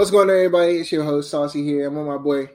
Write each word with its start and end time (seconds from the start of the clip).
What's 0.00 0.10
going 0.10 0.30
on, 0.30 0.34
everybody? 0.34 0.78
It's 0.78 0.90
your 0.90 1.04
host 1.04 1.30
Saucy 1.30 1.62
here. 1.62 1.86
I'm 1.86 1.94
with 1.94 2.06
my 2.06 2.16
boy. 2.16 2.48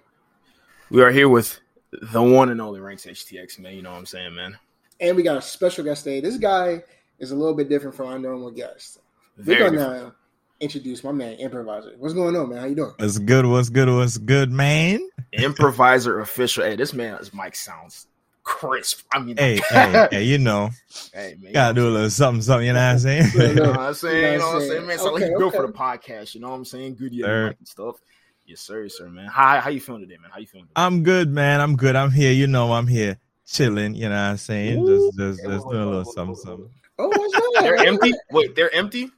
We 0.90 1.04
are 1.04 1.12
here 1.12 1.30
with 1.30 1.60
the 1.92 2.20
one 2.20 2.50
and 2.50 2.60
only 2.60 2.80
Ranks 2.80 3.06
HTX, 3.06 3.60
man. 3.60 3.76
You 3.76 3.84
know 3.84 3.92
what 3.92 4.00
I'm 4.00 4.08
saying, 4.08 4.34
man. 4.34 4.58
And 5.00 5.16
we 5.16 5.22
got 5.22 5.38
a 5.38 5.44
special 5.44 5.84
guest 5.84 6.06
today. 6.06 6.22
This 6.22 6.38
guy 6.38 6.82
is 7.20 7.30
a 7.30 7.36
little 7.36 7.54
bit 7.54 7.70
different 7.70 7.96
from 7.96 8.08
our 8.08 8.18
normal 8.18 8.50
guests. 8.50 8.98
We're 9.38 9.60
gonna 9.60 9.78
different. 9.78 10.06
uh, 10.08 10.12
introduce 10.60 11.04
my 11.04 11.12
man, 11.12 11.34
Improviser. 11.34 11.94
What's 12.00 12.16
going 12.16 12.36
on, 12.36 12.50
man? 12.50 12.58
How 12.58 12.66
you 12.66 12.74
doing? 12.74 12.94
What's 12.98 13.20
good? 13.20 13.46
What's 13.46 13.70
good? 13.70 13.90
What's 13.90 14.18
good, 14.18 14.52
man? 14.52 15.08
Improviser 15.32 16.22
official. 16.22 16.64
Hey, 16.64 16.76
this 16.76 16.96
man's 16.96 17.32
mic 17.32 17.56
sounds 17.56 18.08
crisp. 18.46 19.06
I 19.12 19.20
mean, 19.20 19.36
Hey, 19.36 19.60
hey, 19.70 20.08
hey, 20.12 20.24
you 20.24 20.38
know, 20.38 20.70
hey, 21.14 21.36
man. 21.42 21.52
gotta 21.52 21.74
do 21.74 21.90
a 21.90 21.92
little 21.92 22.10
something, 22.10 22.42
something. 22.42 22.68
You 22.68 22.74
know 22.74 22.80
what 22.80 22.94
I'm 22.94 23.00
saying? 23.00 23.26
You 23.36 23.54
know 23.56 23.72
what 23.72 23.80
I'm 23.80 23.94
saying? 23.94 24.34
You 24.34 24.40
know 24.40 24.48
what 24.48 24.56
I'm 24.56 24.68
saying, 24.70 24.88
man? 24.88 24.98
So 24.98 25.14
like 25.14 25.24
Okay, 25.24 25.32
you 25.32 25.38
built 25.38 25.56
for 25.56 25.68
the 25.68 25.74
podcast. 25.74 26.34
You 26.36 26.42
know 26.42 26.50
what 26.50 26.56
I'm 26.56 26.66
saying? 26.66 26.96
Good 26.96 27.14
year 27.14 27.48
and 27.48 27.68
stuff. 27.68 27.98
Yes, 28.46 28.62
sir, 28.62 28.88
sir, 28.88 29.10
man. 29.10 29.28
How 29.28 29.60
how 29.60 29.70
you 29.70 29.82
feeling 29.82 30.02
today, 30.02 30.18
man? 30.22 30.30
How 30.32 30.40
you 30.40 30.46
feeling? 30.46 30.68
Today? 30.68 30.82
I'm 30.82 31.04
good, 31.04 31.30
man. 31.30 31.60
I'm 31.60 31.76
good. 31.76 31.96
I'm 31.96 32.12
here. 32.12 32.32
You 32.32 32.48
know, 32.48 32.72
I'm 32.72 32.88
here 32.88 33.18
chilling. 33.46 33.96
You 33.96 34.10
know 34.10 34.16
what 34.16 34.22
I'm 34.22 34.38
saying? 34.38 34.86
Just, 34.86 35.18
just, 35.18 35.42
Hey, 35.42 35.48
just 35.50 35.68
doing 35.68 35.82
a 35.82 35.86
little 35.88 36.06
something, 36.06 36.36
something. 36.36 36.70
Oh, 37.00 37.08
what's 37.08 37.34
that? 37.34 37.60
they're 37.62 37.76
empty. 37.88 38.14
Wait, 38.32 38.56
they're 38.56 38.74
empty. 38.74 39.10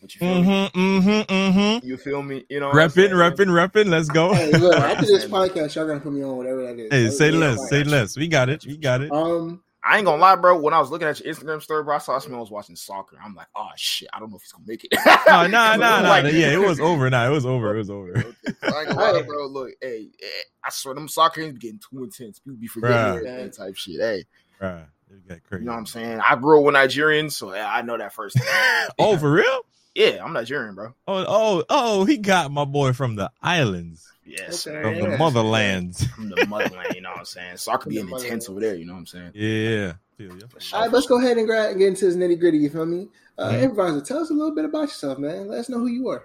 What 0.00 0.14
you 0.14 0.18
feel 0.18 0.42
me? 0.42 0.42
Mm-hmm, 0.42 0.80
mm-hmm, 0.80 1.32
mm-hmm. 1.32 1.86
You 1.86 1.96
feel 1.98 2.22
me? 2.22 2.44
You 2.48 2.60
know, 2.60 2.68
what 2.68 2.78
I'm 2.78 2.88
Repping, 2.90 3.10
repping, 3.10 3.46
repping. 3.48 3.86
Let's 3.88 4.08
go. 4.08 4.32
Hey, 4.32 4.50
look, 4.52 4.74
after 4.74 5.04
this 5.06 5.26
podcast, 5.26 5.74
y'all 5.74 5.86
gonna 5.86 6.00
put 6.00 6.12
me 6.12 6.24
on 6.24 6.36
whatever 6.38 6.62
that 6.64 6.78
is. 6.78 6.90
Hey, 6.90 7.06
Oh, 7.06 7.10
say 7.10 7.30
less, 7.30 7.58
fine. 7.58 7.68
say 7.68 7.84
less. 7.84 8.16
We 8.16 8.26
got 8.28 8.48
it. 8.48 8.64
We 8.66 8.78
got 8.78 9.02
it. 9.02 9.12
Um, 9.12 9.62
I 9.84 9.96
ain't 9.98 10.06
gonna 10.06 10.20
lie, 10.20 10.36
bro. 10.36 10.58
When 10.58 10.72
I 10.72 10.78
was 10.80 10.90
looking 10.90 11.06
at 11.06 11.20
your 11.20 11.34
Instagram 11.34 11.60
story, 11.62 11.84
bro, 11.84 11.96
I 11.96 11.98
saw 11.98 12.14
this 12.18 12.28
man 12.28 12.38
was 12.38 12.50
watching 12.50 12.76
soccer. 12.76 13.18
I'm 13.22 13.34
like, 13.34 13.48
oh 13.54 13.68
shit, 13.76 14.08
I 14.14 14.18
don't 14.20 14.30
know 14.30 14.36
if 14.36 14.42
he's 14.42 14.52
gonna 14.52 14.64
make 14.66 14.84
it. 14.84 14.92
Oh, 14.96 15.46
nah, 15.50 15.76
nah, 15.76 16.00
nah. 16.00 16.16
Yeah, 16.28 16.52
it 16.52 16.60
was 16.60 16.80
over. 16.80 17.08
Nah, 17.10 17.26
it 17.26 17.30
was 17.30 17.44
over. 17.44 17.74
It 17.74 17.78
was 17.78 17.90
over. 17.90 18.10
Okay, 18.18 18.24
I 18.62 18.80
ain't 18.80 18.88
gonna 18.88 19.12
lie, 19.12 19.22
bro. 19.22 19.46
Look, 19.48 19.70
hey, 19.82 20.08
eh, 20.22 20.26
I 20.64 20.70
swear 20.70 20.94
them 20.94 21.08
soccer 21.08 21.42
games 21.42 21.58
getting 21.58 21.78
too 21.90 22.04
intense. 22.04 22.38
People 22.38 22.58
be 22.58 22.66
forgetting 22.68 23.24
that 23.24 23.52
type 23.52 23.76
shit. 23.76 24.00
Hey, 24.00 24.24
Right. 24.60 24.84
It 25.12 25.28
got 25.28 25.42
crazy. 25.42 25.62
you 25.64 25.66
know 25.66 25.72
what 25.72 25.78
I'm 25.78 25.86
saying? 25.86 26.20
I 26.20 26.36
grew 26.36 26.60
up 26.60 26.64
with 26.66 26.74
Nigerians, 26.76 27.32
so 27.32 27.52
yeah, 27.52 27.68
I 27.68 27.82
know 27.82 27.98
that 27.98 28.12
first. 28.14 28.38
Oh, 28.98 29.16
for 29.16 29.32
real? 29.32 29.60
Yeah, 29.94 30.24
I'm 30.24 30.32
Nigerian, 30.32 30.74
bro. 30.74 30.94
Oh, 31.08 31.24
oh, 31.28 31.64
oh, 31.68 32.04
he 32.04 32.18
got 32.18 32.50
my 32.50 32.64
boy 32.64 32.92
from 32.92 33.16
the 33.16 33.30
islands, 33.42 34.06
Yes, 34.24 34.66
Okay. 34.66 34.82
sir. 34.82 34.82
from 34.82 35.10
the 35.10 35.16
motherlands. 35.16 36.06
From 36.14 36.28
the 36.30 36.46
motherland, 36.46 36.94
you 36.94 37.00
know 37.00 37.10
what 37.10 37.18
I'm 37.20 37.24
saying? 37.24 37.56
Soccer 37.56 37.84
From 37.84 37.94
the 37.94 38.02
being 38.02 38.08
intense 38.14 38.48
motherland. 38.48 38.50
over 38.50 38.60
there, 38.60 38.74
you 38.76 38.84
know 38.86 38.92
what 38.92 38.98
I'm 39.00 39.06
saying? 39.06 39.30
Yeah. 39.34 39.92
Feel 40.16 40.36
ya. 40.38 40.46
For 40.48 40.60
sure. 40.60 40.78
all 40.78 40.84
right, 40.84 40.92
let's 40.92 41.06
go 41.06 41.18
ahead 41.18 41.36
and 41.38 41.46
gra- 41.46 41.74
get 41.76 41.88
into 41.88 42.04
this 42.06 42.14
nitty 42.16 42.38
gritty. 42.38 42.58
You 42.58 42.70
feel 42.70 42.86
me? 42.86 43.08
Uh, 43.38 43.50
Mhm. 43.50 43.62
Improviser, 43.62 44.00
tell 44.02 44.18
us 44.18 44.30
a 44.30 44.34
little 44.34 44.54
bit 44.54 44.64
about 44.66 44.82
yourself, 44.82 45.18
man. 45.18 45.48
Let 45.48 45.60
us 45.60 45.68
know 45.68 45.78
who 45.78 45.86
you 45.86 46.08
are. 46.10 46.22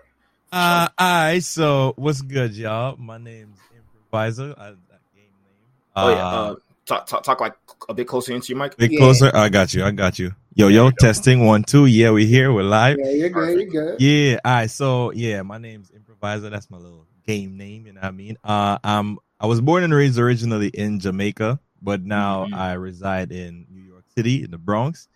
Uh, 0.52 0.88
all 0.98 1.08
right. 1.08 1.44
So, 1.44 1.94
what's 1.96 2.22
good, 2.22 2.56
y'all? 2.56 2.98
My 2.98 3.18
name's 3.18 3.58
Improviser. 3.76 4.54
I, 4.58 4.66
that 4.72 4.78
game 5.16 5.24
name. 5.24 5.96
Oh 5.96 6.10
yeah, 6.10 6.28
uh, 6.28 6.56
talk, 6.86 7.08
talk 7.08 7.24
talk 7.24 7.40
like 7.42 7.56
a 7.90 7.94
bit 7.94 8.08
closer 8.08 8.34
into 8.34 8.50
your 8.54 8.58
mic. 8.62 8.78
bit 8.78 8.92
yeah. 8.92 9.00
closer. 9.00 9.32
I 9.36 9.50
got 9.50 9.74
you. 9.74 9.84
I 9.84 9.92
got 9.92 10.20
you. 10.20 10.34
Yo, 10.58 10.70
yo, 10.70 10.90
testing 10.90 11.44
one, 11.46 11.64
two. 11.64 11.86
Yeah, 11.86 12.12
we 12.12 12.26
here. 12.26 12.54
We're 12.54 12.64
live. 12.64 12.98
Yeah, 12.98 13.12
you're 13.12 13.30
good. 13.30 13.60
You're 13.60 13.66
good. 13.66 14.02
Yeah. 14.02 14.40
All 14.46 14.52
right. 14.54 14.72
So, 14.72 15.12
yeah, 15.12 15.42
my 15.42 15.58
name's 15.58 15.92
Improviser. 15.92 16.50
That's 16.50 16.70
my 16.70 16.78
little 16.78 17.06
game 17.28 17.58
name. 17.58 17.88
You 17.88 17.92
know 17.94 18.00
what 18.00 18.08
I 18.08 18.12
mean? 18.12 18.38
Uh, 18.42 18.78
I'm. 18.82 19.18
I 19.38 19.48
was 19.48 19.60
born 19.60 19.84
and 19.84 19.94
raised 19.94 20.18
originally 20.18 20.70
in 20.70 21.02
Jamaica, 21.02 21.60
but 21.82 22.04
now 22.06 22.46
Mhm. 22.46 22.54
I 22.56 22.74
reside 22.74 23.34
in 23.34 23.66
New 23.70 23.82
York 23.82 24.06
City 24.16 24.44
in 24.46 24.52
the 24.52 24.58
Bronx. 24.58 25.10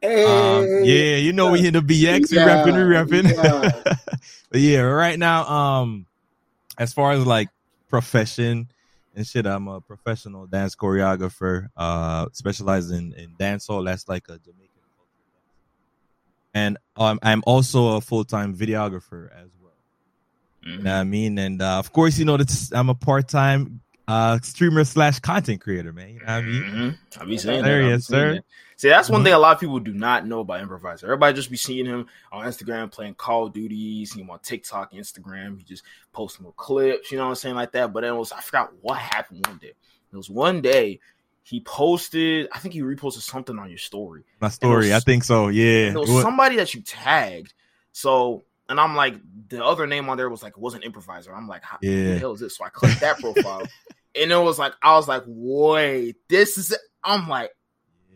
Hey, 0.00 0.24
Um, 0.24 0.66
yeah, 0.82 1.16
you 1.16 1.34
know 1.34 1.50
we 1.50 1.66
in 1.66 1.74
the 1.74 1.82
BX, 1.82 2.30
we 2.30 2.38
Yeah, 2.38 2.64
repping, 2.64 2.72
we 2.72 3.20
repping. 3.20 3.34
yeah. 3.34 3.94
but 4.50 4.60
yeah, 4.62 4.80
right 4.80 5.18
now, 5.18 5.44
um, 5.46 6.06
as 6.78 6.94
far 6.94 7.12
as 7.12 7.26
like 7.26 7.48
profession 7.90 8.68
and 9.14 9.26
shit, 9.26 9.44
I'm 9.46 9.68
a 9.68 9.82
professional 9.82 10.46
dance 10.46 10.74
choreographer, 10.74 11.68
uh, 11.76 12.26
specializing 12.32 13.12
in, 13.12 13.24
in 13.24 13.30
dancehall. 13.38 13.84
That's 13.84 14.08
like 14.08 14.24
a 14.30 14.38
Jamaican 14.38 14.65
and 16.56 16.78
um, 16.96 17.18
I'm 17.22 17.42
also 17.46 17.96
a 17.96 18.00
full 18.00 18.24
time 18.24 18.56
videographer 18.56 19.30
as 19.32 19.50
well. 19.62 19.72
You 20.62 20.78
know 20.78 20.90
what 20.94 21.00
I 21.00 21.04
mean? 21.04 21.38
And 21.38 21.60
uh, 21.60 21.78
of 21.78 21.92
course, 21.92 22.18
you 22.18 22.24
know 22.24 22.36
that 22.38 22.70
I'm 22.72 22.88
a 22.88 22.94
part 22.94 23.28
time 23.28 23.80
uh 24.08 24.38
streamer 24.40 24.84
slash 24.84 25.18
content 25.18 25.60
creator, 25.60 25.92
man. 25.92 26.10
You 26.14 26.20
know 26.20 26.26
what 26.26 26.30
I 26.30 26.40
mean? 26.42 26.62
Mhm. 26.62 26.98
I 27.20 27.24
be 27.24 27.38
saying 27.38 27.64
There 27.64 27.78
that. 27.78 27.82
he 27.82 27.88
I 27.88 27.90
be 27.90 27.94
is, 27.96 28.06
sir. 28.06 28.34
that. 28.34 28.44
See, 28.76 28.88
that's 28.88 29.10
one 29.10 29.20
Mhm. 29.20 29.24
thing 29.24 29.32
a 29.32 29.38
lot 29.38 29.54
of 29.56 29.60
people 29.60 29.80
do 29.80 29.92
not 29.92 30.26
know 30.26 30.40
about 30.40 30.60
improviser. 30.60 31.06
Everybody 31.06 31.34
just 31.34 31.50
be 31.50 31.56
seeing 31.56 31.86
him 31.86 32.06
on 32.30 32.46
Instagram 32.46 32.90
playing 32.92 33.14
Call 33.14 33.46
of 33.46 33.52
Duty, 33.52 34.06
see 34.06 34.20
him 34.20 34.30
on 34.30 34.38
TikTok, 34.40 34.92
Instagram. 34.92 35.58
He 35.58 35.64
just 35.64 35.82
posting 36.12 36.44
little 36.44 36.52
clips, 36.52 37.10
you 37.10 37.18
know 37.18 37.24
what 37.24 37.30
I'm 37.30 37.34
saying, 37.36 37.54
like 37.56 37.72
that. 37.72 37.92
But 37.92 38.02
then 38.02 38.14
it 38.14 38.16
was 38.16 38.30
I 38.32 38.40
forgot 38.40 38.72
what 38.80 38.96
happened 38.98 39.44
one 39.46 39.58
day. 39.58 39.72
It 40.12 40.16
was 40.16 40.30
one 40.30 40.60
day 40.62 41.00
he 41.48 41.60
posted, 41.60 42.48
I 42.52 42.58
think 42.58 42.74
he 42.74 42.80
reposted 42.82 43.20
something 43.22 43.56
on 43.56 43.68
your 43.68 43.78
story. 43.78 44.24
My 44.40 44.48
story, 44.48 44.92
I 44.92 44.98
think 44.98 45.22
so. 45.22 45.46
Yeah. 45.46 45.90
It 45.92 45.94
was 45.96 46.10
It 46.10 46.12
wa- 46.14 46.22
somebody 46.22 46.56
that 46.56 46.74
you 46.74 46.82
tagged. 46.82 47.54
So 47.92 48.44
and 48.68 48.80
I'm 48.80 48.96
like, 48.96 49.14
the 49.48 49.64
other 49.64 49.86
name 49.86 50.08
on 50.08 50.16
there 50.16 50.28
was 50.28 50.42
like 50.42 50.54
it 50.56 50.58
wasn't 50.60 50.82
improviser. 50.84 51.32
I'm 51.32 51.46
like, 51.46 51.62
how 51.62 51.78
Yeah. 51.80 52.14
the 52.14 52.18
hell 52.18 52.32
is 52.32 52.40
this? 52.40 52.56
So 52.56 52.64
I 52.64 52.68
clicked 52.68 53.00
that 53.00 53.20
profile, 53.20 53.70
and 54.20 54.32
it 54.32 54.36
was 54.36 54.58
like, 54.58 54.72
I 54.82 54.96
was 54.96 55.06
like, 55.06 55.22
wait, 55.26 56.16
this 56.28 56.58
is. 56.58 56.72
It. 56.72 56.80
I'm 57.04 57.28
like, 57.28 57.52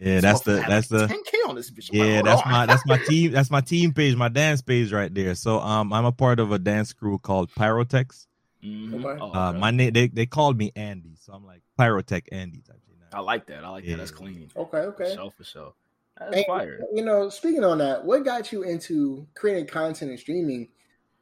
yeah, 0.00 0.14
this 0.20 0.22
that's 0.22 0.40
the 0.40 0.52
that's 0.66 0.90
like 0.90 1.08
the 1.08 1.14
10k 1.14 1.48
on 1.48 1.54
this 1.54 1.70
bitch. 1.70 1.90
I'm 1.90 1.96
Yeah, 1.96 2.14
hold 2.14 2.26
that's 2.26 2.44
on. 2.44 2.50
my 2.50 2.66
that's 2.66 2.84
my 2.86 2.96
team 3.06 3.30
that's 3.30 3.50
my 3.50 3.60
team 3.60 3.92
page, 3.92 4.16
my 4.16 4.28
dance 4.28 4.60
page 4.60 4.92
right 4.92 5.14
there. 5.14 5.36
So 5.36 5.60
um 5.60 5.92
I'm 5.92 6.04
a 6.04 6.10
part 6.12 6.40
of 6.40 6.50
a 6.50 6.58
dance 6.58 6.92
crew 6.92 7.18
called 7.18 7.52
Pyrotex. 7.52 8.26
Mhm. 8.64 8.94
Okay. 9.04 9.18
Oh, 9.20 9.30
Uh 9.32 9.50
okay. 9.50 9.58
my 9.60 9.70
name 9.70 9.92
they, 9.92 10.08
they 10.08 10.26
called 10.26 10.58
me 10.58 10.72
Andy, 10.74 11.14
so 11.20 11.32
I'm 11.32 11.44
like 11.46 11.62
Pyrotech 11.78 12.24
Andy 12.32 12.60
type 12.66 12.80
shit 12.84 12.89
I 13.12 13.20
like 13.20 13.46
that. 13.46 13.64
I 13.64 13.68
like 13.68 13.86
that. 13.86 13.96
That's 13.96 14.10
clean. 14.10 14.50
Okay, 14.56 14.70
For 14.70 14.78
okay. 15.02 15.14
sure, 15.14 15.30
for 15.30 15.44
sure. 15.44 15.74
That's 16.18 16.36
And, 16.36 16.46
fire. 16.46 16.80
you 16.94 17.04
know, 17.04 17.28
speaking 17.28 17.64
on 17.64 17.78
that, 17.78 18.04
what 18.04 18.24
got 18.24 18.52
you 18.52 18.62
into 18.62 19.26
creating 19.34 19.66
content 19.66 20.10
and 20.10 20.20
streaming 20.20 20.68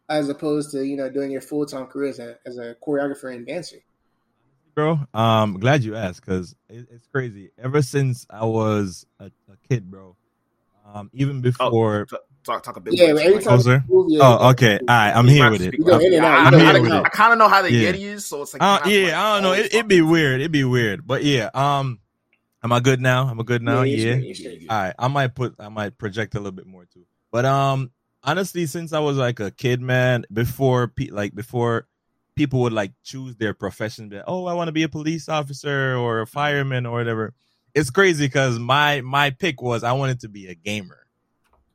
as 0.08 0.28
opposed 0.28 0.70
to, 0.72 0.84
you 0.84 0.96
know, 0.96 1.08
doing 1.10 1.30
your 1.30 1.40
full 1.40 1.66
time 1.66 1.86
career 1.86 2.10
as 2.10 2.18
a, 2.18 2.36
as 2.46 2.58
a 2.58 2.76
choreographer 2.86 3.34
and 3.34 3.46
dancer? 3.46 3.78
Bro, 4.74 5.00
um 5.12 5.58
glad 5.58 5.82
you 5.82 5.96
asked 5.96 6.24
because 6.24 6.54
it, 6.68 6.86
it's 6.90 7.06
crazy. 7.08 7.50
Ever 7.58 7.82
since 7.82 8.26
I 8.30 8.44
was 8.44 9.06
a, 9.18 9.26
a 9.26 9.56
kid, 9.68 9.90
bro. 9.90 10.16
Um 10.94 11.10
even 11.12 11.40
before 11.40 12.06
Talk, 12.06 12.20
talk, 12.48 12.62
talk 12.62 12.76
a 12.76 12.80
bit. 12.80 12.94
Yeah, 12.94 13.06
every 13.06 13.34
time 13.34 13.42
Closer? 13.42 13.84
you 13.88 13.94
move, 13.94 14.06
yeah, 14.10 14.18
Oh, 14.22 14.50
okay. 14.50 14.78
All 14.80 14.86
right, 14.88 15.12
I'm 15.14 15.28
here 15.28 15.50
with 15.50 15.62
it. 15.62 15.74
You 15.74 15.84
go 15.84 15.98
in 15.98 16.14
and 16.14 16.24
out, 16.24 16.38
I, 16.38 16.44
you 16.44 16.50
go 16.50 16.58
I, 16.58 16.70
in 16.70 16.84
and 16.84 16.92
out. 16.92 17.12
kind 17.12 17.32
of 17.32 17.38
know 17.38 17.48
how 17.48 17.62
the 17.62 17.72
Yeah. 17.72 17.92
Yeti 17.92 18.00
is, 18.00 18.26
so 18.26 18.42
it's 18.42 18.54
like, 18.54 18.62
Uh, 18.62 18.78
kinda 18.80 18.94
yeah, 18.96 19.04
like 19.06 19.14
I 19.14 19.34
don't 19.34 19.42
know. 19.42 19.52
It, 19.52 19.66
it'd 19.74 19.88
be 19.88 20.02
weird. 20.02 20.40
It'd 20.40 20.52
be 20.52 20.64
weird. 20.64 21.06
But 21.06 21.24
yeah, 21.24 21.50
um 21.54 22.00
am 22.64 22.72
I 22.72 22.80
good 22.80 23.00
now? 23.00 23.28
Am 23.30 23.38
I 23.40 23.42
good 23.44 23.62
now? 23.62 23.82
Yeah, 23.82 23.96
Yeah. 23.96 24.12
straight, 24.14 24.26
you're 24.26 24.34
straight. 24.34 24.66
All 24.70 24.76
right, 24.82 24.94
I 24.98 25.08
might 25.08 25.34
put 25.34 25.54
I 25.58 25.68
might 25.68 25.96
project 25.98 26.34
a 26.34 26.38
little 26.38 26.52
bit 26.52 26.66
more 26.66 26.86
too. 26.86 27.04
But 27.30 27.44
um 27.44 27.90
honestly 28.24 28.66
since 28.66 28.92
I 28.92 28.98
was 28.98 29.16
like 29.16 29.38
a 29.40 29.50
kid 29.50 29.80
man 29.80 30.24
before 30.32 30.88
pe- 30.88 31.10
like 31.10 31.34
before 31.34 31.86
people 32.34 32.60
would 32.60 32.72
like 32.72 32.92
choose 33.04 33.36
their 33.36 33.52
profession 33.54 34.08
be 34.08 34.16
like, 34.16 34.24
oh 34.26 34.46
I 34.46 34.54
want 34.54 34.68
to 34.68 34.72
be 34.72 34.82
a 34.84 34.88
police 34.88 35.28
officer 35.28 35.96
or 35.96 36.20
a 36.22 36.26
fireman 36.26 36.86
or 36.86 36.92
whatever. 36.92 37.34
It's 37.74 37.90
crazy 37.90 38.28
cuz 38.28 38.58
my 38.58 39.02
my 39.02 39.30
pick 39.30 39.60
was 39.62 39.84
I 39.84 39.92
wanted 39.92 40.20
to 40.20 40.28
be 40.28 40.46
a 40.48 40.54
gamer. 40.54 41.04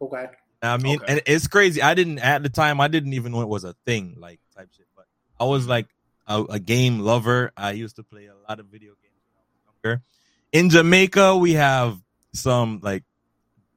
Okay. 0.01 0.25
I 0.63 0.78
mean, 0.78 0.97
Okay. 0.97 1.12
and 1.12 1.22
it's 1.25 1.47
crazy. 1.47 1.81
I 1.81 1.94
didn't 1.94 2.19
at 2.19 2.41
the 2.44 2.50
time. 2.50 2.79
I 2.79 2.88
didn't 2.88 3.13
even 3.13 3.31
know 3.31 3.41
it 3.41 3.50
was 3.50 3.63
a 3.63 3.74
thing, 3.85 4.16
like 4.19 4.40
type 4.56 4.69
shit. 4.75 4.88
But 4.96 5.06
I 5.40 5.46
was 5.46 5.63
mm-hmm. 5.63 5.72
like 5.72 5.88
a, 6.28 6.44
a 6.44 6.59
game 6.59 7.00
lover. 7.00 7.51
I 7.57 7.72
used 7.72 7.97
to 7.97 8.03
play 8.03 8.28
a 8.28 8.35
lot 8.47 8.59
of 8.59 8.68
video 8.68 8.94
games 9.01 9.22
when 9.28 9.38
I 9.38 9.44
was 9.44 9.75
younger. 9.84 10.03
In 10.51 10.69
Jamaica, 10.69 11.38
we 11.38 11.53
have 11.53 12.00
some 12.34 12.79
like 12.81 13.03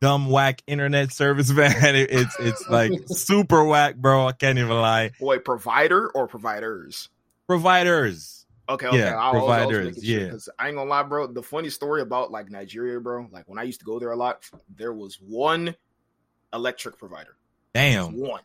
dumb 0.00 0.30
whack 0.30 0.62
internet 0.66 1.12
service, 1.12 1.50
man. 1.52 1.97
It- 1.97 2.10
it's 2.10 2.36
it's 2.38 2.69
like 2.69 2.92
super 3.08 3.64
whack, 3.64 3.97
bro. 3.97 4.28
I 4.28 4.32
can't 4.32 4.58
even 4.58 4.70
lie. 4.70 5.10
Wait, 5.20 5.44
provider 5.44 6.08
or 6.10 6.28
providers? 6.28 7.09
Providers. 7.47 8.47
Okay, 8.68 8.88
okay. 8.88 8.98
Yeah, 8.98 9.16
I 9.16 9.28
I 9.28 9.33
providers, 9.33 9.94
sure, 9.94 10.21
yeah. 10.21 10.33
I 10.59 10.68
ain't 10.68 10.77
gonna 10.77 10.91
lie, 10.91 11.04
bro. 11.04 11.28
The 11.28 11.42
funny 11.42 11.71
story 11.71 12.03
about 12.03 12.33
like 12.33 12.50
Nigeria, 12.50 13.00
bro. 13.00 13.28
Like 13.30 13.44
when 13.47 13.59
I 13.59 13.62
used 13.62 13.78
to 13.80 13.86
go 13.86 13.98
there 14.00 14.10
a 14.10 14.16
lot, 14.16 14.48
there 14.77 14.92
was 14.92 15.21
one 15.21 15.74
electric 16.53 16.98
provider. 16.98 17.37
Damn. 17.75 18.19
One. 18.19 18.41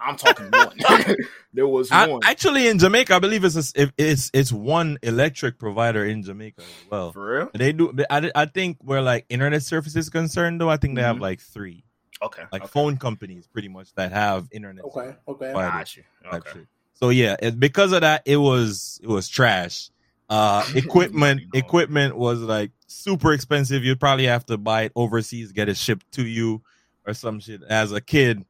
I'm 0.00 0.16
talking 0.16 0.50
one. 0.50 0.76
there 1.54 1.68
was 1.68 1.90
I, 1.92 2.08
one. 2.08 2.20
actually, 2.24 2.66
in 2.66 2.78
Jamaica, 2.78 3.14
I 3.14 3.18
believe 3.20 3.44
it's 3.44 3.72
a, 3.76 3.92
it's 3.96 4.30
it's 4.34 4.50
one 4.52 4.98
electric 5.02 5.58
provider 5.58 6.04
in 6.04 6.22
Jamaica 6.22 6.62
as 6.62 6.90
well. 6.90 7.12
For 7.12 7.38
real? 7.38 7.50
They 7.54 7.72
do. 7.72 7.94
I, 8.10 8.30
I 8.34 8.46
think 8.46 8.78
where 8.80 9.00
like 9.00 9.24
internet 9.28 9.62
service 9.62 9.94
is 9.94 10.10
concerned, 10.10 10.60
though, 10.60 10.68
I 10.68 10.78
think 10.78 10.96
they 10.96 11.02
have 11.02 11.16
Mhm. 11.16 11.20
like 11.20 11.40
three, 11.40 11.84
Okay. 12.20 12.42
like 12.50 12.62
okay. 12.62 12.70
phone 12.70 12.96
companies, 12.96 13.46
pretty 13.46 13.68
much 13.68 13.94
that 13.94 14.10
have 14.10 14.48
internet. 14.50 14.84
Okay. 14.84 15.14
Okay. 15.28 15.52
Fine. 15.52 15.70
Got 15.70 15.96
you. 15.96 16.02
Okay. 16.32 16.60
So 16.94 17.10
yeah, 17.10 17.36
it, 17.40 17.60
because 17.60 17.92
of 17.92 18.00
that, 18.00 18.22
it 18.26 18.36
was 18.38 19.00
it 19.02 19.08
was 19.08 19.28
trash. 19.28 19.90
Uh, 20.28 20.64
equipment 20.74 21.40
You 21.40 21.46
know. 21.54 21.58
equipment 21.58 22.16
was 22.16 22.40
like 22.40 22.72
super 22.88 23.32
expensive. 23.32 23.84
You'd 23.84 24.00
probably 24.00 24.26
have 24.26 24.44
to 24.46 24.58
buy 24.58 24.82
it 24.84 24.92
overseas, 24.96 25.52
get 25.52 25.68
it 25.68 25.76
shipped 25.76 26.10
to 26.12 26.26
you, 26.26 26.62
or 27.06 27.14
some 27.14 27.40
shit. 27.40 27.62
As 27.62 27.92
a 27.92 28.00
kid, 28.00 28.44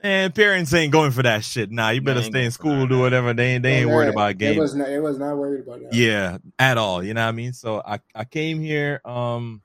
And 0.00 0.32
parents 0.34 0.72
ain't 0.74 0.92
going 0.92 1.10
for 1.10 1.22
that 1.24 1.44
shit. 1.44 1.70
Nah, 1.72 1.90
you 1.90 2.00
better 2.00 2.22
stay 2.22 2.44
in 2.44 2.50
school, 2.52 2.86
do 2.86 3.00
whatever. 3.00 3.34
They 3.34 3.54
ain't 3.54 3.62
they 3.64 3.78
ain't 3.80 3.90
worried 3.90 4.08
about 4.08 4.30
It 4.30 4.38
games. 4.38 4.58
was 4.60 4.74
not. 4.76 4.88
It 4.88 5.00
was 5.00 5.18
not 5.18 5.36
worried 5.36 5.60
about 5.66 5.80
that. 5.80 5.92
Yeah, 5.94 6.38
at 6.58 6.78
all. 6.78 7.02
You 7.02 7.14
know 7.14 7.22
what 7.22 7.28
I 7.28 7.32
mean? 7.32 7.52
So 7.52 7.82
I, 7.84 7.98
I 8.14 8.24
came 8.24 8.60
here 8.60 9.00
um 9.04 9.62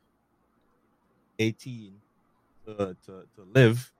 18 1.40 1.94
to 2.66 2.76
to, 3.06 3.24
to 3.36 3.44
live. 3.54 3.92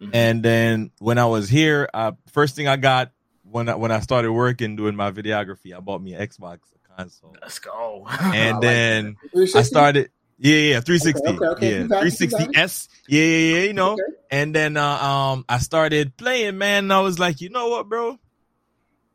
Mhm. 0.00 0.10
And 0.12 0.42
then 0.42 0.90
when 0.98 1.18
I 1.18 1.24
was 1.26 1.48
here, 1.48 1.88
uh, 1.92 2.12
first 2.32 2.54
thing 2.54 2.68
I 2.68 2.76
got 2.76 3.10
when 3.42 3.68
I 3.68 3.74
when 3.74 3.90
I 3.90 4.00
started 4.00 4.32
working 4.32 4.76
doing 4.76 4.94
my 4.94 5.10
videography, 5.10 5.74
I 5.76 5.80
bought 5.80 6.02
me 6.02 6.14
an 6.14 6.20
Xbox 6.26 6.58
console. 6.96 7.34
Let's 7.40 7.58
go. 7.58 8.04
I 8.08 8.36
And 8.36 8.52
like 8.56 8.60
then 8.60 9.16
I 9.54 9.62
started 9.62 10.10
yeah, 10.38 10.56
yeah, 10.74 10.80
360. 10.80 11.28
Okay, 11.28 11.44
okay, 11.46 11.70
Yeah, 11.70 11.82
keep 11.82 11.92
at 11.92 12.06
it, 12.06 12.18
keep 12.18 12.32
at 12.34 12.40
it. 12.40 12.48
360S. 12.54 12.88
Yeah, 13.08 13.22
yeah, 13.24 13.56
yeah, 13.56 13.62
you 13.64 13.72
know. 13.72 13.92
Okay. 13.92 14.02
And 14.30 14.54
then 14.54 14.76
uh, 14.76 14.84
um 14.86 15.44
I 15.48 15.58
started 15.58 16.16
playing, 16.16 16.58
man. 16.58 16.84
And 16.84 16.92
I 16.92 17.00
was 17.00 17.18
like, 17.18 17.40
you 17.40 17.50
know 17.50 17.68
what, 17.68 17.88
bro? 17.88 18.18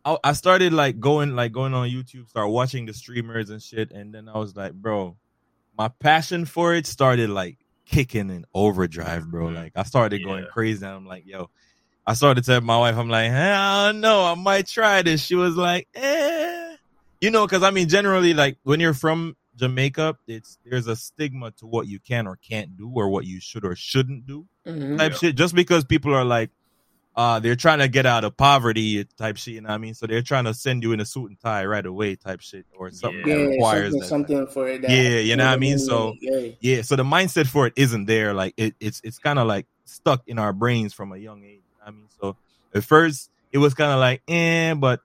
I, 0.05 0.17
I 0.23 0.33
started 0.33 0.73
like 0.73 0.99
going 0.99 1.35
like 1.35 1.51
going 1.51 1.73
on 1.73 1.89
YouTube, 1.89 2.27
start 2.29 2.49
watching 2.49 2.85
the 2.85 2.93
streamers 2.93 3.49
and 3.49 3.61
shit, 3.61 3.91
and 3.91 4.13
then 4.13 4.27
I 4.27 4.37
was 4.37 4.55
like, 4.55 4.73
bro, 4.73 5.15
my 5.77 5.87
passion 5.87 6.45
for 6.45 6.73
it 6.73 6.85
started 6.85 7.29
like 7.29 7.57
kicking 7.85 8.29
in 8.29 8.45
overdrive, 8.53 9.27
bro. 9.29 9.47
Mhm. 9.47 9.55
Like 9.55 9.71
I 9.75 9.83
started 9.83 10.23
going 10.23 10.45
crazy, 10.51 10.85
and 10.85 10.93
I'm 10.95 11.05
like, 11.05 11.25
yo. 11.25 11.49
I 12.05 12.15
started 12.15 12.43
telling 12.43 12.65
my 12.65 12.77
wife, 12.77 12.97
I'm 12.97 13.07
like, 13.07 13.31
I 13.31 13.85
don't 13.85 14.01
know, 14.01 14.25
I 14.25 14.35
might 14.35 14.67
try 14.67 15.03
this. 15.03 15.21
She 15.23 15.35
was 15.35 15.55
like, 15.55 15.87
eh, 15.95 16.75
you 17.21 17.31
know, 17.31 17.47
because 17.47 17.63
I 17.63 17.71
mean, 17.71 17.87
generally, 17.87 18.33
like 18.33 18.57
when 18.63 18.81
you're 18.81 18.93
from 18.93 19.37
Jamaica, 19.55 20.17
it's 20.27 20.57
there's 20.65 20.87
a 20.87 20.95
stigma 20.95 21.51
to 21.57 21.65
what 21.65 21.87
you 21.87 21.99
can 21.99 22.27
or 22.27 22.37
can't 22.37 22.75
do, 22.77 22.91
or 22.93 23.09
what 23.09 23.25
you 23.25 23.39
should 23.39 23.65
or 23.65 23.75
shouldn't 23.75 24.25
do 24.25 24.45
Mhm. 24.67 24.97
type 24.97 25.11
Yeah. 25.13 25.17
shit. 25.17 25.35
Just 25.35 25.53
because 25.55 25.83
people 25.85 26.13
are 26.13 26.25
like, 26.25 26.49
uh, 27.15 27.39
they're 27.39 27.55
trying 27.55 27.77
to 27.77 27.87
get 27.87 28.07
out 28.07 28.23
of 28.23 28.35
poverty 28.35 29.05
type 29.17 29.37
shit. 29.37 29.53
You 29.55 29.61
know 29.61 29.69
what 29.69 29.75
I 29.75 29.77
mean? 29.77 29.93
So 29.93 30.07
they're 30.07 30.23
trying 30.23 30.45
to 30.45 30.53
send 30.55 30.81
you 30.81 30.93
in 30.93 30.99
a 30.99 31.05
suit 31.05 31.29
and 31.29 31.39
tie 31.39 31.63
right 31.65 31.85
away 31.85 32.15
type 32.15 32.41
shit, 32.41 32.65
or 32.75 32.89
something 32.91 33.19
Yeah, 33.27 33.35
that 33.35 33.41
Yeah, 33.41 33.47
requires 33.49 33.83
something, 33.91 33.99
that. 33.99 34.07
something 34.07 34.47
for 34.47 34.77
that. 34.79 34.89
Yeah, 34.89 35.19
you 35.19 35.35
know 35.35 35.45
what 35.45 35.53
I 35.53 35.57
mean? 35.57 35.77
So- 35.77 36.15
yeah. 36.19 36.49
Yeah. 36.59 36.81
So 36.81 36.95
the 36.95 37.03
mindset 37.03 37.45
for 37.47 37.67
it 37.67 37.73
isn't 37.75 38.05
there. 38.05 38.33
Like 38.33 38.55
it, 38.57 38.73
it's 38.79 38.99
it's 39.03 39.19
kind 39.19 39.37
of 39.37 39.45
like 39.47 39.67
stuck 39.85 40.23
in 40.27 40.39
our 40.39 40.53
brains 40.53 40.93
from 40.93 41.11
a 41.11 41.17
young 41.17 41.43
age. 41.43 41.61
I 41.85 41.91
mean, 41.91 42.07
so 42.19 42.37
at 42.73 42.83
first 42.83 43.29
it 43.51 43.59
was 43.59 43.75
kind 43.75 43.91
of 43.91 43.99
like, 43.99 44.23
eh, 44.27 44.73
but 44.73 45.01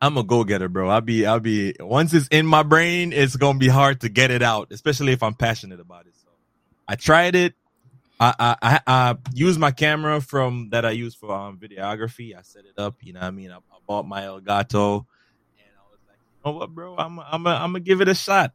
I'm 0.00 0.16
a 0.16 0.24
go 0.24 0.44
getter, 0.44 0.68
bro. 0.68 0.88
I'll 0.88 1.00
be, 1.02 1.26
I'll 1.26 1.40
be. 1.40 1.74
Once 1.78 2.14
it's 2.14 2.26
in 2.28 2.46
my 2.46 2.62
brain, 2.62 3.12
it's 3.12 3.36
gonna 3.36 3.58
be 3.58 3.68
hard 3.68 4.00
to 4.00 4.08
get 4.08 4.30
it 4.30 4.42
out, 4.42 4.68
especially 4.70 5.12
if 5.12 5.22
I'm 5.22 5.34
passionate 5.34 5.78
about 5.80 6.06
it. 6.06 6.14
So 6.22 6.28
I 6.88 6.96
tried 6.96 7.34
it. 7.34 7.54
I 8.18 8.34
I 8.38 8.56
I, 8.62 8.80
I 8.86 9.16
used 9.34 9.60
my 9.60 9.70
camera 9.70 10.20
from 10.20 10.70
that 10.70 10.86
I 10.86 10.92
use 10.92 11.14
for 11.14 11.32
um, 11.32 11.58
videography. 11.58 12.36
I 12.36 12.42
set 12.42 12.64
it 12.64 12.78
up. 12.78 12.96
You 13.02 13.12
know 13.12 13.20
what 13.20 13.26
I 13.26 13.30
mean? 13.30 13.50
I, 13.50 13.56
I 13.56 13.78
bought 13.86 14.06
my 14.06 14.22
Elgato, 14.22 15.04
and 15.58 15.68
I 15.76 15.84
was 15.90 16.00
like, 16.08 16.18
you 16.18 16.52
know 16.52 16.58
what, 16.58 16.70
bro? 16.70 16.96
I'm 16.96 17.18
I'm 17.18 17.46
I'm 17.46 17.72
gonna 17.72 17.80
give 17.80 18.00
it 18.00 18.08
a 18.08 18.14
shot. 18.14 18.52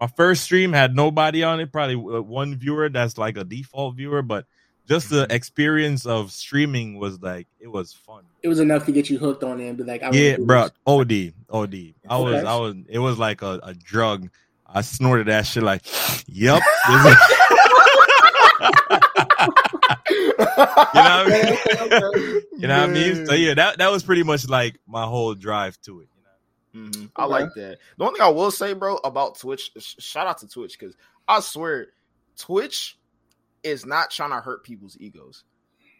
My 0.00 0.08
first 0.08 0.42
stream 0.42 0.72
had 0.72 0.96
nobody 0.96 1.44
on 1.44 1.60
it, 1.60 1.70
probably 1.70 1.94
uh, 1.94 2.20
one 2.20 2.56
viewer 2.56 2.88
that's 2.88 3.16
like 3.16 3.36
a 3.36 3.44
default 3.44 3.96
viewer, 3.96 4.22
but 4.22 4.46
just 4.86 5.08
the 5.10 5.26
Mhm. 5.26 5.32
experience 5.32 6.04
of 6.06 6.30
streaming 6.32 6.98
was 6.98 7.20
like 7.20 7.46
it 7.60 7.68
was 7.68 7.92
fun. 7.92 8.24
It 8.42 8.48
was 8.48 8.60
enough 8.60 8.84
to 8.86 8.92
get 8.92 9.08
you 9.10 9.18
hooked 9.18 9.42
on 9.44 9.60
it 9.60 9.68
and 9.68 9.76
be 9.78 9.84
like, 9.84 10.02
I 10.02 10.10
Yeah, 10.10 10.36
do 10.36 10.44
bro. 10.46 10.62
this. 10.64 10.72
OD, 10.86 11.32
OD. 11.50 11.94
I 12.08 12.18
was, 12.18 12.34
Okay. 12.34 12.46
I 12.46 12.56
was. 12.56 12.74
It 12.88 12.98
was 12.98 13.18
like 13.18 13.42
a, 13.42 13.60
a 13.62 13.74
drug. 13.74 14.28
I 14.66 14.80
snorted 14.82 15.28
that 15.28 15.46
shit. 15.46 15.62
Like, 15.62 15.82
yep. 16.26 16.62
you 16.88 16.94
know 20.20 20.80
what 20.92 20.94
I 20.94 21.26
mean? 21.28 21.58
Okay, 21.80 21.96
okay. 22.04 22.40
You 22.58 22.68
know 22.68 22.80
what 22.80 22.90
I 22.90 22.92
mean? 22.92 23.26
So 23.26 23.34
yeah, 23.34 23.54
that 23.54 23.78
that 23.78 23.90
was 23.90 24.02
pretty 24.02 24.22
much 24.22 24.48
like 24.48 24.78
my 24.86 25.04
whole 25.04 25.34
drive 25.34 25.80
to 25.82 26.00
it. 26.00 26.08
You 26.74 26.82
know? 26.82 26.90
Mhm. 26.90 27.10
I 27.16 27.24
like 27.26 27.48
that. 27.56 27.78
The 27.98 28.04
only 28.04 28.18
thing 28.18 28.26
I 28.26 28.30
will 28.30 28.50
say, 28.50 28.72
bro, 28.74 28.96
about 28.96 29.38
Twitch, 29.38 29.70
sh- 29.78 29.94
shout 29.98 30.26
out 30.26 30.38
to 30.38 30.48
Twitch 30.48 30.78
because 30.78 30.94
I 31.28 31.40
swear, 31.40 31.88
Twitch 32.38 32.98
is 33.64 33.84
not 33.86 34.10
trying 34.10 34.30
to 34.30 34.40
hurt 34.40 34.62
people's 34.64 34.96
egos. 35.00 35.44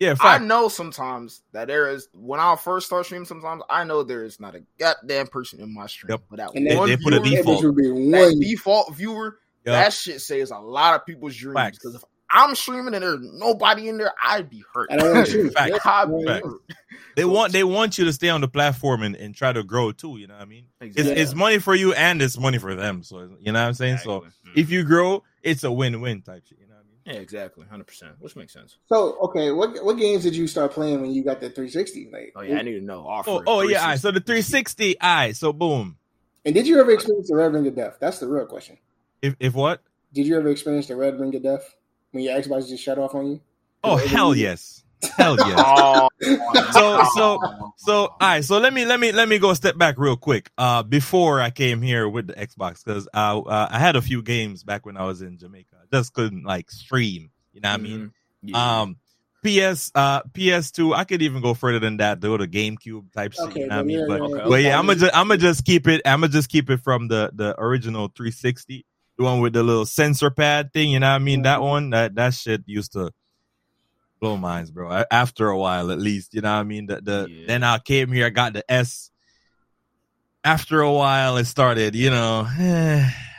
Yeah, 0.01 0.17
I 0.21 0.39
know 0.39 0.69
sometimes 0.69 1.43
that 1.53 1.69
there 1.69 1.89
is 1.89 2.09
when 2.13 2.41
I 2.41 2.57
first 2.57 2.87
start 2.87 3.07
streaming. 3.07 3.27
Sometimes 3.27 3.63
I 3.71 3.85
know 3.85 4.03
there 4.03 4.25
is 4.25 4.41
not 4.41 4.55
a 4.57 4.63
goddamn 4.79 5.29
person 5.29 5.61
in 5.61 5.73
my 5.73 5.87
stream, 5.87 6.11
Yep. 6.11 6.23
but 6.29 6.37
that 6.39 6.51
And 6.55 6.67
They- 6.67 6.77
one 6.77 6.89
they 6.89 6.97
put 6.97 7.15
a 7.15 7.21
viewer, 7.21 7.37
default. 7.39 7.63
That 7.63 7.69
bitch 7.69 7.75
would 7.75 7.77
be 7.77 8.11
that 8.11 8.21
one. 8.27 8.41
default 8.41 8.95
viewer, 8.97 9.39
Yep. 9.65 9.73
that 9.73 9.93
shit 9.93 10.21
saves 10.21 10.51
a 10.51 10.59
lot 10.59 10.95
of 11.01 11.07
people's 11.07 11.37
dreams. 11.37 11.79
Because 11.79 11.95
if 11.95 12.03
I'm 12.29 12.57
streaming 12.57 12.95
and 12.95 13.05
there's 13.05 13.21
nobody 13.21 13.89
in 13.89 13.97
there, 13.97 14.13
I'd 14.23 14.51
be 14.51 14.65
hurt. 14.75 14.91
I 14.91 14.97
don't 14.97 15.15
want 15.15 15.29
you. 15.33 15.51
Fact. 15.53 15.87
I'd 15.87 16.09
be 16.19 16.25
Fact. 16.25 16.45
hurt. 16.45 16.61
They 17.17 17.25
want 17.25 17.53
they 17.53 17.63
want 17.63 17.97
you 17.97 18.05
to 18.07 18.13
stay 18.13 18.29
on 18.29 18.41
the 18.41 18.49
platform 18.49 19.05
and, 19.05 19.15
and 19.15 19.33
try 19.37 19.53
to 19.53 19.63
grow 19.63 19.93
too. 19.93 20.17
You 20.19 20.27
know 20.27 20.35
what 20.35 20.43
I 20.43 20.47
mean? 20.47 20.65
It's 20.81 20.97
Exactly. 20.99 21.23
it's 21.23 21.35
money 21.35 21.59
for 21.61 21.73
you 21.77 21.93
and 21.95 22.21
it's 22.21 22.37
money 22.37 22.59
for 22.59 22.75
them. 22.75 23.05
So 23.05 23.21
you 23.41 23.53
know 23.53 23.61
what 23.61 23.69
I'm 23.69 23.75
saying? 23.75 23.99
So 23.99 24.17
Exactly. 24.25 24.51
Mhm. 24.51 24.59
if 24.65 24.71
you 24.71 24.83
grow, 24.83 25.23
it's 25.41 25.63
a 25.63 25.71
win 25.71 26.01
win 26.01 26.23
type 26.23 26.43
shit. 26.49 26.59
You 26.59 26.67
know 26.67 26.71
what 26.74 26.74
I 26.74 26.74
mean? 26.74 26.74
Yeah, 27.05 27.15
exactly, 27.15 27.67
hundred 27.67 27.87
percent, 27.87 28.13
which 28.19 28.35
makes 28.35 28.53
sense. 28.53 28.79
So 28.87 29.19
okay, 29.25 29.51
what 29.51 29.85
what 29.85 29.99
games 29.99 30.23
did 30.23 30.35
you 30.35 30.47
start 30.47 30.73
playing 30.73 31.03
when 31.03 31.13
you 31.13 31.23
got 31.23 31.41
the 31.41 31.51
360? 31.51 32.11
Like, 32.13 32.33
Oh 32.35 32.41
yeah, 32.43 32.59
I 32.59 32.63
need 32.63 32.79
to 32.79 32.81
know. 32.81 33.07
Offer 33.07 33.31
Oh, 33.31 33.43
oh 33.47 33.61
yeah. 33.63 33.81
All 33.81 33.89
right. 33.89 34.01
So 34.01 34.11
the 34.11 34.21
360. 34.21 35.01
All 35.01 35.15
right. 35.15 35.37
So 35.37 35.53
boom. 35.53 35.99
and 36.45 36.55
did 36.55 36.67
you 36.67 36.81
ever 36.81 36.91
experience 36.93 37.29
the 37.29 37.37
Red 37.37 37.53
Ring 37.53 37.67
of 37.67 37.75
Death? 37.77 37.97
That's 38.01 38.19
the 38.19 38.29
real 38.29 38.47
question. 38.47 38.79
If 39.21 39.37
if 39.39 39.55
what? 39.55 39.83
Did 40.13 40.27
you 40.27 40.37
ever 40.39 40.49
experience 40.49 40.87
the 40.87 40.97
Red 40.97 41.19
Ring 41.21 41.35
of 41.35 41.43
Death 41.43 41.75
when 42.13 42.25
your 42.25 42.41
Xbox 42.41 42.69
just 42.69 42.83
shut 42.83 42.99
off 42.99 43.15
on 43.15 43.27
you? 43.27 43.41
Oh 43.83 43.97
hell 43.97 44.35
yes. 44.35 44.83
Hell 45.17 45.37
yes. 45.37 45.59
Oh, 45.59 46.09
So 46.73 47.05
so 47.15 47.39
so 47.77 47.95
all 48.07 48.17
right. 48.21 48.45
So 48.45 48.59
let 48.59 48.73
me 48.73 48.87
let 48.87 48.99
me 48.99 49.13
let 49.13 49.29
me 49.29 49.39
go 49.39 49.51
a 49.51 49.57
step 49.57 49.77
back 49.77 49.97
real 49.99 50.17
quick. 50.17 50.51
Uh, 50.57 50.83
before 50.83 51.41
I 51.41 51.51
came 51.51 51.83
here 51.83 52.09
with 52.09 52.29
the 52.29 52.33
Xbox, 52.35 52.83
because 52.85 53.07
I 53.13 53.33
uh, 53.33 53.69
I 53.71 53.79
had 53.79 53.97
a 53.97 54.03
few 54.03 54.23
games 54.23 54.63
back 54.63 54.87
when 54.87 54.97
I 54.97 55.05
was 55.05 55.21
in 55.21 55.37
Jamaica. 55.37 55.74
I 55.93 55.97
just 55.97 56.13
couldn't 56.13 56.45
like 56.45 56.71
stream. 56.71 57.31
You 57.53 57.61
know 57.61 57.71
what 57.71 57.75
I 57.75 57.83
mean? 57.83 58.01
Mhm. 58.01 58.11
Yeah. 58.43 58.81
Um, 58.83 58.97
PS 59.45 59.91
uh 59.95 60.23
PS2. 60.33 60.95
I 60.95 61.05
could 61.05 61.21
even 61.23 61.43
go 61.43 61.53
further 61.55 61.79
than 61.79 61.99
that. 61.99 62.21
Do 62.21 62.37
the 62.39 62.49
GameCube 62.49 63.13
type 63.13 63.33
shit. 63.35 63.41
Okay, 63.47 63.61
you 63.61 63.69
know 63.69 63.75
what 63.77 63.81
I 63.81 63.83
mean? 63.85 63.99
yeah, 63.99 64.05
But 64.09 64.21
yeah, 64.21 64.25
Okay. 64.27 64.37
yeah. 64.43 64.49
But 64.49 64.63
yeah, 64.63 64.79
I'm 64.79 64.87
gonna 64.87 64.99
just 64.99 65.17
I'm 65.17 65.29
gonna 65.29 65.41
just 65.41 65.65
keep 65.67 65.87
it. 65.87 66.01
I'm 66.07 66.21
gonna 66.21 66.33
just 66.33 66.49
keep 66.49 66.71
it 66.71 66.81
from 66.81 67.09
the 67.09 67.31
the 67.35 67.55
original 67.61 68.09
360, 68.17 68.87
the 69.19 69.25
one 69.25 69.41
with 69.41 69.53
the 69.53 69.63
little 69.63 69.85
sensor 69.87 70.31
pad 70.31 70.73
thing. 70.73 70.91
You 70.91 71.01
know 71.01 71.09
what 71.11 71.17
I 71.17 71.19
mean? 71.19 71.43
That 71.43 71.59
Mhm. 71.59 71.69
one, 71.69 71.91
that 71.91 72.15
that 72.15 72.33
shit 72.35 72.63
used 72.67 72.93
to 72.95 73.13
blow 74.21 74.37
minds, 74.39 74.71
bro. 74.71 75.05
After 75.11 75.49
a 75.49 75.59
while, 75.59 75.91
at 75.91 75.99
least, 75.99 76.33
you 76.33 76.41
know 76.41 76.55
what 76.55 76.61
I 76.61 76.65
mean. 76.65 76.87
The 76.87 77.03
the 77.03 77.29
Yeah. 77.31 77.47
then 77.47 77.63
I 77.65 77.79
came 77.81 78.11
here, 78.13 78.27
I 78.27 78.31
got 78.31 78.55
the 78.55 78.65
S. 78.71 79.11
After 80.43 80.81
a 80.81 80.93
while, 80.93 81.37
it 81.39 81.45
started, 81.47 81.95
you 81.95 82.09
know, 82.11 82.47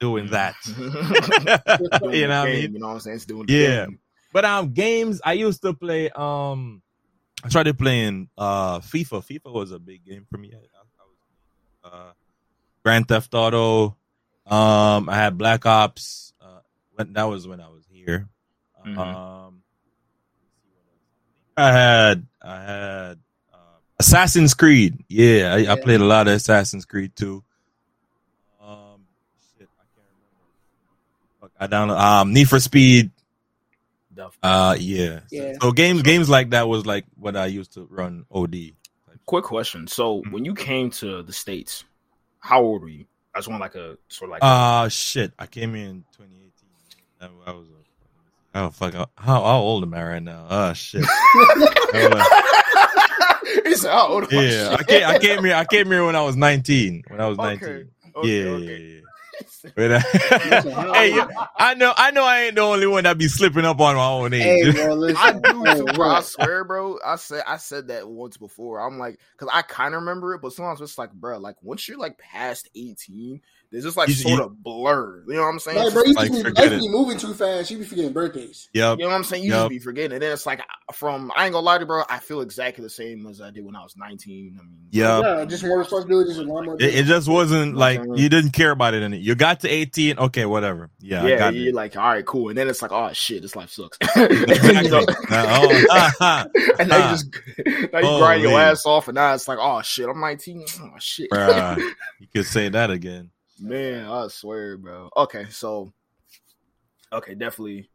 doing 0.00 0.28
that. 0.30 0.54
Doing 0.66 0.84
you 2.14 2.26
know 2.28 2.40
what 2.40 2.48
I 2.48 2.52
mean? 2.52 2.72
You 2.74 2.78
know 2.78 2.86
what 2.88 2.92
I'm 2.94 3.00
saying? 3.00 3.16
It's 3.16 3.24
doing 3.24 3.46
Yeah. 3.48 3.86
game. 3.86 3.98
But 4.32 4.44
um, 4.44 4.72
games 4.72 5.20
I 5.24 5.32
used 5.34 5.62
to 5.62 5.72
play. 5.72 6.10
Um, 6.10 6.82
I 7.44 7.48
started 7.48 7.78
playing 7.78 8.28
uh 8.36 8.80
FIFA. 8.80 9.24
FIFA 9.24 9.52
was 9.52 9.70
a 9.72 9.78
big 9.78 10.04
game 10.04 10.26
for 10.30 10.36
me. 10.38 10.52
I, 10.52 10.56
I 10.58 11.04
was 11.06 11.92
uh, 11.92 12.12
Grand 12.84 13.08
Theft 13.08 13.32
Auto. 13.34 13.96
Um, 14.46 15.08
I 15.08 15.14
had 15.16 15.38
Black 15.38 15.64
Ops. 15.66 16.32
Uh, 16.40 16.60
when 16.94 17.12
that 17.14 17.24
was 17.24 17.46
when 17.48 17.60
I 17.60 17.68
was 17.68 17.84
here. 17.90 18.28
Mhm. 18.86 18.98
Um, 18.98 19.62
I 21.56 21.72
had 21.72 22.26
I 22.42 22.60
had 22.62 23.18
uh, 23.52 23.56
Assassin's 23.98 24.54
Creed. 24.54 25.02
Yeah, 25.08 25.54
I, 25.54 25.72
I 25.72 25.80
played 25.80 26.00
a 26.00 26.04
lot 26.04 26.28
of 26.28 26.34
Assassin's 26.34 26.84
Creed 26.84 27.16
too. 27.16 27.42
Um, 28.60 29.06
shit, 29.58 29.68
I 29.78 29.84
can't 29.94 30.06
remember. 30.12 30.44
Fuck, 31.40 31.44
I 31.58 31.66
download 31.66 31.98
um 31.98 32.32
Need 32.32 32.48
for 32.48 32.60
Speed. 32.60 33.10
Uh, 34.42 34.74
yeah. 34.78 35.20
Yeah. 35.30 35.52
So 35.60 35.72
games, 35.72 36.00
games 36.02 36.28
like 36.30 36.50
that 36.50 36.68
was 36.68 36.86
like 36.86 37.04
what 37.18 37.36
I 37.36 37.46
used 37.46 37.74
to 37.74 37.86
run 37.90 38.24
OD. 38.30 38.72
Quick 39.26 39.44
question. 39.44 39.86
So 39.88 40.22
Mhm. 40.22 40.32
when 40.32 40.44
you 40.44 40.54
came 40.54 40.90
to 40.92 41.22
the 41.22 41.32
states, 41.32 41.84
how 42.38 42.62
old 42.62 42.82
were 42.82 42.88
you? 42.88 43.04
I 43.34 43.38
just 43.38 43.48
want 43.48 43.60
like 43.60 43.74
a 43.74 43.98
sort 44.08 44.30
of 44.30 44.32
like. 44.32 44.40
Uh 44.42 44.88
shit. 44.88 45.32
I 45.38 45.46
came 45.46 45.74
here 45.74 45.88
in 45.88 46.04
2018. 46.16 46.50
I, 47.20 47.50
I 47.50 47.54
was. 47.54 47.66
A, 47.68 48.58
oh 48.60 48.70
fuck! 48.70 48.94
How 48.94 49.08
how 49.16 49.58
old 49.58 49.82
am 49.82 49.92
I 49.92 50.02
right 50.02 50.22
now? 50.22 50.46
Oh 50.48 50.72
shit. 50.72 51.04
Hold 51.34 52.14
on. 52.14 52.20
"How 53.82 54.08
old 54.08 54.32
yeah, 54.32 54.76
I 54.78 54.82
came. 54.84 55.06
I 55.06 55.18
came 55.18 55.44
here. 55.44 55.54
I 55.54 55.64
came 55.64 55.86
here 55.88 56.04
when 56.06 56.16
I 56.16 56.22
was 56.22 56.36
19. 56.36 57.02
When 57.08 57.20
I 57.20 57.26
was 57.28 57.38
Okay. 57.38 57.66
19. 57.66 57.90
Okay, 58.16 58.28
yeah, 58.44 58.50
okay. 58.50 58.64
yeah, 58.64 58.94
yeah. 58.94 59.00
He 59.38 59.46
said, 59.48 59.74
But, 59.74 60.02
hey, 60.96 61.14
yo, 61.14 61.24
I 61.58 61.74
know, 61.74 61.92
I 61.96 62.10
know, 62.10 62.24
I 62.24 62.42
ain't 62.42 62.54
the 62.56 62.62
only 62.62 62.86
one 62.86 63.04
that 63.04 63.18
be 63.18 63.28
slipping 63.28 63.64
up 63.64 63.80
on 63.80 63.96
my 63.96 64.06
own 64.06 64.32
Hey, 64.38 64.64
age. 64.64 64.74
bro, 64.74 64.94
listen. 64.94 65.16
I 65.18 65.32
do 65.32 65.92
bro. 65.94 66.08
I 66.10 66.20
swear, 66.20 66.64
bro. 66.64 66.98
I 67.04 67.16
said 67.16 67.42
I 67.46 67.56
said 67.56 67.88
that 67.88 68.08
once 68.08 68.36
before. 68.36 68.80
I'm 68.80 68.98
like, 68.98 69.18
because 69.32 69.52
I 69.52 69.62
kind 69.62 69.94
of 69.94 70.00
remember 70.02 70.34
it, 70.34 70.42
but 70.42 70.52
sometimes 70.52 70.80
it's 70.80 70.98
like, 70.98 71.12
bro, 71.12 71.38
like 71.38 71.56
once 71.62 71.88
you're 71.88 71.98
like 71.98 72.18
past 72.18 72.68
18, 72.74 73.40
there's 73.76 73.84
just 73.84 73.96
like 73.96 74.08
You- 74.08 74.14
sort 74.14 74.34
you- 74.38 74.42
of 74.44 74.62
blurred. 74.62 75.24
You 75.28 75.34
know 75.34 75.42
what 75.42 75.48
I'm 75.48 75.58
saying? 75.58 75.76
Like, 75.76 75.86
It's 75.86 75.94
bro, 75.94 76.02
just 76.04 76.08
you, 76.08 76.14
like, 76.16 76.30
just 76.32 76.42
be, 76.44 76.48
forget 76.48 76.64
life 76.64 76.72
it. 76.72 76.80
be 76.80 76.88
moving 76.88 77.18
too 77.18 77.34
fast. 77.34 77.70
You 77.70 77.78
be 77.78 77.84
forgetting 77.84 78.12
birthdays. 78.12 78.68
Yep. 78.72 78.98
You 78.98 79.04
know 79.04 79.10
what 79.10 79.16
I'm 79.16 79.24
saying? 79.24 79.42
You 79.44 79.50
Yup. 79.50 79.58
just 79.64 79.68
be 79.70 79.78
forgetting. 79.78 80.12
And 80.12 80.22
then 80.22 80.32
it's 80.32 80.46
like 80.46 80.60
from 80.94 81.30
I 81.36 81.44
ain't 81.44 81.52
gonna 81.52 81.64
lie 81.64 81.76
to 81.76 81.82
you, 81.82 81.86
bro, 81.86 82.02
I 82.08 82.18
feel 82.20 82.40
exactly 82.40 82.82
the 82.82 82.90
same 82.90 83.26
as 83.26 83.40
I 83.40 83.50
did 83.50 83.64
when 83.64 83.76
I 83.76 83.82
was 83.82 83.94
19. 83.96 84.56
I 84.58 84.62
mean, 84.62 84.72
Yep. 84.92 85.22
Yeah, 85.24 85.44
just 85.44 85.64
more 85.64 85.78
responsibilities 85.78 86.38
and 86.38 86.48
a 86.48 86.52
more. 86.52 86.74
It, 86.80 86.94
it 86.94 87.04
just 87.04 87.28
wasn't 87.28 87.76
like 87.76 88.00
you 88.14 88.28
didn't 88.28 88.52
care 88.52 88.70
about 88.70 88.94
it. 88.94 89.02
And 89.02 89.14
you 89.14 89.34
got 89.34 89.60
to 89.60 89.68
18, 89.68 90.18
okay, 90.18 90.46
whatever. 90.46 90.90
Yeah, 91.00 91.22
I 91.24 91.28
Yeah, 91.28 91.38
got 91.38 91.54
you're 91.54 91.68
it. 91.68 91.74
like, 91.74 91.96
all 91.96 92.02
right, 92.04 92.24
cool. 92.24 92.48
And 92.48 92.56
then 92.56 92.68
it's 92.68 92.80
like, 92.80 92.92
oh 92.92 93.10
shit, 93.12 93.42
this 93.42 93.54
life 93.54 93.70
sucks. 93.70 93.98
Exactly. 94.16 95.14
Oh, 95.30 95.84
ha, 95.90 96.12
ha. 96.18 96.46
and 96.78 96.88
now 96.88 97.10
you 97.10 97.16
just 97.16 97.26
now 97.92 97.98
you 97.98 98.18
grind 98.18 98.42
your 98.42 98.58
ass 98.58 98.86
off, 98.86 99.08
and 99.08 99.14
now 99.16 99.34
it's 99.34 99.48
like, 99.48 99.58
oh 99.60 99.82
shit, 99.82 100.08
I'm 100.08 100.20
19. 100.20 100.64
Oh 100.82 100.90
shit, 100.98 101.30
Bruh, 101.30 101.76
you 102.20 102.26
could 102.32 102.46
say 102.46 102.68
that 102.68 102.90
again. 102.90 103.30
Man, 103.60 104.06
I 104.06 104.28
swear, 104.28 104.76
bro. 104.76 105.10
Okay, 105.16 105.46
so 105.50 105.92
okay, 107.12 107.34
definitely. 107.34 107.90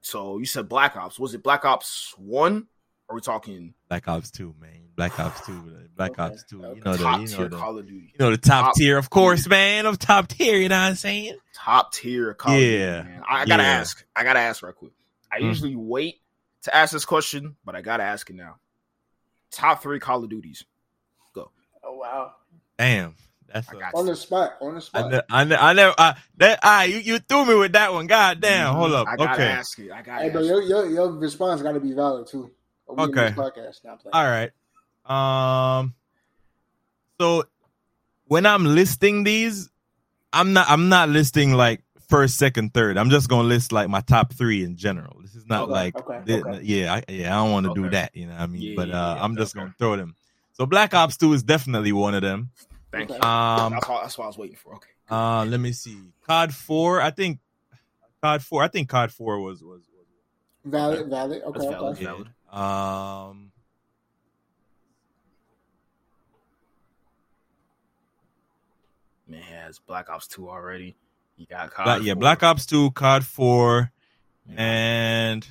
So 0.00 0.38
you 0.38 0.44
said 0.46 0.68
Black 0.68 0.96
Ops. 0.96 1.18
Was 1.18 1.34
it 1.34 1.42
Black 1.42 1.64
Ops 1.64 2.14
One? 2.18 2.66
Are 3.08 3.14
we 3.14 3.20
talking 3.20 3.74
Black 3.88 4.08
Ops 4.08 4.30
2, 4.30 4.54
man. 4.58 4.88
Black 4.96 5.20
Ops 5.20 5.46
2. 5.46 5.88
Black 5.94 6.12
Okay, 6.12 6.22
Ops 6.22 6.44
2. 6.48 6.56
You 6.56 6.64
okay. 6.64 6.80
know 6.84 6.96
the, 6.96 7.02
top 7.04 7.20
you 7.20 7.26
tier 7.26 7.38
know 7.40 7.48
the, 7.48 7.56
Call 7.58 7.78
of 7.78 7.86
Duty? 7.86 8.06
you 8.12 8.18
know 8.18 8.30
the 8.30 8.38
top, 8.38 8.64
Top- 8.66 8.74
tier, 8.76 8.96
of 8.96 9.10
course, 9.10 9.46
man. 9.46 9.84
Of 9.84 9.98
top 9.98 10.28
tier, 10.28 10.56
you 10.56 10.70
know 10.70 10.76
what 10.78 10.88
I'm 10.88 10.94
saying? 10.94 11.36
Top 11.54 11.92
tier 11.92 12.32
Call 12.32 12.54
of 12.54 12.58
Duty, 12.60 12.72
Yeah, 12.76 13.02
man. 13.02 13.22
I, 13.28 13.42
I 13.42 13.44
gotta 13.44 13.62
yeah. 13.62 13.68
ask. 13.68 14.04
I 14.16 14.24
gotta 14.24 14.38
ask 14.40 14.62
right 14.62 14.74
quick. 14.74 14.92
I 15.30 15.40
Mm. 15.40 15.44
usually 15.44 15.76
wait 15.76 16.20
to 16.62 16.74
ask 16.74 16.92
this 16.94 17.04
question, 17.04 17.56
but 17.64 17.74
I 17.76 17.82
gotta 17.82 18.04
ask 18.04 18.28
it 18.30 18.36
now. 18.36 18.56
Top 19.50 19.82
three 19.82 20.00
Call 20.00 20.24
of 20.24 20.30
Duties. 20.30 20.64
Go. 21.34 21.50
Oh 21.82 21.96
wow, 21.96 22.32
Damn. 22.78 23.16
That's 23.54 23.68
I 23.68 23.72
a, 23.72 23.78
got 23.78 23.94
on 23.94 24.06
the 24.06 24.16
spot, 24.16 24.54
on 24.60 24.74
the 24.74 24.78
I, 24.78 24.80
spot. 24.80 25.10
ne- 25.12 25.20
I, 25.30 25.44
ne- 25.44 25.56
I 25.56 25.72
never, 25.74 25.94
I, 25.96 26.16
that, 26.38 26.58
ah, 26.64 26.82
you, 26.82 26.96
you 26.96 27.18
threw 27.20 27.46
me 27.46 27.54
with 27.54 27.72
that 27.72 27.92
one. 27.92 28.08
God 28.08 28.40
damn. 28.40 28.74
Mhm. 28.74 28.76
Hold 28.78 28.92
up. 28.92 29.06
I 29.08 29.16
gotta 29.16 29.32
Okay. 29.32 29.46
ask 29.48 29.78
it. 29.78 29.92
I 29.92 30.02
gotta 30.02 30.22
Hey, 30.22 30.28
ask 30.28 30.32
bro, 30.32 30.42
your, 30.42 30.62
your 30.62 30.90
your 30.90 31.12
response 31.12 31.62
got 31.62 31.72
to 31.72 31.80
be 31.80 31.92
valid 31.92 32.26
too. 32.26 32.50
We 32.88 33.04
Okay. 33.04 33.30
podcast. 33.36 33.78
All 34.12 34.24
right. 34.24 34.50
Um. 35.06 35.94
So 37.20 37.44
when 38.26 38.44
I'm 38.44 38.64
listing 38.64 39.22
these, 39.22 39.70
I'm 40.32 40.52
not. 40.52 40.66
I'm 40.68 40.88
not 40.88 41.08
listing 41.10 41.52
like 41.52 41.80
first, 42.08 42.36
second, 42.36 42.74
third. 42.74 42.98
I'm 42.98 43.08
just 43.08 43.28
gonna 43.28 43.46
list 43.46 43.70
like 43.70 43.88
my 43.88 44.00
top 44.00 44.32
three 44.34 44.64
in 44.64 44.76
general. 44.76 45.20
This 45.22 45.36
is 45.36 45.46
not 45.46 45.64
Okay, 45.64 45.72
like, 45.72 45.96
okay, 45.96 46.20
thi- 46.26 46.42
okay. 46.42 46.60
yeah, 46.62 46.94
I, 46.94 47.02
yeah. 47.08 47.38
I 47.38 47.44
don't 47.44 47.52
want 47.52 47.66
to 47.66 47.74
do 47.74 47.88
that. 47.90 48.16
You 48.16 48.26
know 48.26 48.32
what 48.32 48.42
I 48.42 48.46
mean? 48.48 48.62
Yeah, 48.62 48.76
but 48.76 48.88
uh, 48.90 49.14
yeah, 49.16 49.24
I'm 49.24 49.36
just 49.36 49.54
okay. 49.54 49.62
gonna 49.62 49.74
throw 49.78 49.96
them. 49.96 50.16
So 50.54 50.66
Black 50.66 50.92
Ops 50.92 51.16
Two 51.16 51.32
is 51.34 51.44
definitely 51.44 51.92
one 51.92 52.14
of 52.14 52.22
them. 52.22 52.50
Thank 52.94 53.10
you. 53.10 53.16
Um. 53.16 53.72
that's, 53.72 53.88
all, 53.88 54.00
that's 54.02 54.18
what 54.18 54.24
I 54.24 54.26
was 54.28 54.38
waiting 54.38 54.56
for. 54.56 54.74
Okay. 54.76 54.88
Uh. 55.10 55.44
Let 55.46 55.60
me 55.60 55.72
see. 55.72 55.98
COD 56.26 56.54
Four. 56.54 57.00
I 57.00 57.10
think. 57.10 57.38
COD 58.22 58.42
Four. 58.42 58.62
I 58.62 58.68
think 58.68 58.88
COD 58.88 59.12
Four 59.12 59.40
was 59.40 59.62
was. 59.62 59.80
was 59.80 60.06
Valid, 60.64 61.08
valid. 61.10 61.42
Okay, 61.42 61.58
That's 61.58 61.64
okay. 61.66 61.72
valid. 61.74 61.98
yeah. 62.00 62.06
Valid. 62.52 63.30
Um. 63.30 63.50
Man, 69.26 69.40
it 69.40 69.44
has 69.44 69.78
Black 69.78 70.10
Ops 70.10 70.26
2 70.28 70.48
already. 70.48 70.96
You 71.36 71.46
got 71.46 71.70
COD. 71.72 71.84
Black, 71.84 72.02
yeah, 72.02 72.14
Black 72.14 72.42
Ops 72.42 72.66
Two, 72.66 72.90
COD 72.92 73.24
Four, 73.24 73.90
Yeah. 74.48 74.54
and 74.62 75.46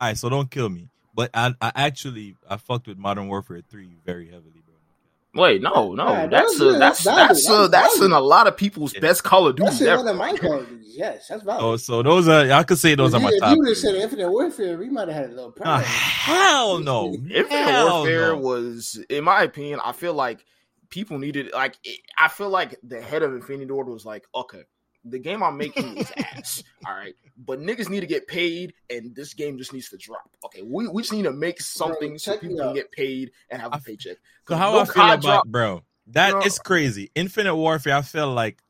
all 0.00 0.08
right. 0.08 0.16
So 0.16 0.28
don't 0.28 0.50
kill 0.50 0.68
me. 0.70 0.88
But 1.18 1.30
I, 1.34 1.52
I 1.60 1.72
actually 1.74 2.36
I 2.48 2.58
fucked 2.58 2.86
with 2.86 2.96
Modern 2.96 3.26
Warfare 3.26 3.60
Three 3.68 3.88
very 4.06 4.26
heavily, 4.26 4.62
bro. 4.64 5.42
Wait, 5.42 5.60
no, 5.60 5.92
no. 5.92 6.12
Yeah, 6.12 6.26
that's 6.28 6.56
that's 6.58 6.60
a, 6.60 6.78
that's 6.78 6.78
That's 6.78 7.04
valid. 7.04 7.28
that's 7.30 7.48
a, 7.48 7.50
That's 7.50 7.70
that's 7.70 8.00
in 8.02 8.12
a 8.12 8.20
lot 8.20 8.46
of 8.46 8.56
people's 8.56 8.94
Yeah. 8.94 9.00
best 9.00 9.24
Call 9.24 9.48
of 9.48 9.56
Duty 9.56 9.64
That's 9.68 9.80
in 9.80 9.88
ever. 9.88 10.04
one 10.04 10.08
of 10.12 10.16
my 10.16 10.36
Call 10.36 10.60
of 10.60 10.68
Duties. 10.68 10.94
Yes, 10.96 11.26
that's 11.28 11.42
valid. 11.42 11.64
Oh, 11.64 11.76
so 11.76 12.04
those 12.04 12.28
are 12.28 12.52
I 12.52 12.62
could 12.62 12.78
say 12.78 12.94
those 12.94 13.14
if 13.14 13.20
are 13.20 13.20
my 13.24 13.30
you, 13.30 13.34
if 13.34 13.40
top. 13.40 13.50
you 13.50 13.58
would 13.58 13.68
have 13.68 13.76
said 13.78 13.94
Infinite 13.96 14.30
Warfare, 14.30 14.78
we 14.78 14.88
might 14.90 15.08
have 15.08 15.16
had 15.16 15.30
a 15.30 15.34
little 15.34 15.52
Ah, 15.64 15.80
problem. 15.80 15.84
hell 15.84 16.78
no! 16.78 17.12
Infinite 17.34 17.48
Hell 17.50 17.98
Warfare 17.98 18.36
no. 18.36 18.38
was, 18.38 19.04
in 19.10 19.24
my 19.24 19.42
opinion, 19.42 19.80
I 19.84 19.90
feel 19.90 20.14
like 20.14 20.44
people 20.88 21.18
needed 21.18 21.50
like 21.52 21.76
it, 21.82 21.98
I 22.16 22.28
feel 22.28 22.48
like 22.48 22.78
the 22.84 23.00
head 23.02 23.24
of 23.24 23.34
Infinity 23.34 23.72
Ward 23.72 23.88
was 23.88 24.06
like, 24.06 24.24
okay, 24.36 24.62
the 25.04 25.18
game 25.18 25.42
I'm 25.42 25.56
making 25.56 25.96
is 25.96 26.12
ass, 26.16 26.62
all 26.86 26.94
right, 26.94 27.14
but 27.38 27.60
niggas 27.60 27.88
need 27.88 28.00
to 28.00 28.06
get 28.06 28.26
paid, 28.26 28.74
and 28.90 29.14
this 29.14 29.32
game 29.34 29.56
just 29.58 29.72
needs 29.72 29.88
to 29.90 29.96
drop. 29.96 30.28
Okay, 30.44 30.62
we, 30.62 30.88
we 30.88 31.02
just 31.02 31.12
need 31.12 31.22
to 31.24 31.32
make 31.32 31.60
something 31.60 32.18
so 32.18 32.36
people 32.38 32.58
can 32.58 32.74
get 32.74 32.90
paid 32.92 33.30
and 33.50 33.60
have 33.62 33.72
a 33.72 33.76
I- 33.76 33.80
paycheck. 33.80 34.16
So 34.16 34.54
'Cause 34.54 34.58
how 34.58 34.72
no 34.72 34.80
I 34.80 34.84
feel 34.84 35.04
about 35.04 35.22
drop- 35.22 35.46
bro? 35.46 35.82
That 36.08 36.28
You 36.28 36.34
know- 36.34 36.40
is 36.46 36.58
crazy. 36.58 37.10
Infinite 37.14 37.54
Warfare, 37.56 37.96
I 37.96 38.02
feel 38.02 38.32
like 38.32 38.62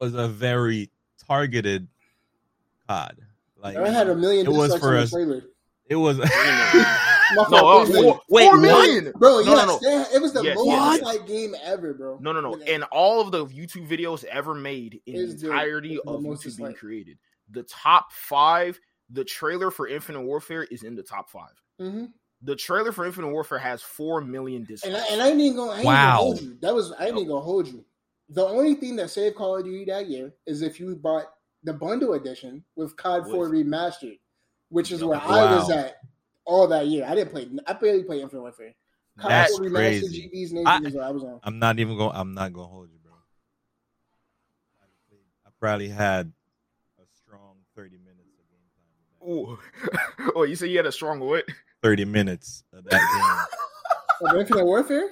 was 0.00 0.14
a 0.14 0.28
very 0.28 0.90
targeted 1.26 1.88
COD. 2.88 3.16
Like 3.56 3.76
I 3.76 3.88
had 3.88 4.08
a 4.10 4.14
million 4.14 4.46
It 4.46 4.50
was 4.50 4.76
for 4.76 4.88
on 4.88 4.94
the 4.94 5.00
us. 5.02 5.10
trailer. 5.10 5.44
It 5.88 5.96
was. 5.96 6.18
My 7.36 7.36
No, 7.36 7.44
fault, 7.58 7.88
four, 7.88 8.20
Wait, 8.28 8.48
four 8.48 8.60
what? 8.60 9.14
Bro, 9.14 9.40
No, 9.40 9.42
no, 9.44 9.54
yes, 9.54 9.66
no. 9.66 9.78
they- 9.82 10.16
it 10.16 10.20
was 10.22 10.32
the 10.34 10.42
Yes, 10.42 10.56
most 10.56 10.66
yes, 10.66 10.98
disliked 10.98 11.26
game 11.26 11.54
ever, 11.64 11.94
bro. 11.94 12.18
No, 12.20 12.32
no, 12.32 12.40
no. 12.40 12.50
Like, 12.52 12.68
In 12.68 12.82
all 12.84 13.20
of 13.20 13.30
the 13.30 13.46
YouTube 13.46 13.88
videos 13.88 14.24
ever 14.24 14.54
made 14.54 15.00
in 15.06 15.14
Is 15.16 15.36
the 15.40 15.46
the- 15.48 15.52
entirety 15.52 15.94
the 16.04 16.10
of 16.10 16.22
most 16.22 16.40
YouTube 16.40 16.42
being 16.58 16.68
disliked. 16.68 16.78
created, 16.78 17.18
the 17.50 17.62
top 17.64 18.12
five, 18.12 18.78
the 19.10 19.24
trailer 19.24 19.70
for 19.70 19.88
Infinite 19.88 20.22
Warfare 20.22 20.64
is 20.64 20.82
in 20.82 20.94
the 20.94 21.02
top 21.02 21.30
five. 21.30 21.52
mhm. 21.80 22.12
The 22.42 22.56
trailer 22.56 22.92
for 22.92 23.06
Infinite 23.06 23.28
Warfare 23.32 23.58
has 23.58 23.80
four 23.80 24.20
million 24.20 24.58
And 24.58 24.66
dislikes. 24.68 25.00
I, 25.10 25.12
and 25.14 25.22
I 25.22 25.28
ain't 25.30 25.40
even 25.40 25.56
gonna, 25.56 25.72
I 25.72 25.76
ain't 25.76 25.84
Wow. 25.86 25.94
gonna 26.10 26.16
hold 26.24 26.42
you. 26.42 26.58
That 26.60 26.74
was 26.74 26.92
I 26.92 27.06
ain't 27.06 27.16
even 27.16 27.28
gonna 27.28 27.40
hold 27.40 27.66
you. 27.68 27.82
The 28.28 28.44
only 28.46 28.74
thing 28.74 28.96
that 28.96 29.08
saved 29.10 29.36
Call 29.36 29.56
of 29.56 29.64
Duty 29.64 29.86
that 29.86 30.08
year 30.10 30.34
is 30.46 30.60
if 30.60 30.78
you 30.78 30.94
bought 30.94 31.24
the 31.62 31.72
bundle 31.72 32.12
edition 32.12 32.62
with 32.76 32.94
COD 32.96 33.24
4 33.30 33.48
With- 33.48 33.52
remastered, 33.66 34.18
which 34.74 34.90
is 34.90 35.00
Yo, 35.00 35.06
where 35.06 35.20
I 35.22 35.54
was 35.54 35.70
at 35.70 35.98
all 36.44 36.66
that 36.66 36.88
year. 36.88 37.06
I 37.08 37.14
didn't 37.14 37.30
play. 37.30 37.48
I 37.64 37.74
barely 37.74 38.02
played 38.02 38.22
Infinite 38.22 38.42
Warfare. 38.42 38.74
COD 39.20 39.30
That's 39.30 39.56
4 39.56 39.66
remastered 39.66 39.72
crazy. 39.72 40.30
GB's 40.34 40.66
I- 40.66 40.78
is 40.80 40.94
what 40.94 41.04
I 41.04 41.10
was 41.10 41.22
on. 41.22 41.38
I'm 41.44 41.60
not 41.60 41.78
even 41.78 41.96
going. 41.96 42.10
I'm 42.12 42.34
not 42.34 42.52
going 42.52 42.66
to 42.66 42.72
hold 42.72 42.88
you, 42.90 42.98
bro. 43.00 43.12
I 45.46 45.50
probably 45.60 45.88
had 45.88 46.32
a 46.98 47.04
strong 47.16 47.54
30 47.76 47.98
minutes 47.98 48.34
of 48.36 48.50
game 48.50 49.46
time. 49.46 50.26
Ooh. 50.26 50.32
oh, 50.34 50.42
you 50.42 50.56
say 50.56 50.66
you 50.66 50.76
had 50.78 50.86
a 50.86 50.92
strong 50.92 51.20
what? 51.20 51.44
30 51.84 52.06
minutes 52.06 52.64
of 52.72 52.82
that 52.84 53.46
game. 54.20 54.28
Of 54.28 54.40
Infinite 54.40 54.64
Warfare. 54.64 55.08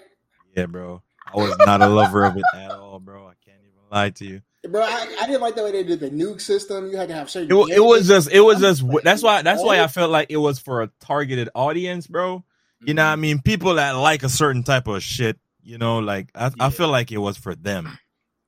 Yeah, 0.56 0.66
bro. 0.66 1.02
I 1.32 1.36
was 1.36 1.56
not 1.58 1.82
a 1.82 1.86
lover 1.86 2.24
of 2.24 2.36
it 2.36 2.42
at 2.52 2.72
all, 2.72 2.98
bro. 2.98 3.28
I 3.28 3.34
can't 3.44 3.60
even 3.60 3.78
lie 3.92 4.10
to 4.10 4.24
you. 4.24 4.42
Bro. 4.68 4.82
I, 4.82 5.16
I 5.20 5.26
didn't 5.26 5.40
like 5.40 5.54
the 5.54 5.64
way 5.64 5.72
they 5.72 5.82
did 5.84 6.00
the 6.00 6.10
nuke 6.10 6.40
system. 6.40 6.90
You 6.90 6.96
had 6.96 7.08
to 7.08 7.14
have 7.14 7.30
certain. 7.30 7.50
It, 7.56 7.76
it 7.76 7.80
was 7.80 8.08
just. 8.08 8.30
It 8.30 8.40
was 8.40 8.60
just. 8.60 8.82
That's 9.04 9.22
why. 9.22 9.42
That's 9.42 9.62
why 9.62 9.80
I 9.82 9.86
felt 9.88 10.10
like 10.10 10.28
it 10.30 10.36
was 10.36 10.58
for 10.58 10.82
a 10.82 10.90
targeted 11.00 11.48
audience, 11.54 12.06
bro. 12.06 12.44
You 12.84 12.94
know 12.94 13.04
what 13.04 13.12
I 13.12 13.16
mean? 13.16 13.40
People 13.40 13.74
that 13.74 13.92
like 13.92 14.22
a 14.24 14.28
certain 14.28 14.62
type 14.64 14.88
of 14.88 15.02
shit. 15.02 15.38
You 15.62 15.78
know, 15.78 15.98
like 16.00 16.30
I, 16.34 16.46
Yeah. 16.46 16.50
I 16.66 16.70
feel 16.70 16.88
like 16.88 17.12
it 17.12 17.18
was 17.18 17.36
for 17.36 17.54
them, 17.54 17.96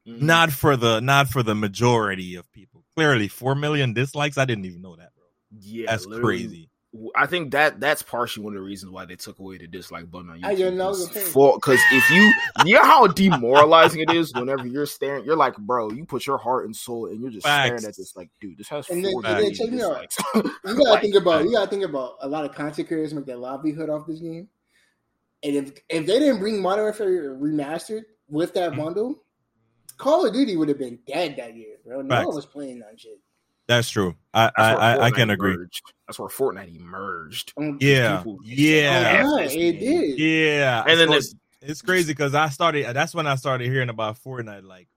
Mhm. 0.09 0.21
not 0.23 0.51
for 0.51 0.77
the 0.77 0.99
not 1.01 1.29
for 1.29 1.45
the 1.45 1.55
majority 1.55 2.35
of 2.35 2.51
people. 2.53 2.85
Clearly, 2.97 3.29
four 3.29 3.55
million 3.55 3.93
dislikes. 3.93 4.37
I 4.37 4.45
didn't 4.45 4.65
even 4.65 4.83
know 4.83 4.97
that, 4.97 5.15
bro. 5.15 5.25
Yeah, 5.61 5.87
That's 5.91 6.07
crazy. 6.07 6.71
I 7.17 7.27
think 7.27 7.51
that 7.53 7.81
that's 7.81 8.03
partially 8.03 8.45
one 8.45 8.55
of 8.55 8.61
the 8.61 8.65
reasons 8.65 8.93
why 8.93 9.05
they 9.05 9.17
took 9.17 9.39
away 9.41 9.59
the 9.59 9.67
dislike 9.67 10.11
button 10.11 10.31
on 10.31 10.45
I 10.45 10.53
know 10.55 10.93
YouTube. 10.93 11.55
Because 11.57 11.81
if 11.91 12.09
you, 12.11 12.33
you 12.65 12.75
know 12.77 12.85
how 12.85 13.07
demoralizing 13.09 14.01
it 14.01 14.11
is 14.13 14.33
whenever 14.33 14.65
you're 14.67 14.87
staring, 14.87 15.25
you're 15.25 15.35
like, 15.37 15.57
bro, 15.57 15.91
you 15.91 16.05
put 16.05 16.25
your 16.27 16.39
heart 16.39 16.67
and 16.67 16.77
soul, 16.77 17.07
and 17.07 17.21
you're 17.21 17.31
just 17.31 17.45
staring 17.47 17.85
at 17.85 17.97
this, 17.97 18.15
like, 18.15 18.31
dude, 18.41 18.57
this 18.59 18.69
has 18.69 18.89
And 18.91 19.05
then- 19.05 19.13
and 19.17 19.25
then 19.25 19.33
million 19.35 19.55
check 19.55 19.71
me 19.71 19.83
out. 19.83 20.09
dislikes. 20.09 20.19
You 20.65 20.75
gotta 20.77 20.83
Like, 20.91 21.03
think 21.03 21.15
about. 21.17 21.45
You 21.45 21.53
gotta 21.53 21.69
think 21.71 21.85
about 21.85 22.15
a 22.21 22.29
lot 22.29 22.45
of 22.45 22.55
content 22.55 22.87
creators 22.89 23.13
make 23.13 23.27
their 23.27 23.37
livelihood 23.37 23.91
off 23.91 24.07
this 24.07 24.21
game. 24.21 24.49
And 25.43 25.57
if 25.57 25.73
if 25.89 26.07
they 26.07 26.19
didn't 26.21 26.39
bring 26.39 26.63
Modern 26.63 26.85
Warfare 26.85 27.35
remastered 27.35 28.05
with 28.29 28.55
that 28.55 28.73
Mhm. 28.73 28.77
bundle, 28.79 29.23
Call 29.99 30.27
of 30.27 30.33
Duty 30.33 30.57
would 30.57 30.69
have 30.69 30.79
been 30.79 30.99
dead 31.07 31.37
that 31.37 31.55
year, 31.55 31.77
bro. 31.85 32.03
No 32.03 32.15
Facts. 32.15 32.27
one 32.27 32.35
was 32.37 32.47
playing 32.47 32.79
that 32.81 32.99
shit. 32.99 33.19
That's 33.67 33.89
true. 33.89 34.15
I 34.35 34.45
That's 34.45 34.55
I, 34.59 34.73
where 34.75 34.81
I, 34.83 34.93
I 35.07 35.11
Fortnite 35.11 35.15
can 35.15 35.31
agree. 35.31 35.55
emerged. 35.55 35.83
That's 36.07 36.19
where 36.19 36.29
Fortnite 36.29 36.77
emerged. 36.77 37.53
Um, 37.57 37.79
Yeah, 37.81 38.19
People- 38.19 38.39
yeah, 38.45 39.23
Oh, 39.25 39.39
this 39.39 39.55
it 39.55 39.81
did. 39.81 40.19
yeah. 40.19 40.85
And 40.87 41.01
then 41.01 41.23
So 41.23 41.37
it's 41.63 41.81
crazy 41.81 42.13
because 42.13 42.35
I 42.35 42.51
started. 42.51 42.95
That's 42.95 43.15
when 43.15 43.27
I 43.27 43.37
started 43.37 43.69
hearing 43.71 43.89
about 43.89 44.19
Fortnite, 44.23 44.65
like, 44.65 44.65
like 44.65 44.89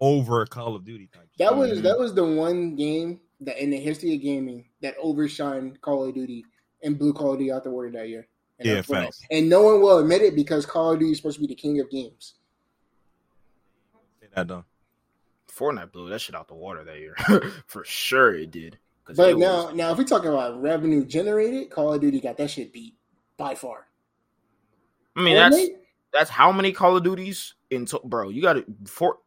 over 0.00 0.44
Call 0.46 0.76
of 0.76 0.84
Duty. 0.84 1.08
Type 1.12 1.28
That 1.38 1.56
was 1.56 1.80
that 1.82 1.98
was 1.98 2.14
the 2.14 2.24
one 2.24 2.76
game 2.76 3.20
that 3.40 3.62
in 3.62 3.70
the 3.70 3.78
history 3.78 4.14
of 4.14 4.20
gaming 4.20 4.66
that 4.82 4.98
overshined 4.98 5.80
Call 5.80 6.04
of 6.06 6.14
Duty 6.14 6.44
and 6.82 6.98
blew 6.98 7.12
Call 7.14 7.32
of 7.32 7.38
Duty 7.38 7.50
out 7.50 7.64
the 7.64 7.70
water 7.70 7.90
that 7.92 8.08
year. 8.10 8.28
And 8.58 8.68
Yeah, 8.68 8.74
that's 8.74 8.88
facts. 8.88 9.22
And 9.30 9.48
no 9.48 9.62
one 9.62 9.80
will 9.80 9.98
admit 9.98 10.20
it 10.20 10.36
because 10.36 10.66
Call 10.66 10.92
of 10.92 10.98
Duty 10.98 11.12
is 11.12 11.16
supposed 11.16 11.36
to 11.36 11.40
be 11.40 11.46
the 11.46 11.54
king 11.54 11.80
of 11.80 11.90
games. 11.90 12.34
that 14.34 14.48
though. 14.48 14.64
Fortnite 15.58 15.92
blew 15.92 16.08
that 16.10 16.20
shit 16.20 16.34
out 16.34 16.48
the 16.48 16.54
water 16.54 16.84
that 16.84 16.98
year. 16.98 17.14
For 17.66 17.84
sure 17.84 18.34
it 18.34 18.50
did. 18.50 18.78
But 19.16 19.30
it 19.30 19.38
now, 19.38 19.66
was- 19.66 19.74
now 19.74 19.92
if 19.92 19.98
we're 19.98 20.04
talking 20.04 20.30
about 20.30 20.62
revenue 20.62 21.04
generated, 21.04 21.70
Call 21.70 21.92
of 21.92 22.00
Duty 22.00 22.20
got 22.20 22.36
that 22.38 22.50
shit 22.50 22.72
beat 22.72 22.94
by 23.36 23.54
far. 23.54 23.86
I 25.16 25.20
mean 25.22 25.36
that's 25.36 25.56
Fortnite? 25.56 25.68
that's 26.12 26.30
how 26.30 26.52
many 26.52 26.72
Call 26.72 26.96
of 26.96 27.02
Duties 27.02 27.54
in 27.70 27.84
to- 27.86 28.00
bro. 28.04 28.28
You 28.30 28.40
got 28.42 28.54
to 28.54 28.64
for 28.86 29.18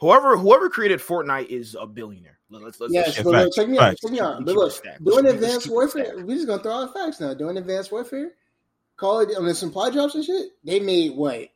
whoever 0.00 0.36
whoever 0.36 0.68
created 0.68 1.00
Fortnite 1.00 1.46
is 1.46 1.76
a 1.80 1.86
billionaire. 1.86 2.38
Let's 2.50 2.80
let's, 2.80 2.92
Yes, 2.92 3.06
let's 3.08 3.22
but 3.22 3.30
look, 3.30 3.54
check 3.54 3.68
me 3.68 3.78
out. 3.78 3.96
Check 3.98 4.10
me 4.10 4.20
out. 4.20 4.44
But 4.44 4.54
look, 4.54 4.72
doing 4.82 4.96
Let's 5.00 5.16
keep 5.16 5.24
it- 5.24 5.34
advanced 5.34 5.42
let's 5.68 5.94
keep 5.94 6.04
it 6.04 6.08
warfare, 6.08 6.26
we're 6.26 6.34
just 6.34 6.46
gonna 6.46 6.62
throw 6.62 6.72
out 6.72 6.94
facts 6.94 7.20
now. 7.20 7.34
Doing 7.34 7.56
advanced 7.56 7.92
warfare, 7.92 8.32
Call 8.96 9.20
of, 9.20 9.30
I 9.36 9.40
mean, 9.40 9.54
supply 9.54 9.90
drops 9.90 10.14
and 10.14 10.24
shit. 10.24 10.46
They 10.64 10.80
made 10.80 11.14
what 11.16 11.48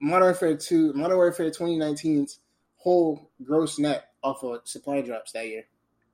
Modern 0.00 0.26
Warfare 0.26 0.56
Two, 0.56 0.92
Modern 0.94 1.16
Warfare 1.16 1.50
2019's 1.50 2.40
whole 2.78 3.30
gross 3.44 3.78
net 3.78 4.08
off 4.22 4.42
of 4.42 4.60
supply 4.64 5.00
drops 5.02 5.32
that 5.32 5.46
year. 5.46 5.64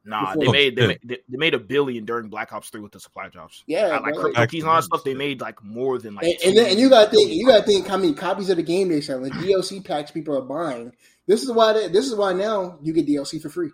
Nah, 0.07 0.35
Before- 0.35 0.45
they 0.45 0.53
made 0.53 0.77
they 0.77 0.83
Yeah. 0.83 0.89
made, 0.89 1.01
they, 1.05 1.19
they 1.31 1.37
made 1.39 1.55
a 1.55 1.59
billion 1.59 2.05
during 2.05 2.29
Black 2.29 2.53
Ops 2.53 2.69
Three 2.69 2.83
with 2.83 2.93
the 2.93 3.01
supply 3.01 3.29
drops. 3.31 3.63
Yeah, 3.67 3.99
like 4.01 4.13
bro. 4.15 4.25
crypto 4.25 4.47
keys 4.47 4.63
and 4.63 4.69
all 4.71 4.77
that 4.77 4.83
stuff. 4.83 5.03
They 5.05 5.15
made 5.15 5.41
like 5.41 5.63
more 5.65 5.99
than 5.99 6.15
like. 6.15 6.27
and, 6.27 6.37
and, 6.45 6.59
then, 6.59 6.71
and 6.73 6.79
you 6.79 6.91
gotta 6.91 7.11
think, 7.11 7.31
you 7.33 7.47
gotta 7.47 7.63
think 7.63 7.87
how 7.87 7.97
many 7.97 8.13
copies 8.13 8.51
of 8.51 8.57
the 8.59 8.63
game 8.63 8.89
they 8.91 9.01
selling, 9.01 9.33
DLC 9.33 9.83
packs 9.83 10.11
people 10.11 10.37
are 10.37 10.43
buying. 10.43 10.93
This 11.27 11.43
is 11.43 11.51
why 11.51 11.73
they, 11.73 11.89
this 11.89 12.07
is 12.07 12.15
why 12.15 12.35
now 12.35 12.79
you 12.83 12.93
get 12.93 13.07
DLC 13.07 13.41
for 13.41 13.49
free 13.49 13.71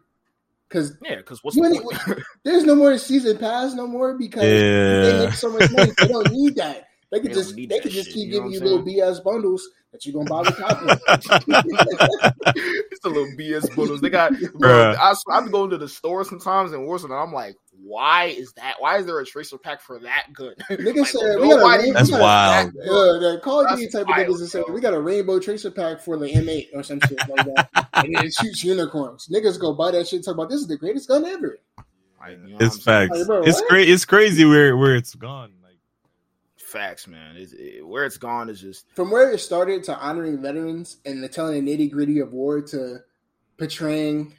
because 0.68 0.96
Yeah, 1.02 1.16
because 1.16 1.42
what's 1.42 1.56
You 1.56 1.64
the 1.68 1.74
ain't- 1.74 1.82
point? 2.06 2.20
there's 2.44 2.62
no 2.64 2.76
more 2.76 2.96
season 2.96 3.36
pass 3.38 3.74
no 3.74 3.88
more 3.88 4.16
because 4.16 4.42
they 4.42 5.24
make 5.26 5.34
so 5.34 5.50
much 5.52 5.68
money. 5.72 5.90
They 5.98 6.06
don't 6.06 6.30
need 6.30 6.54
that. 6.56 6.86
They 7.10 7.20
could 7.20 7.30
They 7.30 7.34
just 7.34 7.56
they 7.56 7.80
could 7.80 7.90
just 7.90 8.06
shit, 8.08 8.14
keep 8.14 8.28
you 8.32 8.40
know 8.40 8.48
giving 8.50 8.52
you 8.68 8.76
little 8.76 8.84
BS 9.18 9.24
bundles 9.24 9.68
that 9.92 10.06
you're 10.06 10.12
gonna 10.14 10.30
buy 10.30 10.42
with 10.42 10.56
copy. 10.56 10.86
it's 12.92 13.04
a 13.04 13.08
little 13.08 13.26
BS 13.38 13.74
bundles. 13.74 14.00
They 14.00 14.10
got, 14.10 14.32
bro. 14.54 14.94
Bruh. 14.94 14.96
I, 14.96 15.14
I 15.32 15.40
be 15.44 15.50
going 15.50 15.70
to 15.70 15.78
the 15.78 15.88
store 15.88 16.24
sometimes 16.24 16.72
in 16.72 16.80
Warzone, 16.80 17.04
and 17.06 17.14
I'm 17.14 17.32
like, 17.32 17.56
why 17.82 18.26
is 18.26 18.52
that? 18.54 18.74
Why 18.78 18.98
is 18.98 19.06
there 19.06 19.18
a 19.18 19.26
tracer 19.26 19.58
pack 19.58 19.80
for 19.80 19.98
that 20.00 20.26
good? 20.32 20.56
Niggas 20.70 20.96
Like, 20.98 21.06
said 21.08 21.40
we 21.40 21.48
got 21.48 21.56
a 21.56 21.60
nobody 21.60 21.82
rain- 21.84 21.92
That's 21.94 22.08
we 22.10 22.16
got 22.16 22.20
a- 22.20 22.22
wild. 22.22 22.68
Uh, 22.76 23.18
the 23.18 23.40
Call 23.42 23.60
of 23.64 23.70
Duty 23.70 23.82
That's 23.84 23.94
type 23.94 24.02
of 24.02 24.08
wild, 24.08 24.28
niggas 24.28 24.40
is 24.42 24.52
saying 24.52 24.64
we 24.72 24.80
got 24.80 24.94
a 24.94 25.00
rainbow 25.00 25.40
tracer 25.40 25.70
pack 25.70 26.00
for 26.00 26.16
the 26.16 26.26
M8 26.28 26.68
or 26.74 26.82
some 26.84 27.00
shit 27.00 27.18
like 27.28 27.46
that, 27.46 27.88
and 27.94 28.14
it 28.24 28.32
shoots 28.32 28.62
unicorns. 28.62 29.28
Niggas 29.32 29.58
go 29.60 29.72
buy 29.72 29.90
that 29.92 30.06
shit, 30.06 30.18
and 30.18 30.24
talk 30.24 30.34
about 30.34 30.48
this 30.50 30.60
is 30.60 30.68
the 30.68 30.76
greatest 30.76 31.08
gun 31.08 31.24
ever. 31.24 31.58
Like, 32.20 32.38
you 32.46 32.50
know 32.52 32.56
It's 32.60 32.84
what 32.86 32.94
I'm 32.94 33.08
saying? 33.08 33.08
facts. 33.08 33.18
Like, 33.18 33.26
bro, 33.26 33.42
it's 33.42 33.60
what? 33.60 33.68
crazy. 33.68 33.92
It's 33.92 34.04
crazy 34.04 34.44
where 34.44 34.76
where 34.76 34.94
it's 34.94 35.14
gone. 35.14 35.52
Facts, 36.70 37.08
man. 37.08 37.36
It's, 37.36 37.52
it, 37.52 37.84
where 37.84 38.04
it's 38.04 38.16
gone 38.16 38.48
is 38.48 38.60
just 38.60 38.86
From 38.94 39.10
where 39.10 39.32
it 39.32 39.38
started 39.38 39.82
to 39.84 39.98
honoring 39.98 40.40
veterans 40.40 40.98
and 41.04 41.22
the 41.22 41.28
telling 41.28 41.64
the 41.64 41.76
nitty 41.76 41.90
gritty 41.90 42.20
of 42.20 42.32
war 42.32 42.60
to 42.62 42.98
portraying 43.58 44.34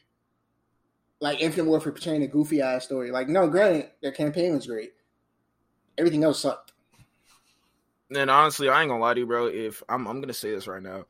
like 1.20 1.42
Infinite 1.42 1.70
Warfare 1.70 1.92
portraying 1.92 2.24
a 2.24 2.28
goofy 2.28 2.62
ass 2.62 2.86
story. 2.86 3.12
Like, 3.12 3.28
no, 3.28 3.48
granted, 3.48 3.92
their 4.02 4.14
campaign 4.14 4.56
was 4.56 4.66
great. 4.66 4.94
Everything 5.98 6.24
else 6.24 6.40
sucked. 6.40 6.72
And 8.16 8.30
honestly, 8.30 8.70
I 8.70 8.82
ain't 8.82 8.90
gonna 8.90 9.02
lie 9.02 9.14
to 9.14 9.20
you, 9.20 9.28
bro. 9.28 9.48
If 9.48 9.84
I'm, 9.90 10.08
I'm 10.08 10.22
gonna 10.22 10.34
say 10.34 10.52
this 10.52 10.68
right 10.68 10.82
now, 10.82 11.06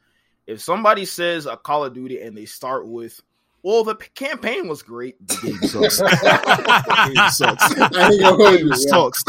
if 0.47 0.59
somebody 0.59 1.05
says 1.05 1.45
a 1.45 1.55
Call 1.55 1.85
of 1.85 1.93
Duty 1.93 2.19
and 2.19 2.35
they 2.35 2.45
start 2.45 2.87
with, 2.87 3.21
"Well, 3.63 3.83
the 3.83 3.95
p- 3.95 4.09
campaign 4.15 4.67
was 4.67 4.81
great," 4.83 5.15
the 5.27 5.35
game 5.41 5.57
sucks. 5.69 5.97
the 5.99 7.13
game 7.15 7.29
sucks. 7.29 7.63
I 7.95 8.11
ain't 8.11 8.21
gonna 8.21 8.37
The 8.37 8.57
game 8.57 8.67
yeah. 8.67 8.75
sucks. 8.75 9.23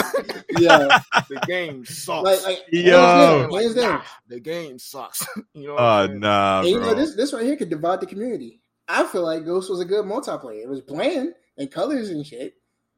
Yeah, 0.58 0.98
the 1.28 1.40
game 1.46 1.84
sucks. 1.84 2.24
like, 2.24 2.42
like 2.44 2.64
Yo. 2.70 3.00
hands 3.00 3.40
down, 3.44 3.50
Like, 3.50 3.62
hands 3.62 3.74
down. 3.74 3.90
nah, 3.98 4.02
the 4.28 4.40
game 4.40 4.78
sucks. 4.78 5.26
you 5.54 5.66
know. 5.68 5.74
What 5.74 5.82
oh 5.82 5.84
I'm 5.86 6.08
saying? 6.08 6.20
nah, 6.20 6.58
And 6.60 6.68
you 6.68 6.80
know, 6.80 6.86
bro. 6.86 6.94
this 6.94 7.14
this 7.14 7.32
right 7.32 7.44
here 7.44 7.56
could 7.56 7.70
divide 7.70 8.00
the 8.00 8.06
community. 8.06 8.60
I 8.88 9.04
feel 9.04 9.22
like 9.22 9.44
Ghost 9.44 9.70
was 9.70 9.80
a 9.80 9.84
good 9.84 10.04
multiplayer. 10.04 10.62
It 10.62 10.68
was 10.68 10.80
bland 10.80 11.34
and 11.56 11.70
colors 11.70 12.10
and 12.10 12.26
shit, 12.26 12.54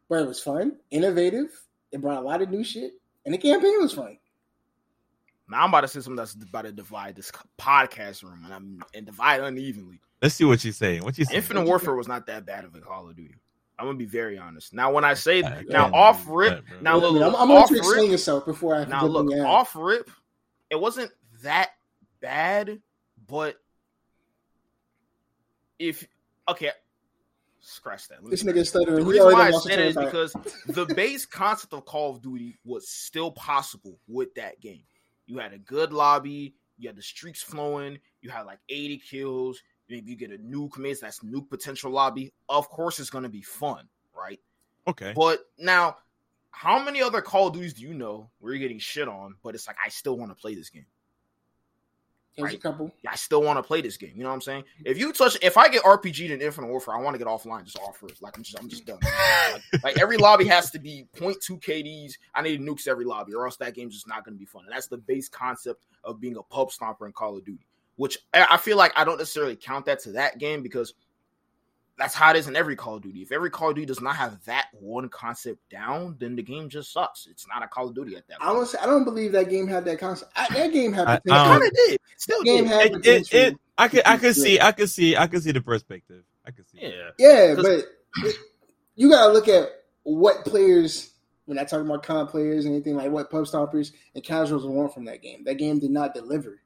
but 0.08 0.22
it 0.22 0.26
was 0.26 0.40
fun, 0.40 0.76
innovative. 0.90 1.48
It 1.92 2.00
brought 2.00 2.18
a 2.18 2.26
lot 2.26 2.42
of 2.42 2.50
new 2.50 2.64
shit, 2.64 2.92
and 3.24 3.32
the 3.34 3.38
campaign 3.38 3.80
was 3.80 3.92
fun. 3.92 4.18
Now 5.48 5.62
I'm 5.62 5.68
about 5.68 5.82
to 5.82 5.88
say 5.88 6.00
something 6.00 6.16
that's 6.16 6.34
about 6.34 6.62
to 6.62 6.72
divide 6.72 7.16
this 7.16 7.30
podcast 7.58 8.22
room, 8.22 8.42
and 8.44 8.54
I'm 8.54 8.82
and 8.94 9.04
divide 9.04 9.40
unevenly. 9.40 10.00
Let's 10.22 10.34
see 10.34 10.44
what 10.44 10.60
she's 10.60 10.76
saying. 10.76 11.02
What 11.04 11.18
you 11.18 11.26
saying? 11.26 11.36
Infinite 11.36 11.66
Warfare 11.66 11.94
was 11.94 12.08
not 12.08 12.26
that 12.26 12.46
bad 12.46 12.64
of 12.64 12.74
a 12.74 12.80
Call 12.80 13.08
of 13.08 13.16
Duty. 13.16 13.34
I'm 13.78 13.86
gonna 13.86 13.98
be 13.98 14.06
very 14.06 14.38
honest. 14.38 14.72
Now, 14.72 14.92
when 14.92 15.04
I 15.04 15.14
say 15.14 15.42
I 15.42 15.62
now 15.68 15.92
off 15.92 16.24
rip, 16.28 16.64
that, 16.66 16.82
now 16.82 16.98
I 16.98 17.00
mean, 17.00 17.12
look, 17.14 17.22
I'm, 17.22 17.36
I'm 17.36 17.48
gonna 17.48 17.60
off 17.60 17.70
you 17.70 17.78
explain 17.78 18.02
rip, 18.02 18.10
yourself 18.12 18.46
before 18.46 18.74
I 18.76 18.84
now 18.84 19.02
get 19.02 19.10
look 19.10 19.28
them 19.28 19.40
out. 19.40 19.46
off 19.46 19.76
rip. 19.76 20.10
It 20.70 20.80
wasn't 20.80 21.10
that 21.42 21.70
bad, 22.20 22.80
but 23.26 23.56
if 25.78 26.06
okay, 26.48 26.70
scratch 27.60 28.08
that. 28.08 28.18
This 28.24 28.44
nigga 28.44 28.54
that. 28.54 28.64
stuttering. 28.64 29.04
The 29.04 29.10
reason 29.10 29.32
why 29.32 29.48
I 29.48 29.50
lost 29.50 29.66
said 29.66 29.78
it 29.78 29.88
is 29.88 29.94
the 29.94 30.04
because 30.04 30.32
the 30.68 30.86
base 30.94 31.26
concept 31.26 31.74
of 31.74 31.84
Call 31.84 32.12
of 32.12 32.22
Duty 32.22 32.56
was 32.64 32.88
still 32.88 33.32
possible 33.32 33.98
with 34.06 34.34
that 34.36 34.60
game. 34.60 34.84
You 35.26 35.38
had 35.38 35.52
a 35.52 35.58
good 35.58 35.92
lobby, 35.92 36.54
you 36.78 36.88
had 36.88 36.96
the 36.96 37.02
streaks 37.02 37.42
flowing, 37.42 37.98
you 38.20 38.30
had 38.30 38.42
like 38.42 38.58
80 38.68 38.98
kills, 38.98 39.62
maybe 39.88 40.10
you 40.10 40.16
get 40.16 40.32
a 40.32 40.38
nuke 40.38 40.78
maze, 40.78 41.00
that's 41.00 41.20
nuke 41.20 41.48
potential 41.48 41.90
lobby. 41.90 42.32
Of 42.48 42.68
course, 42.68 42.98
it's 42.98 43.10
gonna 43.10 43.28
be 43.28 43.42
fun, 43.42 43.88
right? 44.14 44.40
Okay. 44.86 45.12
But 45.16 45.40
now, 45.58 45.96
how 46.50 46.82
many 46.82 47.02
other 47.02 47.20
Call 47.20 47.48
of 47.48 47.54
Duties 47.54 47.74
do 47.74 47.82
you 47.82 47.94
know 47.94 48.30
where 48.38 48.52
you're 48.52 48.60
getting 48.60 48.78
shit 48.78 49.08
on, 49.08 49.34
but 49.42 49.54
it's 49.54 49.66
like 49.66 49.76
I 49.84 49.88
still 49.88 50.16
want 50.16 50.30
to 50.30 50.36
play 50.36 50.54
this 50.54 50.70
game? 50.70 50.86
There's 52.36 52.50
a 52.50 52.54
right. 52.54 52.62
couple. 52.62 52.92
I 53.08 53.14
still 53.14 53.42
want 53.42 53.58
to 53.58 53.62
play 53.62 53.80
this 53.80 53.96
game. 53.96 54.12
You 54.16 54.24
know 54.24 54.30
what 54.30 54.34
I'm 54.34 54.40
saying? 54.40 54.62
Mm-hmm. 54.62 54.86
If 54.86 54.98
you 54.98 55.12
touch, 55.12 55.36
if 55.40 55.56
I 55.56 55.68
get 55.68 55.84
RPG'd 55.84 56.30
in 56.30 56.40
Infinite 56.40 56.66
Warfare, 56.66 56.94
I 56.94 57.00
want 57.00 57.14
to 57.14 57.18
get 57.18 57.28
offline, 57.28 57.64
just 57.64 57.78
offer 57.78 58.06
it. 58.06 58.20
Like 58.20 58.36
I'm 58.36 58.42
just, 58.42 58.58
I'm 58.58 58.68
just 58.68 58.84
done. 58.84 58.98
like, 59.02 59.62
like, 59.84 59.98
every 60.00 60.16
lobby 60.16 60.46
has 60.46 60.70
to 60.72 60.80
be 60.80 61.06
0.2 61.16 61.60
KDs. 61.60 62.14
I 62.34 62.42
need 62.42 62.60
nukes 62.60 62.88
every 62.88 63.04
lobby, 63.04 63.34
or 63.34 63.46
else 63.46 63.56
that 63.58 63.74
game's 63.74 63.94
just 63.94 64.08
not 64.08 64.24
going 64.24 64.34
to 64.34 64.38
be 64.38 64.46
fun. 64.46 64.64
And 64.64 64.72
that's 64.72 64.88
the 64.88 64.98
base 64.98 65.28
concept 65.28 65.80
of 66.02 66.20
being 66.20 66.36
a 66.36 66.42
pub 66.42 66.70
stomper 66.70 67.06
in 67.06 67.12
Call 67.12 67.36
of 67.36 67.44
Duty. 67.44 67.66
Which 67.96 68.18
I 68.32 68.56
feel 68.56 68.76
like 68.76 68.92
I 68.96 69.04
don't 69.04 69.18
necessarily 69.18 69.54
count 69.54 69.86
that 69.86 70.00
to 70.00 70.12
that 70.12 70.38
game 70.38 70.64
because 70.64 70.94
that's 71.96 72.14
how 72.14 72.30
it 72.30 72.36
is 72.36 72.48
in 72.48 72.56
every 72.56 72.74
Call 72.76 72.96
of 72.96 73.02
Duty. 73.02 73.22
If 73.22 73.30
every 73.32 73.50
Call 73.50 73.68
of 73.70 73.76
Duty 73.76 73.86
does 73.86 74.00
not 74.00 74.16
have 74.16 74.44
that 74.46 74.66
one 74.72 75.08
concept 75.08 75.60
down, 75.70 76.16
then 76.18 76.34
the 76.36 76.42
game 76.42 76.68
just 76.68 76.92
sucks. 76.92 77.26
It's 77.30 77.46
not 77.46 77.62
a 77.62 77.68
Call 77.68 77.88
of 77.88 77.94
Duty 77.94 78.16
at 78.16 78.26
that 78.28 78.38
I 78.40 78.46
point. 78.46 78.56
don't. 78.58 78.66
say- 78.68 78.78
I 78.82 78.86
don't 78.86 79.04
believe 79.04 79.32
that 79.32 79.48
game 79.48 79.66
had 79.68 79.84
that 79.84 79.98
concept. 80.00 80.32
I, 80.34 80.48
that 80.54 80.72
game 80.72 80.92
had 80.92 81.06
I- 81.06 81.18
potential. 81.18 81.40
Um, 81.40 81.46
I 81.46 81.58
Kind 81.58 81.64
of 81.64 81.76
did. 81.76 82.00
Still 82.16 82.42
game 82.42 82.64
did. 82.64 82.72
had 82.72 82.92
It, 82.94 83.06
it, 83.06 83.32
it, 83.34 83.56
I 83.78 83.88
could, 83.88 84.02
I 84.06 84.14
to 84.16 84.20
could 84.22 84.36
see. 84.36 84.60
I 84.60 84.72
could 84.72 84.90
see, 84.90 85.16
I 85.16 85.26
could 85.28 85.42
see 85.42 85.52
the 85.52 85.60
perspective. 85.60 86.24
I 86.46 86.50
could 86.50 86.66
see. 86.68 86.78
Yeah. 86.82 87.10
Yeah, 87.18 87.54
'Cause- 87.54 87.64
but 88.22 88.32
you 88.96 89.10
gotta 89.10 89.32
look 89.32 89.48
at 89.48 89.68
what 90.02 90.44
players. 90.44 91.10
When 91.46 91.58
I 91.58 91.64
talk 91.64 91.82
about 91.82 92.02
con 92.02 92.26
players 92.26 92.64
and 92.64 92.74
anything 92.74 92.96
like 92.96 93.10
what 93.10 93.30
pub 93.30 93.44
stompers 93.44 93.92
and 94.14 94.24
casuals 94.24 94.64
want 94.66 94.94
from 94.94 95.04
that 95.04 95.20
game, 95.20 95.44
that 95.44 95.56
game 95.56 95.78
did 95.78 95.90
not 95.90 96.14
deliver. 96.14 96.62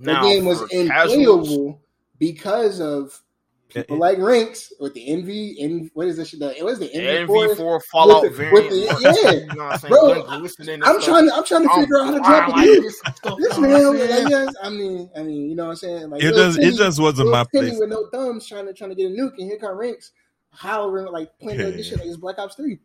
The 0.00 0.12
Now, 0.12 0.22
game 0.24 0.44
was 0.44 0.60
for 0.60 0.66
casuals- 0.68 1.48
unplayable 1.48 1.80
because 2.18 2.80
of 2.80 3.22
people 3.68 3.96
It- 3.96 3.98
like 4.00 4.18
ranks 4.18 4.72
with 4.80 4.94
the 4.94 5.08
envy. 5.08 5.56
And 5.62 5.90
what 5.94 6.06
is 6.08 6.16
this 6.16 6.28
shit? 6.28 6.40
It 6.42 6.64
was 6.64 6.78
the 6.78 6.92
envy. 6.92 7.32
NV 7.32 7.56
four 7.56 7.80
Fallout 7.92 8.22
with 8.22 8.32
the- 8.32 8.36
variant. 8.38 8.70
with 8.70 8.70
the- 8.70 9.22
yeah. 9.22 9.30
you 9.32 9.46
know 9.56 9.64
what 9.64 9.72
I'm 9.74 9.78
saying? 9.78 9.90
Bro, 9.92 10.22
Gun 10.24 10.40
glistening 10.40 10.74
and 10.74 10.84
I'm 10.84 11.00
stuff. 11.00 11.04
trying 11.04 11.28
to. 11.28 11.34
I'm 11.34 11.44
trying 11.44 11.62
to 11.64 11.70
I'm 11.72 11.80
figure 11.80 11.98
out 11.98 12.04
how 12.06 12.12
to 12.12 12.18
drop 12.20 12.48
a 12.48 12.50
like 12.52 12.68
nuke. 12.68 12.82
this 12.82 12.98
stuff, 12.98 13.38
This 13.38 13.58
man, 13.58 13.74
I'm 13.86 13.98
like, 13.98 14.08
yes, 14.30 14.54
I 14.62 14.68
mean, 14.70 15.10
I 15.16 15.22
mean, 15.22 15.50
you 15.50 15.56
know 15.56 15.64
what 15.64 15.70
I'm 15.70 15.76
saying? 15.76 16.10
Like, 16.10 16.22
It 16.22 16.26
little 16.34 16.40
does. 16.44 16.58
It 16.58 16.74
just 16.76 17.00
wasn't 17.00 17.30
my 17.30 17.44
Timmy 17.52 17.68
place. 17.68 17.80
with 17.80 17.88
no 17.90 18.06
thumbs 18.12 18.46
trying 18.46 18.66
to 18.66 18.72
trying 18.72 18.90
to 18.90 18.96
get 18.96 19.06
a 19.06 19.14
nuke, 19.14 19.32
and 19.38 19.48
here 19.48 19.58
come 19.58 19.76
ranks. 19.76 20.12
How 20.50 20.88
we're 20.90 21.08
like 21.10 21.30
playing 21.40 21.60
like 21.60 21.74
this 21.74 21.88
shit 21.88 21.98
like 21.98 22.06
it's 22.08 22.16
Black 22.16 22.38
Ops 22.38 22.54
Three. 22.54 22.78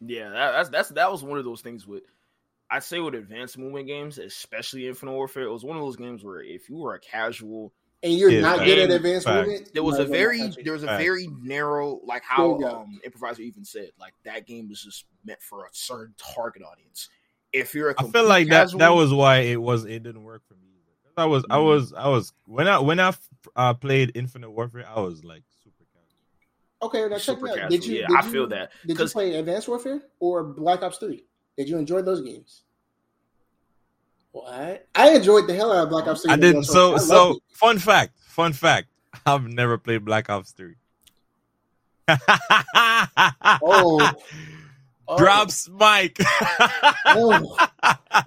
Yeah, 0.00 0.30
that, 0.30 0.52
that's 0.52 0.68
that's 0.68 0.88
that 0.90 1.10
was 1.10 1.22
one 1.24 1.38
of 1.38 1.44
those 1.44 1.60
things 1.60 1.86
with 1.86 2.02
I'd 2.70 2.82
say 2.84 3.00
with 3.00 3.14
advanced 3.14 3.58
movement 3.58 3.86
games, 3.86 4.18
especially 4.18 4.88
Infinite 4.88 5.12
Warfare, 5.12 5.42
it 5.44 5.52
was 5.52 5.64
one 5.64 5.76
of 5.76 5.82
those 5.82 5.96
games 5.96 6.24
where 6.24 6.40
if 6.42 6.70
you 6.70 6.76
were 6.76 6.94
a 6.94 7.00
casual, 7.00 7.72
And 8.04 8.12
you're 8.14 8.30
Yeah, 8.30 8.40
not 8.40 8.58
good 8.64 8.78
at 8.78 8.90
advanced 8.90 9.26
Facts. 9.26 9.46
movement. 9.48 9.70
there 9.74 9.82
was 9.82 9.94
a 9.96 9.98
might 9.98 10.04
as 10.04 10.10
well 10.10 10.18
very 10.18 10.38
not 10.38 10.46
touch 10.50 10.58
it. 10.58 10.64
there 10.64 10.72
was 10.72 10.82
a 10.82 10.86
Facts. 10.86 11.02
very 11.04 11.28
narrow 11.42 12.00
like 12.04 12.22
how 12.24 12.58
There 12.58 12.68
um 12.68 13.00
improviser 13.04 13.42
even 13.42 13.64
said 13.64 13.90
like 13.98 14.14
that 14.24 14.46
game 14.46 14.68
was 14.68 14.82
just 14.82 15.04
meant 15.24 15.40
for 15.40 15.64
a 15.64 15.68
certain 15.72 16.14
target 16.16 16.62
audience. 16.64 17.08
If 17.52 17.74
you're 17.74 17.90
a 17.90 17.94
I 17.98 18.02
feel 18.08 18.24
like 18.26 18.48
that 18.48 18.64
casual, 18.66 18.78
that 18.80 18.94
was 18.94 19.12
why 19.12 19.38
it 19.38 19.60
was 19.60 19.84
it 19.84 20.02
didn't 20.02 20.24
work 20.24 20.42
for 20.48 20.54
me. 20.54 20.68
I 21.16 21.26
was 21.26 21.44
I 21.50 21.58
Mhm. 21.58 21.66
was 21.66 21.92
I 21.92 22.08
was 22.08 22.32
when 22.46 22.66
I 22.66 22.78
when 22.78 22.98
I 22.98 23.12
uh, 23.54 23.74
played 23.74 24.12
Infinite 24.14 24.50
Warfare, 24.50 24.86
I 24.88 24.98
was 25.00 25.22
like 25.24 25.42
super 25.62 25.84
casual. 25.92 26.88
Okay, 26.88 27.02
now 27.02 27.08
check 27.18 27.20
super 27.36 27.44
me 27.44 27.50
out. 27.50 27.56
casual. 27.56 27.68
Did 27.70 27.86
you? 27.86 27.94
yeah, 28.00 28.06
did 28.08 28.16
I 28.16 28.24
you- 28.24 28.30
feel 28.32 28.46
that 28.48 28.72
Did 28.86 28.98
you 28.98 29.06
play 29.08 29.34
Advanced 29.34 29.68
Warfare 29.68 30.02
or 30.20 30.42
Black 30.42 30.82
Ops 30.82 30.96
Three? 30.98 31.24
Did 31.58 31.68
you 31.68 31.76
enjoy 31.76 32.00
those 32.02 32.22
games? 32.22 32.62
What? 34.32 34.86
I 34.94 35.10
enjoyed 35.10 35.46
the 35.46 35.54
hell 35.54 35.72
out 35.72 35.84
of 35.84 35.90
Black 35.90 36.06
Ops 36.06 36.22
Three. 36.22 36.32
I 36.32 36.36
didn't. 36.36 36.64
So 36.64 36.94
I 36.94 36.98
so 36.98 37.28
loved 37.28 37.40
fun 37.52 37.78
fact. 37.78 38.18
Fun 38.18 38.52
fact. 38.52 38.88
I've 39.26 39.46
never 39.46 39.78
played 39.78 40.04
Black 40.04 40.30
Ops 40.30 40.52
Three. 40.52 40.74
Oh. 42.08 44.12
Oh. 45.08 45.18
Drops 45.18 45.68
mic. 45.68 46.16
Oh. 47.06 47.68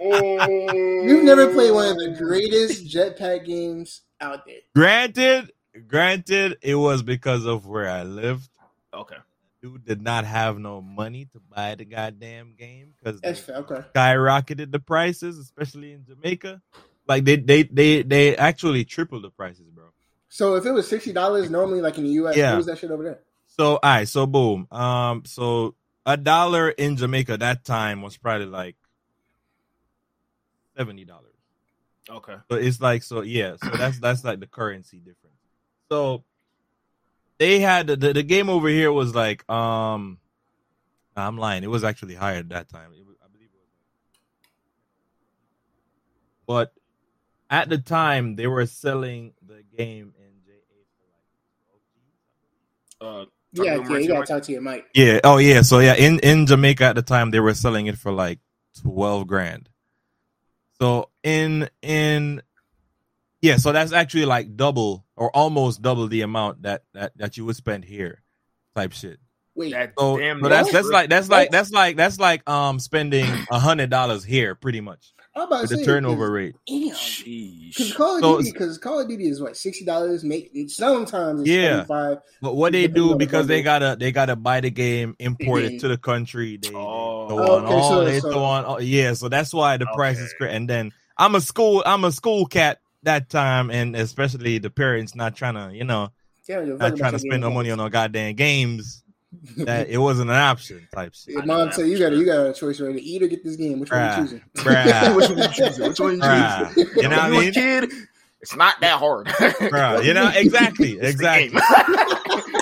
You've 0.00 1.24
never 1.24 1.52
played 1.52 1.72
one 1.72 1.88
of 1.88 1.96
the 1.96 2.14
greatest 2.18 2.86
jetpack 2.86 3.46
games 3.46 4.02
out 4.20 4.44
there. 4.44 4.58
Granted, 4.74 5.52
granted, 5.88 6.58
it 6.60 6.74
was 6.74 7.02
because 7.02 7.46
of 7.46 7.66
where 7.66 7.88
I 7.88 8.02
lived. 8.02 8.48
Okay. 8.92 9.16
Dude 9.62 9.84
did 9.84 10.02
not 10.02 10.24
have 10.24 10.58
no 10.58 10.80
money 10.82 11.24
to 11.32 11.40
buy 11.40 11.74
the 11.74 11.84
goddamn 11.84 12.54
game 12.58 12.92
because 12.96 13.20
they 13.20 13.28
That's 13.28 13.40
fair. 13.40 13.56
Okay. 13.56 13.80
skyrocketed 13.94 14.70
the 14.70 14.78
prices, 14.78 15.38
especially 15.38 15.92
in 15.92 16.04
Jamaica. 16.04 16.60
Like 17.08 17.24
they 17.24 17.36
they 17.36 17.62
they 17.62 18.02
they 18.02 18.36
actually 18.36 18.84
tripled 18.84 19.22
the 19.24 19.30
prices, 19.30 19.68
bro. 19.70 19.86
So 20.28 20.56
if 20.56 20.66
it 20.66 20.72
was 20.72 20.86
sixty 20.88 21.12
dollars 21.12 21.50
normally, 21.50 21.80
like 21.80 21.96
in 21.98 22.04
the 22.04 22.10
U.S., 22.10 22.36
Yeah. 22.36 22.50
what 22.50 22.56
was 22.58 22.66
that 22.66 22.78
shit 22.78 22.90
over 22.90 23.02
there? 23.02 23.20
So 23.46 23.76
all 23.76 23.80
right, 23.82 24.08
so 24.08 24.26
boom. 24.26 24.66
Um, 24.70 25.22
so 25.24 25.74
a 26.04 26.16
dollar 26.16 26.68
in 26.68 26.96
Jamaica 26.96 27.38
that 27.38 27.64
time 27.64 28.02
was 28.02 28.16
probably 28.16 28.46
like 28.46 28.76
seventy 30.76 31.04
dollars. 31.04 31.32
Okay. 32.08 32.36
So 32.50 32.56
it's 32.56 32.80
like 32.80 33.02
so 33.02 33.22
yeah, 33.22 33.56
so 33.56 33.70
that's 33.70 33.98
that's 33.98 34.24
like 34.24 34.40
the 34.40 34.46
currency 34.46 34.98
difference. 34.98 35.36
So 35.90 36.24
they 37.38 37.60
had 37.60 37.86
the, 37.88 37.96
the, 37.96 38.12
the 38.14 38.22
game 38.22 38.48
over 38.48 38.68
here 38.68 38.92
was 38.92 39.14
like 39.14 39.48
um 39.50 40.18
I'm 41.16 41.38
lying. 41.38 41.64
It 41.64 41.70
was 41.70 41.82
actually 41.84 42.14
higher 42.14 42.36
at 42.36 42.50
that 42.50 42.68
time. 42.68 42.92
It 42.92 43.06
was, 43.06 43.16
I 43.24 43.28
believe 43.32 43.48
it 43.54 43.58
was 43.58 43.70
but 46.46 46.72
at 47.48 47.68
the 47.68 47.78
time 47.78 48.36
they 48.36 48.46
were 48.46 48.66
selling 48.66 49.32
the 49.46 49.62
game 49.76 50.12
in 50.18 50.42
JA 50.44 50.62
for 52.98 53.08
like 53.08 53.24
Uh, 53.24 53.26
Yeah, 53.52 53.76
yeah, 53.76 53.98
you 53.98 54.08
gotta 54.08 54.26
talk 54.26 54.42
to 54.42 54.52
your 54.52 54.60
mic. 54.60 54.86
Yeah. 54.94 55.20
Oh, 55.24 55.38
yeah. 55.38 55.62
So 55.62 55.78
yeah, 55.78 55.94
in 55.94 56.18
in 56.20 56.46
Jamaica 56.46 56.84
at 56.84 56.96
the 56.96 57.02
time 57.02 57.30
they 57.30 57.40
were 57.40 57.54
selling 57.54 57.86
it 57.86 57.96
for 57.96 58.12
like 58.12 58.40
twelve 58.82 59.26
grand. 59.26 59.68
So 60.78 61.08
in 61.22 61.70
in 61.80 62.42
yeah, 63.42 63.56
so 63.58 63.72
that's 63.72 63.92
actually 63.92 64.24
like 64.26 64.56
double 64.56 65.04
or 65.16 65.30
almost 65.34 65.82
double 65.82 66.08
the 66.08 66.22
amount 66.22 66.62
that 66.62 66.82
that 66.94 67.12
that 67.16 67.36
you 67.36 67.44
would 67.44 67.56
spend 67.56 67.84
here, 67.84 68.22
type 68.74 68.92
shit. 68.92 69.18
Wait, 69.54 69.72
that 69.72 69.94
So, 69.98 70.18
damn 70.18 70.42
so 70.42 70.48
that's 70.50 70.70
that's 70.70 70.88
like 70.88 71.08
that's 71.08 71.28
like 71.30 71.50
that's 71.50 71.70
like 71.72 71.96
that's 71.96 72.18
like 72.20 72.48
um 72.48 72.78
spending 72.78 73.24
a 73.50 73.58
hundred 73.58 73.88
dollars 73.90 74.22
here 74.24 74.54
pretty 74.54 74.82
much 74.82 75.14
I'm 75.34 75.42
about 75.46 75.56
to 75.56 75.62
with 75.62 75.70
the 75.70 75.76
say 75.78 75.84
turnover 75.84 76.30
rate. 76.30 76.54
Because 76.66 77.92
Call 77.94 78.16
of 78.16 78.22
So- 78.22 78.38
Duty, 78.38 78.52
because 78.52 78.78
Call 78.78 79.00
of 79.00 79.08
Duty 79.08 79.28
is 79.28 79.40
what 79.40 79.56
sixty 79.56 79.84
dollars. 79.84 80.24
Make 80.24 80.50
sometimes 80.68 81.40
it's 81.42 81.48
Yeah. 81.50 81.84
five. 81.84 82.18
But 82.42 82.54
what 82.54 82.72
they 82.72 82.86
do 82.86 83.04
on 83.04 83.08
the 83.12 83.16
because 83.16 83.46
they 83.46 83.62
gotta 83.62 83.96
they 83.98 84.12
gotta 84.12 84.36
buy 84.36 84.60
the 84.60 84.70
game, 84.70 85.16
import 85.18 85.62
it 85.62 85.80
to 85.80 85.88
the 85.88 85.98
country. 85.98 86.58
They, 86.58 86.68
they 86.70 86.74
Oh. 86.76 87.28
throw 87.28 87.56
on 87.56 87.64
Okay, 87.64 87.74
all 87.74 87.88
so- 87.90 88.04
they 88.04 88.20
so- 88.20 88.32
throw 88.32 88.44
on 88.44 88.64
all, 88.64 88.82
yeah. 88.82 89.14
So 89.14 89.28
that's 89.28 89.52
why 89.54 89.76
the 89.78 89.86
price 89.94 90.18
is 90.18 90.30
Okay. 90.30 90.36
great. 90.38 90.54
And 90.54 90.68
then 90.68 90.92
I'm 91.18 91.34
a 91.34 91.40
school 91.40 91.82
I'm 91.86 92.04
a 92.04 92.12
school 92.12 92.46
cat 92.46 92.78
that 93.06 93.30
time, 93.30 93.70
and 93.70 93.96
especially 93.96 94.58
the 94.58 94.70
parents 94.70 95.14
not 95.14 95.34
trying 95.34 95.54
to 95.54 95.74
you 95.74 95.84
know 95.84 96.10
Yeah, 96.46 96.60
not 96.60 96.96
trying 96.96 97.12
to 97.12 97.18
spend 97.18 97.40
no 97.40 97.50
money 97.50 97.70
on 97.70 97.78
no 97.78 97.88
goddamn 97.88 98.34
games. 98.34 99.02
That 99.58 99.88
it 99.88 99.98
wasn't 99.98 100.30
an 100.30 100.36
option 100.36 100.88
type 100.94 101.14
shit. 101.14 101.34
Your 101.34 101.44
mom 101.46 101.72
said 101.72 101.88
you 101.88 101.98
got 101.98 102.12
you 102.12 102.24
got 102.24 102.46
a 102.46 102.52
choice 102.52 102.80
right 102.80 102.94
to 102.94 103.02
eat 103.02 103.22
or 103.22 103.26
get 103.26 103.42
this 103.42 103.56
game. 103.56 103.80
Which 103.80 103.90
one 103.90 104.00
Bruh. 104.00 104.16
you 104.16 104.22
choosing? 104.22 104.42
Which 105.14 105.28
one 105.28 105.38
you 105.38 105.48
choosing? 105.52 105.88
Which 105.88 106.00
one 106.00 106.16
you 106.16 106.20
Bruh. 106.20 106.74
choosing? 106.74 106.86
You 107.02 107.08
know 107.08 107.16
what 107.16 107.24
I 107.24 107.30
mean? 107.30 107.52
kid? 107.52 107.92
It's 108.40 108.54
not 108.54 108.80
that 108.80 108.98
hard. 108.98 109.26
Bruh, 109.28 110.04
you 110.04 110.14
know 110.14 110.30
exactly, 110.34 110.98
exactly. 111.00 111.58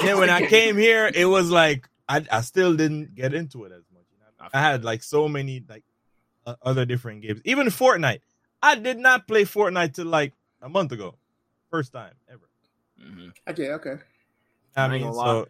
then 0.02 0.18
when 0.18 0.30
I 0.30 0.42
came 0.42 0.76
here, 0.76 1.11
it 1.14 1.26
was 1.26 1.50
like 1.50 1.88
I, 2.09 2.24
I 2.30 2.40
still 2.40 2.74
didn't 2.74 3.14
get 3.14 3.35
into 3.35 3.64
it 3.64 3.72
as 3.72 3.83
much. 3.92 4.04
I 4.52 4.61
had 4.61 4.85
like 4.85 5.02
so 5.02 5.28
many 5.28 5.64
like 5.68 5.85
uh, 6.46 6.54
other 6.62 6.85
different 6.85 7.22
games. 7.22 7.40
Even 7.44 7.68
Fortnite, 7.68 8.20
I 8.64 8.77
did 8.77 8.98
not 8.98 9.27
play 9.29 9.44
Fortnite 9.44 9.94
till 9.94 10.07
like 10.07 10.33
a 10.62 10.68
month 10.68 10.92
ago, 10.92 11.16
first 11.70 11.92
time 11.92 12.14
ever. 12.29 12.48
Mhm. 13.00 13.33
Okay, 13.48 13.70
okay. 13.72 13.96
I 14.77 14.85
I 14.85 14.88
mean, 14.88 15.03
gonna 15.03 15.14
so 15.14 15.46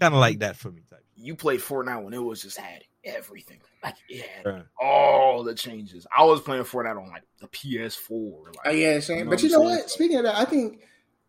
kind 0.00 0.14
of 0.14 0.20
like 0.20 0.38
that 0.40 0.56
for 0.56 0.70
me. 0.70 0.82
Type. 0.88 1.04
You 1.16 1.34
played 1.36 1.60
Fortnite 1.60 2.02
when 2.04 2.14
it 2.14 2.22
was 2.22 2.42
just 2.42 2.56
had 2.58 2.82
everything. 3.04 3.60
Like 3.84 3.96
it 4.08 4.26
had 4.26 4.44
Bruh. 4.44 4.64
all 4.80 5.44
the 5.44 5.54
changes. 5.54 6.06
I 6.16 6.24
was 6.24 6.40
playing 6.40 6.64
Fortnite 6.64 6.96
on 7.00 7.08
like 7.10 7.22
the 7.40 7.48
PS4. 7.48 8.46
Like, 8.46 8.56
Oh 8.64 8.70
yeah, 8.70 8.98
same. 9.00 9.18
You 9.18 9.24
know 9.24 9.30
but 9.30 9.42
you 9.42 9.48
know 9.50 9.58
saying? 9.58 9.70
what? 9.70 9.90
Speaking 9.90 10.16
of 10.16 10.22
that, 10.24 10.36
I 10.36 10.44
think 10.44 10.80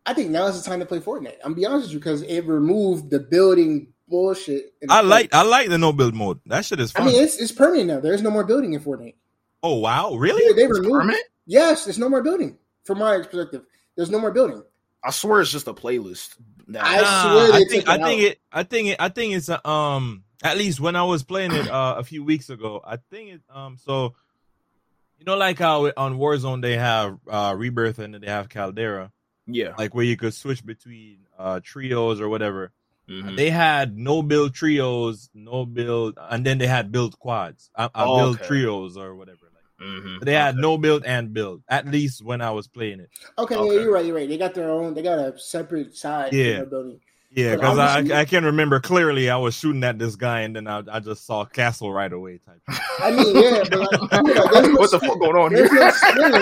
I 0.06 0.14
think 0.14 0.30
now 0.30 0.46
is 0.46 0.62
the 0.62 0.68
time 0.68 0.80
to 0.80 0.86
play 0.86 1.00
Fortnite. 1.00 1.36
I'm 1.44 1.54
be 1.54 1.66
honest 1.66 1.86
with 1.88 1.92
you 1.92 1.98
because 1.98 2.22
it 2.22 2.46
removed 2.46 3.10
the 3.10 3.20
building 3.20 3.92
bullshit. 4.08 4.72
in 4.80 4.90
I 4.90 5.02
Fortnite. 5.02 5.08
like 5.08 5.34
I 5.34 5.42
like 5.42 5.68
the 5.68 5.78
no 5.78 5.92
build 5.92 6.14
mode. 6.14 6.40
That 6.46 6.64
shit 6.64 6.80
is 6.80 6.92
I 6.96 7.04
mean, 7.04 7.22
it's 7.22 7.36
it's 7.36 7.52
permanent 7.52 7.88
now. 7.88 8.00
There's 8.00 8.22
no 8.22 8.30
more 8.30 8.44
building 8.44 8.72
in 8.72 8.80
Fortnite. 8.80 9.14
Oh 9.62 9.74
wow, 9.78 10.10
They, 10.10 10.16
really? 10.18 10.52
they 10.54 10.62
It's 10.64 10.78
removed. 10.78 10.92
permanent? 11.00 11.22
Yes, 11.46 11.84
there's 11.84 11.98
no 11.98 12.08
more 12.08 12.22
building. 12.22 12.58
From 12.84 12.98
my 12.98 13.18
perspective, 13.18 13.64
there's 13.96 14.10
no 14.10 14.18
more 14.20 14.30
building. 14.30 14.62
I 15.04 15.10
swear 15.10 15.40
it's 15.40 15.52
just 15.52 15.68
a 15.68 15.74
playlist. 15.74 16.36
That 16.68 16.84
I 16.84 17.00
Nah, 17.00 17.22
swear 17.22 17.52
I 17.54 17.64
think 17.64 17.88
I 17.88 17.94
it 17.96 18.02
think 18.04 18.22
it 18.22 18.40
I 18.52 18.62
think 18.62 18.88
it 18.88 18.96
I 19.00 19.08
think 19.08 19.34
it's 19.34 19.48
a, 19.48 19.68
um 19.68 20.24
at 20.42 20.56
least 20.56 20.80
when 20.80 20.96
I 20.96 21.02
was 21.04 21.22
playing 21.22 21.52
it 21.52 21.68
uh, 21.68 21.94
a 21.98 22.04
few 22.04 22.22
weeks 22.24 22.50
ago, 22.50 22.80
I 22.84 22.96
think 23.10 23.30
it 23.30 23.40
um 23.48 23.76
so 23.78 24.14
you 25.18 25.24
know 25.24 25.36
like 25.36 25.58
how 25.58 25.86
on 25.96 26.18
Warzone 26.18 26.62
they 26.62 26.76
have 26.76 27.18
uh 27.28 27.54
Rebirth 27.56 27.98
and 27.98 28.14
then 28.14 28.20
they 28.20 28.28
have 28.28 28.48
Caldera, 28.48 29.12
yeah. 29.46 29.74
like 29.78 29.94
where 29.94 30.04
you 30.04 30.16
could 30.16 30.34
switch 30.34 30.64
between 30.64 31.20
uh 31.38 31.60
trios 31.62 32.20
or 32.20 32.28
whatever. 32.28 32.72
Mhm. 33.08 33.36
They 33.36 33.48
had 33.50 33.96
no 33.96 34.22
build 34.22 34.52
trios, 34.54 35.30
no 35.32 35.64
build, 35.64 36.18
and 36.20 36.44
then 36.44 36.58
they 36.58 36.66
had 36.66 36.92
build 36.92 37.18
quads. 37.18 37.70
I, 37.74 37.84
I 37.94 38.04
Oh, 38.04 38.16
build 38.18 38.36
okay. 38.36 38.46
trios 38.46 38.96
or 38.98 39.14
whatever. 39.14 39.47
Like 39.80 39.88
Mhm. 39.88 40.20
they 40.24 40.34
had 40.34 40.54
Okay. 40.54 40.60
no 40.60 40.78
build 40.78 41.04
and 41.04 41.32
build. 41.32 41.62
At 41.68 41.86
least 41.86 42.24
when 42.24 42.40
I 42.40 42.50
was 42.50 42.66
playing 42.66 43.00
it. 43.00 43.10
Okay, 43.38 43.54
Okay. 43.56 43.74
yeah, 43.76 43.80
you're 43.82 43.92
right. 43.92 44.04
You're 44.04 44.16
right. 44.16 44.28
They 44.28 44.38
got 44.38 44.54
their 44.54 44.70
own. 44.70 44.94
They 44.94 45.02
got 45.02 45.18
a 45.18 45.38
separate 45.38 45.96
side. 45.96 46.32
Yeah. 46.32 46.64
building. 46.64 47.00
Yeah, 47.30 47.56
because 47.56 47.78
honestly- 47.78 48.14
I 48.14 48.20
I 48.20 48.24
can 48.24 48.42
remember 48.44 48.80
clearly 48.80 49.28
I 49.28 49.36
was 49.36 49.54
shooting 49.54 49.84
at 49.84 49.98
this 49.98 50.16
guy 50.16 50.40
and 50.40 50.56
then 50.56 50.66
I, 50.66 50.82
I 50.90 50.98
just 50.98 51.26
saw 51.26 51.44
castle 51.44 51.92
right 51.92 52.10
away 52.12 52.38
type. 52.38 52.60
I 53.00 53.10
mean, 53.10 53.36
yeah, 53.36 53.62
but 53.70 53.80
like, 53.80 54.00
like, 54.12 54.50
there's 54.52 54.68
no 54.68 54.74
what 54.80 54.90
the 54.90 54.98
fuck 54.98 55.18
going 55.20 55.36
on 55.36 55.54
here? 55.54 55.68
no 55.72 55.90
skill. 55.90 56.32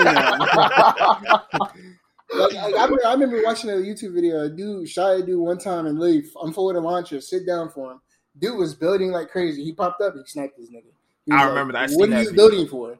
Like, 2.33 2.55
I, 2.55 2.65
I, 2.65 2.67
remember, 2.83 3.05
I 3.07 3.13
remember 3.13 3.41
watching 3.45 3.69
a 3.69 3.73
YouTube 3.75 4.13
video. 4.13 4.41
A 4.43 4.49
dude 4.49 4.89
shot 4.89 5.15
a 5.17 5.23
dude 5.25 5.39
one 5.39 5.57
time 5.57 5.85
and 5.85 5.97
leave. 5.97 6.29
unfold 6.43 6.75
a 6.75 6.79
launcher, 6.81 7.21
sit 7.21 7.45
down 7.45 7.69
for 7.69 7.93
him. 7.93 8.01
Dude 8.37 8.57
was 8.57 8.75
building 8.75 9.11
like 9.11 9.29
crazy. 9.29 9.63
He 9.63 9.71
popped 9.71 10.01
up, 10.01 10.13
he 10.13 10.21
sniped 10.25 10.57
this 10.57 10.69
nigga. 10.69 10.91
He 11.25 11.31
I 11.31 11.47
remember 11.47 11.71
that. 11.73 11.89
What 11.91 12.09
are 12.09 12.19
you 12.21 12.29
video. 12.29 12.33
building 12.35 12.67
for? 12.67 12.99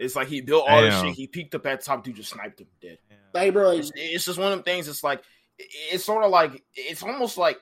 It's 0.00 0.16
like 0.16 0.28
he 0.28 0.40
built 0.40 0.64
all 0.66 0.80
this 0.80 0.98
shit. 1.00 1.14
He 1.14 1.26
peeked 1.26 1.54
up 1.54 1.66
at 1.66 1.80
the 1.80 1.84
top. 1.84 2.02
Dude 2.02 2.16
just 2.16 2.30
sniped 2.30 2.60
him 2.60 2.68
dead. 2.80 2.98
Like, 3.34 3.52
bro, 3.52 3.72
It's, 3.72 3.92
it's 3.94 4.24
just 4.24 4.38
one 4.38 4.50
of 4.50 4.58
them 4.58 4.64
things. 4.64 4.88
It's 4.88 5.04
like 5.04 5.22
it's 5.58 6.04
sort 6.04 6.24
of 6.24 6.30
like 6.30 6.64
it's 6.74 7.02
almost 7.02 7.36
like 7.36 7.60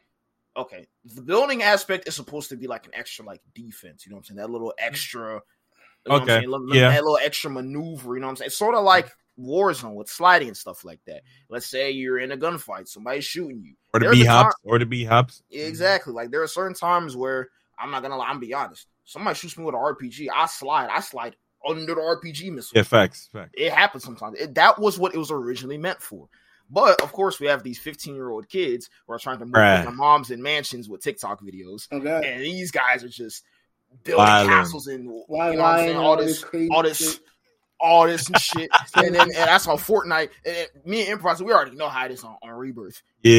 okay, 0.56 0.86
the 1.04 1.22
building 1.22 1.62
aspect 1.62 2.08
is 2.08 2.14
supposed 2.14 2.48
to 2.50 2.56
be 2.56 2.66
like 2.66 2.86
an 2.86 2.92
extra 2.94 3.24
like 3.24 3.40
defense. 3.54 4.06
You 4.06 4.10
know 4.10 4.16
what 4.16 4.20
I'm 4.20 4.24
saying? 4.24 4.36
That 4.38 4.50
little 4.50 4.68
mm-hmm. 4.68 4.86
extra. 4.86 5.34
You 5.34 5.34
know 5.34 5.40
what 6.04 6.16
I'm 6.16 6.22
Okay, 6.22 6.38
saying? 6.38 6.50
Little- 6.50 6.74
yeah. 6.74 6.90
That 6.90 7.02
little 7.02 7.18
extra 7.22 7.50
maneuver. 7.50 8.14
You 8.14 8.20
know 8.20 8.28
what 8.28 8.30
I'm 8.30 8.36
saying? 8.36 8.46
It's 8.46 8.56
sort 8.56 8.76
of 8.76 8.84
like 8.84 9.10
Warzone 9.38 9.94
with 9.94 10.08
sliding 10.08 10.48
and 10.48 10.56
stuff 10.56 10.84
like 10.84 11.00
that. 11.06 11.22
Let's 11.48 11.66
say 11.66 11.90
you're 11.90 12.18
in 12.18 12.32
a 12.32 12.36
gunfight, 12.36 12.88
somebody's 12.88 13.24
shooting 13.24 13.62
you. 13.62 13.74
Or 13.92 14.00
the 14.00 14.06
There's 14.06 14.16
a 14.16 14.20
B 14.20 14.24
time- 14.26 14.44
hops, 14.44 14.56
or 14.62 14.78
the 14.78 14.86
B 14.86 15.04
hops. 15.04 15.42
Exactly. 15.50 16.12
Like 16.12 16.30
there 16.30 16.42
are 16.42 16.48
certain 16.48 16.74
times 16.74 17.16
where 17.16 17.48
I'm 17.78 17.90
not 17.90 18.02
gonna 18.02 18.16
lie. 18.16 18.28
I'm 18.28 18.40
be 18.40 18.54
honest. 18.54 18.86
Somebody 19.04 19.36
shoots 19.36 19.56
me 19.56 19.64
with 19.64 19.74
an 19.74 19.80
RPG. 19.80 20.28
I 20.34 20.46
slide. 20.46 20.88
I 20.90 21.00
slide 21.00 21.36
under 21.66 21.94
the 21.94 22.00
RPG 22.00 22.52
missile. 22.52 22.76
Yeah, 22.76 22.82
facts, 22.82 23.28
facts. 23.32 23.50
It 23.54 23.72
happens 23.72 24.04
sometimes. 24.04 24.38
It, 24.38 24.54
that 24.54 24.78
was 24.78 24.98
what 24.98 25.14
it 25.14 25.18
was 25.18 25.30
originally 25.30 25.78
meant 25.78 26.00
for. 26.02 26.28
But 26.70 27.00
of 27.02 27.12
course, 27.12 27.40
we 27.40 27.46
have 27.46 27.62
these 27.62 27.78
15 27.78 28.14
year 28.14 28.28
old 28.30 28.48
kids 28.48 28.90
who 29.06 29.14
are 29.14 29.18
trying 29.18 29.38
to 29.38 29.46
move 29.46 29.54
Right. 29.54 29.82
their 29.82 29.90
moms 29.90 30.30
in 30.30 30.42
mansions 30.42 30.88
with 30.88 31.00
TikTok 31.02 31.40
videos, 31.42 31.88
oh 31.90 31.98
god, 32.00 32.24
and 32.24 32.42
these 32.42 32.70
guys 32.70 33.02
are 33.04 33.08
just 33.08 33.42
building 34.04 34.24
Wildin'. 34.26 34.48
castles 34.48 34.86
and 34.86 35.04
you 35.04 35.10
know 35.10 35.24
why, 35.28 35.46
what 35.48 35.52
I'm 35.54 35.58
why, 35.60 35.76
saying? 35.78 35.96
all 35.96 36.16
this, 36.18 36.44
crazy 36.44 36.68
all 36.70 36.82
this, 36.82 36.98
shit. 36.98 37.20
all 37.80 38.06
this 38.06 38.26
and 38.28 38.38
shit. 38.38 38.70
and 38.96 39.14
then 39.14 39.22
and 39.22 39.32
that's 39.32 39.66
on 39.66 39.78
Fortnite. 39.78 40.28
And 40.44 40.68
me 40.84 41.08
and 41.08 41.18
Improv, 41.18 41.40
we 41.40 41.52
already 41.54 41.74
know 41.74 41.88
how 41.88 42.04
it 42.04 42.12
is 42.12 42.22
on, 42.22 42.36
on 42.42 42.50
Rebirth. 42.50 43.02
Yeah. 43.22 43.32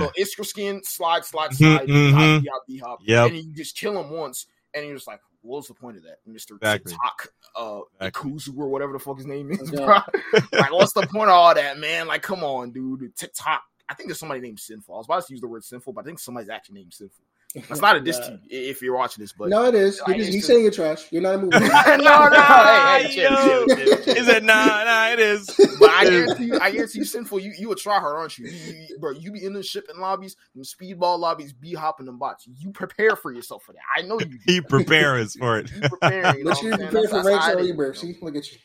Little 0.00 0.12
Iskra 0.18 0.44
skin, 0.44 0.82
slide, 0.84 1.24
slide, 1.24 1.52
Mhm, 1.52 1.56
slide, 1.56 1.88
mhm. 1.88 2.42
B 2.42 2.48
hop, 2.52 2.62
B 2.68 2.78
hop, 2.78 2.98
Yep. 3.02 3.28
and 3.30 3.36
you 3.38 3.52
just 3.54 3.76
kill 3.78 3.98
him 3.98 4.10
once, 4.10 4.46
and 4.74 4.84
you're 4.84 4.94
just 4.96 5.06
like, 5.08 5.20
what's 5.44 5.68
the 5.68 5.74
point 5.74 5.96
of 5.96 6.02
that, 6.04 6.18
Mister 6.26 6.56
Exactly. 6.56 6.92
TikTok, 6.92 7.32
uh, 7.56 7.80
Exactly. 8.00 8.32
Kuzu 8.32 8.58
or 8.58 8.68
whatever 8.68 8.92
the 8.92 8.98
fuck 8.98 9.16
his 9.16 9.26
name 9.26 9.50
is? 9.50 9.60
Okay. 9.72 9.84
bro? 9.84 9.98
like, 10.52 10.72
what's 10.72 10.92
the 10.92 11.06
point 11.06 11.30
of 11.30 11.36
all 11.36 11.54
that, 11.54 11.78
man? 11.78 12.06
Like, 12.06 12.22
come 12.22 12.42
on, 12.42 12.72
dude. 12.72 13.14
TikTok. 13.16 13.62
I 13.88 13.94
think 13.94 14.08
there's 14.08 14.18
somebody 14.18 14.40
named 14.40 14.58
Sinful. 14.58 14.94
I 14.94 14.98
was 14.98 15.06
about 15.06 15.26
to 15.26 15.32
use 15.32 15.42
the 15.42 15.46
word 15.46 15.62
sinful, 15.62 15.92
but 15.92 16.00
I 16.00 16.04
think 16.04 16.18
somebody's 16.18 16.48
actually 16.48 16.76
named 16.76 16.94
Sinful. 16.94 17.24
That's 17.68 17.80
not 17.80 17.96
a 17.96 18.00
diss 18.04 18.18
to 18.18 18.32
you 18.32 18.38
if 18.70 18.82
you're 18.82 18.96
watching 18.96 19.22
this, 19.22 19.32
but 19.32 19.48
no, 19.48 19.64
it 19.66 19.74
is. 19.76 20.00
Like, 20.06 20.16
You're, 20.16 20.26
it's 20.26 20.46
saying 20.46 20.62
you're 20.62 20.72
trash. 20.72 21.06
You're 21.12 21.22
not 21.22 21.36
a 21.36 21.38
movie. 21.42 21.58
no, 21.58 22.28
no, 22.28 22.42
hey, 22.42 23.04
hey, 23.04 23.14
chill, 23.14 23.32
Yo. 23.32 23.64
Is 24.12 24.26
it 24.28 24.42
nah 24.42 24.82
nah 24.84 25.08
it 25.10 25.20
is. 25.20 25.46
But 25.78 25.90
I 25.90 26.04
guarantee 26.04 26.44
you, 26.46 26.58
I 26.60 26.70
guarantee 26.72 26.98
you, 26.98 27.04
sinful. 27.04 27.38
You 27.40 27.52
you 27.56 27.68
would 27.68 27.78
try 27.78 27.98
hard, 28.00 28.16
aren't 28.16 28.36
you? 28.38 28.48
You, 28.48 28.86
you- 28.88 28.98
bro? 28.98 29.12
You 29.12 29.30
be 29.32 29.44
in 29.44 29.52
the 29.52 29.62
shipping 29.62 29.98
lobbies, 30.00 30.36
them 30.54 30.64
speedball 30.64 31.18
lobbies, 31.18 31.52
be 31.52 31.74
hopping 31.74 32.06
them 32.06 32.18
bots. 32.18 32.46
You 32.58 32.70
prepare 32.72 33.14
for 33.14 33.32
yourself 33.32 33.62
for 33.62 33.72
that. 33.72 33.82
I 33.96 34.02
know 34.02 34.18
you. 34.18 34.26
do. 34.26 34.38
He 34.44 34.60
prepares 34.60 35.36
for 35.36 35.58
it. 35.58 35.70
You 35.70 35.80
preparing. 35.88 36.38
You 36.38 36.44
know 36.44 36.50
But 36.50 36.56
what 36.56 36.62
you 36.64 36.72
I'm 36.72 36.78
prepare 36.78 37.08
for 37.08 37.14
that's 37.16 37.26
ranks 37.26 37.44
how 37.46 37.52
on 37.52 37.58
Rebirth. 37.58 38.02
you? 38.02 38.14
See, 38.14 38.18
look 38.20 38.34
at 38.36 38.50
you. 38.50 38.58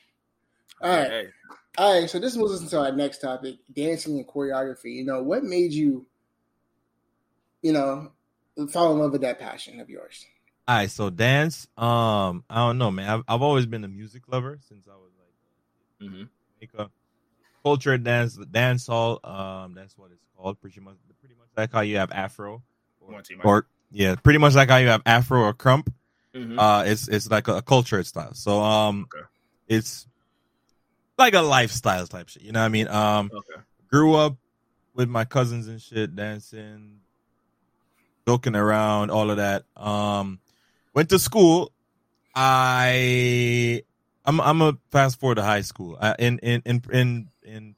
All 0.81 0.89
right. 0.89 1.07
Hey, 1.09 1.27
All 1.77 1.99
right, 2.01 2.09
so 2.09 2.17
this 2.19 2.35
moves 2.35 2.53
us 2.53 2.61
into 2.61 2.79
our 2.79 2.91
next 2.91 3.19
topic: 3.19 3.57
dancing 3.73 4.17
and 4.17 4.27
choreography. 4.27 4.95
You 4.95 5.05
know, 5.05 5.21
what 5.21 5.43
made 5.43 5.73
you, 5.73 6.05
you 7.61 7.73
know, 7.73 8.11
fall 8.67 8.93
in 8.93 8.99
love 8.99 9.11
with 9.11 9.21
that 9.21 9.39
passion 9.39 9.79
of 9.79 9.89
yours? 9.89 10.25
All 10.67 10.75
right, 10.75 10.91
so 10.91 11.09
dance. 11.09 11.67
Um, 11.77 12.43
I 12.49 12.57
don't 12.57 12.77
know, 12.77 12.91
man. 12.91 13.09
I've, 13.09 13.23
I've 13.27 13.41
always 13.41 13.65
been 13.65 13.83
a 13.83 13.87
music 13.87 14.27
lover 14.27 14.59
since 14.67 14.87
I 14.87 14.95
was 14.95 15.11
like 15.17 16.09
hmm 16.11 16.23
Jamaica. 16.59 16.91
Culture 17.63 17.97
dance, 17.97 18.37
dance 18.51 18.87
hall. 18.87 19.19
Um, 19.23 19.73
that's 19.73 19.97
what 19.97 20.11
it's 20.11 20.23
called. 20.35 20.61
Pretty 20.61 20.79
much, 20.79 20.95
pretty 21.19 21.35
much 21.35 21.49
like 21.57 21.71
how 21.71 21.81
you 21.81 21.97
have 21.97 22.11
Afro, 22.11 22.63
or, 23.01 23.21
or 23.43 23.67
yeah, 23.91 24.15
pretty 24.15 24.39
much 24.39 24.55
like 24.55 24.69
how 24.69 24.77
you 24.77 24.87
have 24.87 25.01
Afro 25.05 25.41
or 25.41 25.53
krump. 25.53 25.91
Mhm. 26.35 26.57
Uh, 26.57 26.83
it's 26.85 27.07
it's 27.07 27.29
like 27.29 27.47
a, 27.47 27.57
a 27.57 27.61
culture 27.61 28.03
style. 28.03 28.33
So 28.33 28.61
um, 28.61 29.07
Okay. 29.13 29.25
it's 29.67 30.07
like 31.17 31.33
a 31.33 31.41
lifestyle 31.41 32.07
type 32.07 32.29
shit. 32.29 32.43
You 32.43 32.51
know 32.51 32.59
what 32.61 32.65
I 32.65 32.69
mean? 32.69 32.87
Um, 32.87 33.29
okay. 33.33 33.61
grew 33.87 34.15
up 34.15 34.37
with 34.93 35.09
my 35.09 35.25
cousins 35.25 35.67
and 35.67 35.81
shit, 35.81 36.15
dancing, 36.15 36.99
joking 38.29 38.55
around, 38.55 39.09
all 39.09 39.31
of 39.31 39.37
that. 39.37 39.63
Um, 39.75 40.39
went 40.93 41.09
to 41.09 41.17
school. 41.17 41.71
I 42.35 43.81
I'm 44.23 44.39
I'm 44.39 44.61
a 44.61 44.77
fast 44.91 45.19
forward 45.19 45.35
to 45.35 45.43
high 45.43 45.61
school. 45.61 45.97
I, 45.99 46.15
in 46.19 46.37
in 46.39 46.61
in 46.65 46.81
in 46.91 47.29
in 47.43 47.75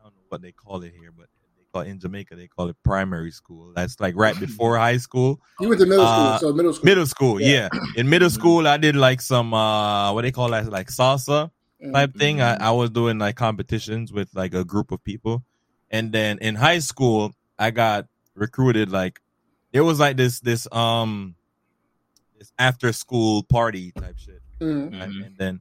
I 0.00 0.02
don't 0.04 0.14
know 0.16 0.22
what 0.28 0.42
they 0.42 0.50
call 0.50 0.82
it 0.82 0.92
here, 0.92 1.12
but 1.16 1.28
they 1.56 1.64
call 1.72 1.82
it 1.82 1.88
in 1.88 2.00
Jamaica 2.00 2.34
they 2.34 2.48
call 2.48 2.68
it 2.68 2.76
primary 2.84 3.30
school. 3.30 3.72
That's 3.76 4.00
like 4.00 4.16
right 4.16 4.38
before 4.38 4.76
high 4.76 4.96
school. 4.96 5.40
You 5.60 5.68
went 5.68 5.80
to 5.80 5.86
middle 5.86 6.06
school, 6.06 6.26
Uh, 6.34 6.38
so 6.38 6.52
middle 6.52 6.72
school. 6.72 6.86
Middle 6.86 7.06
school, 7.06 7.40
Yeah. 7.40 7.48
yeah. 7.48 7.68
In 7.94 8.08
middle 8.08 8.28
Mhm. 8.28 8.32
school, 8.32 8.66
I 8.66 8.76
did 8.76 8.96
like 8.96 9.20
some 9.20 9.54
uh 9.54 10.12
what 10.12 10.22
they 10.22 10.32
call 10.32 10.50
that, 10.50 10.66
like 10.68 10.88
salsa 10.88 11.50
Mhm. 11.80 11.92
type 11.92 12.16
thing. 12.16 12.40
I, 12.42 12.54
I 12.56 12.70
was 12.72 12.90
doing 12.90 13.18
like 13.20 13.36
competitions 13.36 14.12
with 14.12 14.28
like 14.34 14.52
a 14.52 14.64
group 14.64 14.90
of 14.90 15.02
people. 15.04 15.44
And 15.90 16.10
then 16.12 16.38
in 16.38 16.56
high 16.56 16.80
school, 16.80 17.32
I 17.58 17.70
got 17.70 18.06
recruited 18.34 18.90
like 18.90 19.20
it 19.72 19.80
was 19.82 20.00
like 20.00 20.16
this 20.16 20.40
this 20.40 20.66
um 20.72 21.34
this 22.38 22.52
after 22.58 22.92
school 22.92 23.42
party 23.44 23.92
type 23.92 24.16
shit. 24.18 24.40
Mhm. 24.60 24.98
right? 25.00 25.08
Mhm. 25.10 25.26
And 25.26 25.36
then 25.38 25.60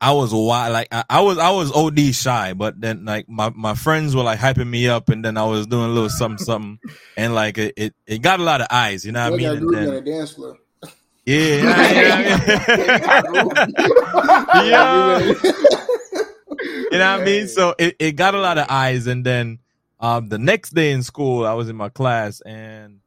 I 0.00 0.12
was 0.12 0.32
wild 0.34 0.72
like 0.72 0.88
I, 0.92 1.04
I 1.08 1.20
was 1.20 1.38
I 1.38 1.50
was 1.50 1.72
OD 1.72 2.12
shy, 2.14 2.52
but 2.52 2.78
then 2.80 3.04
like 3.06 3.28
my, 3.28 3.50
my 3.54 3.74
friends 3.74 4.14
were 4.14 4.22
like 4.22 4.38
hyping 4.38 4.68
me 4.68 4.86
up 4.88 5.08
and 5.08 5.24
then 5.24 5.36
I 5.38 5.44
was 5.46 5.66
doing 5.66 5.86
a 5.86 5.92
little 5.92 6.10
something 6.10 6.44
something 6.44 6.78
and 7.16 7.34
like 7.34 7.56
it, 7.58 7.72
it, 7.76 7.94
it 8.06 8.18
got 8.22 8.38
a 8.40 8.42
lot 8.42 8.60
of 8.60 8.66
eyes, 8.70 9.04
you 9.06 9.12
know 9.12 9.24
what 9.30 9.34
I 9.34 9.36
mean? 9.36 9.46
got 9.46 9.54
a 9.54 9.58
And 9.58 9.72
then, 9.96 10.04
dance 10.04 10.32
floor. 10.32 10.58
yeah, 11.24 11.56
yeah, 14.54 14.62
yeah. 14.64 15.18
you 15.18 16.98
know 16.98 17.12
what 17.12 17.20
I 17.20 17.24
mean? 17.24 17.48
So 17.48 17.74
it, 17.78 17.96
it 17.98 18.12
got 18.12 18.34
a 18.34 18.38
lot 18.40 18.58
of 18.58 18.66
eyes, 18.68 19.06
and 19.06 19.24
then 19.24 19.58
um 20.00 20.28
the 20.28 20.38
next 20.38 20.70
day 20.74 20.92
in 20.92 21.02
school, 21.02 21.46
I 21.46 21.54
was 21.54 21.68
in 21.68 21.76
my 21.76 21.88
class, 21.88 22.40
and 22.42 23.00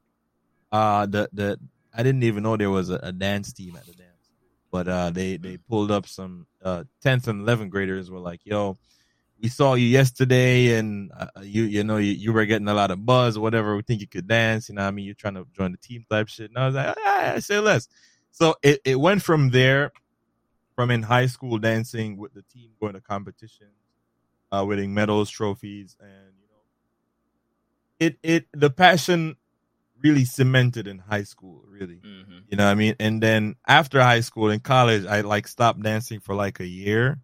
uh 0.71 1.05
the 1.05 1.29
the 1.33 1.59
I 1.93 2.03
didn't 2.03 2.23
even 2.23 2.43
know 2.43 2.57
there 2.57 2.69
was 2.69 2.89
a, 2.89 2.99
a 3.03 3.11
dance 3.11 3.53
team 3.53 3.75
at 3.75 3.85
the 3.85 3.93
dance, 3.93 4.29
but 4.71 4.87
uh 4.87 5.09
they 5.11 5.37
they 5.37 5.57
pulled 5.57 5.91
up 5.91 6.07
some 6.07 6.47
uh 6.63 6.83
tenth 7.01 7.27
and 7.27 7.41
eleventh 7.41 7.71
graders 7.71 8.09
were 8.11 8.19
like, 8.19 8.41
yo. 8.43 8.77
We 9.39 9.49
saw 9.49 9.75
you 9.75 9.85
yesterday, 9.85 10.79
and 10.79 11.11
uh, 11.15 11.27
you 11.43 11.63
you 11.65 11.83
know 11.83 11.97
you, 11.97 12.11
you 12.11 12.33
were 12.33 12.45
getting 12.47 12.67
a 12.67 12.73
lot 12.73 12.89
of 12.89 13.05
buzz 13.05 13.37
or 13.37 13.41
whatever. 13.41 13.75
We 13.75 13.83
think 13.83 14.01
you 14.01 14.07
could 14.07 14.27
dance, 14.27 14.67
you 14.67 14.73
know. 14.73 14.81
I 14.81 14.89
mean, 14.89 15.05
you're 15.05 15.13
trying 15.13 15.35
to 15.35 15.45
join 15.55 15.73
the 15.73 15.77
team 15.77 16.05
type 16.09 16.27
shit. 16.27 16.49
And 16.49 16.57
I 16.57 16.65
was 16.65 16.75
like, 16.75 16.95
ah, 16.97 17.35
say 17.37 17.59
less. 17.59 17.87
So 18.31 18.55
it, 18.63 18.81
it 18.83 18.99
went 18.99 19.21
from 19.21 19.49
there, 19.51 19.91
from 20.75 20.89
in 20.89 21.03
high 21.03 21.27
school 21.27 21.59
dancing 21.59 22.17
with 22.17 22.33
the 22.33 22.43
team 22.51 22.71
going 22.79 22.93
to 22.93 23.01
competitions, 23.01 23.77
uh, 24.51 24.65
winning 24.67 24.93
medals, 24.93 25.29
trophies, 25.29 25.95
and 25.99 26.33
you 26.41 26.47
know, 26.49 26.63
it 27.99 28.17
it 28.23 28.47
the 28.53 28.71
passion 28.71 29.35
really 30.03 30.25
cemented 30.25 30.87
in 30.87 30.99
high 30.99 31.23
school, 31.23 31.63
really. 31.67 32.01
Mhm. 32.05 32.43
You 32.49 32.57
know 32.57 32.65
what 32.65 32.71
I 32.71 32.75
mean? 32.75 32.95
And 32.99 33.21
then 33.21 33.55
after 33.67 34.01
high 34.01 34.21
school 34.21 34.49
in 34.49 34.59
college, 34.59 35.05
I 35.05 35.21
like 35.21 35.47
stopped 35.47 35.81
dancing 35.81 36.19
for 36.19 36.35
like 36.35 36.59
a 36.59 36.65
year. 36.67 37.19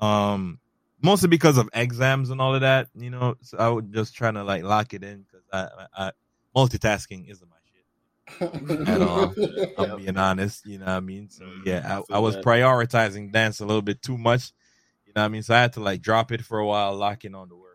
Um 0.00 0.58
mostly 1.02 1.28
because 1.28 1.56
of 1.56 1.68
exams 1.72 2.30
and 2.30 2.40
all 2.40 2.54
of 2.54 2.60
that, 2.62 2.88
you 2.94 3.10
know. 3.10 3.36
So 3.42 3.58
I 3.58 3.68
was 3.68 3.84
just 3.90 4.14
trying 4.14 4.34
to 4.34 4.44
like 4.44 4.62
lock 4.64 4.92
it 4.92 5.02
in 5.02 5.22
because 5.22 5.44
I, 5.52 5.68
I, 5.96 6.06
I 6.08 6.12
multitasking 6.56 7.30
isn't 7.30 7.48
my 7.48 7.56
shit. 7.64 8.88
At 8.88 9.00
all. 9.02 9.34
I'm 9.76 9.96
being 9.96 10.16
honest, 10.18 10.66
you 10.66 10.78
know 10.78 10.86
what 10.86 10.92
I 10.92 11.00
mean? 11.00 11.30
So 11.30 11.44
Mhm, 11.44 11.66
yeah, 11.66 12.00
I 12.10 12.16
I, 12.16 12.18
was 12.18 12.34
that. 12.36 12.44
prioritizing 12.44 13.32
dance 13.32 13.60
a 13.60 13.66
little 13.66 13.82
bit 13.82 14.02
too 14.02 14.18
much. 14.18 14.52
You 15.06 15.12
know 15.14 15.22
what 15.22 15.26
I 15.26 15.28
mean? 15.28 15.42
So 15.42 15.54
I 15.54 15.60
had 15.62 15.72
to 15.74 15.80
like 15.80 16.02
drop 16.02 16.32
it 16.32 16.42
for 16.44 16.58
a 16.58 16.66
while, 16.66 16.94
lock 16.96 17.24
in 17.24 17.34
on 17.34 17.48
the 17.48 17.56
work. 17.56 17.69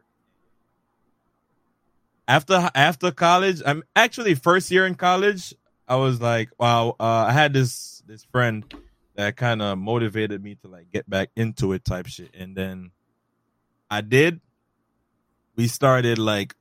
After 2.27 2.69
after 2.73 3.11
college, 3.11 3.61
I'm 3.65 3.83
actually 3.95 4.35
first 4.35 4.71
year 4.71 4.85
in 4.85 4.95
college. 4.95 5.53
I 5.87 5.97
was 5.97 6.19
like, 6.19 6.49
wow, 6.59 6.95
uh, 6.99 7.25
I 7.27 7.31
had 7.31 7.53
this 7.53 8.01
this 8.07 8.23
friend 8.25 8.63
that 9.15 9.37
kind 9.37 9.61
of 9.61 9.77
motivated 9.77 10.43
me 10.43 10.55
to 10.55 10.67
like 10.67 10.91
get 10.91 11.09
back 11.09 11.29
into 11.35 11.73
it 11.73 11.85
type 11.85 12.07
shit, 12.07 12.33
and 12.35 12.55
then 12.55 12.91
I 13.89 14.01
did. 14.01 14.41
We 15.55 15.67
started 15.67 16.17
like 16.17 16.55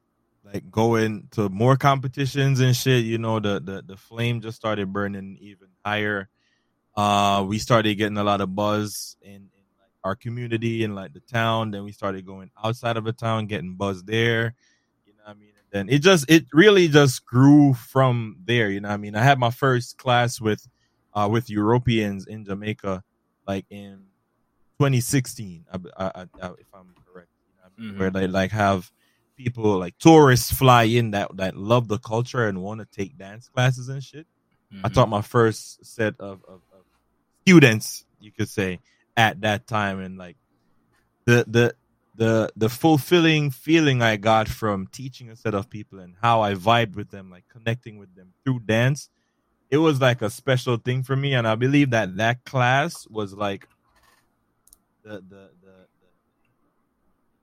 like 0.44 0.70
going 0.70 1.28
to 1.32 1.48
more 1.48 1.76
competitions 1.76 2.60
and 2.60 2.76
shit. 2.76 3.04
You 3.04 3.18
know, 3.18 3.40
the 3.40 3.60
the 3.60 3.82
the 3.86 3.96
flame 3.96 4.40
just 4.40 4.56
started 4.56 4.92
burning 4.92 5.38
even 5.40 5.68
higher. 5.84 6.28
Uh, 6.96 7.44
we 7.46 7.58
started 7.58 7.94
getting 7.96 8.18
a 8.18 8.24
lot 8.24 8.40
of 8.40 8.54
buzz 8.54 9.16
in, 9.20 9.32
in 9.32 9.64
like 9.80 9.90
our 10.04 10.14
community 10.14 10.84
and 10.84 10.94
like 10.94 11.12
the 11.12 11.20
town. 11.20 11.70
Then 11.72 11.84
we 11.84 11.92
started 11.92 12.24
going 12.24 12.50
outside 12.62 12.96
of 12.96 13.04
the 13.04 13.12
town, 13.12 13.46
getting 13.46 13.74
buzz 13.74 14.04
there. 14.04 14.54
You 15.04 15.14
know 15.14 15.22
what 15.24 15.36
I 15.36 15.40
mean? 15.40 15.52
And 15.58 15.63
then 15.74 15.88
it 15.90 15.98
just 15.98 16.24
it 16.30 16.46
really 16.52 16.86
just 16.88 17.26
grew 17.26 17.74
from 17.74 18.36
there. 18.44 18.70
You 18.70 18.80
know 18.80 18.88
what 18.88 18.94
I 18.94 18.98
mean? 18.98 19.16
I 19.16 19.22
had 19.24 19.38
my 19.40 19.50
first 19.50 19.98
class 19.98 20.40
with 20.40 20.66
uh 21.12 21.28
with 21.30 21.50
Europeans 21.50 22.26
in 22.26 22.44
Jamaica, 22.44 23.02
like 23.46 23.66
in 23.70 24.06
2016. 24.78 25.66
I, 25.72 25.78
I, 25.98 26.06
I, 26.40 26.46
if 26.58 26.66
I'm 26.72 26.94
correct, 27.04 27.28
you 27.46 27.54
know 27.58 27.64
I? 27.66 27.82
Mhm. 27.82 27.98
where 27.98 28.10
they 28.10 28.26
like 28.28 28.52
have 28.52 28.90
people 29.36 29.78
like 29.78 29.98
tourists 29.98 30.52
fly 30.52 30.84
in 30.84 31.10
that 31.10 31.36
that 31.36 31.56
love 31.56 31.88
the 31.88 31.98
culture 31.98 32.46
and 32.46 32.62
want 32.62 32.80
to 32.80 32.86
take 32.86 33.18
dance 33.18 33.48
classes 33.48 33.88
and 33.88 34.02
shit. 34.02 34.26
I 34.84 34.88
Mhm. 34.88 34.94
taught 34.94 35.08
my 35.08 35.22
first 35.22 35.84
set 35.84 36.14
of, 36.20 36.42
of, 36.46 36.62
of 36.72 36.84
students, 37.42 38.06
you 38.20 38.32
could 38.32 38.48
say, 38.48 38.80
at 39.16 39.40
that 39.42 39.66
time, 39.66 39.98
and 40.00 40.16
like 40.18 40.36
the 41.26 41.44
the 41.48 41.74
the 42.14 42.50
the 42.56 42.68
fulfilling 42.68 43.50
feeling 43.50 44.00
I 44.02 44.16
got 44.16 44.48
from 44.48 44.86
teaching 44.86 45.30
a 45.30 45.36
set 45.36 45.54
of 45.54 45.68
people 45.68 45.98
and 45.98 46.14
how 46.22 46.42
I 46.42 46.54
vibed 46.54 46.94
with 46.94 47.10
them, 47.10 47.30
like 47.30 47.44
connecting 47.48 47.98
with 47.98 48.14
them 48.14 48.32
through 48.44 48.60
dance, 48.60 49.08
it 49.70 49.78
was 49.78 50.00
like 50.00 50.22
a 50.22 50.30
special 50.30 50.76
thing 50.76 51.02
for 51.02 51.16
me, 51.16 51.34
and 51.34 51.46
I 51.46 51.54
believe 51.56 51.90
that 51.90 52.16
that 52.16 52.44
class 52.44 53.06
was 53.08 53.34
like 53.34 53.66
the 55.02 55.14
the 55.14 55.20
the. 55.20 55.50
the 55.62 55.86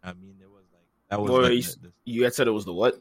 I 0.04 0.14
mean, 0.14 0.38
it 0.42 0.50
was 0.50 0.64
like 0.72 0.88
that 1.10 1.22
was 1.22 1.32
like 1.32 1.52
you, 1.54 1.62
the- 1.62 1.88
the- 1.88 1.94
you 2.06 2.24
had 2.24 2.34
said 2.34 2.48
it 2.48 2.52
was 2.52 2.66
the 2.66 2.74
what? 2.74 2.96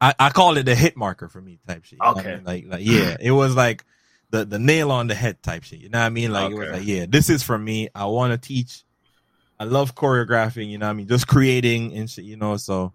I, 0.00 0.14
I 0.18 0.30
call 0.30 0.56
it 0.56 0.62
the 0.64 0.76
hit 0.76 0.96
marker 0.96 1.28
for 1.28 1.40
me 1.40 1.58
type 1.66 1.84
shit. 1.84 1.98
what 1.98 2.18
I 2.18 2.20
Okay. 2.20 2.34
mean? 2.36 2.44
Like 2.44 2.64
like 2.68 2.84
yeah, 2.84 3.16
it 3.20 3.32
was 3.32 3.56
like 3.56 3.84
the 4.30 4.44
the 4.44 4.58
nail 4.58 4.92
on 4.92 5.06
the 5.08 5.14
head 5.14 5.42
type 5.42 5.64
shit. 5.64 5.80
You 5.80 5.88
know 5.88 5.98
what 5.98 6.04
I 6.06 6.10
mean? 6.10 6.32
Like 6.32 6.50
it 6.52 6.54
was 6.54 6.68
like, 6.68 6.86
yeah, 6.86 7.06
this 7.08 7.28
is 7.30 7.42
for 7.42 7.58
me. 7.58 7.88
I 7.94 8.04
want 8.06 8.30
to 8.32 8.38
teach. 8.48 8.84
I 9.60 9.64
love 9.64 9.94
choreographing, 9.94 10.68
you 10.70 10.78
know 10.78 10.86
what 10.86 10.90
I 10.90 10.94
mean? 10.94 11.08
Just 11.08 11.26
creating 11.26 11.94
and 11.94 12.08
shit, 12.08 12.24
you 12.24 12.36
know. 12.36 12.56
So 12.56 12.92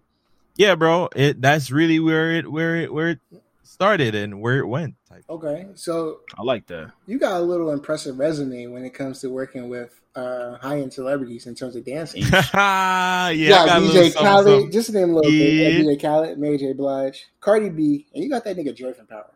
yeah, 0.56 0.74
bro, 0.74 1.08
it 1.14 1.40
that's 1.40 1.70
really 1.70 2.00
where 2.00 2.32
it 2.32 2.50
where 2.50 2.76
it 2.76 2.92
where 2.92 3.10
it 3.10 3.18
started 3.62 4.14
and 4.14 4.40
where 4.40 4.58
it 4.58 4.66
went 4.66 4.94
type. 5.08 5.24
Okay, 5.28 5.66
so 5.74 6.20
I 6.38 6.42
like 6.42 6.66
that. 6.68 6.92
you 7.06 7.18
got 7.18 7.40
a 7.40 7.44
little 7.44 7.70
impressive 7.70 8.18
resume 8.18 8.68
when 8.68 8.84
it 8.84 8.94
comes 8.94 9.20
to 9.22 9.28
working 9.30 9.68
with 9.68 10.00
uh, 10.14 10.56
high 10.58 10.78
end 10.80 10.92
celebrities 10.92 11.46
in 11.46 11.54
terms 11.56 11.74
of 11.74 11.84
dancing. 11.84 12.22
yeah, 12.54 13.30
You 13.30 13.46
I 13.48 13.50
got 13.50 13.66
got 13.66 13.82
a 13.82 13.84
DJ 13.86 13.92
something, 14.12 14.12
Khaled, 14.22 14.46
something. 14.46 14.70
just 14.70 14.92
name 14.92 15.10
a 15.10 15.14
little 15.14 15.30
bit. 15.30 15.52
Yeah. 15.54 15.68
You 15.68 15.84
DJ 15.96 16.00
Khaled, 16.00 16.38
Mary 16.38 16.56
J. 16.56 16.72
Blige, 16.72 17.26
Cardi 17.40 17.68
B, 17.70 18.06
and 18.14 18.22
you 18.22 18.30
got 18.30 18.44
that 18.44 18.56
nigga 18.56 18.74
Joy 18.74 18.92
from 18.92 19.06
Power. 19.06 19.30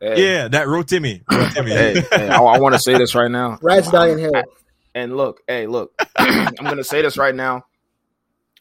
Hey, 0.00 0.32
Yeah, 0.34 0.48
that 0.48 0.66
Rotimi. 0.66 1.22
Rotimi. 1.24 1.68
Hey, 1.68 2.00
hey, 2.10 2.28
I, 2.28 2.38
I 2.42 2.58
want 2.58 2.74
to 2.74 2.78
say 2.78 2.96
this 2.96 3.14
right 3.14 3.30
now. 3.30 3.58
Rats 3.62 3.90
Dying 3.90 4.18
Hill. 4.18 4.32
And 4.94 5.16
look, 5.16 5.40
hey, 5.48 5.66
look, 5.66 5.92
I'm 6.16 6.54
gonna 6.54 6.84
say 6.84 7.02
this 7.02 7.16
right 7.16 7.34
now. 7.34 7.64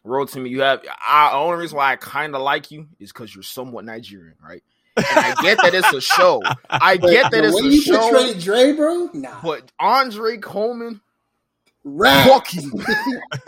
Rotimi, 0.06 0.50
you 0.50 0.62
have. 0.62 0.82
I, 1.08 1.32
the 1.32 1.38
only 1.38 1.58
reason 1.58 1.78
why 1.78 1.92
I 1.92 1.96
kind 1.96 2.36
of 2.36 2.42
like 2.42 2.72
you 2.72 2.88
is 3.00 3.12
because 3.12 3.34
you're 3.36 3.44
somewhat 3.44 3.86
Nigerian, 3.86 4.36
right? 4.44 4.64
And 4.98 5.06
I 5.10 5.36
get 5.42 5.58
that 5.62 5.74
it's 5.74 5.94
a 5.94 6.02
show. 6.02 6.42
I 6.70 6.98
But 6.98 7.12
get 7.12 7.32
that 7.32 7.42
the 7.42 7.48
it's 7.48 7.56
way 7.62 7.68
a 7.68 7.72
you 7.72 7.82
show. 7.82 8.00
portray 8.00 8.34
Dre, 8.40 8.74
bro, 8.74 9.10
nah. 9.14 9.40
But 9.44 9.72
Andre 9.80 10.38
Coleman, 10.38 11.02
Rap. 11.84 12.28
fuck 12.28 12.54
you. 12.54 12.72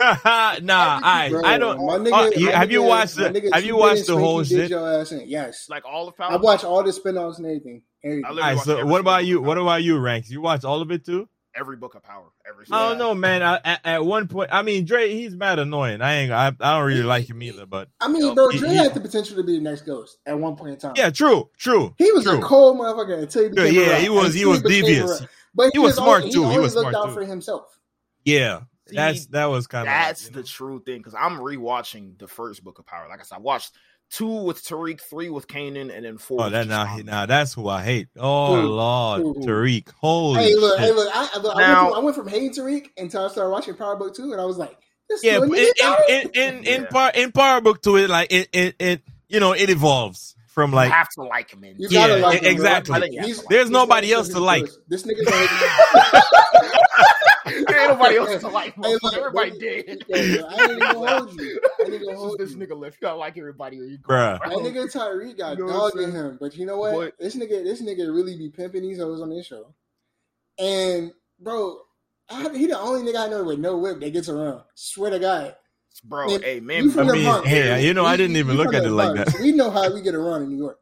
nah, 0.00 1.00
I 1.02 1.28
Bro, 1.30 1.42
I 1.44 1.58
don't. 1.58 1.78
My 1.86 1.98
nigga, 1.98 2.12
uh, 2.12 2.30
you- 2.36 2.46
my 2.46 2.52
have 2.52 2.70
you 2.70 2.82
nigga- 2.82 2.88
watched 2.88 3.16
the- 3.16 3.30
nigga 3.30 3.52
have 3.54 3.64
you 3.64 3.76
watched 3.76 4.06
the 4.06 4.16
whole 4.16 4.44
shit? 4.44 4.70
Your 4.70 5.00
ass 5.00 5.10
in. 5.12 5.22
Yes, 5.26 5.68
Like 5.68 5.84
all 5.84 6.06
the 6.06 6.12
I 6.22 6.28
power. 6.30 6.38
watched 6.38 6.64
all 6.64 6.82
the 6.84 6.92
spin-offs 6.92 7.38
and 7.38 7.46
everything. 7.46 7.82
everything. 8.04 8.24
I 8.24 8.28
All 8.28 8.34
literally 8.34 8.50
right, 8.50 8.56
watched 8.56 8.66
so 8.66 8.86
what 8.86 9.00
about 9.00 9.24
you? 9.26 9.40
What 9.42 9.58
about 9.58 9.82
you, 9.82 9.98
Ranks? 9.98 10.30
You 10.30 10.40
watch 10.40 10.64
all 10.64 10.80
of 10.82 10.90
it 10.92 11.04
too? 11.04 11.28
Every 11.56 11.76
book 11.76 11.94
of 11.94 12.02
power. 12.02 12.30
Every 12.48 12.64
I 12.70 12.88
don't 12.88 12.98
know, 12.98 13.14
man. 13.14 13.42
I, 13.42 13.60
at, 13.64 13.80
at 13.84 14.04
one 14.04 14.28
point, 14.28 14.50
I 14.52 14.62
mean, 14.62 14.84
Dre, 14.84 15.12
he's 15.12 15.34
mad 15.34 15.58
annoying. 15.58 16.02
I 16.02 16.14
ain't. 16.14 16.32
I, 16.32 16.48
I 16.48 16.78
don't 16.78 16.86
really 16.86 17.02
like 17.02 17.28
him 17.28 17.42
either. 17.42 17.66
But 17.66 17.88
I 18.00 18.08
mean, 18.08 18.22
Yo, 18.22 18.34
bro, 18.34 18.50
Dre 18.50 18.68
he- 18.70 18.76
had 18.76 18.94
the 18.94 19.00
potential 19.00 19.36
to 19.36 19.42
be 19.44 19.56
the 19.56 19.62
next 19.62 19.82
Ghost 19.82 20.18
at 20.26 20.38
one 20.38 20.56
point 20.56 20.72
in 20.72 20.78
time. 20.78 20.94
yeah, 20.96 21.10
true, 21.10 21.50
true. 21.56 21.94
he 21.98 22.10
was 22.12 22.24
true. 22.24 22.38
a 22.38 22.42
cold 22.42 22.78
motherfucker 22.78 23.22
until 23.22 23.42
he 23.44 23.48
Yeah, 23.48 23.64
became 23.64 23.74
yeah, 23.74 23.86
a 23.86 23.90
rat. 23.90 24.00
he 24.02 24.08
was. 24.08 24.34
He 24.34 24.40
Until 24.42 24.50
was 24.50 24.62
became 24.62 24.84
a 24.84 24.86
devious. 24.86 25.22
But 25.54 25.70
He 25.72 25.78
was 25.78 25.94
smart, 25.94 26.22
only, 26.22 26.32
too. 26.32 26.40
He 26.40 26.46
only 26.46 26.60
was 26.60 26.74
looked 26.74 26.90
smart, 26.90 26.94
out 27.06 27.08
too. 27.08 27.14
for 27.14 27.24
himself. 27.24 27.78
Yeah, 28.24 28.62
See, 28.88 28.96
that's 28.96 29.26
that 29.26 29.46
was 29.46 29.66
kind 29.66 29.88
of. 29.88 29.92
That's 29.92 30.28
the 30.28 30.42
true 30.42 30.82
thing 30.84 30.98
because 30.98 31.14
I'm 31.14 31.38
rewatching 31.38 32.18
the 32.18 32.26
first 32.28 32.62
book 32.64 32.78
of 32.78 32.86
power. 32.86 33.06
Like 33.08 33.20
I 33.20 33.22
said, 33.22 33.36
I 33.36 33.38
watched 33.38 33.72
two 34.14 34.44
with 34.44 34.62
Tariq, 34.64 35.00
three 35.00 35.28
with 35.28 35.46
Kanan, 35.48 35.94
and 35.94 36.04
then 36.04 36.18
four. 36.18 36.44
Oh, 36.44 36.50
that 36.50 36.66
now, 36.68 36.96
now 37.04 37.26
that's 37.26 37.52
who 37.54 37.68
I 37.68 37.82
hate. 37.82 38.08
Oh 38.18 38.60
Who? 38.60 38.68
Lord, 38.68 39.20
Who, 39.22 39.32
who? 39.34 39.40
Tariq. 39.46 39.88
Holy 40.00 40.40
Hey, 40.42 40.54
look, 40.54 40.78
shit. 40.78 40.86
hey, 40.88 40.92
look, 40.92 41.08
I, 41.14 41.38
look, 41.38 41.56
I, 41.56 41.58
went 41.58 41.68
Now- 41.68 41.84
from, 41.88 41.94
I 41.94 41.98
went 41.98 42.16
from 42.16 42.28
hating 42.28 42.52
Tariq 42.52 42.86
until 42.96 43.24
I 43.24 43.28
started 43.28 43.50
watching 43.50 43.74
Power 43.74 43.96
Book 43.96 44.14
2, 44.14 44.32
and 44.32 44.40
I 44.40 44.44
was 44.44 44.56
like, 44.58 44.76
this 45.08 45.22
yeah, 45.22 45.38
little 45.38 45.50
but 45.50 45.58
nigga 45.58 45.98
in 46.08 46.14
in 46.14 46.30
in 46.30 46.58
in, 46.58 46.64
in, 46.64 46.82
Yeah. 46.82 46.88
par, 46.90 47.12
in 47.14 47.32
Power 47.32 47.60
Book 47.60 47.82
Two, 47.82 47.96
it, 47.96 48.08
like 48.08 48.32
it, 48.32 48.48
it 48.54 48.74
it 48.78 49.02
you 49.28 49.38
know 49.38 49.52
it 49.52 49.68
evolves 49.68 50.34
from 50.48 50.70
You 50.70 50.76
like 50.76 50.90
have 50.92 51.10
to 51.10 51.22
like 51.24 51.50
him. 51.50 51.62
In 51.64 51.76
You 51.78 51.88
Yeah, 51.90 52.08
gotta 52.08 52.20
like 52.22 52.40
him, 52.42 52.50
exactly. 52.52 52.94
I 52.94 53.00
think 53.00 53.12
you 53.12 53.18
have 53.20 53.26
He's- 53.26 53.44
There's 53.50 53.68
nobody 53.70 54.08
nigga 54.08 54.12
else 54.14 54.28
is 54.28 54.34
to 54.34 54.40
like. 54.40 54.62
first. 54.64 54.78
This 54.88 55.02
nigga 55.02 55.24
there 55.26 56.22
ain't 57.84 57.98
nobody 57.98 58.16
else 58.16 58.40
to 58.40 58.48
like. 58.48 58.74
Hey, 58.74 58.80
motherfucker. 58.82 59.02
look, 59.02 59.14
everybody 59.14 59.50
did. 59.58 60.04
Yeah, 60.08 60.36
bro, 60.36 60.46
I 60.48 60.62
ain't 60.62 60.70
even 60.72 60.78
gonna 60.78 61.18
hold 61.18 61.40
you. 61.40 61.60
I 61.80 61.82
ain't 61.82 61.90
gonna 61.92 61.98
This 61.98 62.02
is 62.02 62.16
hold 62.18 62.38
this 62.38 62.50
you. 62.52 62.56
nigga 62.58 62.78
left. 62.80 62.96
You 63.00 63.06
gotta 63.06 63.16
like 63.18 63.38
everybody 63.38 63.80
or 63.80 63.84
you 63.84 63.98
go. 63.98 64.14
Bruh. 64.14 64.38
That 64.40 64.50
nigga 64.50 64.92
Tariq 64.92 65.38
got 65.38 65.58
You 65.58 65.66
know 65.66 65.72
what 65.80 65.94
dog 65.94 66.02
in 66.02 66.12
him, 66.12 66.38
but 66.40 66.56
you 66.56 66.66
know 66.66 66.78
what? 66.78 66.94
But- 66.94 67.18
this 67.18 67.36
nigga, 67.36 67.62
this 67.64 67.82
nigga 67.82 68.12
really 68.14 68.36
be 68.36 68.48
pimping 68.50 68.82
these 68.82 68.98
hoes 68.98 69.20
on 69.20 69.30
this 69.30 69.46
show. 69.46 69.74
And 70.58 71.12
bro, 71.40 71.78
I, 72.30 72.48
he 72.56 72.66
the 72.66 72.78
only 72.78 73.10
nigga 73.12 73.26
I 73.26 73.28
know 73.28 73.44
with 73.44 73.58
no 73.58 73.76
whip 73.78 74.00
that 74.00 74.12
gets 74.12 74.28
around. 74.28 74.62
Swear 74.74 75.10
to 75.10 75.18
God. 75.18 75.56
Bro, 76.02 76.26
Man, 76.26 76.42
hey 76.42 76.58
man, 76.60 76.90
I 76.90 77.04
the 77.04 77.12
mean, 77.12 77.24
Bronx. 77.24 77.48
hey, 77.48 77.86
you 77.86 77.94
know, 77.94 78.04
I 78.04 78.16
didn't 78.16 78.36
even 78.36 78.56
look 78.56 78.74
at 78.74 78.82
the 78.82 78.88
it 78.88 78.92
like 78.92 79.14
that. 79.14 79.40
We 79.40 79.52
know 79.52 79.70
how 79.70 79.92
we 79.94 80.02
get 80.02 80.14
around 80.16 80.42
in 80.42 80.48
New 80.50 80.58
York. 80.58 80.78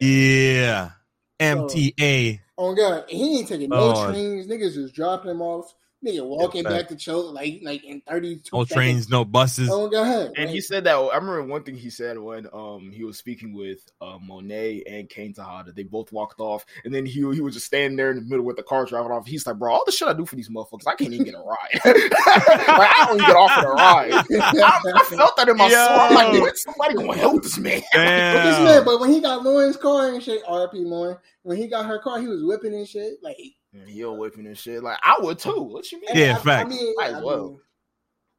Yeah, 0.00 0.90
MTA. 1.38 2.40
Oh 2.58 2.74
God, 2.74 3.04
he 3.08 3.38
ain't 3.38 3.48
taking 3.48 3.70
no 3.70 3.92
Oh. 3.94 4.10
trains. 4.10 4.46
Niggas 4.48 4.74
just 4.74 4.94
dropping 4.94 5.30
him 5.30 5.40
off. 5.42 5.72
Nigga 6.04 6.24
walking 6.24 6.62
fact. 6.62 6.74
back 6.74 6.88
to 6.88 6.96
choke 6.96 7.34
like 7.34 7.58
like 7.64 7.82
in 7.84 8.00
thirty 8.02 8.36
two. 8.36 8.56
No 8.56 8.64
trains, 8.64 9.08
no 9.08 9.24
buses. 9.24 9.68
Oh 9.68 9.88
God. 9.88 10.30
And 10.36 10.48
he 10.48 10.60
said 10.60 10.84
that 10.84 10.94
I 10.94 11.16
remember 11.16 11.42
one 11.42 11.64
thing 11.64 11.74
he 11.74 11.90
said 11.90 12.16
when 12.16 12.46
um 12.52 12.92
he 12.92 13.02
was 13.02 13.18
speaking 13.18 13.52
with 13.52 13.80
uh, 14.00 14.16
Monet 14.22 14.84
and 14.88 15.08
Cane 15.08 15.32
Tejada. 15.32 15.72
They 15.72 15.82
both 15.82 16.12
walked 16.12 16.38
off, 16.38 16.64
and 16.84 16.94
then 16.94 17.04
he 17.04 17.14
he 17.14 17.40
was 17.40 17.54
just 17.54 17.66
standing 17.66 17.96
there 17.96 18.12
in 18.12 18.16
the 18.16 18.22
middle 18.22 18.44
with 18.44 18.56
the 18.56 18.62
car 18.62 18.84
driving 18.84 19.10
off. 19.10 19.26
He's 19.26 19.44
like, 19.44 19.56
"Bro, 19.56 19.72
all 19.72 19.84
the 19.84 19.90
shit 19.90 20.06
I 20.06 20.12
do 20.12 20.24
for 20.24 20.36
these 20.36 20.48
motherfuckers, 20.48 20.86
I 20.86 20.94
can't 20.94 21.12
even 21.12 21.24
get 21.24 21.34
a 21.34 21.38
ride. 21.38 21.80
like 21.84 22.12
I 22.14 23.04
don't 23.06 23.16
even 23.16 23.26
get 23.26 23.36
offered 23.36 23.64
a 23.64 23.72
ride. 23.72 24.12
I, 24.30 24.80
I 24.94 25.04
felt 25.04 25.36
that 25.36 25.48
in 25.48 25.56
my 25.56 25.68
soul. 25.68 25.98
I'm 25.98 26.14
like, 26.14 26.32
Yo. 26.32 26.42
when's 26.42 26.62
somebody 26.62 26.94
gonna 26.94 27.16
help 27.16 27.42
this 27.42 27.58
man? 27.58 27.82
But 27.92 28.44
this 28.44 28.60
man, 28.60 28.84
but 28.84 29.00
when 29.00 29.10
he 29.10 29.20
got 29.20 29.42
Lauren's 29.42 29.76
car 29.76 30.14
and 30.14 30.22
shit, 30.22 30.44
RP 30.44 30.84
Lauren, 30.84 31.16
when 31.42 31.56
he 31.56 31.66
got 31.66 31.86
her 31.86 31.98
car, 31.98 32.20
he 32.20 32.28
was 32.28 32.44
whipping 32.44 32.74
and 32.74 32.86
shit. 32.86 33.14
Like, 33.20 33.36
And 33.80 33.88
He'll 33.88 34.16
whipping 34.16 34.46
and 34.46 34.56
shit. 34.58 34.82
Like 34.82 34.98
I 35.02 35.16
would 35.20 35.38
too. 35.38 35.62
What 35.62 35.90
you 35.92 36.00
mean? 36.00 36.10
Yeah, 36.14 36.34
I, 36.36 36.38
I 36.38 36.42
facts. 36.42 36.70
mean, 36.70 36.94
Might 36.96 37.10
as 37.10 37.14
I 37.16 37.20
well. 37.24 37.48
mean, 37.48 37.60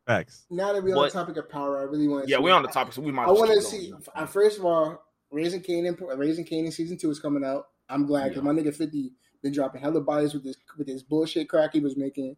Facts. 0.07 0.45
now 0.49 0.73
that 0.73 0.83
we're 0.83 0.95
on 0.95 1.03
the 1.05 1.09
topic 1.11 1.37
of 1.37 1.49
power, 1.49 1.79
I 1.79 1.83
really 1.83 2.07
want 2.07 2.25
to. 2.25 2.31
Yeah, 2.31 2.39
we're 2.39 2.53
on 2.53 2.63
the 2.63 2.69
topic, 2.69 2.93
so 2.93 3.01
we 3.01 3.11
might. 3.11 3.27
I 3.27 3.31
want 3.31 3.51
to 3.51 3.61
see. 3.61 3.91
going. 3.91 4.03
uh, 4.15 4.25
First 4.25 4.57
of 4.59 4.65
all, 4.65 5.03
Raising 5.31 5.61
Kanan, 5.61 5.97
Raising 6.17 6.45
Kanan 6.45 6.73
season 6.73 6.97
two 6.97 7.11
is 7.11 7.19
coming 7.19 7.43
out. 7.45 7.67
I'm 7.89 8.05
glad 8.05 8.29
because 8.29 8.43
Yeah. 8.43 8.51
my 8.51 8.59
nigga 8.59 8.73
Fifty 8.75 9.11
been 9.43 9.53
dropping 9.53 9.81
hella 9.81 10.01
bodies 10.01 10.33
with 10.33 10.43
this 10.43 10.55
with 10.77 10.87
this 10.87 11.03
bullshit 11.03 11.47
crack 11.47 11.73
he 11.73 11.79
was 11.79 11.95
making. 11.95 12.35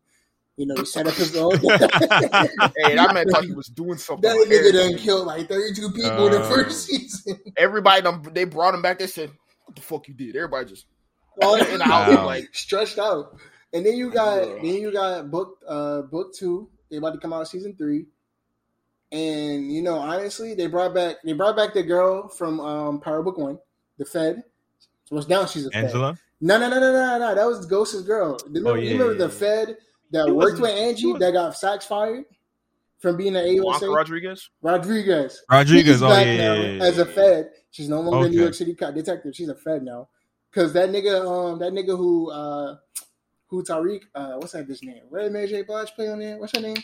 You 0.58 0.66
know, 0.68 0.76
he 0.76 0.86
set 0.86 1.08
up 1.08 1.14
his 1.14 1.36
own. 1.38 1.52
that 1.62 2.72
Hey, 2.78 2.96
that 2.96 3.14
man 3.14 3.28
thought 3.30 3.46
he 3.46 3.54
was 3.54 3.68
doing 3.68 3.98
something. 3.98 4.30
That 4.30 4.36
nigga 4.48 4.74
done 4.74 4.82
everything. 4.82 4.98
killed 4.98 5.26
like 5.28 5.48
32 5.48 5.92
people 5.94 6.26
in 6.28 6.34
the 6.34 6.42
Uh. 6.42 6.50
first 6.50 6.86
season. 6.88 7.40
Everybody, 7.58 8.02
done, 8.02 8.22
they 8.34 8.44
brought 8.44 8.76
him 8.76 8.82
back. 8.82 9.00
They 9.00 9.08
said, 9.08 9.32
"What 9.66 9.76
the 9.78 9.82
fuck 9.82 10.08
you 10.10 10.14
did?" 10.14 10.36
Everybody 10.36 10.66
just 10.70 10.86
All 11.42 11.56
in 11.56 11.78
the 11.78 11.84
house, 11.84 12.16
Wow. 12.16 12.26
like 12.26 12.50
stretched 12.54 13.00
out. 13.00 13.38
And 13.74 13.86
then 13.86 13.96
you 13.96 14.12
got 14.12 14.46
Yeah. 14.48 14.56
then 14.56 14.66
you 14.82 14.92
got 14.92 15.32
book 15.32 15.58
uh 15.68 16.02
book 16.04 16.34
two. 16.34 16.70
They 16.90 16.98
about 16.98 17.14
to 17.14 17.20
come 17.20 17.32
out 17.34 17.48
season 17.48 17.76
three. 17.78 18.06
And 19.12 19.72
you 19.72 19.82
know, 19.82 19.96
honestly, 19.96 20.54
they 20.56 20.68
brought 20.68 20.94
back 20.94 21.18
they 21.24 21.34
brought 21.34 21.56
back 21.56 21.74
the 21.74 21.84
girl 21.84 22.28
from 22.30 22.60
um 22.60 23.00
Power 23.02 23.22
Book 23.24 23.38
One, 23.38 23.60
the 23.98 24.06
Fed. 24.06 24.44
So 25.06 25.16
what's 25.16 25.28
now 25.28 25.46
she's 25.46 25.66
a 25.66 25.72
Fed. 25.72 25.86
Angela. 25.86 26.18
No, 26.40 26.58
no, 26.58 26.70
no, 26.70 26.80
no, 26.80 26.92
no, 26.92 27.20
no. 27.20 27.36
That 27.36 27.46
was 27.46 27.66
Ghost's 27.66 28.02
girl. 28.02 28.38
Remember, 28.46 28.72
Oh, 28.72 28.74
yeah, 28.76 28.82
you 28.84 28.92
remember 28.94 29.14
yeah, 29.14 29.28
the 29.28 29.34
yeah. 29.34 29.40
Fed 29.40 29.78
that 30.12 30.26
She 30.26 30.32
worked 30.32 30.60
with 30.60 30.72
Angie 30.72 31.12
was- 31.12 31.20
that 31.20 31.32
got 31.34 31.56
Saxe 31.56 31.86
fired 31.86 32.26
from 33.00 33.18
being 33.18 33.36
an 33.36 33.46
AOC? 33.46 33.80
AOSA? 33.82 33.96
Rodriguez. 33.96 34.50
Rodriguez. 34.62 35.44
Rodriguez. 35.50 35.94
She's 35.96 36.02
Oh 36.04 36.10
back 36.10 36.26
yeah, 36.26 36.38
now 36.38 36.54
yeah, 36.56 36.72
yeah, 36.72 36.84
as 36.84 36.98
a. 36.98 37.06
Fed. 37.06 37.52
She's 37.72 37.90
no 37.90 38.02
longer 38.02 38.28
a 38.28 38.30
New 38.30 38.42
York 38.42 38.54
City 38.54 38.74
cop 38.74 38.94
detective. 38.96 39.36
She's 39.36 39.50
a 39.50 39.56
Fed 39.56 39.84
now. 39.84 40.10
Cause 40.54 40.74
that 40.74 40.90
nigga, 40.90 41.26
um, 41.26 41.60
that 41.60 41.72
nigga 41.72 41.98
who, 41.98 42.30
uh, 42.30 42.78
who 43.48 43.64
Tariq, 43.64 44.02
uh, 44.16 44.34
what's 44.34 44.54
that 44.54 44.68
bitch 44.68 44.84
name? 44.84 45.04
Red 45.10 45.32
Mary 45.32 45.48
J. 45.48 45.62
Blige 45.62 45.92
play 45.92 46.10
on 46.10 46.20
there. 46.20 46.38
What's 46.38 46.56
her 46.56 46.62
name? 46.62 46.78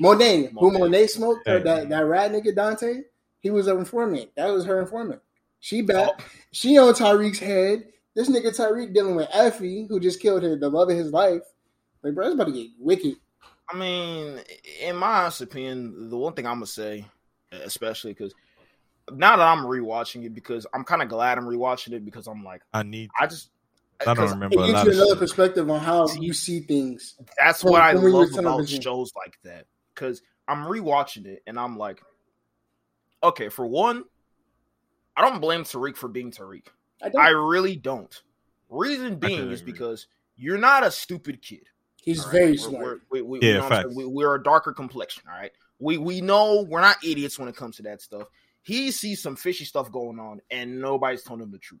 Monet. 0.00 0.50
Who 0.58 0.70
Monet. 0.72 0.78
Monet 0.78 1.06
smoked? 1.08 1.48
Or 1.48 1.60
that 1.60 1.88
that 1.88 2.06
rat 2.06 2.32
nigga 2.32 2.54
Dante. 2.54 3.02
He 3.40 3.50
was 3.50 3.66
an 3.66 3.78
informant. 3.78 4.30
That 4.36 4.48
was 4.48 4.64
her 4.64 4.80
informant. 4.80 5.20
She 5.60 5.82
back. 5.82 6.10
Oh. 6.18 6.24
She 6.50 6.78
on 6.78 6.94
Tariq's 6.94 7.38
head. 7.38 7.88
This 8.14 8.28
nigga 8.28 8.56
Tariq 8.56 8.92
dealing 8.92 9.16
with 9.16 9.28
Effie, 9.32 9.86
who 9.88 9.98
just 9.98 10.20
killed 10.20 10.42
her, 10.42 10.56
the 10.56 10.68
love 10.68 10.90
of 10.90 10.96
his 10.96 11.12
life. 11.12 11.42
Like, 12.02 12.14
bro, 12.14 12.26
it's 12.26 12.34
about 12.34 12.46
to 12.46 12.52
get 12.52 12.70
wicked. 12.78 13.14
I 13.68 13.76
mean, 13.76 14.40
in 14.80 14.96
my 14.96 15.22
honest 15.22 15.40
opinion, 15.40 16.10
the 16.10 16.16
one 16.16 16.34
thing 16.34 16.46
I'm 16.46 16.56
gonna 16.56 16.66
say, 16.66 17.06
especially 17.52 18.12
because 18.12 18.34
now 19.10 19.36
that 19.36 19.46
I'm 19.46 19.64
rewatching 19.64 20.24
it, 20.24 20.34
because 20.34 20.66
I'm 20.74 20.84
kind 20.84 21.02
of 21.02 21.08
glad 21.08 21.38
I'm 21.38 21.44
rewatching 21.44 21.92
it 21.92 22.04
because 22.04 22.26
I'm 22.26 22.44
like, 22.44 22.62
I 22.72 22.82
need. 22.82 23.10
I 23.20 23.26
just, 23.26 23.50
I 24.06 24.14
don't 24.14 24.30
remember 24.30 24.54
It 24.56 24.60
a 24.60 24.66
gives 24.66 24.72
lot 24.74 24.86
you 24.86 24.92
another 24.92 25.10
shit. 25.10 25.18
perspective 25.18 25.70
on 25.70 25.80
how 25.80 26.06
See- 26.06 26.20
you 26.24 26.32
see 26.32 26.60
things. 26.60 27.16
That's 27.38 27.62
From- 27.62 27.72
what 27.72 27.82
I 27.82 27.92
from 27.94 28.04
when 28.04 28.12
love 28.12 28.38
about 28.38 28.68
shows 28.68 29.12
like 29.16 29.38
that 29.44 29.66
because 29.94 30.22
I'm 30.48 30.64
rewatching 30.64 31.26
it 31.26 31.42
and 31.46 31.58
I'm 31.58 31.76
like, 31.76 32.02
okay, 33.22 33.48
for 33.48 33.66
one, 33.66 34.04
I 35.16 35.22
don't 35.22 35.40
blame 35.40 35.62
Tariq 35.64 35.96
for 35.96 36.08
being 36.08 36.30
Tariq. 36.30 36.66
I 37.02 37.08
don't. 37.08 37.22
I 37.22 37.28
really 37.30 37.76
don't. 37.76 38.22
Reason 38.70 39.16
being 39.16 39.50
is 39.50 39.60
because 39.62 40.06
you're 40.36 40.58
not 40.58 40.84
a 40.84 40.90
stupid 40.90 41.42
kid. 41.42 41.64
He's 42.00 42.20
all 42.20 42.26
right? 42.26 42.32
very 42.32 42.46
We're- 42.52 42.58
smart. 42.58 42.82
we're- 42.84 43.00
we, 43.10 43.22
we, 43.22 43.40
Yeah, 43.40 43.48
you 43.54 43.58
know 43.60 43.68
facts. 43.68 43.94
we, 43.94 44.06
we're 44.06 44.34
a 44.34 44.42
darker 44.42 44.72
complexion. 44.72 45.24
All 45.30 45.38
right, 45.38 45.52
we 45.78 45.98
we 45.98 46.20
know 46.20 46.62
we're 46.62 46.80
not 46.80 46.96
idiots 47.04 47.38
when 47.38 47.48
it 47.48 47.56
comes 47.56 47.76
to 47.76 47.82
that 47.82 48.00
stuff. 48.00 48.28
He 48.62 48.90
sees 48.90 49.20
some 49.20 49.36
fishy 49.36 49.64
stuff 49.64 49.90
going 49.90 50.18
on, 50.18 50.40
and 50.50 50.80
nobody's 50.80 51.22
telling 51.22 51.42
him 51.42 51.50
the 51.50 51.58
truth. 51.58 51.80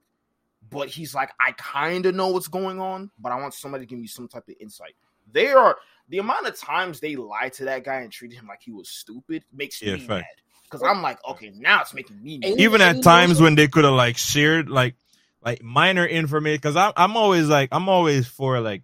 But 0.70 0.88
he's 0.88 1.14
like, 1.14 1.30
I 1.40 1.52
kind 1.52 2.06
of 2.06 2.14
know 2.14 2.28
what's 2.28 2.48
going 2.48 2.80
on, 2.80 3.10
but 3.18 3.32
I 3.32 3.40
want 3.40 3.54
somebody 3.54 3.84
to 3.84 3.88
give 3.88 3.98
me 3.98 4.06
some 4.06 4.28
type 4.28 4.48
of 4.48 4.54
insight. 4.60 4.94
They 5.32 5.48
are 5.48 5.76
the 6.08 6.18
amount 6.18 6.46
of 6.46 6.58
times 6.58 7.00
they 7.00 7.16
lied 7.16 7.52
to 7.54 7.64
that 7.66 7.84
guy 7.84 8.00
and 8.00 8.12
treated 8.12 8.38
him 8.38 8.46
like 8.46 8.60
he 8.62 8.72
was 8.72 8.88
stupid 8.88 9.44
makes 9.52 9.80
Yeah, 9.82 9.94
me 9.94 10.00
fact. 10.00 10.08
mad. 10.08 10.24
Because 10.64 10.82
I'm 10.82 11.02
like, 11.02 11.18
okay, 11.28 11.52
now 11.54 11.82
it's 11.82 11.94
making 11.94 12.22
me 12.22 12.38
mad. 12.38 12.54
Even 12.58 12.80
at 12.80 13.02
times 13.02 13.40
when 13.40 13.54
they 13.54 13.68
could 13.68 13.84
have 13.84 13.92
like 13.94 14.16
shared 14.16 14.68
like 14.68 14.96
like 15.42 15.62
minor 15.62 16.06
information 16.06 16.56
because 16.56 16.76
I'm 16.76 16.92
I'm 16.96 17.16
always 17.16 17.46
like 17.48 17.68
I'm 17.72 17.88
always 17.88 18.26
for 18.26 18.60
like 18.60 18.82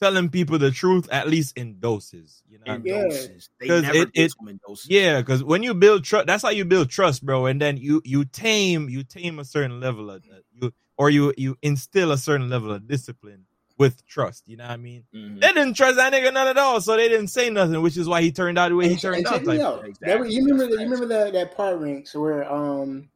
telling 0.00 0.28
people 0.28 0.58
the 0.58 0.70
truth 0.70 1.08
at 1.10 1.28
least 1.28 1.56
in 1.56 1.78
doses. 1.80 2.42
You 2.48 2.58
know, 2.64 2.74
in? 2.74 2.82
Yeah. 2.84 3.02
doses. 3.04 3.48
They 3.60 3.68
'Cause 3.68 3.82
never 3.82 3.96
it- 3.98 4.10
it- 4.14 4.32
them 4.38 4.48
in 4.48 4.60
doses. 4.66 4.90
yeah, 4.90 5.20
because 5.20 5.42
when 5.44 5.62
you 5.62 5.74
build 5.74 6.04
trust, 6.04 6.26
that's 6.26 6.42
how 6.42 6.50
you 6.50 6.64
build 6.64 6.90
trust, 6.90 7.24
bro. 7.24 7.46
And 7.46 7.60
then 7.60 7.76
you 7.76 8.00
you 8.04 8.24
tame 8.24 8.88
you 8.88 9.04
tame 9.04 9.38
a 9.38 9.44
certain 9.44 9.80
level 9.80 10.10
of 10.10 10.22
uh, 10.32 10.38
you 10.52 10.72
or 10.96 11.10
you 11.10 11.32
you 11.36 11.56
instill 11.62 12.12
a 12.12 12.18
certain 12.18 12.48
level 12.48 12.72
of 12.72 12.86
discipline 12.86 13.46
with 13.76 14.06
trust. 14.06 14.46
You 14.46 14.56
know 14.56 14.64
what 14.64 14.70
I 14.72 14.76
mean? 14.76 15.02
Mhm. 15.12 15.40
They 15.40 15.48
didn't 15.48 15.74
trust 15.74 15.96
that 15.96 16.12
nigga 16.12 16.32
none 16.32 16.46
at 16.46 16.56
all, 16.58 16.80
so 16.80 16.96
they 16.96 17.08
didn't 17.08 17.26
say 17.28 17.50
nothing, 17.50 17.82
which 17.82 17.96
is 17.96 18.08
why 18.08 18.22
he 18.22 18.30
turned 18.30 18.56
out 18.56 18.68
the 18.68 18.76
way 18.76 18.88
he 18.88 18.96
turned 18.96 19.16
and 19.16 19.26
out. 19.26 19.44
Like. 19.44 19.58
Exactly. 19.58 19.88
That, 20.00 20.30
you 20.30 20.42
remember 20.44 20.64
That's 20.66 20.76
that? 20.76 20.82
You 20.82 20.90
remember 20.90 21.06
that 21.06 21.32
that 21.32 21.56
part 21.56 21.80
ranks 21.80 22.14
where 22.14 22.50
um 22.52 23.08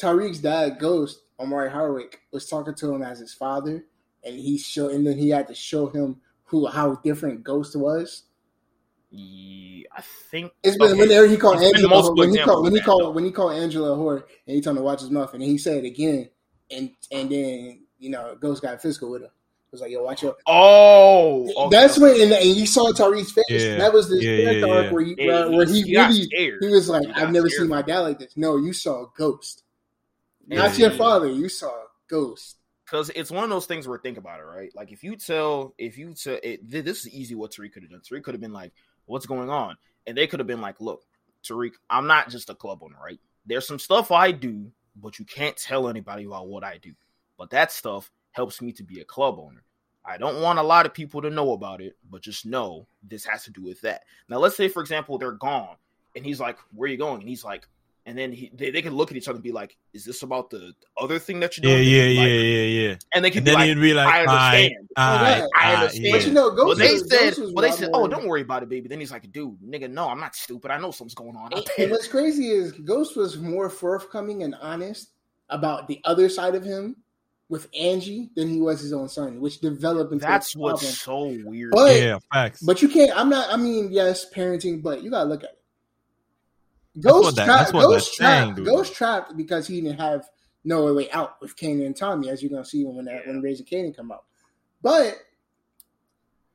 Tariq's 0.00 0.38
dad, 0.38 0.78
Ghost, 0.78 1.20
Omari 1.38 1.70
Hardwick, 1.70 2.20
was 2.32 2.48
talking 2.48 2.74
to 2.74 2.94
him 2.94 3.02
as 3.02 3.18
his 3.18 3.34
father, 3.34 3.84
and 4.24 4.38
he 4.38 4.58
show 4.58 4.88
and 4.88 5.06
then 5.06 5.18
he 5.18 5.30
had 5.30 5.48
to 5.48 5.54
show 5.54 5.86
him 5.88 6.20
who 6.44 6.66
how 6.66 6.96
different 6.96 7.42
Ghost 7.44 7.76
was. 7.76 8.24
Yeah, 9.12 9.88
I 9.96 10.02
think 10.30 10.52
It's 10.62 10.76
been 10.76 10.90
okay. 10.92 11.00
whenever 11.00 11.26
he 11.26 11.36
called 11.36 11.58
There's 11.60 11.72
Angela 11.74 12.14
when 12.14 12.30
he 12.30 12.38
called 12.38 12.64
when 12.64 12.74
he 12.74 12.80
called 12.80 13.02
though. 13.02 13.10
when 13.10 13.24
he 13.24 13.32
called 13.32 13.52
Angela 13.54 13.92
a 13.92 13.96
whore 13.96 14.22
and 14.46 14.54
he 14.56 14.60
told 14.60 14.76
him 14.76 14.82
to 14.82 14.84
watch 14.84 15.00
his 15.00 15.10
mouth 15.10 15.34
and 15.34 15.42
he 15.42 15.58
said 15.58 15.84
it 15.84 15.86
again 15.86 16.28
and 16.70 16.90
and 17.10 17.28
then 17.30 17.80
you 17.98 18.10
know 18.10 18.36
Ghost 18.38 18.62
got 18.62 18.80
physical 18.80 19.10
with 19.10 19.22
him. 19.22 19.26
It 19.28 19.72
was 19.72 19.80
like 19.80 19.90
yo 19.90 20.04
watch 20.04 20.22
your 20.22 20.36
Oh, 20.46 21.50
okay. 21.66 21.76
That's 21.76 21.98
when 21.98 22.20
and, 22.20 22.32
and 22.32 22.44
you 22.56 22.66
saw 22.66 22.92
Tariq's 22.92 23.32
face. 23.32 23.44
Yeah. 23.48 23.78
That 23.78 23.92
was 23.92 24.08
the 24.08 24.22
Yeah, 24.22 24.50
yeah, 24.52 24.66
arc 24.66 24.84
yeah. 24.86 24.92
where 24.92 25.02
he 25.02 25.14
Yeah, 25.18 25.26
where, 25.26 25.50
where 25.58 25.66
he, 25.66 25.82
he 25.82 25.96
really 25.96 26.22
scared. 26.24 26.58
he 26.60 26.68
was 26.68 26.88
like, 26.88 27.06
He 27.06 27.12
I've 27.12 27.32
never 27.32 27.48
scared. 27.48 27.62
seen 27.62 27.68
my 27.68 27.82
dad 27.82 28.00
like 28.00 28.18
this. 28.20 28.36
No, 28.36 28.56
you 28.58 28.72
saw 28.72 29.02
a 29.02 29.06
ghost. 29.16 29.64
Yeah, 30.46 30.58
Not 30.58 30.78
your 30.78 30.92
yeah, 30.92 30.96
father. 30.96 31.26
You 31.28 31.48
saw 31.48 31.66
a 31.68 31.86
ghost. 32.08 32.58
Because 32.90 33.10
it's 33.10 33.30
one 33.30 33.44
of 33.44 33.50
those 33.50 33.66
things 33.66 33.86
where 33.86 33.98
think 33.98 34.18
about 34.18 34.40
it, 34.40 34.44
right? 34.44 34.74
Like 34.74 34.90
if 34.90 35.04
you 35.04 35.16
tell, 35.16 35.74
if 35.78 35.96
you 35.96 36.12
tell, 36.14 36.38
it, 36.42 36.68
this 36.68 37.00
is 37.00 37.08
easy. 37.10 37.34
What 37.34 37.52
Tariq 37.52 37.72
could 37.72 37.82
have 37.82 37.92
done. 37.92 38.00
Tariq 38.00 38.24
could 38.24 38.34
have 38.34 38.40
been 38.40 38.52
like, 38.52 38.72
"What's 39.06 39.26
going 39.26 39.48
on?" 39.48 39.76
And 40.06 40.16
they 40.16 40.26
could 40.26 40.40
have 40.40 40.46
been 40.46 40.60
like, 40.60 40.80
"Look, 40.80 41.04
Tariq, 41.44 41.72
I'm 41.88 42.06
not 42.06 42.30
just 42.30 42.50
a 42.50 42.54
club 42.54 42.80
owner, 42.82 42.96
right? 43.02 43.20
There's 43.46 43.66
some 43.66 43.78
stuff 43.78 44.10
I 44.10 44.32
do, 44.32 44.72
but 44.96 45.18
you 45.18 45.24
can't 45.24 45.56
tell 45.56 45.88
anybody 45.88 46.24
about 46.24 46.48
what 46.48 46.64
I 46.64 46.78
do. 46.78 46.92
But 47.38 47.50
that 47.50 47.70
stuff 47.70 48.10
helps 48.32 48.60
me 48.60 48.72
to 48.72 48.82
be 48.82 49.00
a 49.00 49.04
club 49.04 49.38
owner. 49.38 49.62
I 50.04 50.16
don't 50.16 50.42
want 50.42 50.58
a 50.58 50.62
lot 50.62 50.86
of 50.86 50.94
people 50.94 51.22
to 51.22 51.30
know 51.30 51.52
about 51.52 51.80
it, 51.80 51.96
but 52.10 52.22
just 52.22 52.44
know 52.44 52.86
this 53.02 53.24
has 53.24 53.44
to 53.44 53.52
do 53.52 53.62
with 53.62 53.80
that. 53.82 54.02
Now, 54.28 54.38
let's 54.38 54.56
say, 54.56 54.68
for 54.68 54.80
example, 54.80 55.16
they're 55.16 55.32
gone, 55.32 55.76
and 56.16 56.24
he's 56.24 56.40
like, 56.40 56.58
"Where 56.74 56.88
are 56.88 56.90
you 56.90 56.98
going?" 56.98 57.20
And 57.20 57.28
he's 57.28 57.44
like, 57.44 57.68
and 58.06 58.16
then 58.16 58.32
he, 58.32 58.50
they, 58.54 58.70
they 58.70 58.82
can 58.82 58.94
look 58.94 59.10
at 59.10 59.16
each 59.16 59.28
other 59.28 59.36
and 59.36 59.42
be 59.42 59.52
like, 59.52 59.76
"Is 59.92 60.04
this 60.04 60.22
about 60.22 60.50
the 60.50 60.72
other 60.98 61.18
thing 61.18 61.38
that 61.40 61.56
you're 61.56 61.62
doing?" 61.70 61.86
yeah, 61.88 62.02
And 62.02 62.14
yeah, 62.14 62.20
like- 62.22 62.30
yeah, 62.30 62.88
yeah. 62.88 62.94
And 63.14 63.24
they 63.24 63.30
can 63.30 63.38
And 63.38 63.46
then 63.46 63.54
like, 63.54 63.68
he'd 63.68 63.80
be 63.80 63.94
like, 63.94 64.06
"I 64.08 64.20
understand." 64.20 64.88
I, 64.96 65.02
I 65.04 65.48
I, 65.56 65.74
understand. 65.76 66.12
But 66.12 66.26
you 66.26 66.32
know, 66.32 66.46
Well, 66.48 66.56
Ghost 66.56 66.78
they 66.78 66.92
was- 66.92 67.08
said, 67.10 67.34
well, 67.52 67.62
they 67.62 67.70
said, 67.72 67.90
"Oh, 67.92 68.08
don't 68.08 68.26
worry 68.26 68.40
about 68.42 68.62
it, 68.62 68.68
baby." 68.68 68.88
Then 68.88 69.00
he's 69.00 69.10
like, 69.12 69.30
"Dude, 69.30 69.56
nigga, 69.60 69.90
no, 69.90 70.08
I'm 70.08 70.18
not 70.20 70.34
stupid. 70.34 70.70
I 70.70 70.78
know 70.78 70.90
something's 70.90 71.14
going 71.14 71.36
on." 71.36 71.52
And, 71.52 71.64
and 71.78 71.90
what's 71.90 72.08
crazy 72.08 72.48
is 72.48 72.72
Ghost 72.72 73.16
was 73.16 73.36
more 73.38 73.68
forthcoming 73.68 74.42
and 74.42 74.54
honest 74.60 75.10
about 75.50 75.86
the 75.88 76.00
other 76.04 76.28
side 76.28 76.54
of 76.54 76.64
him 76.64 76.96
with 77.48 77.66
Angie 77.78 78.30
than 78.36 78.48
he 78.48 78.60
was 78.60 78.80
his 78.80 78.92
own 78.92 79.08
son, 79.08 79.40
which 79.40 79.60
developed 79.60 80.12
into 80.12 80.24
That's 80.24 80.54
what's 80.54 81.00
so 81.00 81.36
weird. 81.44 81.72
But- 81.72 81.96
yeah, 82.00 82.18
facts. 82.32 82.62
But 82.62 82.80
you 82.80 82.88
can't. 82.88 83.10
I'm 83.14 83.28
not. 83.28 83.52
I 83.52 83.56
mean, 83.56 83.90
yes, 83.92 84.24
parenting, 84.34 84.82
but 84.82 85.02
you 85.02 85.10
gotta 85.10 85.28
look 85.28 85.42
at 85.44 85.50
it. 85.50 85.59
Ghost 86.98 87.36
that- 87.36 87.44
trapped. 87.44 87.72
Ghost 87.72 88.14
trapped. 88.14 88.64
Ghost 88.64 88.94
trapped 88.94 89.36
because 89.36 89.66
he 89.66 89.80
didn't 89.80 90.00
have 90.00 90.28
no 90.64 90.92
way 90.92 91.10
out 91.10 91.40
with 91.40 91.56
Kanan 91.56 91.86
and 91.86 91.96
Tommy, 91.96 92.28
as 92.28 92.42
you're 92.42 92.50
gonna 92.50 92.64
see 92.64 92.84
when 92.84 93.04
that 93.06 93.26
when 93.26 93.40
Raising 93.40 93.66
Kanan 93.66 93.96
come 93.96 94.10
out. 94.12 94.24
But 94.82 95.18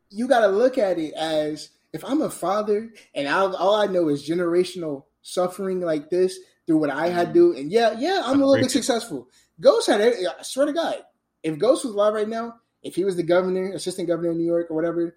you 0.10 0.28
gotta 0.28 0.48
look 0.48 0.78
at 0.78 1.00
it 1.00 1.14
as 1.14 1.70
if 1.94 2.04
I'm 2.04 2.22
a 2.22 2.30
father 2.30 2.92
and 3.14 3.28
all, 3.28 3.56
all 3.56 3.76
I 3.76 3.88
know 3.88 4.10
is 4.10 4.28
generational 4.28 5.06
suffering 5.22 5.82
like 5.82 6.10
this 6.10 6.38
through 6.68 6.78
what 6.78 6.90
I 6.90 7.08
had 7.10 7.28
to 7.28 7.34
do, 7.34 7.56
and 7.56 7.72
yeah, 7.72 7.96
yeah, 7.98 8.22
I'm 8.26 8.42
a 8.42 8.46
little 8.46 8.64
bit 8.64 8.72
successful. 8.72 9.28
Ghost 9.60 9.88
had. 9.88 10.02
I 10.02 10.42
swear 10.42 10.66
to 10.66 10.74
God, 10.74 10.98
if 11.44 11.58
Ghost 11.58 11.86
was 11.86 11.94
alive 11.94 12.14
right 12.14 12.28
now, 12.28 12.56
if 12.84 12.96
he 12.96 13.04
was 13.04 13.16
the 13.16 13.24
governor, 13.24 13.72
assistant 13.74 14.08
governor 14.08 14.32
of 14.32 14.38
New 14.38 14.46
York 14.46 14.70
or 14.70 14.76
whatever, 14.76 15.16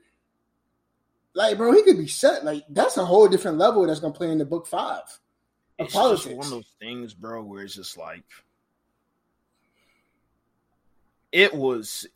like 1.35 1.57
bro, 1.57 1.73
he 1.73 1.83
could 1.83 1.99
be 1.99 2.09
set. 2.09 2.45
Like 2.45 2.65
that's 2.69 2.97
a 2.97 3.05
whole 3.05 3.29
different 3.29 3.59
level 3.59 3.87
that's 3.87 4.01
gonna 4.01 4.15
play 4.15 4.31
in 4.31 4.39
the 4.39 4.45
book 4.45 4.67
five 4.67 5.03
it's 5.79 5.95
politics. 5.95 6.25
just 6.25 6.37
one 6.37 6.47
of 6.47 6.51
those 6.51 6.75
things, 6.81 7.15
bro, 7.15 7.43
where 7.43 7.63
it's 7.63 7.75
just 7.75 7.97
like 7.97 8.25
it 11.31 11.55
was 11.55 12.07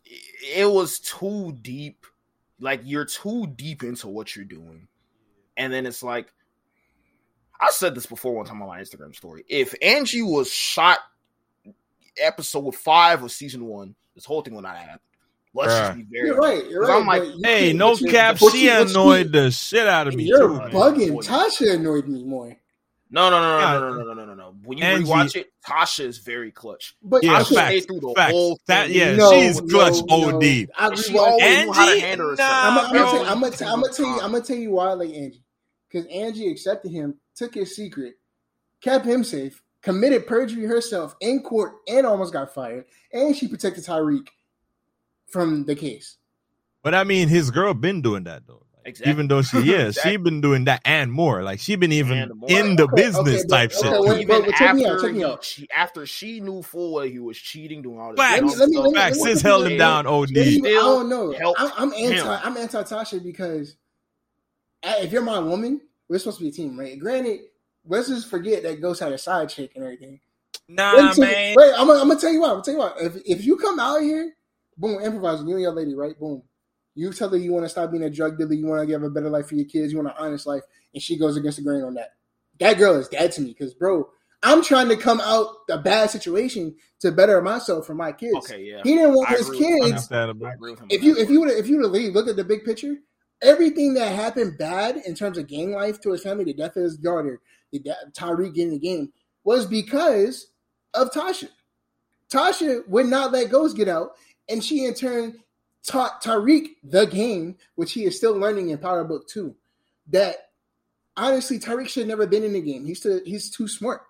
it 0.55 0.69
was 0.69 0.99
too 0.99 1.57
deep. 1.61 2.05
Like 2.59 2.81
you're 2.83 3.05
too 3.05 3.47
deep 3.47 3.83
into 3.83 4.07
what 4.07 4.35
you're 4.35 4.45
doing. 4.45 4.87
And 5.55 5.71
then 5.71 5.85
it's 5.85 6.03
like 6.03 6.31
I 7.59 7.69
said 7.71 7.95
this 7.95 8.05
before 8.05 8.35
one 8.35 8.45
time 8.45 8.61
on 8.61 8.67
my 8.67 8.81
Instagram 8.81 9.15
story. 9.15 9.45
If 9.47 9.73
Angie 9.81 10.21
was 10.21 10.51
shot 10.51 10.99
episode 12.21 12.75
five 12.75 13.23
of 13.23 13.31
season 13.31 13.65
one, 13.65 13.95
this 14.15 14.25
whole 14.25 14.41
thing 14.41 14.55
would 14.55 14.63
not 14.63 14.77
happen. 14.77 14.99
Let's 15.55 15.73
just 15.73 15.95
be 15.97 16.03
very 16.11 16.27
You're 16.29 16.37
right. 16.37 16.67
You're 16.69 16.81
'Cause 16.81 16.89
right. 16.89 16.99
I'm 17.01 17.05
like, 17.07 17.23
you 17.35 17.41
hey, 17.43 17.73
no 17.73 17.95
but 17.95 18.09
cap. 18.09 18.37
She 18.37 18.45
you- 18.45 18.51
but 18.51 18.85
you- 18.85 18.89
annoyed 18.89 19.31
the 19.31 19.51
shit 19.51 19.87
out 19.87 20.07
of 20.07 20.15
me 20.15 20.23
You're 20.23 20.39
too. 20.47 20.59
bugging. 20.75 21.13
Boy. 21.13 21.21
Tasha 21.21 21.75
annoyed 21.75 22.07
me 22.07 22.23
more. 22.23 22.57
No, 23.11 23.29
no, 23.29 23.39
no, 23.39 23.59
Yeah. 23.59 23.73
no, 23.73 23.79
no, 23.79 23.93
no, 23.93 24.03
no, 24.05 24.13
no, 24.13 24.25
no, 24.25 24.33
no. 24.33 24.55
When 24.63 24.79
you 24.79 24.83
Angie- 24.83 25.05
rewatch 25.05 25.35
it, 25.35 25.53
Tasha 25.63 26.05
is 26.05 26.17
very 26.17 26.49
clutch. 26.51 26.95
But 27.03 27.23
Yeah, 27.23 27.33
I 27.35 27.41
Tasha 27.43 27.53
facts. 27.53 27.67
stayed 27.69 27.79
through 27.87 27.99
the 27.99 28.13
facts. 28.15 28.31
whole 28.31 28.59
That- 28.65 28.87
thing. 28.87 28.95
yeah, 28.97 29.15
no, 29.15 29.31
she's 29.31 29.61
clutch 29.61 29.93
no, 30.07 30.15
OD. 30.37 30.67
I 30.75 30.87
And 30.87 30.97
she 30.97 31.13
rewatched- 31.13 31.17
always 31.19 31.65
knew 31.65 31.71
how 31.73 31.85
to 31.85 31.91
Angie? 31.91 31.99
handle 32.01 32.29
herself. 32.31 32.49
Nah, 32.49 32.55
I'm, 32.55 32.77
I'm, 32.77 32.83
gonna 32.85 32.97
tell, 32.97 33.05
I'm, 33.05 33.11
gonna, 33.41 33.53
Every 33.53 33.67
I'm 33.67 33.81
gonna 33.81 33.93
tell 33.93 34.05
you. 34.07 34.19
I'm 34.21 34.31
gonna 34.31 34.43
tell 34.43 34.57
you 34.57 34.71
why 34.71 34.87
I 34.89 34.93
like 34.93 35.13
Angie, 35.13 35.43
because 35.91 36.07
Angie 36.11 36.49
accepted 36.49 36.91
him, 36.91 37.13
took 37.35 37.53
his 37.53 37.75
secret, 37.75 38.15
kept 38.81 39.05
him 39.05 39.23
safe, 39.23 39.61
committed 39.83 40.25
perjury 40.25 40.65
herself 40.65 41.15
in 41.21 41.43
court, 41.43 41.73
and 41.87 42.07
almost 42.07 42.33
got 42.33 42.51
fired. 42.51 42.85
And 43.11 43.35
she 43.35 43.47
protected 43.47 43.85
Tariq 43.85 44.25
from 45.33 45.65
the 45.65 45.75
case. 45.75 46.17
But 46.83 46.93
I 46.95 47.03
mean, 47.03 47.27
his 47.27 47.51
girl 47.51 47.73
been 47.73 48.01
doing 48.01 48.23
that 48.25 48.47
though. 48.47 48.59
Exactly. 48.85 49.13
Even 49.13 49.27
though 49.29 49.41
she, 49.41 49.59
yeah, 49.61 49.87
Exactly. 49.87 50.11
she 50.11 50.17
been 50.17 50.41
doing 50.41 50.65
that 50.65 50.81
and 50.83 51.09
more. 51.09 51.41
Like 51.41 51.61
she 51.61 51.77
been 51.77 51.93
even 51.93 52.29
in 52.49 52.75
the 52.75 52.83
Okay, 52.83 52.95
business 53.01 53.39
okay, 53.41 53.47
type 53.47 53.71
okay, 53.71 53.89
shit. 53.89 54.01
wait, 54.01 54.07
too. 54.15 54.21
Even 54.33 54.41
but 54.45 54.55
check 54.55 54.75
me 54.75 54.85
out, 54.85 54.95
after 54.95 55.09
he- 55.09 55.23
out. 55.23 55.43
she, 55.45 55.67
after 55.75 56.05
she 56.05 56.41
knew 56.41 56.61
full 56.61 56.93
well 56.95 57.05
he 57.05 57.17
was 57.19 57.37
cheating, 57.37 57.81
doing 57.81 57.97
all 57.97 58.11
this. 58.11 58.19
Facts. 58.19 58.41
Let 58.41 58.43
me- 58.43 58.55
let 58.57 58.67
me- 58.67 58.73
stuff, 58.73 58.83
let 58.83 58.91
me- 58.93 58.99
Facts. 58.99 59.23
Sis 59.23 59.41
held 59.41 59.67
him 59.67 59.77
down. 59.77 60.05
OD. 60.05 60.31
Maybe- 60.33 60.49
I 60.49 60.59
still 60.79 60.99
don't 60.99 61.09
know. 61.09 61.53
I'm, 61.57 61.71
I'm 61.77 61.93
anti. 61.93 62.15
him. 62.17 62.27
I'm 62.27 62.57
anti 62.57 62.83
Tasha 62.83 63.23
because 63.23 63.77
if 64.83 65.11
you're 65.13 65.21
my 65.21 65.39
woman, 65.39 65.79
we're 66.09 66.19
supposed 66.19 66.39
to 66.39 66.43
be 66.43 66.49
a 66.49 66.51
team, 66.51 66.77
right? 66.77 66.99
Granted, 66.99 67.39
let's 67.87 68.09
just 68.09 68.29
forget 68.29 68.63
that 68.63 68.81
Ghost 68.81 68.99
had 68.99 69.13
a 69.13 69.17
side 69.17 69.47
chick 69.47 69.71
and 69.75 69.85
everything. 69.85 70.19
Nah, 70.67 70.93
Wait, 70.97 71.13
till- 71.13 71.23
man. 71.25 71.55
wait, 71.57 71.73
I'm, 71.77 71.87
gonna- 71.87 72.01
I'm 72.01 72.07
gonna 72.09 72.19
tell 72.19 72.33
you 72.33 72.41
what. 72.41 72.49
I'm 72.49 72.55
gonna 72.55 72.63
tell 72.65 72.73
you 72.73 72.79
what. 72.79 72.95
If 72.99 73.15
if 73.25 73.45
you 73.45 73.55
come 73.55 73.79
out 73.79 74.01
here, 74.01 74.33
boom, 74.77 75.01
improvise, 75.01 75.41
you 75.41 75.51
and 75.51 75.61
your 75.61 75.71
lady, 75.71 75.95
right? 75.95 76.17
Boom. 76.19 76.43
You 76.95 77.11
tell 77.11 77.29
her 77.29 77.37
you 77.37 77.51
want 77.51 77.65
to 77.65 77.69
stop 77.69 77.91
being 77.91 78.03
a 78.03 78.09
drug 78.09 78.37
dealer, 78.37 78.53
you 78.53 78.67
want 78.67 78.87
to 78.87 78.93
have 78.93 79.03
a 79.03 79.09
better 79.09 79.29
life 79.29 79.47
for 79.47 79.55
your 79.55 79.65
kids, 79.65 79.91
you 79.91 79.97
want 79.97 80.09
an 80.09 80.15
honest 80.17 80.45
life, 80.45 80.61
and 80.93 81.01
she 81.01 81.17
goes 81.17 81.37
against 81.37 81.57
the 81.57 81.63
grain 81.63 81.83
on 81.83 81.95
that. 81.95 82.09
That 82.59 82.77
girl 82.77 82.95
is 82.95 83.07
dead 83.07 83.31
to 83.33 83.41
me 83.41 83.49
because, 83.49 83.73
bro, 83.73 84.09
I'm 84.43 84.61
trying 84.61 84.89
to 84.89 84.97
come 84.97 85.21
out 85.21 85.47
a 85.69 85.77
bad 85.77 86.11
situation 86.11 86.75
to 86.99 87.11
better 87.11 87.41
myself 87.41 87.87
for 87.87 87.95
my 87.95 88.11
kids. 88.11 88.35
Okay, 88.37 88.63
yeah. 88.63 88.81
He 88.83 88.95
didn't 88.95 89.15
want 89.15 89.31
I 89.31 89.35
his 89.35 89.49
kids. 89.49 89.85
Understandable. 89.85 90.47
I 90.47 90.51
agree 90.51 90.71
with 90.71 90.81
him. 90.81 90.87
If 90.89 91.01
you 91.01 91.15
if 91.15 91.29
you 91.29 91.39
would 91.39 91.49
if 91.49 91.67
you 91.67 91.79
would 91.79 91.91
leave, 91.91 92.13
look 92.13 92.27
at 92.27 92.35
the 92.35 92.43
big 92.43 92.65
picture. 92.65 92.95
Everything 93.41 93.93
that 93.95 94.13
happened 94.13 94.57
bad 94.57 94.97
in 94.97 95.15
terms 95.15 95.37
of 95.37 95.47
gang 95.47 95.71
life 95.71 95.99
to 96.01 96.11
his 96.11 96.21
family, 96.21 96.43
the 96.43 96.53
death 96.53 96.75
of 96.75 96.83
his 96.83 96.97
daughter, 96.97 97.41
the 97.71 97.79
de- 97.79 97.95
Tariq 98.11 98.53
getting 98.53 98.71
the 98.71 98.79
game, 98.79 99.11
was 99.43 99.65
because 99.65 100.51
of 100.93 101.11
Tasha. 101.11 101.49
Tasha 102.29 102.87
would 102.87 103.07
not 103.07 103.31
let 103.31 103.49
Ghost 103.49 103.75
get 103.75 103.87
out, 103.87 104.11
and 104.49 104.63
she 104.63 104.85
in 104.85 104.93
turn 104.93 105.39
taught 105.85 106.23
Tariq 106.23 106.67
the 106.83 107.05
game, 107.05 107.57
which 107.75 107.93
he 107.93 108.05
is 108.05 108.17
still 108.17 108.37
learning 108.37 108.69
in 108.69 108.77
Power 108.77 109.03
Book 109.03 109.27
Two. 109.27 109.55
That 110.09 110.35
honestly, 111.15 111.59
Tariq 111.59 111.87
should 111.89 112.01
have 112.01 112.09
never 112.09 112.27
been 112.27 112.43
in 112.43 112.53
the 112.53 112.61
game. 112.61 112.85
He's 112.85 112.99
too, 112.99 113.21
he's 113.25 113.49
too 113.49 113.67
smart. 113.67 114.01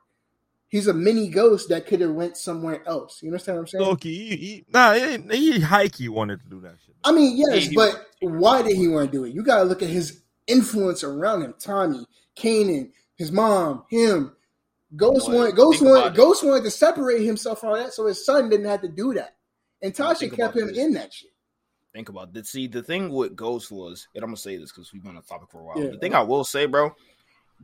He's 0.67 0.88
a 0.88 0.93
mini 0.93 1.29
ghost 1.29 1.69
that 1.69 1.86
could 1.86 2.01
have 2.01 2.11
went 2.11 2.36
somewhere 2.36 2.81
else. 2.88 3.21
You 3.21 3.29
understand 3.29 3.57
what 3.57 3.61
I'm 3.61 3.67
saying? 3.67 3.86
Loki, 3.86 4.15
he, 4.15 4.36
he, 4.36 4.65
nah, 4.73 4.93
he, 4.93 5.17
he 5.38 5.59
high 5.59 5.88
wanted 6.01 6.41
to 6.41 6.49
do 6.49 6.61
that 6.61 6.77
shit. 6.84 6.95
I 7.03 7.11
mean, 7.11 7.38
yes, 7.38 7.65
Yeah, 7.65 7.69
he 7.69 7.75
but 7.75 8.07
why 8.21 8.63
did 8.63 8.75
he 8.75 8.88
want 8.88 9.11
to 9.11 9.17
do 9.17 9.23
it? 9.25 9.36
You 9.36 9.43
got 9.43 9.57
to 9.57 9.63
look 9.65 9.84
at 9.84 9.89
his 9.89 10.21
influence 10.47 11.03
around 11.03 11.43
him. 11.43 11.53
Tommy, 11.59 12.07
Kanan, 12.36 12.89
his 13.15 13.31
mom, 13.31 13.84
him. 13.89 14.36
Ghost 14.95 15.31
wanted 15.31 15.55
Ghost 15.55 15.84
wanted. 15.84 16.15
Ghost 16.15 16.43
wanted 16.43 16.63
to 16.63 16.71
separate 16.71 17.23
himself 17.23 17.59
from 17.59 17.69
all 17.69 17.75
that, 17.75 17.93
so 17.93 18.07
his 18.07 18.25
son 18.25 18.49
didn't 18.49 18.67
have 18.67 18.81
to 18.81 18.88
do 18.88 19.13
that. 19.13 19.36
And 19.84 19.93
Tasha 19.93 20.34
kept 20.36 20.55
him 20.55 20.67
this. 20.67 20.77
in 20.77 20.93
that 20.93 21.13
shit. 21.13 21.29
think 21.93 22.09
about 22.09 22.36
it. 22.36 22.47
See, 22.47 22.65
the 22.67 22.81
thing 22.81 23.09
with 23.09 23.36
Ghost 23.36 23.71
was, 23.71 24.07
and 24.15 24.23
I'm 24.23 24.29
gonna 24.29 24.38
say 24.38 24.57
this 24.57 24.71
because 24.71 24.91
we've 24.93 25.03
been 25.03 25.09
on 25.09 25.15
the 25.17 25.21
topic 25.21 25.49
for 25.51 25.59
a 25.59 25.63
while. 25.63 25.79
Yeah. 25.79 25.91
The 25.91 25.97
thing 25.99 26.15
I 26.15 26.21
will 26.23 26.43
say, 26.43 26.65
bro, 26.65 26.95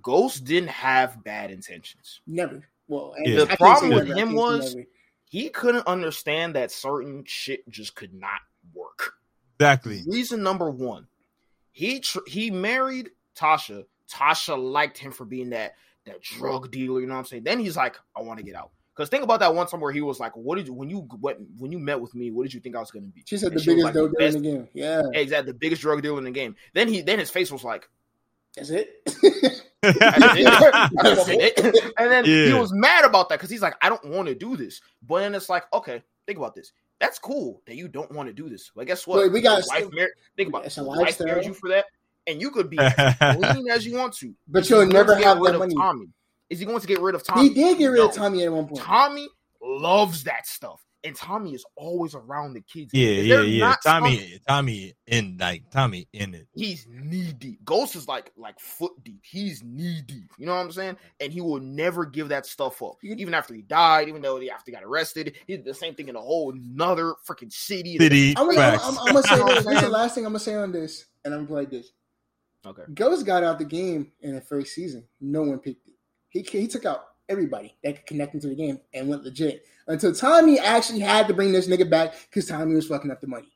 Ghost 0.01 0.43
didn't 0.43 0.69
have 0.69 1.23
bad 1.23 1.49
intentions. 1.49 2.21
Never. 2.27 2.63
Well, 2.87 3.13
and 3.17 3.25
Yeah. 3.25 3.39
The 3.39 3.47
can't 3.47 3.59
problem 3.59 3.89
with 3.93 4.07
him 4.15 4.33
was- 4.33 4.75
never. 4.75 4.87
He 5.31 5.49
couldn't 5.49 5.85
understand 5.87 6.55
that 6.55 6.71
certain 6.71 7.23
shit 7.25 7.67
just 7.69 7.93
could 7.95 8.13
not 8.15 8.41
work. 8.73 9.13
Exactly. 9.59 10.03
Reason 10.07 10.41
number 10.41 10.69
one, 10.71 11.07
he 11.71 11.99
tr- 11.99 12.25
he 12.27 12.49
married 12.49 13.11
Tasha. 13.35 13.85
Tasha 14.11 14.57
liked 14.57 14.97
him 14.97 15.11
for 15.11 15.25
being 15.25 15.51
that 15.51 15.75
that 16.05 16.21
drug 16.21 16.71
dealer. 16.71 16.99
You 16.99 17.05
know 17.07 17.13
what 17.13 17.19
I'm 17.19 17.25
saying? 17.25 17.43
Then 17.43 17.59
he's 17.59 17.77
like, 17.77 17.95
I 18.15 18.21
want 18.21 18.39
to 18.39 18.43
get 18.43 18.55
out. 18.55 18.71
Because 18.99 19.07
think 19.09 19.23
about 19.23 19.39
that 19.39 19.55
one 19.55 19.65
time 19.65 19.79
where 19.79 19.93
he 19.93 20.01
was 20.01 20.19
like, 20.19 20.35
"What 20.35 20.57
did 20.57 20.67
you 20.67 20.73
when 20.73 20.89
you 20.89 21.07
what, 21.21 21.37
when 21.57 21.71
you 21.71 21.79
met 21.79 22.01
with 22.01 22.13
me? 22.13 22.31
What 22.31 22.43
did 22.43 22.53
you 22.53 22.59
think 22.59 22.75
I 22.75 22.79
was 22.79 22.91
going 22.91 23.05
to 23.05 23.09
be?" 23.09 23.23
She 23.25 23.37
said 23.37 23.53
And 23.53 23.57
the 23.57 23.63
she 23.63 23.69
biggest 23.69 23.85
like, 23.85 23.93
dope 23.93 24.11
"The 24.11 24.17
deal 24.17 24.35
in 24.35 24.43
the 24.43 24.49
game. 24.51 24.67
Yeah, 24.73 25.03
Exactly, 25.13 25.53
the 25.53 25.57
biggest 25.57 25.81
drug 25.83 26.01
dealer 26.01 26.17
in 26.17 26.25
the 26.25 26.31
game. 26.31 26.57
Then 26.73 26.89
he 26.89 26.99
then 27.01 27.17
his 27.17 27.29
face 27.29 27.49
was 27.49 27.63
like, 27.63 27.87
that's 28.57 28.71
it. 28.71 28.89
That's 29.81 31.29
it. 31.29 31.93
and 31.97 32.11
then 32.11 32.25
he 32.25 32.51
was 32.51 32.73
mad 32.73 33.05
about 33.05 33.29
that 33.29 33.35
because 33.39 33.49
he's 33.49 33.61
like, 33.61 33.75
I 33.81 33.87
don't 33.87 34.03
want 34.03 34.27
to 34.27 34.35
do 34.35 34.57
this. 34.57 34.81
But 35.01 35.21
then 35.21 35.33
it's 35.33 35.47
like, 35.47 35.63
okay, 35.73 36.03
think 36.25 36.37
about 36.37 36.55
this. 36.55 36.73
That's 36.99 37.19
cool 37.19 37.61
that 37.67 37.77
you 37.77 37.87
don't 37.87 38.11
want 38.11 38.27
to 38.27 38.33
do 38.33 38.49
this. 38.49 38.71
But 38.75 38.87
guess 38.87 39.07
what? 39.07 39.19
Wait, 39.19 39.31
we 39.31 39.39
got- 39.39 39.63
Your 39.65 39.85
wife 39.85 39.93
mar- 39.93 40.09
think 40.35 40.49
about 40.49 40.63
it. 40.63 40.67
It's 40.67 40.77
wife 40.77 41.17
married 41.21 41.45
you 41.45 41.53
for 41.53 41.69
that, 41.69 41.85
and 42.27 42.41
you 42.41 42.51
could 42.51 42.69
be 42.69 42.77
as 42.81 43.15
clean 43.37 43.69
as 43.69 43.85
you 43.85 43.95
want 43.95 44.15
to. 44.17 44.35
But 44.49 44.63
Is 44.63 44.67
he 44.67 44.73
you'll 44.75 44.87
never 44.87 45.15
have 45.15 45.37
rid 45.37 45.53
that 45.53 45.53
of 45.55 45.59
money. 45.59 45.75
Tommy. 45.75 46.07
Is 46.49 46.59
he 46.59 46.65
going 46.65 46.79
to 46.79 46.87
get 46.87 46.99
rid 46.99 47.15
of 47.15 47.23
Tommy? 47.23 47.49
he 47.49 47.53
did 47.53 47.77
get 47.77 47.87
rid 47.87 48.03
of 48.03 48.13
Tommy 48.13 48.43
at 48.43 48.51
one 48.51 48.67
point. 48.67 48.81
Tommy 48.81 49.27
loves 49.61 50.23
that 50.23 50.47
stuff. 50.47 50.83
and 51.03 51.15
Tommy 51.15 51.53
is 51.53 51.63
always 51.77 52.13
around 52.15 52.53
the 52.53 52.61
kids. 52.61 52.93
Yeah, 52.93 53.07
If 53.07 53.25
yeah, 53.25 53.41
yeah. 53.41 53.67
not 53.69 53.81
Tommy, 53.83 54.39
Tommy 54.47 54.93
in 55.07 55.37
like 55.39 55.69
Tommy 55.71 56.07
in 56.11 56.33
it. 56.35 56.47
he's 56.53 56.87
knee 56.89 57.31
deep. 57.37 57.63
Ghost 57.63 57.95
is 57.95 58.07
like 58.07 58.31
like 58.35 58.59
foot 58.59 58.91
deep. 59.03 59.21
He's 59.23 59.63
knee 59.63 60.01
deep. 60.05 60.29
You 60.37 60.45
know 60.45 60.55
what 60.55 60.61
I'm 60.61 60.71
saying? 60.71 60.97
And 61.21 61.31
he 61.31 61.39
will 61.39 61.59
never 61.61 62.05
give 62.05 62.27
that 62.29 62.45
stuff 62.45 62.81
up. 62.83 62.95
Even 63.03 63.33
after 63.33 63.53
he 63.53 63.61
died, 63.61 64.09
even 64.09 64.21
though 64.21 64.39
he 64.39 64.49
after 64.51 64.71
he 64.71 64.75
got 64.75 64.83
arrested, 64.83 65.35
he 65.47 65.55
did 65.55 65.65
the 65.65 65.73
same 65.73 65.95
thing 65.95 66.09
in 66.09 66.15
a 66.17 66.21
whole 66.21 66.51
another 66.51 67.13
freaking 67.27 67.51
city. 67.51 67.97
City 67.97 68.33
I'm, 68.37 68.49
I'm. 68.49 68.57
I'm, 68.59 68.97
I'm 68.99 69.05
gonna 69.13 69.23
say 69.23 69.35
You 69.35 69.39
know 69.39 69.45
what 69.45 69.55
this. 69.55 69.65
This 69.65 69.75
is 69.75 69.81
the 69.83 69.89
last 69.89 70.15
thing 70.15 70.25
I'm 70.25 70.31
gonna 70.33 70.39
say 70.39 70.55
on 70.55 70.71
this, 70.73 71.05
and 71.23 71.33
I'm 71.33 71.45
gonna 71.45 71.65
play 71.65 71.77
this. 71.77 71.91
Okay. 72.65 72.83
Ghost 72.93 73.25
got 73.25 73.43
out 73.43 73.57
the 73.57 73.63
game 73.65 74.11
in 74.19 74.35
the 74.35 74.41
first 74.41 74.73
season. 74.73 75.05
No 75.21 75.43
one 75.43 75.59
picked 75.59 75.87
it. 75.87 75.93
He 76.29 76.41
he 76.41 76.67
took 76.67 76.85
out 76.85 77.05
everybody 77.27 77.75
that 77.83 77.95
could 77.97 78.05
connect 78.05 78.33
into 78.33 78.47
the 78.47 78.55
game 78.55 78.79
and 78.93 79.07
went 79.07 79.23
legit 79.23 79.65
until 79.87 80.13
Tommy 80.13 80.57
actually 80.59 80.99
had 80.99 81.27
to 81.27 81.33
bring 81.33 81.51
this 81.51 81.67
nigga 81.67 81.89
back 81.89 82.13
because 82.29 82.47
Tommy 82.47 82.73
was 82.75 82.87
fucking 82.87 83.11
up 83.11 83.21
the 83.21 83.27
money. 83.27 83.47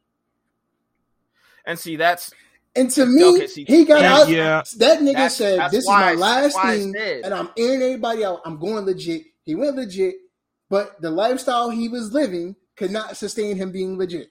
And 1.65 1.77
see, 1.79 1.95
that's 1.95 2.31
And 2.75 2.89
to 2.91 3.05
me, 3.05 3.23
Okay, 3.23 3.47
see, 3.47 3.65
he 3.65 3.85
got 3.85 4.03
out. 4.03 4.29
yeah. 4.29 4.63
That 4.77 4.99
nigga 4.99 5.13
That's- 5.13 5.35
said, 5.37 5.59
that's 5.59 5.71
"This 5.71 5.83
is 5.83 5.89
my 5.89 6.13
last 6.13 6.59
thing, 6.61 6.95
and 6.97 7.33
I'm 7.33 7.49
airing 7.57 7.81
everybody 7.83 8.25
out. 8.25 8.41
I'm 8.45 8.59
going 8.59 8.85
legit." 8.85 9.23
He 9.43 9.53
went 9.55 9.75
legit, 9.75 10.15
but 10.69 10.99
the 11.01 11.11
lifestyle 11.11 11.69
he 11.69 11.87
was 11.87 12.11
living 12.13 12.55
could 12.75 12.89
not 12.91 13.15
sustain 13.17 13.55
him 13.57 13.71
being 13.71 13.97
legit. 13.97 14.29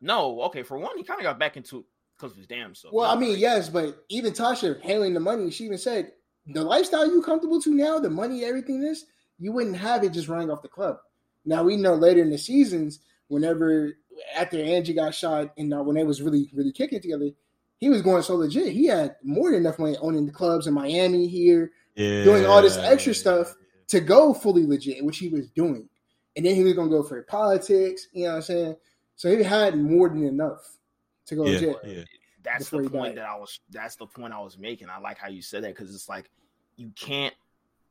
no 0.00 0.42
okay. 0.42 0.62
For 0.64 0.76
one, 0.78 0.96
he 0.98 1.04
kind 1.04 1.20
of 1.20 1.24
got 1.24 1.38
back 1.38 1.56
into 1.56 1.78
it 1.80 1.84
because 2.16 2.32
of 2.32 2.38
his 2.38 2.46
damn 2.48 2.74
self. 2.74 2.92
Well, 2.92 3.08
I 3.10 3.14
mean, 3.18 3.30
Like, 3.32 3.40
yes, 3.40 3.68
but 3.68 4.04
even 4.08 4.32
Tasha 4.32 4.80
handling 4.82 5.14
the 5.14 5.20
money, 5.20 5.50
she 5.52 5.64
even 5.64 5.78
said 5.78 6.12
the 6.46 6.62
lifestyle 6.62 7.06
you 7.06 7.22
comfortable 7.22 7.60
to 7.62 7.74
now, 7.74 7.98
the 7.98 8.10
money, 8.10 8.44
everything 8.44 8.80
this, 8.80 9.04
you 9.38 9.52
wouldn't 9.52 9.76
have 9.76 10.02
it 10.04 10.12
just 10.12 10.28
running 10.28 10.50
off 10.50 10.62
the 10.62 10.68
club. 10.68 10.96
Now 11.44 11.62
we 11.64 11.76
know 11.76 11.94
later 11.94 12.22
in 12.22 12.30
the 12.30 12.38
seasons, 12.38 13.00
whenever 13.28 13.96
after 14.36 14.62
Angie 14.62 14.92
got 14.94 15.14
shot 15.14 15.52
and 15.56 15.72
uh, 15.72 15.82
when 15.82 15.96
they 15.96 16.04
was 16.04 16.22
really 16.22 16.50
really 16.54 16.72
kicking 16.72 17.00
together, 17.00 17.30
he 17.78 17.88
was 17.88 18.02
going 18.02 18.22
so 18.22 18.36
legit. 18.36 18.72
He 18.72 18.86
had 18.86 19.16
more 19.24 19.50
than 19.50 19.60
enough 19.60 19.78
money 19.78 19.96
owning 20.00 20.26
the 20.26 20.32
clubs 20.32 20.66
in 20.66 20.74
Miami 20.74 21.26
here 21.26 21.72
Yeah. 21.96 22.24
doing 22.24 22.46
all 22.46 22.62
this 22.62 22.76
extra 22.76 23.14
stuff. 23.14 23.54
to 23.88 24.00
go 24.00 24.32
fully 24.32 24.64
legit, 24.66 25.04
which 25.04 25.18
he 25.18 25.28
was 25.28 25.48
doing, 25.50 25.88
and 26.36 26.46
then 26.46 26.54
he 26.54 26.62
was 26.64 26.72
gonna 26.74 26.88
go 26.88 27.02
for 27.02 27.20
politics. 27.24 28.06
You 28.12 28.24
know 28.24 28.30
what 28.30 28.36
I'm 28.36 28.42
saying? 28.42 28.76
So 29.16 29.36
he 29.36 29.42
had 29.42 29.76
more 29.76 30.08
than 30.08 30.24
enough 30.24 30.78
to 31.26 31.34
go 31.34 31.46
Yeah, 31.46 31.52
legit. 31.54 31.76
yeah. 31.84 32.04
That's 32.42 32.70
the 32.70 32.78
point 32.88 33.14
died. 33.14 33.18
that 33.18 33.26
I 33.26 33.36
was. 33.36 33.60
That's 33.70 33.96
the 33.96 34.06
point 34.06 34.32
I 34.32 34.40
was 34.40 34.58
making. 34.58 34.88
I 34.88 34.98
like 34.98 35.18
how 35.18 35.28
you 35.28 35.42
said 35.42 35.64
that 35.64 35.74
because 35.76 35.94
it's 35.94 36.08
like 36.08 36.30
you 36.76 36.90
can't. 36.96 37.34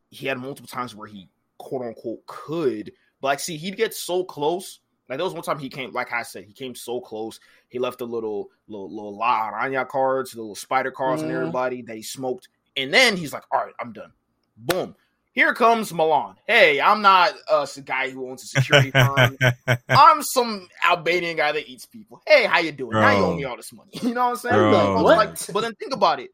He 0.09 0.27
had 0.27 0.37
multiple 0.37 0.67
times 0.67 0.93
where 0.95 1.07
he 1.07 1.29
quote 1.57 1.83
unquote 1.83 2.25
could, 2.25 2.91
but 3.21 3.27
like, 3.29 3.39
see, 3.39 3.55
he'd 3.57 3.77
get 3.77 3.93
so 3.93 4.23
close. 4.23 4.79
Like 5.07 5.17
there 5.17 5.25
was 5.25 5.33
one 5.33 5.43
time 5.43 5.59
he 5.59 5.69
came, 5.69 5.91
like 5.91 6.11
I 6.13 6.21
said, 6.23 6.45
he 6.45 6.53
came 6.53 6.73
so 6.75 6.99
close. 7.01 7.39
He 7.69 7.79
left 7.79 7.99
the 7.99 8.07
little 8.07 8.49
little 8.67 8.93
little 8.93 9.17
La 9.17 9.51
Araña 9.51 9.87
cards, 9.87 10.31
the 10.31 10.39
little 10.41 10.55
spider 10.55 10.91
cards, 10.91 11.21
on 11.21 11.29
Mhm. 11.29 11.35
everybody 11.35 11.81
that 11.83 11.95
he 11.95 12.01
smoked, 12.03 12.49
and 12.77 12.93
then 12.93 13.17
he's 13.17 13.33
like, 13.33 13.43
"All 13.51 13.63
right, 13.63 13.73
I'm 13.79 13.93
done." 13.93 14.11
Boom. 14.57 14.95
Here 15.33 15.53
comes 15.53 15.93
Milan. 15.93 16.35
Hey, 16.45 16.81
I'm 16.81 17.01
not 17.01 17.33
uh, 17.49 17.65
a 17.77 17.81
guy 17.81 18.09
who 18.09 18.29
owns 18.29 18.43
a 18.43 18.47
security 18.47 18.91
firm. 18.91 19.37
I'm 19.89 20.21
some 20.23 20.67
Albanian 20.83 21.37
guy 21.37 21.53
that 21.53 21.69
eats 21.69 21.85
people. 21.85 22.21
Hey, 22.27 22.45
how 22.45 22.59
you 22.59 22.73
doing? 22.73 22.91
Now 22.99 23.11
you 23.11 23.17
owe 23.23 23.27
Bro. 23.27 23.35
me 23.37 23.43
all 23.45 23.55
this 23.55 23.71
money. 23.71 23.91
You 24.01 24.13
know 24.13 24.25
what 24.25 24.29
I'm 24.31 24.35
saying? 24.35 24.71
Like, 24.71 25.03
What? 25.03 25.17
like- 25.17 25.53
but 25.53 25.61
then 25.61 25.73
think 25.75 25.93
about 25.93 26.19
it. 26.19 26.31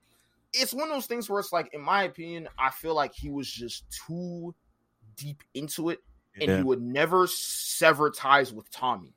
It's 0.54 0.74
one 0.74 0.88
of 0.90 0.96
those 0.96 1.06
things 1.06 1.30
where 1.30 1.40
it's 1.40 1.54
like, 1.54 1.72
in 1.74 1.82
my 1.82 2.04
opinion, 2.04 2.48
I 2.58 2.72
feel 2.72 2.96
like 2.96 3.14
he 3.14 3.30
was 3.30 3.52
just 3.52 3.84
too 4.08 4.56
deep 5.16 5.44
into 5.54 5.90
it, 5.92 6.00
and 6.40 6.50
Yeah. 6.50 6.58
he 6.58 6.64
would 6.64 6.82
never 6.82 7.28
sever 7.28 8.10
ties 8.10 8.52
with 8.52 8.72
Tommy. 8.72 9.14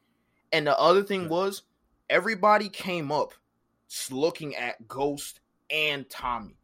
And 0.52 0.66
the 0.66 0.78
other 0.78 1.02
thing 1.02 1.22
Yeah. 1.22 1.28
was, 1.28 1.62
everybody 2.10 2.68
came 2.68 3.10
up 3.10 3.32
looking 4.10 4.56
at 4.56 4.86
Ghost 4.88 5.40
and 5.70 6.08
Tommy. 6.10 6.56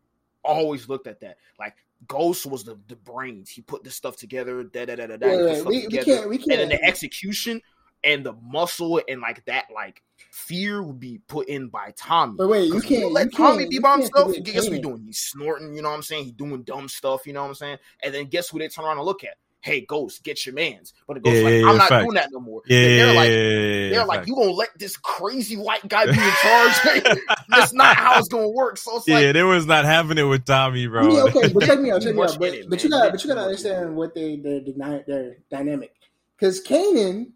Always 0.44 0.88
looked 0.88 1.06
at 1.06 1.20
that. 1.20 1.38
Like 1.58 1.76
Ghost 2.08 2.46
was 2.46 2.64
the, 2.64 2.78
the 2.88 2.96
brains. 2.96 3.50
He 3.50 3.62
put 3.62 3.82
this 3.84 3.96
stuff 3.96 4.16
together. 4.16 4.62
Da 4.64 4.84
da 4.84 4.96
da 4.96 5.06
da 5.06 5.16
da. 5.16 5.28
he 5.30 5.36
Wait, 5.36 5.38
put 5.38 5.46
wait, 5.46 5.56
stuff 5.56 5.66
we, 5.68 5.86
we 5.88 6.04
can't 6.04 6.28
we 6.28 6.36
and 6.36 6.44
then 6.46 6.58
can't 6.58 6.70
the 6.70 6.84
execution 6.84 7.60
and 8.04 8.24
the 8.24 8.34
muscle 8.34 9.00
and 9.08 9.20
like 9.20 9.44
that 9.46 9.64
like 9.74 10.02
fear 10.30 10.82
would 10.82 11.00
be 11.00 11.18
put 11.26 11.48
in 11.48 11.68
by 11.68 11.92
Tommy. 11.96 12.34
But 12.36 12.48
wait, 12.48 12.66
you 12.72 12.80
can't 12.80 13.10
let 13.12 13.32
you 13.32 13.38
Tommy 13.38 13.58
can't- 13.60 13.70
be 13.70 13.78
by 13.78 13.92
himself. 13.98 14.32
Guess 14.44 14.64
what 14.64 14.72
he 14.74 14.78
Kanan. 14.78 14.82
doing? 14.82 15.02
He's 15.06 15.18
snorting. 15.18 15.74
You 15.74 15.82
know 15.82 15.88
what 15.88 15.96
I'm 15.96 16.02
saying? 16.02 16.24
He's 16.24 16.32
doing 16.34 16.62
dumb 16.62 16.88
stuff. 16.88 17.26
You 17.26 17.32
know 17.32 17.42
what 17.42 17.48
I'm 17.48 17.54
saying? 17.54 17.78
And 18.02 18.14
then 18.14 18.26
guess 18.26 18.50
who 18.50 18.58
they 18.58 18.68
turn 18.68 18.84
around 18.84 18.98
and 18.98 19.06
look 19.06 19.24
at? 19.24 19.36
Hey, 19.66 19.80
Ghost, 19.80 20.22
get 20.22 20.46
your 20.46 20.54
man's. 20.54 20.94
But 21.08 21.14
the 21.14 21.20
Ghost 21.20 21.36
Yeah, 21.36 21.42
like, 21.42 21.52
yeah, 21.54 21.68
I'm 21.68 21.76
not 21.76 21.88
facts. 21.88 22.04
doing 22.04 22.14
that 22.14 22.30
no 22.30 22.38
more. 22.38 22.62
Yeah, 22.66 22.78
And 22.78 22.86
they're 23.00 23.14
like, 23.14 23.28
yeah, 23.30 23.34
yeah, 23.36 23.48
yeah, 23.48 23.90
they're 23.90 24.04
like, 24.06 24.18
facts. 24.20 24.28
you 24.28 24.34
gonna 24.36 24.50
let 24.52 24.78
this 24.78 24.96
crazy 24.96 25.56
white 25.56 25.86
guy 25.88 26.04
be 26.04 26.12
in 26.12 26.16
charge? 26.16 27.18
That's 27.48 27.72
not 27.72 27.96
how 27.96 28.16
it's 28.20 28.28
gonna 28.28 28.48
work. 28.48 28.76
So 28.78 28.98
it's 28.98 29.08
like, 29.08 29.22
yeah, 29.24 29.32
they 29.32 29.42
was 29.42 29.66
not 29.66 29.84
having 29.84 30.18
it 30.18 30.22
with 30.22 30.44
Tommy, 30.44 30.86
bro. 30.86 31.12
Yeah, 31.12 31.22
okay, 31.24 31.52
but 31.52 31.64
check 31.64 31.80
me 31.80 31.90
out, 31.90 32.00
check 32.02 32.14
me 32.14 32.22
out. 32.22 32.38
But, 32.38 32.54
it, 32.54 32.70
but 32.70 32.84
you 32.84 32.90
got 32.90 33.06
You 33.06 33.10
but 33.10 33.24
you 33.24 33.28
got 33.30 33.34
to 33.34 33.40
too 33.40 33.50
much 33.50 33.64
in 33.64 33.70
understand 33.72 33.96
what 33.96 34.14
they 34.14 34.36
their 34.36 34.60
their, 34.60 35.04
their 35.08 35.36
dynamic. 35.50 35.92
Because 36.38 36.62
Kanan 36.62 37.32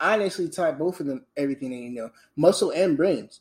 honestly 0.00 0.48
taught 0.48 0.78
both 0.78 1.00
of 1.00 1.06
them 1.06 1.24
everything 1.36 1.70
they 1.70 1.88
know, 1.90 2.10
muscle 2.36 2.70
and 2.70 2.96
brains. 2.96 3.40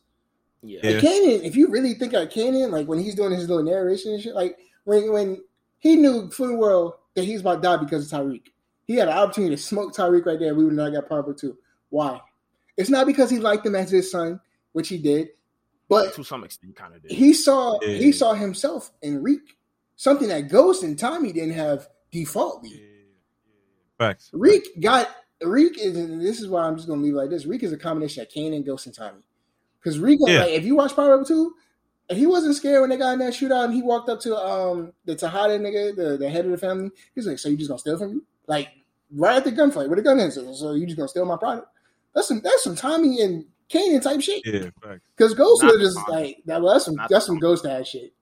yeah, 0.61 0.79
Yeah. 0.83 0.99
Kanan, 0.99 1.43
if 1.43 1.55
you 1.55 1.69
really 1.69 1.93
think 1.93 2.13
of 2.13 2.27
Kanan, 2.29 2.71
like 2.71 2.87
when 2.87 2.99
he's 2.99 3.15
doing 3.15 3.31
his 3.31 3.47
little 3.47 3.63
narration 3.63 4.13
and 4.13 4.21
shit, 4.21 4.35
like 4.35 4.57
when 4.83 5.11
when 5.13 5.43
he 5.79 5.95
knew 5.95 6.29
full 6.29 6.57
well 6.57 6.99
that 7.15 7.23
he's 7.25 7.41
about 7.41 7.55
to 7.55 7.61
die 7.61 7.77
because 7.77 8.11
of 8.11 8.19
Tariq. 8.19 8.43
He 8.85 8.95
had 8.95 9.07
an 9.07 9.17
opportunity 9.17 9.55
to 9.55 9.61
smoke 9.61 9.93
Tariq 9.93 10.25
right 10.25 10.39
there. 10.39 10.55
We 10.55 10.65
would 10.65 10.73
not 10.73 10.91
got 10.93 11.07
part 11.07 11.37
two. 11.37 11.57
Why? 11.89 12.19
It's 12.75 12.89
not 12.89 13.05
because 13.05 13.29
he 13.29 13.39
liked 13.39 13.65
him 13.65 13.75
as 13.75 13.91
his 13.91 14.09
son, 14.11 14.39
which 14.71 14.89
he 14.89 14.97
did, 14.97 15.29
but 15.89 16.13
to 16.15 16.23
some 16.23 16.43
extent, 16.43 16.75
kind 16.75 16.95
of 16.95 17.01
did. 17.03 17.11
he 17.11 17.33
saw 17.33 17.79
Yeah. 17.81 17.97
he 17.97 18.11
saw 18.11 18.33
himself 18.33 18.91
in 19.01 19.21
Reek, 19.21 19.57
something 19.95 20.27
that 20.29 20.49
Ghost 20.49 20.83
and 20.83 20.97
Tommy 20.97 21.31
didn't 21.31 21.53
have 21.53 21.87
defaultly. 22.11 22.69
Yeah, 22.71 22.87
Facts. 23.99 24.29
Reek 24.33 24.79
got 24.81 25.07
Reek 25.43 25.77
is 25.79 25.95
and 25.97 26.19
this 26.21 26.41
is 26.41 26.47
why 26.47 26.63
I'm 26.63 26.75
just 26.75 26.87
gonna 26.87 27.01
leave 27.01 27.13
it 27.13 27.17
like 27.17 27.29
this. 27.29 27.45
Reek 27.45 27.61
is 27.63 27.71
a 27.73 27.77
combination 27.77 28.23
of 28.23 28.29
Kane 28.29 28.53
and 28.53 28.65
Ghost, 28.65 28.87
and 28.87 28.95
Tommy. 28.95 29.21
Because 29.79 29.99
Reek, 29.99 30.19
Yeah. 30.25 30.39
like, 30.39 30.51
if 30.53 30.63
you 30.63 30.75
watch 30.75 30.95
Power 30.95 31.19
Up 31.19 31.27
Two, 31.27 31.53
he 32.13 32.25
wasn't 32.25 32.55
scared 32.55 32.81
when 32.81 32.89
they 32.89 32.97
got 32.97 33.13
in 33.13 33.19
that 33.19 33.33
shootout 33.33 33.65
and 33.65 33.73
he 33.73 33.81
walked 33.81 34.09
up 34.09 34.19
to 34.21 34.35
um 34.35 34.93
the 35.05 35.15
Tejada 35.15 35.59
nigga, 35.59 35.95
the, 35.95 36.17
the 36.17 36.29
head 36.29 36.45
of 36.45 36.51
the 36.51 36.57
family. 36.57 36.91
He's 37.15 37.27
like, 37.27 37.39
"So 37.39 37.49
you 37.49 37.57
just 37.57 37.69
gonna 37.69 37.79
steal 37.79 37.97
from 37.97 38.15
me?" 38.15 38.21
Like 38.47 38.69
right 39.15 39.37
at 39.37 39.43
the 39.43 39.51
gunfight 39.51 39.89
with 39.89 39.99
a 39.99 40.01
gun 40.01 40.19
in. 40.19 40.31
So, 40.31 40.53
so 40.53 40.73
you 40.73 40.85
just 40.85 40.97
gonna 40.97 41.07
steal 41.07 41.25
my 41.25 41.37
product? 41.37 41.67
That's 42.13 42.27
some 42.27 42.41
that's 42.41 42.63
some 42.63 42.75
Tommy 42.75 43.21
and 43.21 43.45
Kanan 43.69 44.01
type 44.01 44.21
shit. 44.21 44.41
Yeah. 44.45 44.69
Because 45.15 45.33
Ghost 45.33 45.63
was 45.63 45.79
just 45.79 46.09
like 46.09 46.37
that. 46.45 46.61
Well, 46.61 46.73
that's 46.73 46.85
some 46.85 46.95
Not 46.95 47.09
that's 47.09 47.25
some 47.25 47.39
Ghost 47.39 47.65
ass 47.65 47.87
shit. 47.87 48.13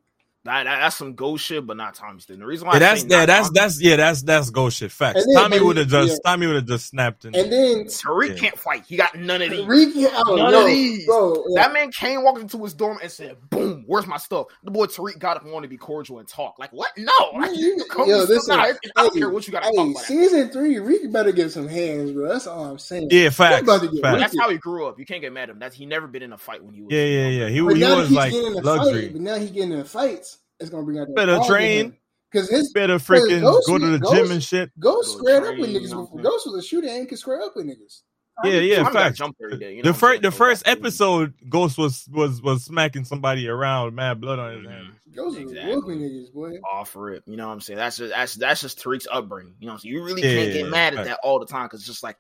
That, 0.44 0.64
that- 0.64 0.80
that's 0.80 0.96
some 0.96 1.14
ghost 1.14 1.46
shit, 1.46 1.68
but 1.68 1.78
not 1.78 1.94
Tommy's 1.94 2.26
thing. 2.26 2.39
The 2.39 2.46
reason 2.48 2.66
why 2.68 2.74
Yeah, 2.74 2.78
I 2.78 2.80
that's 2.80 3.04
yeah, 3.06 3.26
that's 3.28 3.48
Tommy- 3.50 3.60
that's 3.60 3.82
yeah, 3.82 3.96
that's 3.98 4.22
that's 4.24 4.50
ghost 4.50 4.78
shit. 4.78 4.92
Facts. 4.92 5.24
Then- 5.26 5.36
Tommy 5.36 5.60
would 5.60 5.78
have 5.78 5.88
just 5.88 6.14
yeah. 6.14 6.18
Tommy 6.32 6.48
would 6.48 6.56
have 6.56 6.66
just 6.66 6.88
snapped 6.88 7.26
and, 7.26 7.36
And 7.36 7.52
then 7.54 7.84
Tariq 7.86 8.30
Yeah. 8.30 8.36
can't 8.36 8.58
fight. 8.58 8.84
He 8.88 8.98
got 8.98 9.14
none 9.14 9.44
of 9.44 9.52
these. 9.52 9.66
Reek, 9.68 9.89
oh, 9.96 10.36
None 10.36 10.52
yo, 10.52 10.62
of 10.62 10.66
these. 10.66 11.06
bro. 11.06 11.44
yeah. 11.50 11.62
That 11.62 11.74
man 11.74 11.92
Cane 11.92 12.24
walked 12.24 12.39
into 12.42 12.58
his 12.64 12.74
dorm 12.74 12.98
and 13.04 13.12
said, 13.12 13.38
"Boom, 13.52 13.84
where's 13.86 14.08
my 14.08 14.18
stuff?" 14.18 14.48
The 14.64 14.72
boy 14.72 14.88
Tariq 14.88 15.20
got 15.20 15.38
up 15.38 15.44
and 15.44 15.52
wanted 15.54 15.68
to 15.68 15.70
be 15.70 15.78
cordial 15.78 16.18
and 16.18 16.28
talk. 16.28 16.56
Like, 16.58 16.74
what? 16.74 16.89
No, 16.98 17.12
Man, 17.34 17.42
like, 17.52 17.60
you- 17.60 17.86
come 17.92 18.10
yo, 18.10 18.18
yo, 18.18 18.24
listen, 18.24 18.60
I 18.60 18.74
don't 18.96 19.14
hey, 19.14 19.20
care 19.20 19.30
what 19.30 19.46
you 19.46 19.52
got 19.54 19.62
to 19.62 19.70
Hey, 19.70 19.76
talk 19.76 19.92
about. 19.92 20.04
season 20.06 20.50
three, 20.50 20.80
Reek 20.80 21.12
better 21.12 21.32
get 21.32 21.52
some 21.52 21.68
hands, 21.68 22.14
bro. 22.14 22.28
That's 22.30 22.48
all 22.48 22.66
I'm 22.66 22.80
saying. 22.80 23.10
yeah, 23.12 23.26
He 23.26 23.30
facts. 23.30 23.62
about 23.62 23.82
to 23.82 23.89
get 23.89 24.02
facts. 24.02 24.20
That's 24.22 24.39
how 24.39 24.50
he 24.50 24.58
grew 24.58 24.88
up. 24.88 24.98
You 24.98 25.06
can't 25.06 25.22
get 25.22 25.32
mad 25.34 25.44
at 25.44 25.50
him. 25.50 25.60
That's 25.60 25.76
he 25.76 25.86
never 25.86 26.08
been 26.08 26.24
in 26.24 26.34
a 26.34 26.38
fight 26.39 26.64
when 26.64 26.74
he 26.74 26.82
was. 26.82 26.92
Yeah, 26.92 27.04
yeah, 27.06 27.28
yeah. 27.28 27.50
He, 27.50 27.62
But 27.62 27.78
he 27.78 27.84
was 27.84 28.10
like 28.12 28.32
getting 28.32 28.54
in 28.54 28.58
a 28.58 28.62
luxury. 28.62 29.10
but 29.10 29.22
now 29.22 29.36
he's 29.38 29.52
getting 29.52 29.74
in 29.74 29.84
fights. 29.84 30.31
It's 30.62 30.70
gonna 30.70 30.84
bring 30.84 30.99
out 30.99 31.14
Better 31.16 31.39
train. 31.47 31.97
Because 32.32 32.49
his 32.49 32.72
Better 32.72 32.97
freaking 32.97 33.41
Ghost- 33.41 33.68
go 33.68 33.78
to 33.78 33.88
the 33.88 33.99
Ghost- 33.99 34.16
gym 34.16 34.32
and 34.32 34.41
shit. 34.41 34.72
Ghost 34.80 35.14
Go 35.14 35.18
squared 35.18 35.43
up 35.43 35.57
with 35.59 35.70
niggas. 35.72 35.82
you 35.82 35.89
know 35.89 36.01
before. 36.03 36.22
Ghost 36.22 36.47
was 36.47 36.64
a 36.64 36.66
shooter 36.66 36.88
and 36.88 37.09
could 37.09 37.20
square 37.20 37.41
up 37.41 37.53
with 37.55 37.66
niggas. 37.66 38.01
Yeah, 38.45 38.53
yeah, 38.53 38.76
Tommy 38.78 38.86
got 38.86 38.93
facts. 38.93 39.18
jumped 39.18 39.41
every 39.43 39.57
day, 39.59 39.76
you 39.76 39.84
know 39.84 39.91
the 39.91 39.97
first 39.97 40.22
the 40.22 40.32
first 40.32 40.66
episode, 40.68 41.34
Ghost 41.49 41.78
was 41.78 42.07
was 42.09 42.41
was 42.41 42.64
smacking 42.64 43.03
somebody 43.03 43.47
around, 43.49 43.86
with 43.86 43.93
mad 43.95 44.22
blood 44.22 44.39
on 44.39 44.53
his 44.53 44.66
Mhm. 44.66 44.70
hand. 44.72 44.88
Ghost 45.14 45.38
Exactly. 45.38 45.76
was 45.76 45.84
whooping 45.84 45.99
niggas, 45.99 46.34
boy. 46.34 46.51
off 46.72 46.95
rip. 46.95 47.24
You 47.28 47.36
know 47.36 47.47
what 47.47 47.53
I'm 47.53 47.62
saying? 47.62 47.78
That's 47.78 47.97
just 47.97 48.12
that's 48.12 48.36
that's 48.36 48.62
just 48.62 48.82
Tariq's 48.82 49.07
upbringing. 49.12 49.55
You 49.59 49.68
know 49.68 49.74
what 49.74 49.76
I'm 49.76 49.80
saying? 49.82 49.93
You 49.95 50.03
really 50.03 50.22
Yeah, 50.24 50.34
can't 50.36 50.53
get 50.53 50.64
yeah, 50.66 50.70
mad 50.72 50.93
at 50.93 50.97
facts. 50.99 51.07
that 51.09 51.20
all 51.22 51.39
the 51.39 51.45
time 51.45 51.66
because 51.66 51.82
it's 51.82 51.88
just 51.88 52.01
like 52.03 52.18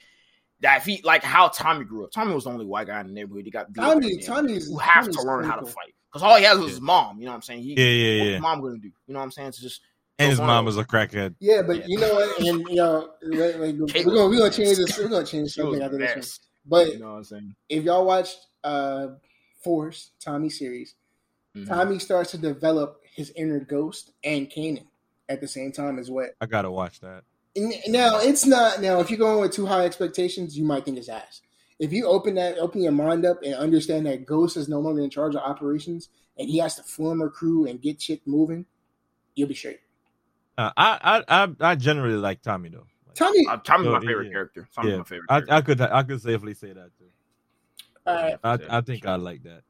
that. 0.59 0.79
If 0.79 0.85
he 0.85 1.01
like 1.03 1.23
how 1.23 1.47
Tommy 1.47 1.85
grew 1.85 2.03
up, 2.03 2.11
Tommy 2.11 2.35
was 2.35 2.43
the 2.43 2.49
only 2.51 2.65
white 2.65 2.87
guy 2.87 2.99
in 2.99 3.07
the 3.07 3.13
neighborhood. 3.13 3.45
He 3.45 3.51
got 3.51 3.71
beat 3.71 3.81
up 3.81 3.93
Tommy, 3.93 4.05
every 4.07 4.17
day. 4.17 4.25
Tommy's 4.27 4.69
You 4.69 4.77
have 4.79 5.05
Tommy's 5.05 5.15
to 5.15 5.23
learn 5.23 5.45
how 5.45 5.55
to 5.55 5.65
fight 5.65 5.95
because 6.11 6.23
all 6.23 6.35
he 6.37 6.43
has 6.43 6.57
is 6.57 6.63
Yeah. 6.63 6.69
his 6.71 6.81
mom. 6.81 7.19
You 7.19 7.25
know 7.25 7.31
what 7.31 7.35
I'm 7.35 7.41
saying? 7.41 7.63
He, 7.63 7.69
Yeah, 7.73 7.85
yeah, 7.85 8.19
What's 8.19 8.27
yeah. 8.27 8.33
his 8.33 8.41
mom 8.41 8.61
gonna 8.61 8.77
do? 8.77 8.87
You 8.87 9.13
know 9.13 9.19
what 9.19 9.25
I'm 9.25 9.31
saying? 9.31 9.47
It's 9.49 9.61
just 9.61 9.81
And 10.19 10.29
his 10.29 10.39
mom 10.39 10.49
of 10.59 10.65
was 10.65 10.77
a 10.77 10.83
crackhead. 10.83 11.35
Yeah, 11.39 11.61
but 11.63 11.77
Yeah. 11.77 11.85
you 11.87 11.99
know 11.99 12.13
what? 12.13 12.39
And 12.39 12.69
you 12.69 12.75
know, 12.75 13.11
like, 13.23 13.55
like, 13.57 13.75
we're 14.05 14.13
gonna 14.15 14.27
we're 14.29 14.37
gonna 14.37 14.49
change 14.51 14.77
this. 14.77 14.97
We're 14.97 15.07
gonna 15.07 15.25
change 15.25 15.51
something 15.53 15.81
after 15.81 15.97
this 15.97 16.15
one. 16.15 16.23
But 16.65 16.93
You 16.93 16.99
know 16.99 17.11
what 17.11 17.17
I'm 17.17 17.23
saying? 17.23 17.55
if 17.69 17.83
y'all 17.83 18.05
watched 18.05 18.37
uh 18.63 19.07
Force 19.63 20.11
Tommy 20.19 20.49
series, 20.49 20.95
Mhm. 21.55 21.67
Tommy 21.67 21.99
starts 21.99 22.31
to 22.31 22.37
develop 22.37 23.01
his 23.15 23.31
inner 23.35 23.59
ghost 23.59 24.11
and 24.23 24.49
Kanan 24.49 24.85
at 25.29 25.41
the 25.41 25.47
same 25.47 25.71
time 25.71 25.97
as 25.99 26.09
what 26.11 26.31
I 26.41 26.45
gotta 26.45 26.69
watch 26.71 26.99
that. 27.01 27.23
N- 27.55 27.73
Now 27.87 28.19
it's 28.19 28.45
not. 28.45 28.81
Now, 28.81 28.99
if 29.01 29.09
you're 29.09 29.19
going 29.19 29.41
with 29.41 29.51
too 29.53 29.65
high 29.65 29.85
expectations, 29.85 30.57
you 30.57 30.63
might 30.63 30.85
think 30.85 30.97
it's 30.97 31.09
ass. 31.09 31.41
If 31.81 31.91
you 31.91 32.05
open 32.05 32.35
that, 32.35 32.59
open 32.59 32.81
your 32.83 32.91
mind 32.91 33.25
up, 33.25 33.41
and 33.43 33.55
understand 33.55 34.05
that 34.05 34.25
Ghost 34.27 34.55
is 34.55 34.69
no 34.69 34.79
longer 34.79 35.01
in 35.01 35.09
charge 35.09 35.33
of 35.33 35.41
operations, 35.41 36.09
and 36.37 36.47
he 36.47 36.59
has 36.59 36.75
to 36.75 36.83
form 36.83 37.21
a 37.23 37.29
crew 37.29 37.65
and 37.67 37.81
get 37.81 37.99
shit 37.99 38.21
moving, 38.27 38.67
you'll 39.33 39.47
be 39.47 39.55
straight. 39.55 39.79
Uh, 40.57 40.69
I, 40.77 41.23
I 41.27 41.43
I 41.43 41.71
I 41.71 41.75
generally 41.75 42.15
like 42.17 42.43
Tommy 42.43 42.69
though. 42.69 42.85
Like, 43.07 43.15
Tommy, 43.15 43.45
Uh, 43.49 43.57
Tommy's 43.57 43.89
my 43.89 43.99
favorite 43.99 44.27
yeah. 44.27 44.31
character. 44.31 44.69
Tommy's 44.75 44.91
yeah, 44.91 44.97
my 44.99 45.03
favorite. 45.05 45.25
I, 45.29 45.33
character. 45.41 45.53
I 45.53 45.61
could 45.61 45.81
I 45.81 46.03
could 46.03 46.21
safely 46.21 46.53
say 46.53 46.73
that 46.73 46.91
too. 46.99 47.05
all 48.05 48.15
right, 48.15 48.37
I 48.43 48.59
I 48.77 48.81
think. 48.81 49.05
I 49.07 49.15
like 49.15 49.41
that. 49.43 49.63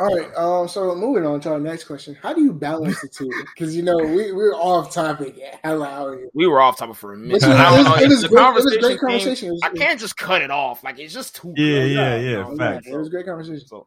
All 0.00 0.16
right. 0.16 0.34
Um, 0.36 0.66
so 0.68 0.94
moving 0.94 1.24
on 1.26 1.40
to 1.42 1.52
our 1.52 1.60
next 1.60 1.84
question: 1.84 2.16
How 2.22 2.32
do 2.32 2.42
you 2.42 2.52
balance 2.52 3.00
the 3.00 3.08
two? 3.08 3.30
Because 3.54 3.76
you 3.76 3.82
know 3.82 3.96
we 3.98 4.32
we're 4.32 4.54
off 4.54 4.92
topic. 4.94 5.38
Hella 5.62 5.86
out 5.86 6.18
here. 6.18 6.28
We 6.34 6.46
were 6.46 6.60
off 6.60 6.78
topic 6.78 6.96
for 6.96 7.12
a 7.12 7.16
minute. 7.16 7.42
You 7.42 7.48
know, 7.48 7.54
I 7.54 7.74
it 7.78 7.78
was, 7.84 8.02
it 8.02 8.08
was 8.08 8.22
the 8.22 8.28
great. 8.28 8.46
It 8.48 8.54
was 8.54 8.66
a 8.66 8.78
great 8.80 9.00
conversation 9.00 9.00
came- 9.00 9.00
conversation. 9.00 9.54
It 9.54 9.64
I 9.64 9.70
can't 9.86 10.00
just 10.00 10.16
cut 10.16 10.42
it 10.42 10.50
off. 10.50 10.82
Like 10.82 10.98
it's 10.98 11.12
just 11.14 11.36
too. 11.36 11.54
Yeah, 11.56 11.64
good. 11.80 11.90
yeah, 11.92 12.16
You 12.16 12.30
yeah, 12.30 12.36
know, 12.42 12.56
facts. 12.56 12.86
It 12.86 12.96
was 12.96 13.06
a 13.08 13.10
great 13.10 13.26
conversation. 13.26 13.66
So, 13.66 13.86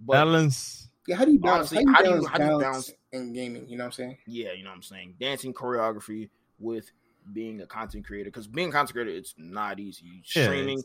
but 0.00 0.12
Balance. 0.12 0.88
Yeah, 1.08 1.16
how 1.16 1.24
do 1.24 1.32
you 1.32 1.38
balance? 1.40 1.72
Honestly, 1.72 1.92
how 1.92 2.02
do 2.02 2.08
you 2.10 2.10
how 2.10 2.12
do 2.12 2.14
you- 2.14 2.20
balance, 2.20 2.28
how 2.28 2.38
do 2.38 2.44
you 2.44 2.48
balance 2.60 2.62
balance- 2.90 2.92
in 3.12 3.32
gaming? 3.32 3.68
You 3.68 3.78
know 3.78 3.84
what 3.84 3.86
I'm 3.86 3.92
saying? 3.92 4.18
yeah, 4.26 4.52
you 4.52 4.62
know 4.64 4.70
what 4.70 4.76
I'm 4.76 4.82
saying. 4.82 5.14
Dancing 5.18 5.52
choreography 5.54 6.28
with 6.58 6.90
being 7.32 7.60
a 7.60 7.66
content 7.66 8.04
creator 8.06 8.28
because 8.30 8.46
being 8.46 8.68
a 8.68 8.72
content 8.72 8.92
creator 8.94 9.10
it's 9.10 9.34
not 9.38 9.78
easy. 9.80 10.22
Yeah, 10.34 10.44
Streaming, 10.44 10.82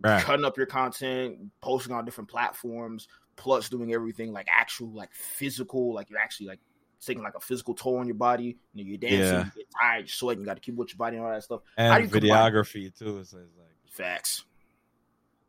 Right. 0.00 0.22
cutting 0.22 0.44
up 0.44 0.56
your 0.56 0.66
content, 0.66 1.38
posting 1.60 1.92
on 1.94 2.04
different 2.04 2.28
platforms, 2.30 3.08
plus 3.36 3.68
doing 3.68 3.92
everything 3.92 4.32
like 4.32 4.46
actual 4.50 4.88
like 4.88 5.12
physical, 5.12 5.94
like 5.94 6.10
you're 6.10 6.18
actually 6.18 6.46
like 6.48 6.60
taking 7.04 7.22
like 7.22 7.34
a 7.36 7.40
physical 7.40 7.74
toll 7.74 7.98
on 7.98 8.06
your 8.06 8.16
body. 8.16 8.56
You 8.74 8.84
know, 8.84 8.88
you're 8.88 8.98
dancing, 8.98 9.20
Yeah. 9.20 9.44
you 9.44 9.50
get 9.56 9.66
tired, 9.80 9.98
you're 10.00 10.08
sweating, 10.08 10.40
you 10.40 10.46
got 10.46 10.54
to 10.54 10.60
keep 10.60 10.74
with 10.74 10.88
your 10.90 10.96
body 10.98 11.16
and 11.16 11.24
all 11.26 11.30
that 11.32 11.42
stuff. 11.44 11.60
And 11.76 12.04
you 12.04 12.10
combine- 12.10 12.30
videography 12.30 12.96
too. 12.98 13.18
It's 13.18 13.32
like 13.32 13.42
Facts. 13.90 14.44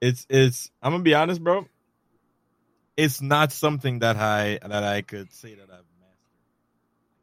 it's 0.01 0.25
it's 0.29 0.69
I'm 0.81 0.91
gonna 0.93 1.03
be 1.03 1.15
honest, 1.15 1.43
bro. 1.43 1.65
It's 2.95 3.21
not 3.21 3.51
something 3.51 3.99
that 3.99 4.17
I 4.17 4.59
that 4.61 4.83
I 4.83 5.01
could 5.03 5.31
say 5.31 5.53
that 5.55 5.63
I've 5.63 5.85
mastered. 5.99 6.17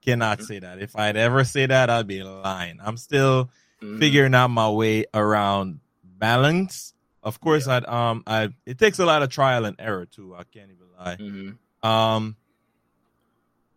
Cannot 0.03 0.39
Mhm. 0.39 0.45
say 0.47 0.59
that. 0.61 0.79
If 0.81 0.97
I'd 0.97 1.17
ever 1.17 1.45
say 1.45 1.67
that, 1.67 1.91
I'd 1.91 2.07
be 2.07 2.23
lying. 2.23 2.79
I'm 2.81 2.97
still 2.97 3.51
Mhm. 3.83 3.99
figuring 3.99 4.35
out 4.35 4.49
my 4.49 4.71
way 4.71 5.05
around 5.13 5.81
balance. 6.03 6.94
Of 7.25 7.41
course, 7.41 7.67
I'd 7.67 7.87
um 7.87 8.23
I 8.27 8.51
it 8.67 8.79
takes 8.79 8.99
a 9.01 9.07
lot 9.07 9.23
of 9.23 9.31
trial 9.31 9.65
and 9.65 9.75
error 9.81 10.07
too. 10.07 10.37
I 10.37 10.45
can't 10.45 10.71
even 10.71 10.87
lie. 10.97 11.17
Mhm. 11.17 11.59
Um 11.89 12.37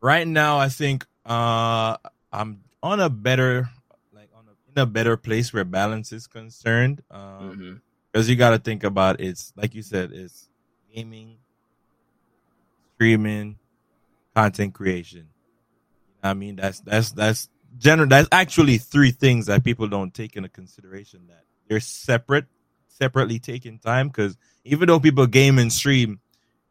right 0.01 0.27
now 0.27 0.59
I 0.59 0.69
think 0.69 1.05
uh 1.25 1.97
I'm 2.31 2.61
on 2.83 2.99
a 2.99 3.09
better 3.09 3.69
like 4.13 4.29
on 4.35 4.45
a, 4.47 4.51
in 4.71 4.81
a 4.83 4.85
better 4.85 5.17
place 5.17 5.51
where 5.53 5.63
balance 5.65 6.11
is 6.11 6.27
concerned. 6.27 7.01
Um 7.09 7.21
Mhm. 7.57 7.81
because 8.11 8.29
you 8.29 8.35
got 8.35 8.51
to 8.51 8.59
think 8.59 8.83
about 8.83 9.21
it's 9.21 9.53
like 9.55 9.73
you 9.75 9.81
said 9.81 10.11
it's 10.11 10.49
gaming 10.93 11.37
streaming 12.95 13.57
content 14.35 14.73
creation 14.73 15.19
you 15.19 15.25
know 15.25 16.19
what 16.21 16.29
i 16.29 16.33
mean 16.33 16.55
that's 16.55 16.79
that's 16.79 17.11
that's 17.11 17.49
general 17.77 18.07
that's 18.07 18.27
actually 18.31 18.77
three 18.79 19.11
things 19.11 19.45
that 19.47 19.63
people 19.63 19.87
don't 19.87 20.13
take 20.15 20.35
into 20.35 20.49
consideration 20.49 21.21
that 21.27 21.43
they're 21.67 21.79
separate 21.79 22.45
separately 22.97 23.39
taking 23.39 23.79
time 23.79 24.07
because 24.07 24.37
even 24.63 24.87
though 24.87 24.99
people 24.99 25.27
game 25.27 25.59
and 25.59 25.71
stream 25.71 26.19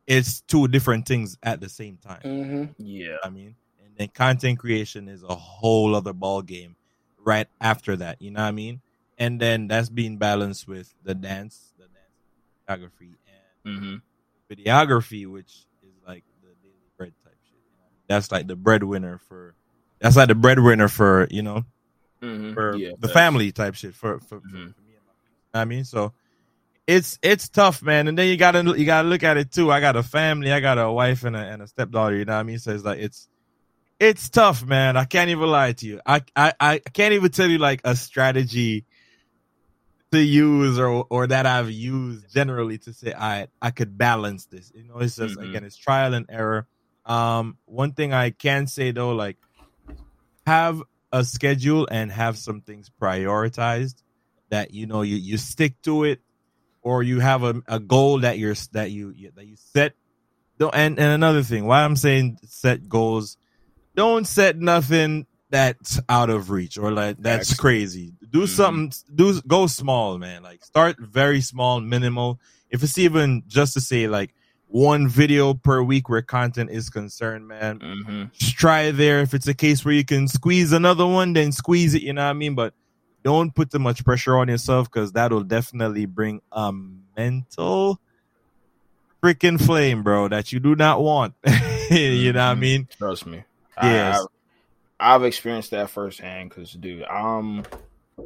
it's 0.07 0.41
two 0.43 0.69
different 0.69 1.07
things 1.07 1.37
at 1.43 1.61
the 1.61 1.69
same 1.69 1.97
time 1.97 2.21
Mm-hmm. 2.25 2.65
Yeah. 2.79 3.17
I 3.23 3.31
mean, 3.31 3.57
and 3.85 3.97
then 3.97 4.09
content 4.09 4.59
creation 4.59 5.09
is 5.09 5.23
a 5.23 5.35
whole 5.35 5.95
other 5.95 6.13
ball 6.13 6.43
game 6.43 6.77
right 7.19 7.47
after 7.61 7.97
that. 7.97 8.21
You 8.21 8.31
know 8.31 8.43
what 8.43 8.49
I 8.49 8.53
mean? 8.53 8.81
And 9.19 9.41
then 9.41 9.69
that's 9.69 9.89
being 9.89 10.19
balanced 10.19 10.69
with 10.69 10.93
the 11.03 11.15
dance, 11.15 11.73
the 11.79 11.85
dance 11.85 12.89
choreography, 12.91 13.15
and 13.65 13.79
hmm 13.81 13.97
videography, 14.53 15.27
which 15.27 15.67
is 15.83 15.95
like 16.07 16.25
the 16.43 16.49
daily 16.63 16.91
bread 16.99 17.15
type 17.25 17.39
shit. 17.49 17.59
That's 18.09 18.31
like 18.31 18.47
the 18.47 18.57
breadwinner 18.57 19.19
for. 19.19 19.55
That's 20.01 20.17
like 20.17 20.29
the 20.29 20.35
breadwinner 20.35 20.89
for 20.89 21.27
you 21.31 21.43
know 21.43 21.65
hmm 22.23 22.53
for 22.53 22.77
yeah, 22.77 22.91
the 22.99 23.09
family 23.09 23.51
type 23.53 23.75
shit 23.75 23.95
for 23.95 24.21
for, 24.21 24.41
for, 24.41 24.75
I 25.61 25.65
mean? 25.65 25.85
So 25.85 26.13
it's 26.87 27.19
it's 27.23 27.49
tough 27.49 27.83
man. 27.83 28.09
And 28.09 28.17
then 28.17 28.29
you 28.29 28.37
gotta 28.37 28.63
you 28.79 28.85
gotta 28.85 29.09
look 29.09 29.23
at 29.23 29.37
it 29.37 29.51
too. 29.53 29.71
I 29.73 29.81
got 29.81 29.97
a 29.97 30.03
family 30.03 30.53
I 30.53 30.61
got 30.61 30.79
a 30.79 30.91
wife 30.91 31.25
and 31.25 31.35
a, 31.37 31.41
and 31.41 31.63
a 31.63 31.67
stepdaughter 31.67 32.17
you 32.17 32.25
know 32.25 32.35
what 32.35 32.41
I 32.41 32.45
mean? 32.45 32.59
So 32.59 32.73
it's 32.73 32.85
like 32.85 32.99
it's 33.01 33.29
it's 33.99 34.29
tough 34.29 34.65
man. 34.65 34.97
I 34.97 35.05
can't 35.05 35.31
even 35.31 35.49
lie 35.49 35.73
to 35.73 35.87
you. 35.87 36.01
I 36.07 36.23
I, 36.37 36.53
I 36.61 36.79
can't 36.79 37.15
even 37.15 37.31
tell 37.31 37.49
you 37.51 37.59
like 37.59 37.81
a 37.85 37.97
strategy 37.97 38.85
to 40.13 40.21
use 40.21 40.79
or 40.79 41.07
or 41.11 41.27
that 41.27 41.47
I've 41.47 41.71
used 41.71 42.33
generally 42.33 42.79
to 42.79 42.93
say 42.93 43.13
I 43.13 43.49
I 43.61 43.71
could 43.73 43.99
balance 43.99 44.47
this. 44.47 44.71
You 44.75 44.85
know 44.85 44.99
it's 44.99 45.17
just 45.17 45.39
Mhm. 45.39 45.43
again 45.43 45.65
it's 45.65 45.77
trial 45.77 46.15
and 46.15 46.27
error. 46.29 46.69
Um 47.05 47.59
one 47.65 47.93
thing 47.93 48.13
I 48.13 48.31
can 48.31 48.67
say 48.69 48.93
though 48.93 49.13
like 49.13 49.39
have 50.47 50.83
a 51.13 51.25
schedule 51.25 51.89
and 51.91 52.11
have 52.13 52.39
some 52.39 52.61
things 52.61 52.91
prioritized 53.01 54.03
that 54.51 54.73
you 54.73 54.87
know 54.87 55.03
you 55.03 55.17
you 55.17 55.37
stick 55.39 55.81
to 55.83 56.05
it 56.05 56.21
or 56.83 57.03
you 57.03 57.21
have 57.21 57.43
a, 57.43 57.55
a 57.67 57.81
goal 57.81 58.21
that 58.21 58.39
you're 58.39 58.55
that 58.73 58.91
you 58.91 59.15
that 59.35 59.47
you 59.47 59.57
set 59.57 59.93
don't 60.59 60.75
and, 60.75 60.99
and 60.99 61.09
another 61.13 61.43
thing 61.43 61.67
why 61.67 61.83
i'm 61.83 61.97
saying 61.97 62.39
set 62.45 62.89
goals 62.89 63.37
don't 63.95 64.27
set 64.27 64.59
nothing 64.59 65.27
that's 65.51 66.01
out 66.09 66.31
of 66.31 66.51
reach 66.51 66.77
or 66.79 66.91
like 66.91 67.17
that's 67.19 67.55
crazy 67.55 68.13
do 68.31 68.41
Mhm. 68.41 68.49
something 68.49 68.93
do 69.15 69.41
go 69.47 69.67
small 69.67 70.19
man 70.19 70.43
like 70.43 70.65
start 70.65 70.97
very 71.01 71.41
small 71.41 71.81
minimal 71.81 72.41
if 72.71 72.83
it's 72.83 72.99
even 72.99 73.43
just 73.47 73.75
to 73.75 73.81
say 73.81 74.09
like 74.09 74.35
one 74.69 75.07
video 75.09 75.55
per 75.55 75.81
week 75.83 76.09
where 76.09 76.23
content 76.23 76.71
is 76.71 76.91
concerned 76.91 77.47
man 77.47 77.79
hmm 77.81 78.25
just 78.39 78.57
try 78.59 78.91
there. 78.91 79.21
If 79.21 79.33
it's 79.33 79.49
a 79.49 79.55
case 79.55 79.83
where 79.83 79.95
you 79.95 80.05
can 80.05 80.29
squeeze 80.29 80.73
another 80.73 81.07
one, 81.07 81.33
then 81.33 81.53
squeeze 81.53 81.95
it. 81.95 82.03
You 82.03 82.13
know 82.13 82.23
what 82.25 82.31
I 82.31 82.35
mean? 82.35 82.55
But 82.55 82.75
don't 83.27 83.53
put 83.53 83.73
too 83.73 83.81
much 83.81 84.05
pressure 84.05 84.39
on 84.39 84.47
yourself 84.47 84.89
because 84.89 85.11
that'll 85.11 85.43
definitely 85.43 86.07
bring 86.07 86.41
a 86.53 86.73
mental 87.17 88.01
freaking 89.21 89.61
flame, 89.61 90.05
bro, 90.05 90.29
that 90.29 90.53
you 90.53 90.61
do 90.61 90.77
not 90.77 91.03
want. 91.03 91.35
you 91.91 92.33
know 92.33 92.39
what 92.39 92.53
I 92.53 92.55
Mhm. 92.55 92.59
mean? 92.61 92.89
Trust 92.97 93.27
me. 93.27 93.43
Yes. 93.83 94.25
I, 95.01 95.13
have 95.13 95.25
experienced 95.25 95.73
that 95.73 95.91
firsthand 95.91 96.51
because, 96.51 96.71
dude, 96.71 97.03
um, 97.03 97.67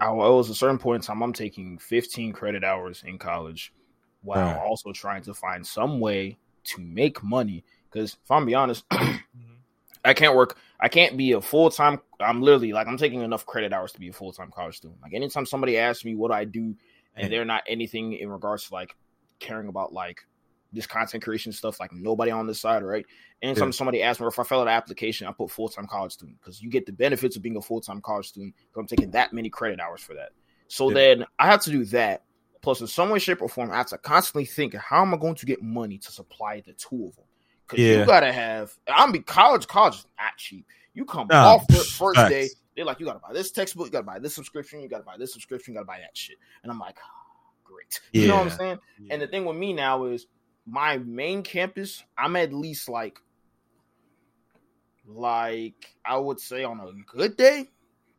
I 0.02 0.10
was 0.10 0.50
a 0.50 0.54
certain 0.54 0.76
point 0.78 1.02
in 1.02 1.06
time. 1.06 1.22
I'm 1.22 1.32
taking 1.32 1.78
15 1.78 2.34
credit 2.34 2.62
hours 2.62 3.02
in 3.02 3.16
college 3.16 3.72
while 4.20 4.48
Right. 4.48 4.66
also 4.66 4.92
trying 4.92 5.22
to 5.22 5.32
find 5.32 5.66
some 5.66 5.98
way 5.98 6.36
to 6.64 6.80
make 6.82 7.22
money. 7.22 7.64
Because 7.90 8.18
if 8.22 8.30
I'm 8.30 8.44
be 8.44 8.54
honest, 8.54 8.84
I 10.04 10.12
can't 10.12 10.36
work. 10.36 10.58
I 10.82 10.88
can't 10.88 11.16
be 11.16 11.32
a 11.32 11.40
full 11.40 11.70
time. 11.70 12.00
I'm 12.20 12.40
literally 12.40 12.72
like 12.72 12.86
I'm 12.86 12.96
taking 12.96 13.20
enough 13.20 13.44
credit 13.46 13.72
hours 13.72 13.92
to 13.92 14.00
be 14.00 14.08
a 14.08 14.12
full 14.12 14.32
time 14.32 14.50
college 14.50 14.76
student. 14.76 15.00
Like 15.02 15.14
anytime 15.14 15.46
somebody 15.46 15.76
asks 15.76 16.04
me 16.04 16.14
what 16.14 16.32
I 16.32 16.44
do, 16.44 16.74
and 17.16 17.30
they're 17.32 17.44
not 17.44 17.62
anything 17.66 18.14
in 18.14 18.30
regards 18.30 18.68
to 18.68 18.74
like 18.74 18.94
caring 19.40 19.68
about 19.68 19.92
like 19.92 20.20
this 20.72 20.86
content 20.86 21.22
creation 21.22 21.52
stuff, 21.52 21.80
like 21.80 21.92
nobody 21.92 22.30
on 22.30 22.46
this 22.46 22.60
side, 22.60 22.82
right? 22.82 23.04
Anytime 23.42 23.68
Yeah. 23.68 23.72
somebody 23.72 24.02
asks 24.02 24.20
me, 24.20 24.26
if 24.28 24.38
I 24.38 24.44
fill 24.44 24.60
out 24.60 24.68
an 24.68 24.72
application, 24.72 25.26
I 25.26 25.32
put 25.32 25.50
full 25.50 25.68
time 25.68 25.86
college 25.86 26.12
student 26.12 26.38
because 26.40 26.62
you 26.62 26.70
get 26.70 26.86
the 26.86 26.92
benefits 26.92 27.36
of 27.36 27.42
being 27.42 27.56
a 27.56 27.62
full 27.62 27.80
time 27.80 28.00
college 28.00 28.28
student. 28.28 28.54
So 28.72 28.80
I'm 28.80 28.86
taking 28.86 29.10
that 29.10 29.32
many 29.32 29.50
credit 29.50 29.80
hours 29.80 30.00
for 30.00 30.14
that. 30.14 30.30
So 30.68 30.88
Yeah. 30.88 30.94
then 30.94 31.26
I 31.38 31.46
have 31.46 31.62
to 31.62 31.70
do 31.70 31.84
that. 31.86 32.24
Plus, 32.62 32.82
in 32.82 32.86
some 32.86 33.08
way, 33.08 33.18
shape, 33.18 33.40
or 33.40 33.48
form, 33.48 33.70
I 33.70 33.78
have 33.78 33.86
to 33.86 33.98
constantly 33.98 34.44
think, 34.44 34.74
how 34.74 35.00
am 35.00 35.14
I 35.14 35.16
going 35.16 35.34
to 35.36 35.46
get 35.46 35.62
money 35.62 35.96
to 35.96 36.12
supply 36.12 36.60
the 36.60 36.74
two 36.74 37.06
of 37.06 37.16
them? 37.16 37.24
Because 37.70 37.84
Yeah. 37.84 38.00
you 38.00 38.06
gotta 38.06 38.32
have. 38.32 38.72
I'm 38.88 39.12
be 39.12 39.20
college. 39.20 39.66
College 39.66 39.96
is 39.96 40.06
not 40.18 40.36
cheap. 40.36 40.66
You 40.94 41.04
come 41.04 41.28
Nah, 41.30 41.54
off 41.54 41.68
the 41.68 41.84
first 41.84 42.20
facts. 42.20 42.30
day, 42.30 42.48
they're 42.76 42.84
like, 42.84 42.98
you 43.00 43.06
gotta 43.06 43.20
buy 43.20 43.32
this 43.32 43.50
textbook, 43.52 43.86
you 43.86 43.92
gotta 43.92 44.04
buy 44.06 44.18
this 44.18 44.34
subscription, 44.34 44.80
you 44.80 44.88
gotta 44.88 45.04
buy 45.04 45.16
this 45.16 45.32
subscription, 45.32 45.72
you 45.72 45.78
gotta 45.78 45.86
buy 45.86 45.98
that 46.00 46.16
shit. 46.16 46.36
And 46.62 46.72
I'm 46.72 46.78
like, 46.78 46.96
ah, 46.98 47.50
great. 47.64 48.00
You 48.12 48.26
know 48.26 48.36
what 48.36 48.42
I'm 48.42 48.48
Yeah. 48.48 48.56
saying? 48.56 48.78
And 49.10 49.22
the 49.22 49.26
thing 49.28 49.44
with 49.44 49.56
me 49.56 49.72
now 49.72 50.04
is 50.06 50.26
my 50.66 50.98
main 50.98 51.42
campus, 51.42 52.02
I'm 52.18 52.36
at 52.36 52.52
least 52.52 52.88
like 52.88 53.18
like 55.06 55.94
I 56.04 56.16
would 56.16 56.40
say 56.40 56.64
on 56.64 56.80
a 56.80 56.92
good 57.12 57.36
day, 57.36 57.68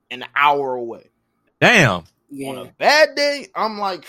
an 0.09 0.25
hour 0.35 0.75
away. 0.75 1.11
Damn. 1.59 2.03
On 2.03 2.05
Yeah. 2.29 2.61
a 2.61 2.65
bad 2.77 3.15
day, 3.15 3.47
I'm 3.55 3.77
like 3.77 4.05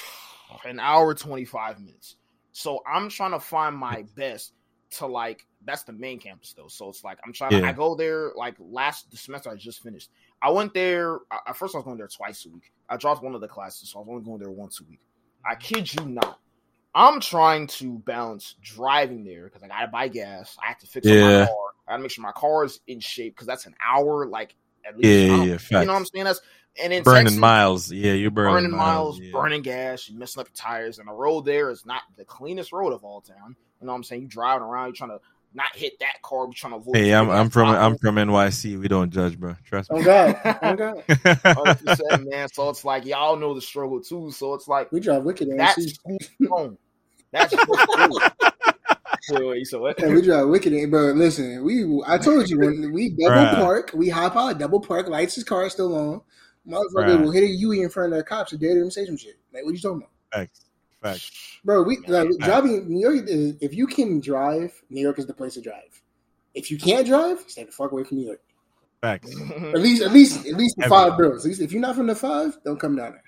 an 0.65 0.81
hour 0.81 1.15
25 1.15 1.81
minutes. 1.81 2.17
So 2.53 2.81
I'm 2.87 3.09
trying 3.09 3.33
to 3.33 3.41
find 3.41 3.77
my 3.77 4.05
best 4.17 4.53
to 4.93 5.07
like 5.07 5.47
that's 5.65 5.83
the 5.85 5.93
main 5.93 6.19
campus 6.19 6.55
though. 6.57 6.69
So 6.69 6.89
it's 6.89 7.05
like 7.05 7.19
I'm 7.25 7.33
trying 7.33 7.51
to 7.51 7.59
Yeah. 7.61 7.69
I 7.69 7.73
go 7.73 7.95
there 7.95 8.33
like 8.37 8.55
last 8.59 9.11
the 9.11 9.17
semester 9.17 9.51
I 9.51 9.57
just 9.57 9.83
finished. 9.83 10.11
I 10.43 10.51
went 10.51 10.75
there 10.75 11.19
I- 11.31 11.41
at 11.49 11.57
first 11.57 11.75
I 11.75 11.79
was 11.79 11.85
going 11.85 11.99
there 11.99 12.09
twice 12.09 12.47
a 12.47 12.51
week. 12.51 12.73
I 12.89 12.97
dropped 12.97 13.23
one 13.23 13.35
of 13.35 13.41
the 13.41 13.49
classes, 13.49 13.91
so 13.91 13.99
I 13.99 14.03
was 14.03 14.09
only 14.11 14.25
going 14.25 14.39
there 14.41 14.51
once 14.51 14.81
a 14.81 14.85
week. 14.85 15.01
I 15.45 15.55
mm-hmm. 15.55 15.61
kid 15.61 15.95
you 15.95 16.07
not. 16.07 16.39
I'm 16.95 17.21
trying 17.21 17.69
to 17.69 17.99
balance 18.01 18.57
driving 18.61 19.25
there 19.25 19.45
because 19.45 19.63
I 19.63 19.69
gotta 19.69 19.89
buy 19.89 20.09
gas. 20.09 20.57
I 20.63 20.69
have 20.69 20.79
to 20.79 20.87
fix 20.87 21.07
Yeah. 21.07 21.41
my 21.41 21.47
car. 21.47 21.57
I 21.87 21.93
gotta 21.93 22.03
make 22.03 22.11
sure 22.11 22.23
my 22.23 22.33
car 22.33 22.65
is 22.65 22.81
in 22.87 23.01
shape 23.01 23.35
because 23.35 23.47
that's 23.47 23.67
an 23.67 23.75
hour, 23.85 24.27
like 24.27 24.55
at 24.87 24.97
least. 24.97 25.09
Yeah, 25.09 25.45
yeah, 25.45 25.59
yeah, 25.71 25.81
You 25.81 25.87
know 25.87 25.93
what 25.93 26.01
I'm 26.01 26.07
saying? 26.07 26.25
That's 26.25 26.41
And 26.83 26.93
in 26.93 27.03
burning 27.03 27.25
Texas, 27.25 27.39
miles. 27.39 27.93
Yeah, 27.93 28.13
you're 28.13 28.31
burning, 28.31 28.55
burning 28.55 28.77
miles, 28.77 29.19
yeah. 29.19 29.31
burning 29.33 29.63
gas, 29.63 30.09
you 30.09 30.19
messing 30.19 30.41
up 30.41 30.49
your 30.49 30.55
tires, 30.55 30.99
and 30.99 31.09
the 31.09 31.13
road 31.13 31.43
there 31.43 31.71
is 31.71 31.85
not 31.87 32.03
the 32.17 32.25
cleanest 32.25 32.73
road 32.73 32.93
of 32.93 33.05
all 33.05 33.21
town. 33.21 33.57
You 33.83 33.87
know 33.87 33.93
what 33.93 33.97
I'm 33.99 34.05
saying? 34.05 34.23
You 34.23 34.29
driving 34.29 34.63
around, 34.63 34.87
you're 34.87 34.95
trying 34.95 35.11
to 35.11 35.21
not 35.55 35.75
hit 35.77 35.99
that 36.01 36.23
car, 36.23 36.45
you're 36.47 36.53
trying 36.55 36.73
to 36.73 36.77
avoid. 36.79 36.97
Hey, 36.97 37.13
I'm 37.13 37.29
I'm 37.29 37.47
that 37.47 37.53
from 37.53 37.69
I'm 37.69 37.99
from 37.99 38.15
NYC. 38.15 38.81
We 38.81 38.89
don't 38.89 39.11
judge, 39.11 39.39
bro. 39.39 39.57
Trust 39.65 39.91
Oh 39.93 39.99
me. 39.99 40.05
God, 40.05 40.37
oh 40.63 40.77
God, 40.77 41.05
100%, 41.45 42.01
man. 42.31 42.49
So 42.53 42.71
it's 42.71 42.85
like 42.85 43.05
y'all 43.05 43.37
know 43.37 43.53
the 43.55 43.61
struggle 43.61 44.01
too. 44.01 44.31
So 44.31 44.55
it's 44.55 44.69
like 44.69 44.91
we 44.93 45.01
drive 45.01 45.25
wicked. 45.25 45.49
in 45.49 45.57
that's 45.57 45.79
NC. 45.79 45.99
boom. 46.41 46.79
That's 47.33 47.53
just 47.53 47.67
cool. 47.67 47.79
Wait, 49.31 49.47
wait, 49.47 49.67
so 49.67 49.81
what? 49.81 49.99
Yeah, 50.01 50.09
we 50.09 50.23
drive 50.23 50.49
wicked, 50.49 50.73
eh, 50.73 50.79
in- 50.83 50.91
but 50.91 51.17
listen, 51.17 51.63
we 51.65 52.03
I 52.07 52.19
told 52.19 52.49
you 52.49 52.59
when 52.59 52.93
we 52.93 53.11
double 53.11 53.31
Right. 53.31 53.55
park, 53.57 53.91
we 53.95 54.09
hop 54.09 54.37
out, 54.37 54.59
double 54.59 54.81
park, 54.81 55.09
lights 55.09 55.35
his 55.35 55.45
car 55.45 55.69
still 55.71 55.95
on. 55.97 56.21
Motherfucker 56.67 57.17
Right. 57.17 57.21
will 57.21 57.31
hit 57.31 57.45
a 57.45 57.47
UE 57.49 57.83
in 57.83 57.89
front 57.89 58.13
of 58.13 58.19
the 58.19 58.25
cops 58.25 58.53
and 58.53 58.61
dare 58.61 58.75
them 58.75 58.85
to 58.85 58.91
say 58.91 59.05
some 59.07 59.17
shit. 59.17 59.37
Like, 59.53 59.65
what 59.65 59.75
you 59.75 59.81
talking 59.81 59.99
about? 59.99 60.11
Facts. 60.33 60.65
Facts. 61.03 61.59
Bro, 61.65 61.83
we 61.83 61.99
like 62.07 62.29
driving 62.41 62.89
New 62.89 63.01
York 63.01 63.29
is 63.29 63.57
if 63.61 63.75
you 63.75 63.87
can 63.87 64.21
drive, 64.21 64.73
New 64.91 65.01
York 65.03 65.19
is 65.19 65.27
the 65.27 65.35
place 65.35 65.55
to 65.55 65.61
drive. 65.61 66.01
If 66.55 66.71
you 66.71 66.79
can't 66.79 67.07
drive, 67.07 67.41
stay 67.49 67.65
the 67.65 67.73
fuck 67.73 67.93
away 67.93 68.05
from 68.05 68.19
New 68.19 68.27
York. 68.27 68.41
Facts. 69.01 69.31
At 69.41 69.81
least 69.81 70.03
at 70.03 70.13
least 70.13 70.47
at 70.47 70.55
least 70.55 70.77
the 70.77 70.83
Heavy. 70.85 70.91
five 70.91 71.17
boroughs. 71.17 71.45
At 71.45 71.49
least 71.49 71.61
if 71.61 71.73
you're 71.73 71.81
not 71.81 71.97
from 71.97 72.07
the 72.07 72.15
five, 72.15 72.57
don't 72.65 72.79
come 72.79 72.95
down 72.97 73.13
there. 73.13 73.25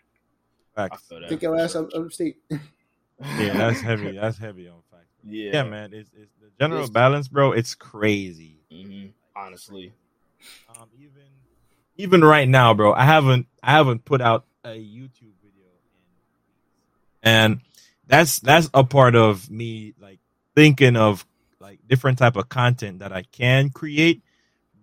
I 0.76 0.88
Facts. 0.88 1.02
feel 1.08 1.20
that 1.20 1.28
Take 1.30 1.42
your 1.42 1.56
for 1.56 1.62
ass 1.62 1.74
up 1.74 1.88
upstate. 1.94 2.36
Yeah, 3.38 3.56
that's 3.56 3.80
heavy. 3.80 4.12
That's 4.18 4.36
heavy 4.36 4.68
on 4.68 4.78
facts. 4.90 5.04
Yeah, 5.22 5.50
Yeah, 5.52 5.62
man. 5.62 5.94
It's, 5.94 6.10
it's 6.20 6.32
the 6.40 6.48
general 6.60 6.80
It's- 6.80 6.90
balance, 6.90 7.28
bro. 7.28 7.52
It's 7.52 7.74
crazy. 7.74 8.58
hmm 8.70 9.06
Honestly, 9.36 9.92
Um, 10.68 10.88
even 10.98 11.22
even 11.96 12.24
right 12.24 12.48
now, 12.48 12.74
bro, 12.74 12.92
I 12.92 13.04
haven't 13.04 13.46
I 13.62 13.70
haven't 13.70 14.04
put 14.04 14.20
out 14.20 14.46
a 14.64 14.70
YouTube 14.70 15.12
video, 15.20 15.22
in, 15.22 15.33
and 17.24 17.60
that's 18.06 18.38
that's 18.40 18.70
a 18.74 18.84
part 18.84 19.16
of 19.16 19.50
me 19.50 19.94
like 20.00 20.20
thinking 20.54 20.96
of 20.96 21.26
like 21.58 21.80
different 21.88 22.18
type 22.18 22.36
of 22.36 22.48
content 22.48 23.00
that 23.00 23.12
I 23.12 23.22
can 23.22 23.70
create 23.70 24.22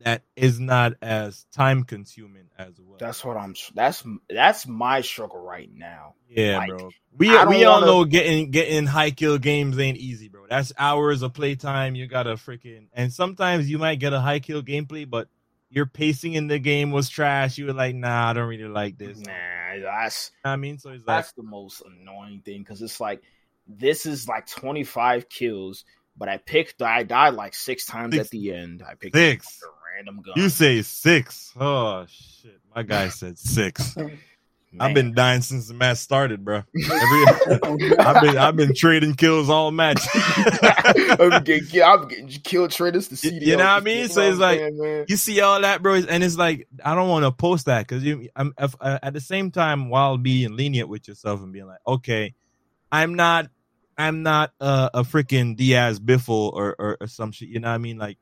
that 0.03 0.23
is 0.35 0.59
not 0.59 0.93
as 1.01 1.45
time 1.51 1.83
consuming 1.83 2.49
as 2.57 2.73
well. 2.79 2.97
that's 2.99 3.23
what 3.23 3.37
I'm. 3.37 3.53
That's 3.75 4.03
that's 4.29 4.67
my 4.67 5.01
struggle 5.01 5.39
right 5.39 5.69
now. 5.71 6.15
yeah, 6.27 6.57
like, 6.57 6.69
bro. 6.69 6.89
We 7.17 7.29
we 7.29 7.65
all 7.65 7.75
wanna- 7.75 7.85
know 7.85 8.05
getting 8.05 8.51
getting 8.51 8.85
high 8.85 9.11
kill 9.11 9.37
games 9.37 9.77
ain't 9.77 9.97
easy, 9.97 10.27
bro. 10.27 10.45
That's 10.49 10.73
hours 10.77 11.21
of 11.21 11.33
playtime. 11.33 11.95
You 11.95 12.07
gotta 12.07 12.31
freaking 12.31 12.87
and 12.93 13.13
sometimes 13.13 13.69
you 13.69 13.77
might 13.77 13.99
get 13.99 14.13
a 14.13 14.19
high 14.19 14.39
kill 14.39 14.63
gameplay, 14.63 15.09
but 15.09 15.27
your 15.71 15.85
pacing 15.85 16.33
in 16.33 16.47
the 16.47 16.59
game 16.59 16.91
was 16.91 17.09
trash. 17.09 17.57
You 17.57 17.65
were 17.65 17.73
like, 17.73 17.95
nah, 17.95 18.29
I 18.29 18.33
don't 18.33 18.47
really 18.47 18.65
like 18.67 18.97
this. 18.97 19.17
Nah, 19.17 19.31
that's 19.81 20.31
I 20.45 20.55
mean, 20.57 20.77
so 20.77 20.89
like, 20.89 21.05
that's 21.05 21.31
the 21.31 21.43
most 21.43 21.81
annoying 21.85 22.41
thing 22.45 22.59
because 22.59 22.81
it's 22.81 22.99
like 22.99 23.21
this 23.67 24.05
is 24.05 24.27
like 24.27 24.45
25 24.47 25.29
kills, 25.29 25.85
but 26.17 26.27
I 26.29 26.37
picked. 26.37 26.81
I 26.81 27.03
died 27.03 27.33
like 27.35 27.53
six 27.55 27.85
times 27.85 28.13
Six. 28.15 28.27
at 28.27 28.31
the 28.31 28.53
end. 28.53 28.83
I 28.87 28.95
picked 28.95 29.15
Six. 29.15 29.61
a 29.63 29.95
random 29.95 30.21
gun. 30.21 30.33
you 30.35 30.49
say 30.49 30.81
six. 30.81 31.53
Oh 31.59 32.05
shit, 32.07 32.59
my 32.75 32.83
guy 32.83 33.07
said 33.07 33.37
six. 33.39 33.95
I've 34.79 34.93
been 34.93 35.13
dying 35.13 35.41
since 35.41 35.67
the 35.67 35.73
match 35.73 35.97
started, 35.97 36.45
bro. 36.45 36.63
Every, 36.75 37.97
I've 37.99 38.21
been 38.21 38.37
I've 38.37 38.55
been 38.55 38.73
trading 38.73 39.15
kills 39.15 39.49
all 39.49 39.71
match. 39.71 40.01
I'm 40.15 41.43
getting, 41.43 41.81
I'm 41.83 42.07
getting 42.07 42.27
killed 42.27 42.71
traders 42.71 43.07
to 43.09 43.17
see. 43.17 43.33
You 43.33 43.57
know 43.57 43.65
what 43.65 43.69
I 43.69 43.79
mean? 43.81 44.07
So 44.07 44.21
it's 44.21 44.39
like- 44.39 44.61
you 45.09 45.17
see 45.17 45.41
all 45.41 45.59
that, 45.61 45.81
bro, 45.81 45.95
and 45.95 46.23
it's 46.23 46.37
like 46.37 46.67
I 46.85 46.95
don't 46.95 47.09
want 47.09 47.25
to 47.25 47.31
post 47.31 47.65
that 47.65 47.87
because 47.87 48.03
you. 48.03 48.29
I'm 48.35 48.53
if, 48.57 48.75
uh, 48.79 48.99
at 49.03 49.13
the 49.13 49.19
same 49.21 49.51
time 49.51 49.89
while 49.89 50.17
being 50.17 50.55
lenient 50.55 50.87
with 50.89 51.07
yourself 51.07 51.41
and 51.41 51.51
being 51.51 51.67
like, 51.67 51.79
okay, 51.85 52.33
I'm 52.91 53.15
not, 53.15 53.49
I'm 53.97 54.23
not 54.23 54.53
uh, 54.61 54.89
a 54.93 55.03
freaking 55.03 55.57
Diaz 55.57 55.99
Biffle 55.99 56.53
or, 56.53 56.75
or 56.79 56.97
or 57.01 57.07
some 57.07 57.31
shit. 57.33 57.49
You 57.49 57.59
know 57.59 57.67
what 57.67 57.75
I 57.75 57.79
mean? 57.79 57.97
Like, 57.97 58.17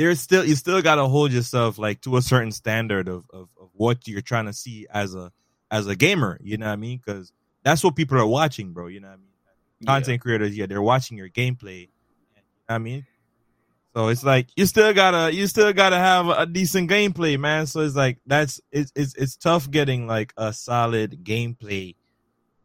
there's 0.00 0.18
still 0.18 0.46
you 0.46 0.56
still 0.56 0.80
got 0.80 0.94
to 0.96 1.06
hold 1.06 1.30
yourself 1.30 1.78
like 1.78 2.00
to 2.00 2.16
a 2.16 2.22
certain 2.22 2.52
standard 2.52 3.06
of, 3.06 3.26
of 3.34 3.50
of 3.60 3.68
what 3.74 4.08
you're 4.08 4.22
trying 4.22 4.46
to 4.46 4.52
see 4.54 4.86
as 4.90 5.14
a 5.14 5.30
as 5.70 5.86
a 5.86 5.94
gamer. 5.94 6.38
You 6.42 6.56
know 6.56 6.66
what 6.66 6.72
I 6.72 6.76
mean? 6.76 7.00
Because 7.04 7.32
that's 7.64 7.84
what 7.84 7.96
people 7.96 8.18
are 8.18 8.26
watching, 8.26 8.72
bro. 8.72 8.86
You 8.86 9.00
know 9.00 9.08
what 9.08 9.14
I 9.14 9.18
mean? 9.18 9.26
content 9.86 10.22
creators, 10.22 10.56
yeah, 10.56 10.66
they're 10.66 10.82
watching 10.82 11.18
your 11.18 11.28
gameplay. 11.28 11.82
You 11.82 11.88
know 12.36 12.42
what 12.68 12.74
I 12.76 12.78
mean, 12.78 13.06
so 13.94 14.08
it's 14.08 14.24
like 14.24 14.48
you 14.56 14.66
still 14.66 14.94
gotta 14.94 15.34
you 15.34 15.46
still 15.46 15.72
gotta 15.74 15.98
have 15.98 16.28
a 16.28 16.46
decent 16.46 16.90
gameplay, 16.90 17.38
man. 17.38 17.66
So 17.66 17.80
it's 17.80 17.96
like 17.96 18.20
that's 18.26 18.60
it's 18.72 18.92
it's 18.96 19.14
it's 19.16 19.36
tough 19.36 19.70
getting 19.70 20.06
like 20.06 20.32
a 20.38 20.52
solid 20.52 21.24
gameplay 21.24 21.96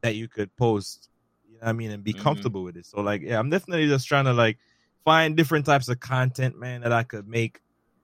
that 0.03 0.15
you 0.15 0.29
could 0.29 0.55
post. 0.55 1.09
You 1.47 1.53
know 1.55 1.59
what 1.65 1.69
I 1.69 1.73
mean, 1.73 1.91
and 1.91 2.03
be 2.03 2.13
Mhm. 2.13 2.19
comfortable 2.23 2.63
with 2.63 2.77
it. 2.77 2.85
So 2.85 3.01
like, 3.01 3.21
yeah, 3.23 3.39
I'm 3.39 3.49
definitely 3.49 3.87
just 3.87 4.07
trying 4.07 4.25
to 4.25 4.33
like 4.33 4.57
find 5.05 5.37
different 5.37 5.65
types 5.65 5.87
of 5.87 5.99
content, 5.99 6.59
man, 6.59 6.81
that 6.81 6.91
I 6.91 7.03
could 7.03 7.27
make 7.27 7.61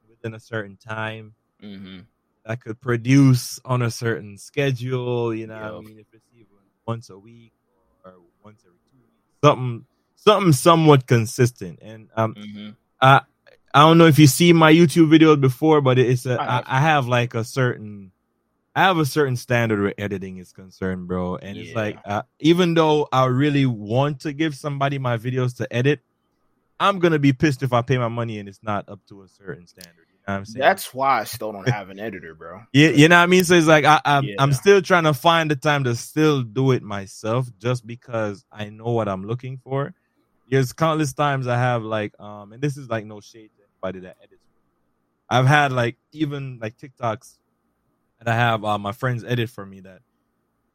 within 0.07 0.33
a 0.33 0.39
certain 0.39 0.77
time. 0.77 1.33
hmm 1.61 1.99
I 2.43 2.55
could 2.55 2.81
produce 2.81 3.59
on 3.63 3.83
a 3.83 3.91
certain 3.91 4.37
schedule. 4.37 5.33
You 5.33 5.45
know, 5.47 5.77
I 5.77 5.81
mean, 5.81 5.99
if 5.99 6.07
it's 6.11 6.25
even 6.33 6.47
once 6.87 7.09
a 7.11 7.17
week 7.17 7.53
or 8.03 8.13
once 8.43 8.63
every 8.65 8.79
two 8.91 8.97
weeks, 8.97 9.43
something, 9.43 9.85
something 10.15 10.51
somewhat 10.53 11.05
consistent. 11.05 11.79
And 11.83 12.09
um, 12.15 12.35
hmm 12.35 12.69
I 12.99 13.21
I 13.73 13.81
don't 13.81 13.97
know 13.97 14.07
if 14.07 14.19
you 14.19 14.27
see 14.27 14.53
my 14.53 14.73
YouTube 14.73 15.09
videos 15.09 15.39
before, 15.39 15.81
but 15.81 15.99
it's 15.99 16.25
a 16.25 16.41
I 16.41 16.45
I, 16.45 16.51
have. 16.55 16.63
I 16.67 16.79
have 16.79 17.07
like 17.07 17.33
a 17.35 17.43
certain. 17.43 18.11
I 18.73 18.83
have 18.83 18.97
a 18.97 19.05
certain 19.05 19.35
standard 19.35 19.81
where 19.81 19.93
editing 19.97 20.37
is 20.37 20.53
concerned, 20.53 21.07
bro, 21.07 21.35
and 21.35 21.59
it's 21.59 21.75
like 21.75 21.97
uh, 22.05 22.21
even 22.39 22.73
though 22.73 23.07
I 23.11 23.25
really 23.25 23.65
want 23.65 24.21
to 24.21 24.31
give 24.33 24.55
somebody 24.55 24.97
my 24.97 25.17
videos 25.17 25.57
to 25.57 25.71
edit, 25.71 25.99
I'm 26.81 26.97
gonna 26.97 27.19
be 27.19 27.31
pissed 27.31 27.61
if 27.61 27.73
I 27.73 27.83
pay 27.83 27.97
my 27.99 28.07
money 28.07 28.39
and 28.39 28.49
it's 28.49 28.63
not 28.63 28.89
up 28.89 28.99
to 29.09 29.21
a 29.21 29.27
certain 29.27 29.67
standard. 29.67 30.07
You 30.09 30.17
know 30.27 30.33
what 30.33 30.39
I'm 30.39 30.45
saying? 30.45 30.61
That's 30.61 30.93
why 30.93 31.19
I 31.19 31.23
still 31.25 31.51
don't 31.51 31.69
have 31.69 31.89
an 31.89 31.99
editor, 31.99 32.33
bro. 32.33 32.63
Yeah, 32.73 32.89
you 32.89 33.07
know 33.07 33.17
what 33.17 33.23
I 33.23 33.27
mean. 33.27 33.43
So 33.43 33.53
it's 33.53 33.67
like 33.67 33.85
I, 33.85 34.01
I'm, 34.03 34.23
Yeah. 34.23 34.35
I'm 34.39 34.51
still 34.51 34.81
trying 34.81 35.03
to 35.03 35.13
find 35.13 35.51
the 35.51 35.55
time 35.55 35.83
to 35.83 35.95
still 35.95 36.41
do 36.41 36.71
it 36.71 36.81
myself, 36.81 37.47
just 37.59 37.85
because 37.85 38.43
I 38.51 38.69
know 38.69 38.91
what 38.91 39.07
I'm 39.07 39.25
looking 39.25 39.59
for. 39.63 39.93
There's 40.49 40.73
countless 40.73 41.13
times 41.13 41.47
I 41.47 41.57
have 41.57 41.83
like, 41.83 42.19
um, 42.19 42.51
and 42.51 42.61
this 42.61 42.77
is 42.77 42.89
like 42.89 43.05
no 43.05 43.21
shade 43.21 43.51
to 43.57 43.63
anybody 43.63 44.07
that 44.07 44.17
edits. 44.23 44.41
I've 45.29 45.45
had 45.45 45.71
like 45.71 45.97
even 46.11 46.59
like 46.59 46.77
TikToks 46.77 47.37
that 48.19 48.27
I 48.27 48.33
have 48.33 48.65
uh, 48.65 48.77
my 48.77 48.91
friends 48.91 49.23
edit 49.23 49.49
for 49.49 49.65
me 49.65 49.81
that 49.81 50.01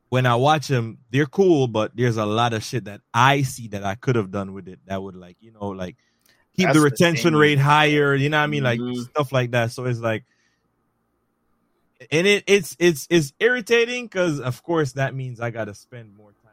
when 0.08 0.26
I 0.26 0.36
watch 0.36 0.68
them, 0.68 0.98
they're 1.10 1.26
cool, 1.26 1.66
but 1.68 1.92
there's 1.96 2.16
a 2.16 2.26
lot 2.26 2.52
of 2.52 2.62
shit 2.62 2.84
that 2.84 3.00
I 3.12 3.42
see 3.42 3.68
that 3.68 3.84
I 3.84 3.94
could 3.96 4.16
have 4.16 4.30
done 4.30 4.52
with 4.52 4.68
it 4.68 4.80
that 4.86 5.02
would 5.02 5.16
like 5.16 5.36
you 5.40 5.52
know 5.52 5.68
like 5.68 5.96
keep 6.56 6.66
That's 6.66 6.76
the 6.76 6.80
the 6.80 6.84
retention 6.84 7.32
thing. 7.32 7.40
rate 7.40 7.58
higher. 7.58 8.14
You 8.14 8.28
know 8.28 8.38
what 8.38 8.44
I 8.44 8.46
mean? 8.46 8.62
Like 8.62 8.80
Mhm. 8.80 8.96
stuff 9.10 9.32
like 9.32 9.50
that. 9.52 9.72
So 9.72 9.84
it's 9.84 9.98
like 10.00 10.24
and 12.10 12.26
it 12.26 12.44
it's 12.46 12.76
it's 12.78 13.06
it's 13.10 13.32
irritating 13.40 14.04
because 14.04 14.40
of 14.40 14.62
course 14.62 14.92
that 14.92 15.14
means 15.14 15.40
I 15.40 15.50
gotta 15.50 15.74
spend 15.74 16.14
more 16.14 16.32
time 16.32 16.52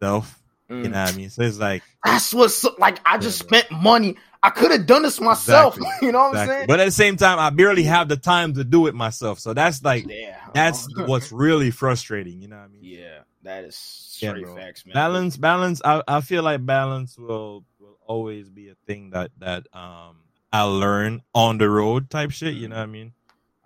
myself. 0.00 0.42
You 0.68 0.76
Mm. 0.76 0.82
know 0.84 0.88
what 0.90 1.08
I 1.08 1.12
mean? 1.12 1.30
So 1.30 1.42
it's 1.42 1.58
like 1.58 1.84
That's 2.04 2.34
what's 2.34 2.64
like. 2.78 3.00
I 3.06 3.18
just 3.18 3.42
Yeah, 3.42 3.46
spent 3.46 3.70
money. 3.70 4.16
I 4.42 4.50
could 4.50 4.70
have 4.72 4.86
done 4.86 5.02
this 5.02 5.20
myself. 5.20 5.76
Exactly. 5.76 6.06
you 6.06 6.12
know 6.12 6.18
what 6.30 6.36
I'm 6.36 6.48
saying? 6.48 6.66
But 6.66 6.80
at 6.80 6.86
the 6.86 6.90
same 6.90 7.16
time, 7.16 7.38
I 7.38 7.50
barely 7.50 7.84
have 7.84 8.08
the 8.08 8.16
time 8.16 8.54
to 8.54 8.64
do 8.64 8.86
it 8.88 8.94
myself. 8.94 9.38
So 9.38 9.54
that's 9.54 9.82
like 9.84 10.06
yeah, 10.08 10.38
that's 10.52 10.88
what's 10.96 11.30
really 11.30 11.70
frustrating. 11.70 12.40
You 12.40 12.48
know 12.48 12.56
what 12.56 12.64
I 12.64 12.68
mean? 12.68 12.82
yeah. 12.84 13.18
That 13.44 13.64
is 13.64 13.74
straight 13.76 14.44
bro. 14.44 14.54
facts, 14.56 14.86
man. 14.86 14.94
balance 14.94 15.36
balance 15.36 15.82
I, 15.84 16.02
I 16.06 16.20
feel 16.20 16.44
like 16.44 16.64
balance 16.64 17.18
will 17.18 17.64
will 17.80 17.98
always 18.06 18.48
be 18.48 18.68
a 18.68 18.76
thing 18.86 19.10
that 19.10 19.32
that 19.38 19.66
um 19.72 20.18
i 20.52 20.62
learn 20.62 21.22
on 21.34 21.58
the 21.58 21.68
road 21.68 22.08
type 22.08 22.30
shit 22.30 22.54
you 22.54 22.68
know 22.68 22.76
what 22.76 22.82
i 22.82 22.86
mean 22.86 23.12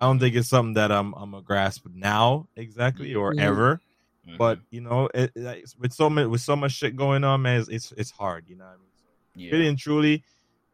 i 0.01 0.07
don't 0.07 0.19
think 0.19 0.35
it's 0.35 0.49
something 0.49 0.75
that 0.75 0.91
i'm 0.91 1.13
i'm 1.15 1.35
a 1.35 1.43
grasp 1.43 1.87
now 1.93 2.47
exactly 2.57 3.15
or 3.15 3.35
Mhm. 3.35 3.41
ever 3.41 3.81
Mhm. 4.27 4.39
but 4.39 4.61
you 4.71 4.81
know 4.81 5.11
it, 5.13 5.33
it- 5.35 5.75
with 5.79 5.93
so 5.93 6.09
much 6.09 6.27
with 6.29 6.41
so 6.41 6.57
much 6.57 6.73
shit 6.73 6.97
going 6.97 7.23
on 7.23 7.43
man 7.43 7.61
it's 7.61 7.69
it's, 7.69 7.93
it's 7.99 8.11
hard 8.13 8.45
you 8.49 8.57
know 8.57 8.65
what 8.65 8.75
i 8.75 8.77
mean 8.79 8.91
so, 8.97 9.05
yeah. 9.35 9.51
really 9.53 9.69
and 9.69 9.79
truly 9.79 10.23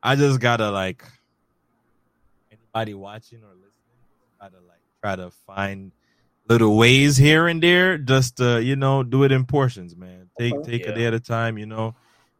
i 0.02 0.16
just 0.16 0.40
gotta 0.40 0.70
like 0.70 1.04
anybody 2.50 2.94
watching 2.94 3.42
or 3.42 3.54
listening 3.54 3.82
gotta 4.40 4.56
like 4.66 4.80
try 5.00 5.16
to 5.16 5.30
find 5.46 5.92
little 6.48 6.76
ways 6.76 7.16
here 7.16 7.46
and 7.46 7.62
there 7.62 7.98
just 7.98 8.36
to 8.36 8.62
you 8.62 8.76
know 8.76 9.02
do 9.02 9.22
it 9.24 9.32
in 9.32 9.44
portions 9.44 9.96
man. 9.96 10.30
Take 10.38 10.54
Okay. 10.54 10.72
take 10.72 10.86
a 10.88 10.92
day 10.92 11.06
at 11.06 11.14
a 11.14 11.20
time 11.20 11.58
you 11.58 11.66
know. 11.66 11.94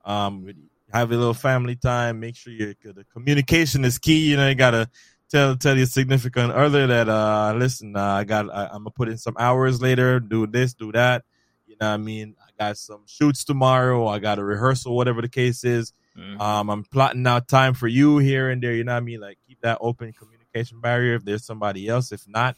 Um 0.05 0.51
have 0.93 1.11
a 1.11 1.17
little 1.17 1.33
family 1.35 1.77
time. 1.77 2.21
Make 2.21 2.37
sure 2.37 2.53
your 2.53 2.75
the 2.83 3.05
communication 3.13 3.85
is 3.85 3.99
key 3.99 4.31
you 4.31 4.37
know. 4.37 4.49
You 4.49 4.55
gotta 4.55 4.91
tell 5.31 5.57
tell 5.57 5.77
your 5.77 5.87
significant 5.87 6.53
other 6.53 6.87
that 6.89 7.09
uh 7.09 7.55
listen 7.57 7.97
uh, 7.97 8.03
i 8.03 8.25
got 8.25 8.51
I, 8.51 8.67
i'm 8.67 8.83
gonna 8.83 8.91
put 8.91 9.09
in 9.09 9.17
some 9.17 9.37
hours 9.39 9.81
later 9.81 10.21
do 10.21 10.47
this 10.47 10.75
do 10.75 10.93
that. 10.93 11.25
You 11.67 11.77
know 11.81 11.89
what 11.89 11.95
i 11.95 11.97
mean? 11.99 12.35
I 12.41 12.51
got 12.63 12.77
some 12.77 13.05
shoots 13.07 13.45
tomorrow. 13.45 14.07
I 14.09 14.19
got 14.19 14.39
a 14.39 14.45
rehearsal 14.45 14.95
whatever 14.97 15.23
the 15.23 15.29
case 15.29 15.65
is 15.65 15.93
Mhm. 16.19 16.41
um, 16.41 16.71
I'm 16.71 16.85
plotting 16.85 17.27
out 17.27 17.49
time 17.49 17.75
for 17.75 17.89
you 17.89 18.19
here 18.19 18.51
and 18.51 18.63
there. 18.63 18.75
You 18.75 18.85
know 18.85 18.93
what 18.93 18.99
I 18.99 19.01
mean? 19.01 19.21
Like 19.21 19.39
keep 19.47 19.61
that 19.63 19.79
open 19.81 20.13
communication 20.13 20.81
barrier 20.81 21.15
if 21.15 21.25
there's 21.25 21.45
somebody 21.47 21.89
else. 21.89 22.13
If 22.13 22.23
not, 22.29 22.57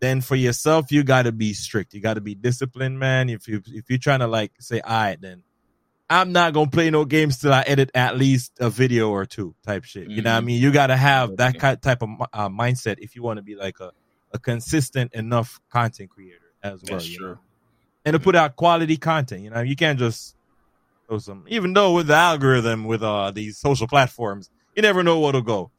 then 0.00 0.20
for 0.20 0.36
yourself, 0.36 0.92
you 0.92 1.02
got 1.02 1.22
to 1.22 1.32
be 1.32 1.52
strict. 1.54 1.94
You 1.94 2.00
got 2.00 2.14
to 2.14 2.20
be 2.20 2.34
disciplined, 2.34 2.98
man. 2.98 3.28
If 3.28 3.48
you 3.48 3.62
if 3.66 3.88
you're 3.88 3.98
trying 3.98 4.20
to 4.20 4.26
like 4.26 4.52
say, 4.60 4.80
all 4.80 4.92
right, 4.92 5.20
then 5.20 5.42
I'm 6.08 6.30
not 6.32 6.52
gonna 6.52 6.70
play 6.70 6.88
no 6.90 7.04
games 7.04 7.38
till 7.38 7.52
I 7.52 7.62
edit 7.62 7.90
at 7.94 8.16
least 8.16 8.52
a 8.60 8.70
video 8.70 9.10
or 9.10 9.26
two, 9.26 9.56
type 9.64 9.82
shit. 9.84 10.08
You 10.08 10.22
know 10.22 10.30
what 10.32 10.38
I 10.38 10.40
Mhm. 10.42 10.44
mean? 10.44 10.62
You 10.62 10.70
got 10.70 10.86
to 10.88 10.96
have 10.96 11.36
that 11.38 11.56
Okay. 11.56 11.74
ki- 11.74 11.80
type 11.80 12.02
of 12.02 12.10
uh, 12.32 12.48
mindset 12.48 12.98
if 13.00 13.16
you 13.16 13.22
want 13.24 13.38
to 13.38 13.42
be 13.42 13.56
like 13.56 13.80
a, 13.80 13.90
a 14.32 14.38
consistent 14.38 15.12
enough 15.14 15.58
content 15.70 16.10
creator 16.10 16.52
as 16.62 16.82
well. 16.84 16.98
That's 16.98 17.10
you 17.10 17.18
true. 17.18 17.26
know? 17.30 17.40
And 18.04 18.12
to 18.14 18.20
put 18.20 18.36
out 18.36 18.54
quality 18.54 18.96
content, 18.98 19.42
you 19.42 19.50
know, 19.50 19.62
you 19.62 19.74
can't 19.74 19.98
just 19.98 20.35
throw 21.08 21.18
some. 21.18 21.44
Even 21.48 21.72
though 21.72 21.92
with 21.94 22.08
the 22.08 22.14
algorithm 22.14 22.84
with 22.84 23.02
uh 23.02 23.30
these 23.30 23.58
social 23.58 23.86
platforms, 23.86 24.50
you 24.74 24.82
never 24.82 25.02
know 25.02 25.18
what'll 25.18 25.42
go. 25.42 25.70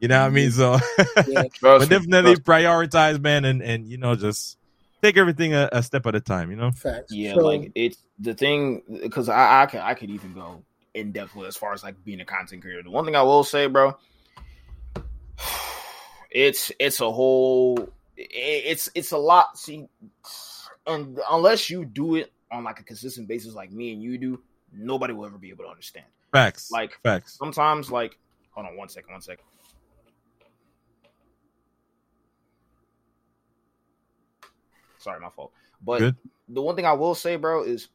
You 0.00 0.08
know 0.08 0.20
what 0.20 0.26
I 0.26 0.30
mean? 0.30 0.50
So, 0.50 0.78
Yeah. 1.26 1.44
But 1.60 1.88
definitely 1.88 2.36
trust- 2.36 2.44
prioritize, 2.44 3.20
man, 3.20 3.44
and 3.44 3.62
and 3.62 3.88
you 3.88 3.98
know 3.98 4.14
just 4.16 4.58
take 5.02 5.16
everything 5.16 5.54
a, 5.54 5.68
a 5.72 5.82
step 5.82 6.06
at 6.06 6.14
a 6.14 6.20
time. 6.20 6.50
You 6.50 6.56
know? 6.56 6.72
Facts. 6.72 7.12
Yeah, 7.12 7.34
So, 7.34 7.40
like 7.40 7.72
it's 7.74 7.98
the 8.18 8.34
thing 8.34 8.82
because 9.02 9.28
I 9.28 9.62
I 9.62 9.66
could 9.66 9.80
I 9.80 9.94
could 9.94 10.10
even 10.10 10.32
go 10.34 10.62
in 10.94 11.12
depth 11.12 11.34
with 11.34 11.48
as 11.48 11.56
far 11.56 11.72
as 11.72 11.82
like 11.82 12.02
being 12.04 12.20
a 12.20 12.24
content 12.24 12.62
creator. 12.62 12.82
The 12.82 12.90
one 12.90 13.04
thing 13.04 13.16
I 13.16 13.22
will 13.22 13.44
say, 13.44 13.66
bro, 13.66 13.96
it's 16.30 16.72
it's 16.78 17.00
a 17.00 17.10
whole 17.10 17.88
it's 18.16 18.88
it's 18.94 19.12
a 19.12 19.18
lot. 19.18 19.58
See, 19.58 19.88
and 20.86 21.18
unless 21.30 21.70
you 21.70 21.84
do 21.84 22.16
it 22.16 22.32
on 22.50 22.64
like 22.64 22.80
a 22.80 22.84
consistent 22.84 23.28
basis, 23.28 23.54
like 23.54 23.72
me 23.72 23.92
and 23.92 24.02
you 24.02 24.18
do, 24.18 24.42
nobody 24.76 25.12
will 25.12 25.26
ever 25.26 25.38
be 25.38 25.50
able 25.50 25.64
to 25.64 25.70
understand. 25.70 26.06
Facts. 26.32 26.70
Like 26.70 26.98
facts. 27.02 27.36
sometimes, 27.38 27.90
like 27.90 28.18
hold 28.50 28.66
on 28.66 28.76
one 28.76 28.88
second, 28.88 29.12
one 29.12 29.20
second. 29.20 29.44
Sorry, 34.98 35.20
my 35.20 35.28
fault. 35.28 35.52
But 35.82 35.98
Good. 35.98 36.16
the 36.48 36.62
one 36.62 36.76
thing 36.76 36.86
I 36.86 36.94
will 36.94 37.14
say, 37.14 37.36
bro, 37.36 37.62
is 37.62 37.88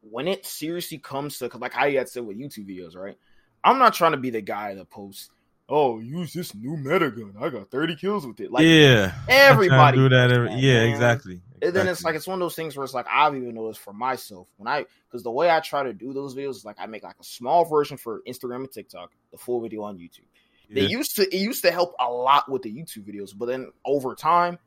when 0.00 0.28
it 0.28 0.46
seriously 0.46 0.98
comes 0.98 1.38
to 1.38 1.50
like 1.58 1.72
how 1.72 1.86
you 1.86 1.98
had 1.98 2.08
said 2.08 2.24
with 2.24 2.38
YouTube 2.38 2.68
videos, 2.68 2.96
right? 2.96 3.18
I'm 3.64 3.78
not 3.78 3.94
trying 3.94 4.12
to 4.12 4.18
be 4.18 4.30
the 4.30 4.40
guy 4.40 4.74
that 4.74 4.90
posts, 4.90 5.30
"Oh, 5.68 5.98
use 5.98 6.32
this 6.32 6.54
new 6.54 6.76
meta 6.76 7.10
gun. 7.10 7.34
I 7.40 7.48
got 7.48 7.70
30 7.70 7.96
kills 7.96 8.26
with 8.26 8.40
it." 8.40 8.50
Like, 8.50 8.64
yeah. 8.64 9.12
I'm 9.12 9.24
trying 9.24 9.26
to 9.26 9.32
everybody 9.32 9.96
do 9.98 10.08
that. 10.08 10.32
Every, 10.32 10.54
yeah, 10.54 10.84
man. 10.84 10.88
exactly. 10.88 11.40
And 11.62 11.74
then 11.74 11.86
it's 11.88 12.04
like 12.04 12.14
it's 12.14 12.26
one 12.26 12.34
of 12.34 12.40
those 12.40 12.54
things 12.56 12.76
where 12.76 12.84
it's 12.84 12.94
like 12.94 13.06
I've 13.08 13.34
even 13.34 13.54
noticed 13.54 13.80
for 13.80 13.92
myself 13.92 14.48
when 14.56 14.66
I 14.68 14.84
because 15.08 15.22
the 15.22 15.30
way 15.30 15.50
I 15.50 15.60
try 15.60 15.82
to 15.84 15.92
do 15.92 16.12
those 16.12 16.34
videos 16.34 16.50
is 16.56 16.64
like 16.64 16.76
I 16.78 16.86
make 16.86 17.02
like 17.04 17.16
a 17.20 17.24
small 17.24 17.64
version 17.64 17.96
for 17.96 18.22
Instagram 18.26 18.56
and 18.56 18.72
TikTok, 18.72 19.12
the 19.30 19.38
full 19.38 19.60
video 19.60 19.82
on 19.82 19.96
YouTube. 19.96 20.26
They 20.74 20.82
used 20.86 21.16
to 21.16 21.22
it 21.22 21.38
used 21.38 21.62
to 21.64 21.70
help 21.70 21.94
a 22.00 22.10
lot 22.10 22.50
with 22.50 22.62
the 22.62 22.72
YouTube 22.72 23.06
videos, 23.06 23.30
but 23.36 23.46
then 23.46 23.70
over 23.84 24.14
time, 24.14 24.58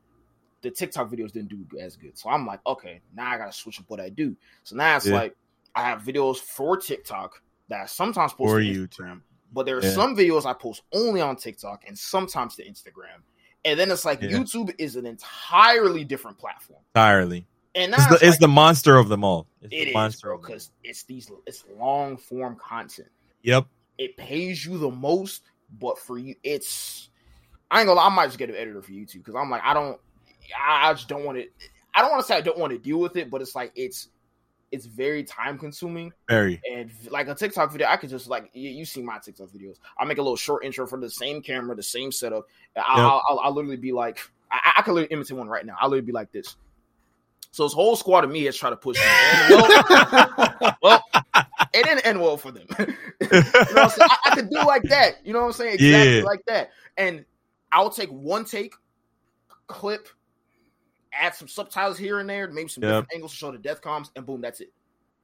the 0.62 0.72
TikTok 0.72 1.10
videos 1.12 1.32
didn't 1.32 1.50
do 1.50 1.66
as 1.80 1.96
good. 1.98 2.18
So 2.18 2.30
I'm 2.30 2.46
like, 2.46 2.60
okay, 2.66 3.02
now 3.14 3.30
I 3.30 3.38
gotta 3.38 3.54
switch 3.54 3.80
up 3.80 3.86
what 3.88 4.00
I 4.00 4.10
do. 4.10 4.36
So 4.64 4.76
now 4.76 4.96
it's 4.98 5.06
Yeah. 5.06 5.14
like 5.14 5.36
I 5.76 5.82
have 5.82 6.04
videos 6.04 6.38
for 6.38 6.78
TikTok 6.78 7.42
that 7.70 7.82
I 7.82 7.86
sometimes 7.86 8.34
post 8.34 8.52
For 8.52 8.60
to 8.60 8.66
YouTube. 8.66 9.22
But 9.52 9.66
there 9.66 9.78
are 9.78 9.82
Yeah. 9.82 9.92
some 9.92 10.16
videos 10.16 10.46
I 10.46 10.54
post 10.54 10.84
only 10.94 11.22
on 11.22 11.36
TikTok 11.36 11.84
and 11.88 11.98
sometimes 11.98 12.56
to 12.56 12.64
Instagram. 12.64 13.24
And 13.66 13.80
then 13.80 13.92
it's 13.92 14.06
like 14.06 14.22
Yeah. 14.22 14.30
YouTube 14.30 14.74
is 14.78 14.96
an 14.96 15.06
entirely 15.06 16.04
different 16.06 16.38
platform. 16.38 16.82
entirely. 16.96 17.48
And 17.74 17.94
It's 17.94 18.08
the, 18.08 18.14
it's, 18.14 18.24
it's 18.24 18.32
like, 18.34 18.40
the 18.40 18.48
monster 18.48 18.96
of 18.96 19.10
them 19.10 19.24
all. 19.26 19.48
It's 19.62 19.74
it 19.74 19.78
the 19.78 19.88
is, 19.90 19.94
monster 19.94 20.28
bro, 20.28 20.38
because 20.38 20.72
it's 20.84 21.04
these 21.04 21.30
it's 21.46 21.66
long 21.78 22.16
form 22.16 22.56
content. 22.56 23.10
Yep. 23.42 23.66
It 23.98 24.16
pays 24.16 24.66
you 24.66 24.78
the 24.78 24.90
most, 24.92 25.44
but 25.80 26.00
for 26.00 26.18
you, 26.18 26.36
it's 26.44 27.10
I 27.70 27.80
ain't 27.82 27.88
gonna. 27.88 28.00
lie, 28.00 28.06
I 28.06 28.10
might 28.10 28.28
just 28.28 28.38
get 28.38 28.50
an 28.50 28.56
editor 28.56 28.82
for 28.82 28.92
YouTube 28.92 29.16
because 29.26 29.36
I'm 29.36 29.50
like 29.50 29.62
I 29.66 29.74
don't, 29.74 30.00
I 30.58 30.90
I 30.90 30.94
just 30.94 31.10
don't 31.10 31.26
want 31.26 31.38
to. 31.38 31.46
I 31.94 32.02
don't 32.02 32.12
want 32.12 32.22
to 32.22 32.28
say 32.28 32.36
I 32.38 32.42
don't 32.42 32.58
want 32.58 32.72
to 32.72 32.80
deal 32.80 33.00
with 33.00 33.18
it, 33.18 33.30
but 33.30 33.42
it's 33.42 33.56
like 33.56 33.72
it's 33.76 34.10
it's 34.76 34.86
very 34.86 35.24
time 35.24 35.58
consuming 35.58 36.12
Very. 36.30 36.62
and 36.72 36.92
like 37.10 37.28
a 37.28 37.34
TikTok 37.36 37.72
video. 37.72 37.88
I 37.88 37.98
could 37.98 38.10
just 38.10 38.28
like 38.28 38.50
you, 38.54 38.70
you 38.70 38.86
see 38.86 39.02
my 39.02 39.18
TikTok 39.18 39.48
videos. 39.50 39.78
I 39.98 40.06
make 40.06 40.18
a 40.18 40.22
little 40.22 40.36
short 40.36 40.64
intro 40.66 40.86
for 40.86 41.00
the 41.00 41.10
same 41.10 41.42
camera, 41.42 41.76
the 41.76 41.82
same 41.84 42.12
setup. 42.12 42.46
I'll, 42.76 42.98
Yep. 42.98 43.06
I'll, 43.08 43.24
I'll, 43.30 43.40
I'll 43.46 43.54
literally 43.54 43.78
be 43.78 43.92
like, 43.92 44.20
I, 44.52 44.74
I 44.78 44.82
could 44.84 44.94
literally 44.94 45.14
imitate 45.14 45.38
one 45.38 45.48
right 45.48 45.66
now. 45.66 45.76
I'll 45.80 45.90
literally 45.90 46.06
be 46.06 46.12
like 46.12 46.32
this. 46.32 46.56
So 47.52 47.64
this 47.64 47.72
whole 47.74 47.96
squad 47.96 48.26
of 48.26 48.30
me 48.32 48.44
has 48.44 48.58
tried 48.58 48.72
to 48.72 48.76
push 48.76 48.98
me. 48.98 49.04
Well, 49.50 50.76
well, 50.84 51.04
it 51.74 51.86
didn't 51.86 52.06
end 52.06 52.20
well 52.20 52.36
for 52.36 52.52
them. 52.52 52.68
you 52.80 52.88
know? 53.32 53.90
I, 54.02 54.18
I 54.26 54.36
could 54.36 54.50
do 54.50 54.58
like 54.58 54.84
that. 54.90 55.26
You 55.26 55.32
know 55.32 55.40
what 55.40 55.46
I'm 55.48 55.54
saying? 55.54 55.74
Exactly 55.76 56.18
Yeah. 56.18 56.24
like 56.24 56.42
that. 56.48 56.72
And 56.98 57.24
I'll 57.72 57.90
take 57.90 58.10
one 58.10 58.44
take, 58.44 58.74
clip, 59.68 60.10
add 61.20 61.36
some 61.36 61.48
subtitles 61.48 61.98
here 61.98 62.20
and 62.20 62.30
there, 62.30 62.50
maybe 62.52 62.70
some 62.70 62.84
Yep. 62.84 62.90
different 62.92 63.10
angles 63.14 63.32
to 63.32 63.38
show 63.38 63.52
the 63.52 63.58
death 63.58 63.82
comms, 63.82 64.10
and 64.16 64.26
boom, 64.26 64.42
that's 64.42 64.60
it. 64.62 64.72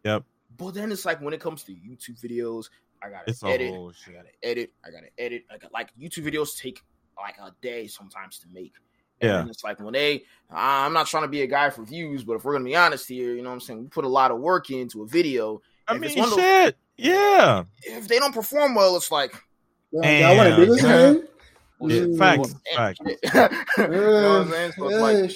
Yep. 0.03 0.23
But 0.57 0.71
then 0.73 0.91
it's 0.91 1.05
like 1.05 1.21
when 1.21 1.33
it 1.33 1.39
comes 1.41 1.63
to 1.63 1.71
YouTube 1.73 2.19
videos, 2.21 2.69
I 3.01 3.09
gotta 3.09 3.23
It's 3.27 3.43
edit. 3.43 3.71
I 3.73 4.11
gotta 4.11 4.29
edit. 4.43 4.71
I 4.85 4.91
gotta 4.91 5.07
edit. 5.17 5.43
I 5.51 5.57
got 5.57 5.71
like 5.73 5.89
YouTube 5.99 6.25
videos 6.25 6.57
take 6.57 6.81
like 7.17 7.37
a 7.39 7.51
day 7.61 7.87
sometimes 7.87 8.39
to 8.39 8.47
make. 8.53 8.73
And 9.21 9.29
Yeah. 9.47 9.49
it's 9.51 9.63
like 9.63 9.79
when 9.79 9.93
they, 9.93 10.23
ah, 10.49 10.85
I'm 10.85 10.93
not 10.93 11.07
trying 11.07 11.23
to 11.23 11.29
be 11.29 11.41
a 11.43 11.47
guy 11.47 11.69
for 11.69 11.83
views, 11.83 12.23
but 12.23 12.33
if 12.33 12.43
we're 12.43 12.53
gonna 12.53 12.65
be 12.65 12.75
honest 12.75 13.07
here, 13.07 13.33
you 13.35 13.41
know 13.43 13.49
what 13.49 13.55
I'm 13.55 13.59
saying? 13.61 13.81
We 13.81 13.87
put 13.87 14.05
a 14.05 14.09
lot 14.09 14.31
of 14.31 14.39
work 14.39 14.69
into 14.71 15.03
a 15.03 15.07
video. 15.07 15.61
I 15.87 15.97
mean, 15.97 16.17
one 16.17 16.29
of 16.29 16.35
those- 16.35 16.39
shit. 16.43 16.77
Yeah. 16.97 17.63
If 17.83 18.07
they 18.07 18.19
don't 18.19 18.33
perform 18.33 18.75
well, 18.75 18.95
it's 18.95 19.11
like, 19.11 19.33
I 20.03 20.35
want 20.35 20.49
to 20.49 20.55
do 20.55 20.65
this, 20.73 20.83
man. 20.83 21.27
Well, 21.81 21.91
Yeah, 21.91 22.17
facts, 22.17 22.55
facts. 22.75 22.99
you 23.77 23.87
know 23.87 24.39
what 24.39 24.41
I'm 24.41 24.49
saying? 24.51 24.71
So 24.77 24.85
like. 24.85 25.31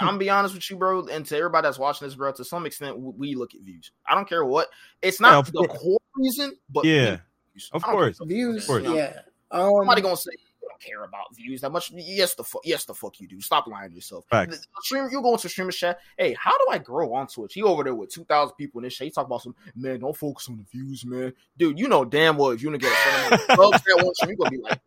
I'm 0.00 0.06
gonna 0.06 0.18
be 0.18 0.30
honest 0.30 0.54
with 0.54 0.70
you, 0.70 0.76
bro, 0.76 1.06
and 1.06 1.26
to 1.26 1.36
everybody 1.36 1.66
that's 1.66 1.78
watching 1.78 2.06
this, 2.06 2.14
bro. 2.14 2.32
To 2.32 2.44
some 2.44 2.66
extent, 2.66 2.98
we- 2.98 3.12
we 3.18 3.34
look 3.34 3.54
at 3.54 3.60
views. 3.60 3.90
I 4.08 4.14
don't 4.14 4.28
care 4.28 4.44
what. 4.44 4.68
It's 5.02 5.20
not 5.20 5.34
of 5.34 5.46
the 5.52 5.66
course. 5.66 5.78
core 5.82 5.98
reason, 6.16 6.56
but 6.70 6.84
Yeah. 6.84 7.18
views. 7.52 7.70
Of 7.72 7.84
I 7.84 7.88
don't 7.88 7.96
care 7.96 8.12
course. 8.12 8.18
Views, 8.28 8.62
Of 8.62 8.66
course. 8.68 8.84
yeah. 8.96 9.20
Um, 9.50 9.70
Somebody 9.80 10.02
gonna 10.02 10.16
say 10.16 10.30
you 10.62 10.68
don't 10.68 10.80
care 10.80 11.02
about 11.04 11.34
views 11.34 11.60
that 11.62 11.72
much. 11.72 11.90
Yes, 11.92 12.34
the 12.34 12.44
fuck, 12.44 12.62
yes, 12.64 12.84
the 12.84 12.94
fuck 12.94 13.18
you 13.18 13.26
do. 13.26 13.40
Stop 13.40 13.66
lying 13.66 13.88
to 13.90 13.94
yourself. 13.96 14.24
Facts. 14.30 14.58
The- 14.58 14.62
the 14.62 14.82
Stream, 14.82 15.08
you 15.10 15.20
go 15.22 15.32
into 15.32 15.48
streamer 15.48 15.72
chat. 15.72 15.98
Hey, 16.16 16.36
how 16.38 16.52
do 16.56 16.66
I 16.70 16.78
grow 16.78 17.12
on 17.14 17.26
Twitch? 17.26 17.54
He 17.54 17.62
over 17.64 17.82
there 17.82 17.94
with 17.94 18.10
two 18.12 18.24
thousand 18.24 18.54
people 18.56 18.78
in 18.78 18.84
this 18.84 18.92
shit. 18.94 19.06
He 19.06 19.10
talk 19.10 19.26
about 19.26 19.42
some 19.42 19.56
man. 19.74 19.98
Don't 20.00 20.16
focus 20.16 20.48
on 20.48 20.56
the 20.58 20.64
views, 20.70 21.04
man. 21.04 21.32
Dude, 21.58 21.78
you 21.78 21.88
know 21.88 22.04
damn 22.04 22.36
well 22.36 22.50
if 22.50 22.62
you 22.62 22.70
don't 22.70 22.78
get 22.80 22.92
a 22.92 22.96
certain 22.96 23.26
amount 23.26 23.50
of 23.50 23.56
subs 23.56 23.84
that 23.84 24.04
one, 24.04 24.14
stream, 24.14 24.30
you 24.30 24.36
gonna 24.36 24.50
be 24.50 24.58
like, 24.58 24.80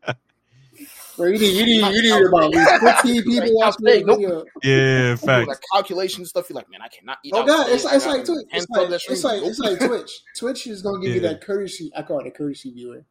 bro, 1.18 1.28
you 1.28 1.40
need, 1.40 1.56
you 1.56 1.66
need, 1.66 1.96
you 1.96 2.02
need 2.02 2.26
about 2.28 2.44
at 2.44 2.50
least 2.82 3.04
15 3.04 3.24
people 3.44 3.56
watching 3.56 3.86
Hey, 3.86 4.04
this 4.04 4.16
video. 4.16 4.46
Yeah. 4.64 5.02
doing 5.06 5.18
Facts. 5.18 5.48
like 5.48 5.58
calculation 5.74 6.26
stuff. 6.26 6.50
You're 6.50 6.56
like, 6.56 6.70
man, 6.70 6.82
I 6.82 6.88
cannot 6.88 7.18
eat. 7.24 7.34
Oh 7.36 7.46
god, 7.46 7.70
it's, 7.70 7.86
it's 7.86 8.06
like 8.06 8.26
Twitch. 8.26 8.46
It's 8.52 8.70
like 8.70 8.90
it's 8.92 9.20
like 9.24 9.42
it's 9.44 9.60
like 9.60 9.80
Twitch. 9.80 10.22
Twitch 10.38 10.68
is 10.68 10.82
gonna 10.82 11.00
give 11.02 11.14
you 11.16 11.22
that 11.22 11.42
courtesy. 11.42 11.92
I 11.96 12.02
call 12.04 12.20
it 12.20 12.28
a 12.28 12.32
courtesy 12.32 12.72
viewer 12.72 13.04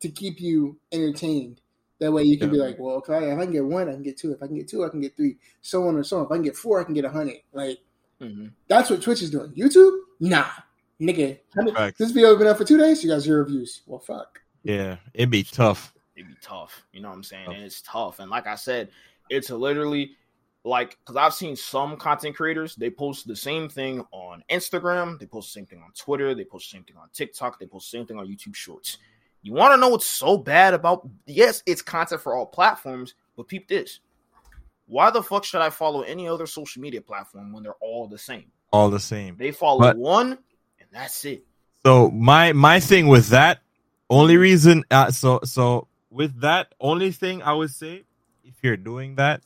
to 0.00 0.08
keep 0.08 0.40
you 0.40 0.78
entertained. 0.92 1.60
That 1.98 2.12
way 2.12 2.22
you 2.22 2.38
can 2.38 2.50
be 2.50 2.56
like, 2.56 2.78
well, 2.78 3.02
if 3.04 3.10
I, 3.10 3.24
if 3.24 3.38
I 3.38 3.42
can 3.44 3.52
get 3.52 3.64
one, 3.64 3.88
I 3.88 3.92
can 3.92 4.02
get 4.02 4.16
two. 4.16 4.32
If 4.32 4.42
I 4.42 4.46
can 4.46 4.56
get 4.56 4.68
two, 4.68 4.84
I 4.84 4.88
can 4.88 5.00
get 5.02 5.16
three. 5.16 5.36
So 5.60 5.86
on 5.86 5.96
and 5.96 6.06
so 6.06 6.18
on. 6.18 6.24
If 6.24 6.30
I 6.32 6.36
can 6.36 6.42
get 6.44 6.56
four, 6.56 6.80
I 6.80 6.84
can 6.84 6.94
get 6.94 7.04
a 7.04 7.10
hundred. 7.10 7.36
Like 7.52 7.78
Mhm. 8.22 8.52
that's 8.68 8.88
what 8.90 9.02
Twitch 9.02 9.20
is 9.22 9.30
doing. 9.30 9.50
YouTube, 9.52 9.98
nah, 10.20 10.46
nigga. 11.00 11.38
how 11.54 11.62
many- 11.62 11.74
Facts. 11.76 11.98
This 11.98 12.10
video 12.10 12.28
has 12.30 12.38
been 12.38 12.46
up 12.46 12.56
for 12.58 12.64
two 12.64 12.78
days. 12.78 13.02
You 13.04 13.10
got 13.10 13.20
zero 13.20 13.44
views. 13.44 13.82
Well, 13.86 13.98
fuck. 13.98 14.40
Yeah. 14.62 14.96
It'd 15.14 15.30
be 15.30 15.42
tough. 15.42 15.92
It'd 16.20 16.30
be 16.30 16.38
tough. 16.40 16.84
You 16.92 17.00
know 17.00 17.08
what 17.08 17.16
I'm 17.16 17.22
saying? 17.24 17.46
And 17.46 17.62
it's 17.62 17.82
tough. 17.82 18.20
And 18.20 18.30
like 18.30 18.46
I 18.46 18.54
said, 18.54 18.90
it's 19.28 19.50
literally 19.50 20.12
like 20.64 20.98
because 21.00 21.16
I've 21.16 21.34
seen 21.34 21.56
some 21.56 21.96
content 21.96 22.36
creators, 22.36 22.76
they 22.76 22.90
post 22.90 23.26
the 23.26 23.36
same 23.36 23.68
thing 23.68 24.04
on 24.12 24.44
Instagram, 24.50 25.18
they 25.18 25.26
post 25.26 25.48
the 25.48 25.60
same 25.60 25.66
thing 25.66 25.82
on 25.82 25.92
Twitter, 25.92 26.34
they 26.34 26.44
post 26.44 26.70
the 26.70 26.76
same 26.76 26.84
thing 26.84 26.96
on 26.96 27.08
TikTok, 27.12 27.58
they 27.58 27.66
post 27.66 27.90
the 27.90 27.98
same 27.98 28.06
thing 28.06 28.18
on 28.18 28.26
YouTube 28.26 28.54
Shorts. 28.54 28.98
You 29.42 29.54
want 29.54 29.72
to 29.72 29.80
know 29.80 29.88
what's 29.88 30.06
so 30.06 30.36
bad 30.36 30.74
about? 30.74 31.08
Yes, 31.26 31.62
it's 31.64 31.80
content 31.80 32.20
for 32.20 32.34
all 32.34 32.44
platforms, 32.46 33.14
but 33.36 33.48
peep 33.48 33.68
this. 33.68 34.00
Why 34.86 35.10
the 35.10 35.22
fuck 35.22 35.44
should 35.44 35.62
I 35.62 35.70
follow 35.70 36.02
any 36.02 36.28
other 36.28 36.46
social 36.46 36.82
media 36.82 37.00
platform 37.00 37.52
when 37.52 37.62
they're 37.62 37.72
all 37.80 38.06
the 38.06 38.18
same? 38.18 38.50
All 38.72 38.90
the 38.90 39.00
same. 39.00 39.36
They 39.36 39.52
follow 39.52 39.80
But- 39.80 39.96
one, 39.96 40.32
and 40.32 40.88
that's 40.92 41.24
it. 41.24 41.44
So 41.86 42.10
my 42.10 42.52
my 42.52 42.80
thing 42.80 43.08
with 43.08 43.28
that 43.28 43.60
only 44.10 44.36
reason 44.36 44.84
uh, 44.90 45.10
so 45.12 45.40
so 45.44 45.86
with 46.10 46.40
that 46.40 46.74
only 46.80 47.12
thing 47.12 47.42
I 47.42 47.52
would 47.52 47.70
say 47.70 48.04
if 48.44 48.54
you're 48.62 48.76
doing 48.76 49.14
that 49.16 49.42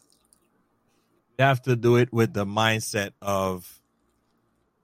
you 1.38 1.44
have 1.44 1.60
to 1.62 1.76
do 1.76 1.96
it 1.96 2.12
with 2.12 2.32
the 2.32 2.44
mindset 2.46 3.10
of 3.20 3.80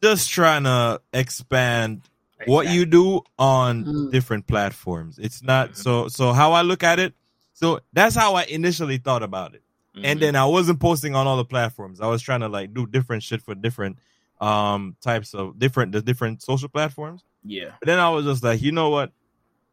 just 0.02 0.30
trying 0.30 0.64
to 0.64 1.00
expand 1.12 2.02
what 2.46 2.68
you 2.68 2.86
do 2.86 3.20
on 3.38 3.84
Mm. 3.84 4.10
different 4.10 4.46
platforms. 4.46 5.18
It's 5.18 5.42
not 5.42 5.70
Mhm. 5.72 5.76
so 5.76 6.08
so 6.08 6.32
how 6.32 6.52
I 6.52 6.62
look 6.62 6.82
at 6.82 6.98
it. 6.98 7.14
So 7.52 7.80
that's 7.92 8.16
how 8.16 8.34
I 8.34 8.44
initially 8.44 8.96
thought 8.98 9.22
about 9.22 9.54
it. 9.54 9.62
Mhm. 9.94 10.00
And 10.04 10.20
then 10.20 10.36
I 10.36 10.46
wasn't 10.46 10.80
posting 10.80 11.14
on 11.14 11.26
all 11.26 11.36
the 11.36 11.44
platforms. 11.44 12.00
I 12.00 12.06
was 12.06 12.22
trying 12.22 12.40
to 12.40 12.48
like 12.48 12.72
do 12.72 12.86
different 12.86 13.22
shit 13.22 13.42
for 13.42 13.54
different 13.54 13.98
um 14.40 14.96
types 15.02 15.34
of 15.34 15.58
different 15.58 15.92
the 15.92 16.00
different 16.00 16.42
social 16.42 16.68
platforms. 16.70 17.22
yeah, 17.44 17.72
But 17.80 17.86
then 17.86 17.98
I 17.98 18.08
was 18.10 18.24
just 18.24 18.42
like, 18.42 18.60
you 18.62 18.72
know 18.72 18.88
what? 18.90 19.12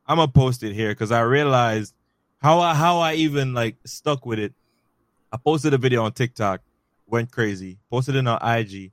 I'm 0.05 0.17
gonna 0.17 0.31
post 0.31 0.61
it 0.63 0.73
here 0.73 0.89
because 0.89 1.11
I 1.11 1.21
realized 1.21 1.93
how 2.41 2.59
I 2.59 2.73
how 2.73 2.99
I 2.99 3.13
even 3.15 3.53
like 3.53 3.75
stuck 3.85 4.25
with 4.25 4.39
it 4.39 4.53
I 5.31 5.37
posted 5.37 5.73
a 5.73 5.77
video 5.77 6.03
on 6.03 6.13
TikTok, 6.13 6.61
went 7.05 7.31
crazy. 7.31 7.79
Posted 7.91 8.15
it 8.15 8.25
on 8.25 8.39
IG, 8.41 8.91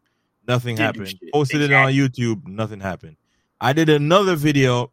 nothing 0.49 0.77
happened. 0.77 1.17
Posted 1.33 1.61
it 1.61 1.73
on 1.73 1.93
YouTube, 1.93 2.45
nothing 2.47 2.81
happened. 2.81 3.17
I 3.61 3.73
did 3.73 3.89
another 3.89 4.35
video 4.35 4.91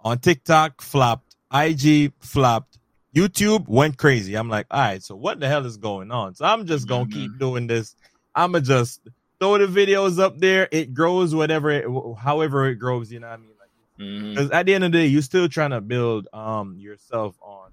on 0.00 0.18
TikTok, 0.18 0.80
flopped. 0.80 1.34
IG 1.52 2.12
flopped. 2.20 2.78
YouTube 3.14 3.66
went 3.66 3.98
crazy. 3.98 4.36
I'm 4.36 4.48
like, 4.48 4.66
all 4.70 4.78
right, 4.80 5.02
so 5.02 5.16
what 5.16 5.40
the 5.40 5.48
hell 5.48 5.66
is 5.66 5.76
going 5.76 6.12
on? 6.12 6.36
So 6.36 6.44
I'm 6.44 6.66
just 6.66 6.86
gonna 6.86 7.06
Mhm. 7.06 7.12
keep 7.12 7.38
doing 7.38 7.66
this. 7.66 7.96
I'ma 8.34 8.60
just 8.60 9.00
throw 9.40 9.58
the 9.58 9.66
videos 9.66 10.20
up 10.20 10.38
there. 10.38 10.68
It 10.70 10.94
grows 10.94 11.34
whatever, 11.34 11.70
it, 11.70 11.86
however 12.18 12.68
it 12.68 12.76
grows. 12.76 13.10
You 13.10 13.20
know 13.20 13.26
what 13.28 13.32
I 13.34 13.36
mean? 13.38 13.54
Like, 13.58 13.70
Mhm. 14.06 14.28
because 14.34 14.50
at 14.52 14.66
the 14.66 14.74
end 14.74 14.84
of 14.84 14.92
the 14.92 14.98
day, 14.98 15.06
you're 15.06 15.22
still 15.22 15.48
trying 15.48 15.70
to 15.70 15.80
build 15.80 16.28
um 16.32 16.78
yourself 16.78 17.36
on. 17.42 17.65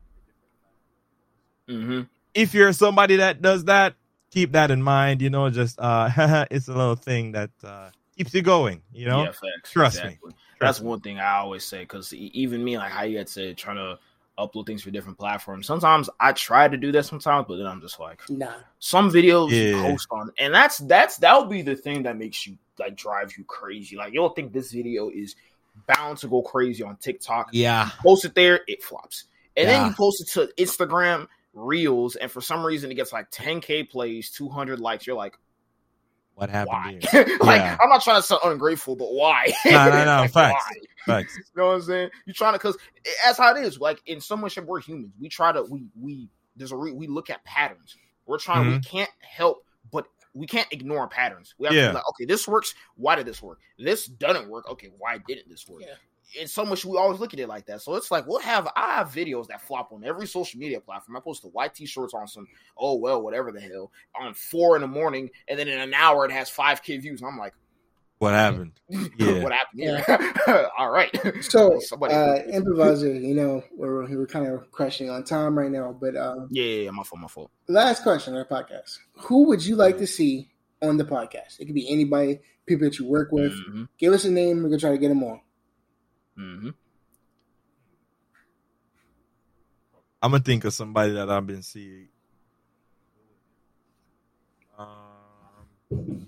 Mhm. 1.70 2.07
If 2.34 2.53
you're 2.53 2.74
somebody 2.74 3.18
that 3.18 3.41
does 3.41 3.66
that, 3.66 3.95
keep 4.32 4.53
that 4.53 4.72
in 4.72 4.82
mind. 4.82 5.22
You 5.22 5.30
know, 5.30 5.49
just 5.49 5.80
uh, 5.80 6.45
it's 6.51 6.68
a 6.68 6.74
little 6.74 6.95
thing 6.95 7.34
that 7.34 7.51
uh 7.64 7.89
keeps 8.18 8.34
you 8.34 8.41
going. 8.41 8.82
You 8.91 9.07
know, 9.07 9.24
yeah, 9.24 9.32
facts. 9.32 9.72
Trust 9.72 9.95
me. 10.03 10.09
exactly. 10.09 10.32
That's 10.59 10.82
me. 10.82 10.88
one 10.88 11.01
thing 11.01 11.20
I 11.20 11.38
always 11.38 11.64
say 11.66 11.80
because 11.82 12.14
even 12.14 12.64
me, 12.64 12.78
like 12.78 12.91
how 12.91 13.03
you 13.03 13.18
had 13.18 13.30
said, 13.30 13.57
trying 13.57 13.76
to 13.78 13.99
upload 14.39 14.66
things 14.66 14.82
for 14.82 14.89
different 14.91 15.18
platforms. 15.20 15.68
Sometimes 15.68 16.09
I 16.20 16.32
try 16.32 16.68
to 16.68 16.78
do 16.78 16.91
that 16.93 17.05
sometimes, 17.05 17.45
but 17.47 17.57
then 17.57 17.68
I'm 17.68 17.82
just 17.82 17.99
like, 17.99 18.22
Nah. 18.30 18.53
some 18.80 19.09
videos 19.11 19.51
you 19.51 19.55
Yeah. 19.78 19.82
post 19.84 20.07
on, 20.09 20.32
and 20.39 20.53
that's 20.53 20.80
that's 20.80 21.18
that 21.18 21.38
would 21.39 21.49
be 21.49 21.61
the 21.61 21.76
thing 21.76 22.03
that 22.03 22.18
makes 22.18 22.47
you 22.47 22.57
like 22.80 22.95
drives 22.95 23.38
you 23.38 23.43
crazy. 23.43 23.95
Like 23.95 24.14
you'll 24.14 24.30
think 24.30 24.51
this 24.53 24.72
video 24.72 25.09
is 25.09 25.36
bound 25.88 26.18
to 26.20 26.28
go 26.28 26.41
crazy 26.41 26.82
on 26.84 26.95
TikTok. 26.97 27.49
yeah, 27.51 27.89
Post 28.01 28.26
it 28.26 28.36
there, 28.36 28.61
it 28.68 28.82
flops, 28.82 29.26
and 29.55 29.68
then 29.70 29.86
you 29.86 29.93
post 29.93 30.22
it 30.22 30.28
to 30.34 30.51
Instagram 30.64 31.28
Reels, 31.54 32.16
and 32.16 32.32
for 32.32 32.41
some 32.41 32.66
reason 32.66 32.91
it 32.91 32.95
gets 32.95 33.14
like 33.14 33.30
10k 33.32 33.89
plays, 33.89 34.30
200 34.32 34.80
likes. 34.80 35.06
You're 35.06 35.16
like, 35.16 35.38
what 36.36 36.49
happened 36.49 37.06
here? 37.12 37.38
like 37.41 37.62
Yeah. 37.62 37.78
I'm 37.82 37.89
not 37.89 38.01
trying 38.04 38.20
to 38.20 38.26
sound 38.26 38.41
ungrateful, 38.43 38.95
but 38.95 39.14
why? 39.14 39.54
No, 39.66 39.89
no, 39.89 40.06
no, 40.06 40.22
Like, 40.22 40.32
facts. 40.32 40.66
why? 41.06 41.14
Facts. 41.14 41.38
You 41.56 41.62
know 41.62 41.68
what 41.68 41.76
I'm 41.76 41.82
saying? 41.84 42.10
You're 42.26 42.34
trying 42.34 42.54
to 42.54 42.60
because 42.60 42.78
that's 43.24 43.38
how 43.38 43.56
it 43.56 43.64
is. 43.64 43.80
Like 43.80 44.01
in 44.08 44.20
so 44.20 44.36
much 44.36 44.58
of 44.58 44.66
we're 44.66 44.82
humans. 44.82 45.14
We 45.20 45.30
try 45.30 45.51
to 45.51 45.64
we 45.64 45.86
we 45.99 46.30
there's 46.56 46.72
a 46.72 46.76
re, 46.78 46.91
we 46.91 47.08
look 47.08 47.30
at 47.30 47.43
patterns. 47.45 47.97
We're 48.26 48.39
trying. 48.39 48.66
We 48.66 48.74
mm-hmm. 48.74 48.97
can't 48.97 49.12
help 49.20 49.64
but 49.91 50.08
we 50.34 50.47
can't 50.47 50.68
ignore 50.72 51.08
patterns. 51.08 51.54
We 51.58 51.68
have 51.68 51.74
to 51.74 51.89
be 51.89 51.93
like, 51.93 52.10
okay, 52.10 52.26
this 52.26 52.47
works. 52.47 52.74
Why 52.95 53.16
did 53.16 53.26
this 53.26 53.41
work? 53.41 53.60
This 53.78 54.08
doesn't 54.08 54.49
work. 54.49 54.70
Okay, 54.70 54.89
why 54.97 55.20
didn't 55.20 55.49
this 55.49 55.68
work? 55.68 55.84
Yeah. 55.86 55.93
And 56.40 56.50
so 56.50 56.66
much 56.66 56.84
we 56.86 56.98
always 56.98 57.20
look 57.20 57.34
at 57.34 57.40
it 57.40 57.48
like 57.48 57.66
that. 57.68 57.82
So 57.82 57.96
it's 57.96 58.10
like 58.12 58.26
we'll 58.28 58.40
have 58.40 58.68
I 58.76 58.96
have 58.96 59.10
videos 59.12 59.48
that 59.48 59.62
flop 59.62 59.92
on 59.92 60.04
every 60.04 60.28
social 60.28 60.60
media 60.60 60.80
platform. 60.80 61.18
I 61.18 61.20
post 61.20 61.42
the 61.44 61.50
white 61.50 61.74
t-shirts 61.76 62.14
on 62.14 62.28
some 62.28 62.48
oh 62.78 62.96
well 62.96 63.22
whatever 63.22 63.52
the 63.52 63.62
hell 63.62 63.92
on 64.20 64.34
four 64.34 64.76
in 64.76 64.82
the 64.82 64.88
morning, 64.88 65.30
and 65.48 65.58
then 65.60 65.68
in 65.68 65.80
an 65.80 65.94
hour 65.94 66.26
it 66.26 66.32
has 66.32 66.50
five 66.50 66.82
k 66.84 66.98
views. 66.98 67.22
And 67.22 67.30
I'm 67.30 67.38
like, 67.38 67.54
What 68.20 68.34
happened? 68.34 68.72
Yeah. 69.18 69.44
what 69.44 69.52
happened 69.52 69.80
here? 69.82 70.04
All 70.78 70.90
right. 70.92 71.10
So, 71.42 71.80
Somebody- 71.82 72.14
uh, 72.14 72.36
improviser, 72.52 73.14
you 73.14 73.36
know, 73.36 73.64
we're 73.76 74.08
we're 74.16 74.26
kind 74.28 74.48
of 74.48 74.72
crushing 74.72 75.10
on 75.10 75.24
time 75.24 75.58
right 75.58 75.72
now, 75.72 75.92
but 76.00 76.16
um, 76.16 76.48
Yeah, 76.52 76.64
yeah, 76.64 76.82
yeah, 76.86 76.92
my 76.92 77.04
fault, 77.04 77.22
my 77.22 77.28
fault. 77.28 77.52
last 77.68 78.04
question 78.04 78.34
on 78.34 78.40
our 78.40 78.46
podcast: 78.46 78.98
Who 79.28 79.48
would 79.48 79.66
you 79.66 79.76
like 79.76 79.98
to 80.00 80.08
see 80.08 80.50
on 80.82 80.98
the 80.98 81.06
podcast? 81.06 81.60
It 81.60 81.66
could 81.66 81.76
be 81.76 81.90
anybody, 81.92 82.40
people 82.66 82.86
that 82.88 82.98
you 83.00 83.06
work 83.08 83.32
with. 83.32 83.52
Mhm, 83.54 83.88
Give 83.98 84.14
us 84.14 84.26
a 84.26 84.32
name. 84.32 84.58
We're 84.64 84.70
gonna 84.70 84.80
try 84.80 84.92
to 84.92 84.98
get 84.98 85.10
them 85.10 85.24
on. 85.24 85.42
Mhm. 86.38 86.74
I'm 90.22 90.32
gonna 90.32 90.44
think 90.44 90.64
of 90.66 90.74
somebody 90.74 91.14
that 91.14 91.30
I've 91.30 91.46
been 91.46 91.64
seeing. 91.64 92.08
Um, 94.78 96.28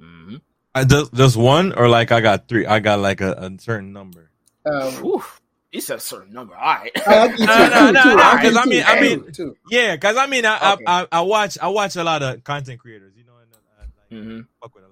Mhm. 0.00 0.40
I 0.74 0.84
just 0.84 1.12
just 1.14 1.36
one 1.36 1.72
or 1.72 1.88
like 1.88 2.12
I 2.12 2.20
got 2.20 2.48
three. 2.48 2.66
I 2.66 2.80
got 2.80 2.98
like 3.00 3.20
a, 3.20 3.32
a 3.32 3.50
certain 3.58 3.92
number. 3.92 4.30
Um, 4.66 4.92
Whew. 5.02 5.22
He 5.70 5.80
said 5.80 5.96
a 5.96 6.00
certain 6.00 6.32
number. 6.34 6.54
All 6.54 6.62
right. 6.62 6.92
I 7.06 7.26
like 7.26 7.30
No, 7.38 7.46
too, 7.46 7.46
no, 7.46 7.86
too, 7.86 7.92
no, 7.92 8.02
too. 8.02 8.08
no, 8.16 8.22
I 8.22 8.32
like 8.34 8.42
'cause 8.42 8.52
you 8.54 8.60
I 8.60 8.66
mean- 8.66 8.84
I 8.86 9.00
mean- 9.00 9.32
too. 9.32 9.56
Yeah, 9.70 9.96
because 9.96 10.16
I 10.18 10.26
mean, 10.26 10.44
I, 10.44 10.72
Okay. 10.74 10.84
I 10.86 11.02
I 11.02 11.06
I 11.12 11.20
watch 11.22 11.58
I 11.60 11.68
watch 11.68 11.96
a 11.96 12.04
lot 12.04 12.22
of 12.22 12.44
content 12.44 12.78
creators. 12.78 13.14
You 13.16 13.24
know, 13.24 13.32
and 13.40 13.48
I, 13.54 13.80
like, 13.80 14.22
Mhm. 14.24 14.46
fuck 14.60 14.74
with 14.74 14.84
a 14.84 14.88
lot 14.88 14.88
of 14.88 14.91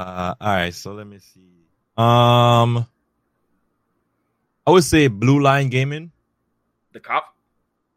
Uh, 0.00 0.34
all 0.40 0.48
right, 0.48 0.74
so 0.74 0.94
let 0.94 1.06
me 1.06 1.18
see. 1.18 1.66
Um, 1.94 2.86
I 4.66 4.70
would 4.70 4.84
say 4.84 5.08
Blue 5.08 5.40
Line 5.40 5.68
Gaming. 5.68 6.10
The 6.92 7.00
cop. 7.00 7.36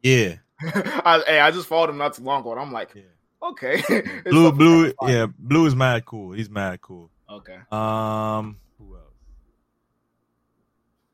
Yeah, 0.01 0.35
I, 0.61 1.23
hey, 1.25 1.39
I 1.39 1.51
just 1.51 1.67
followed 1.69 1.91
him 1.91 1.97
not 1.97 2.13
too 2.13 2.23
long 2.23 2.41
ago, 2.41 2.51
and 2.51 2.59
I'm 2.59 2.73
like, 2.73 2.93
yeah. 2.93 3.03
okay. 3.41 3.81
Blue, 4.25 4.51
Blue, 4.51 4.93
yeah, 5.03 5.27
Blue 5.39 5.65
is 5.65 5.77
mad 5.77 6.03
cool. 6.03 6.33
He's 6.33 6.49
mad 6.49 6.81
cool. 6.81 7.09
Okay. 7.29 7.57
Um, 7.71 8.57
who 8.77 8.95
else? 8.95 9.03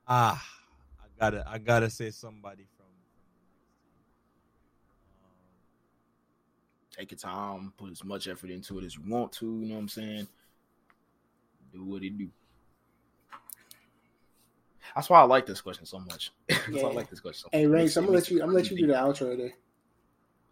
Ah, 0.07 0.43
I 0.99 1.05
gotta, 1.19 1.45
I 1.47 1.59
gotta 1.59 1.91
say 1.91 2.09
somebody 2.09 2.65
from. 2.77 2.87
Take 6.97 7.11
your 7.11 7.19
time. 7.19 7.73
Put 7.77 7.91
as 7.91 8.03
much 8.03 8.27
effort 8.27 8.49
into 8.49 8.79
it 8.79 8.85
as 8.85 8.95
you 8.95 9.03
want 9.07 9.33
to. 9.33 9.45
You 9.45 9.67
know 9.67 9.75
what 9.75 9.81
I'm 9.81 9.87
saying? 9.87 10.27
Do 11.73 11.83
what 11.83 12.03
it 12.03 12.17
do. 12.17 12.27
That's 14.95 15.09
why 15.09 15.19
I 15.19 15.23
like 15.23 15.45
this 15.45 15.61
question 15.61 15.85
so 15.85 15.99
much. 15.99 16.31
That's 16.49 16.67
why 16.83 16.89
I 16.89 16.93
like 16.93 17.09
this 17.09 17.19
question 17.19 17.49
so. 17.51 17.57
Hey, 17.57 17.63
It 17.65 17.67
Ray, 17.67 17.87
so 17.87 18.01
I'm 18.01 18.07
gonna 18.07 18.17
let 18.17 18.29
you. 18.29 18.41
I'm 18.41 18.47
gonna 18.47 18.57
let 18.59 18.71
you 18.71 18.77
do 18.77 18.87
the 18.87 18.93
outro 18.93 19.35
today. 19.37 19.53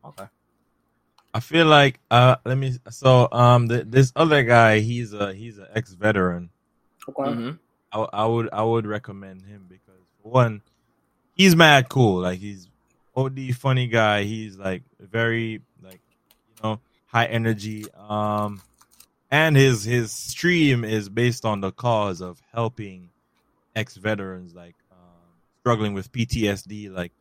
Okay. 0.05 0.26
I 1.34 1.39
feel 1.39 1.65
like, 1.65 1.99
uh, 2.09 2.38
let 2.45 2.57
me. 2.57 2.74
So, 2.89 3.28
um, 3.32 3.68
th- 3.68 3.86
this 3.88 4.11
other 4.15 4.43
guy, 4.43 4.80
he's 4.80 5.13
a 5.13 5.34
he's 5.34 5.57
an 5.57 5.68
ex 5.74 5.93
veteran. 5.93 6.49
Okay. 7.09 7.32
Mhm. 7.32 7.59
I, 7.91 7.99
I 8.13 8.26
would 8.26 8.49
I 8.53 8.63
would 8.63 8.86
recommend 8.86 9.43
him 9.43 9.65
because 9.68 10.01
for 10.22 10.32
one, 10.32 10.61
he's 11.34 11.55
mad 11.55 11.89
cool. 11.89 12.22
Like 12.22 12.39
he's 12.39 12.70
OD 13.15 13.51
funny 13.55 13.88
guy. 13.88 14.24
He's 14.24 14.57
like 14.57 14.84
very 14.99 15.61
like 15.82 15.99
you 16.49 16.63
know 16.63 16.80
high 17.07 17.26
energy. 17.26 17.86
Um, 17.95 18.61
and 19.32 19.56
his 19.56 19.84
his 19.84 20.12
stream 20.12 20.84
is 20.84 21.10
based 21.10 21.46
on 21.46 21.62
the 21.62 21.72
cause 21.72 22.22
of 22.22 22.42
helping 22.54 23.10
ex 23.76 23.96
veterans 23.96 24.54
like 24.54 24.76
um, 24.92 24.98
struggling 25.62 25.94
with 25.94 26.12
PTSD. 26.12 26.92
Like 26.92 27.12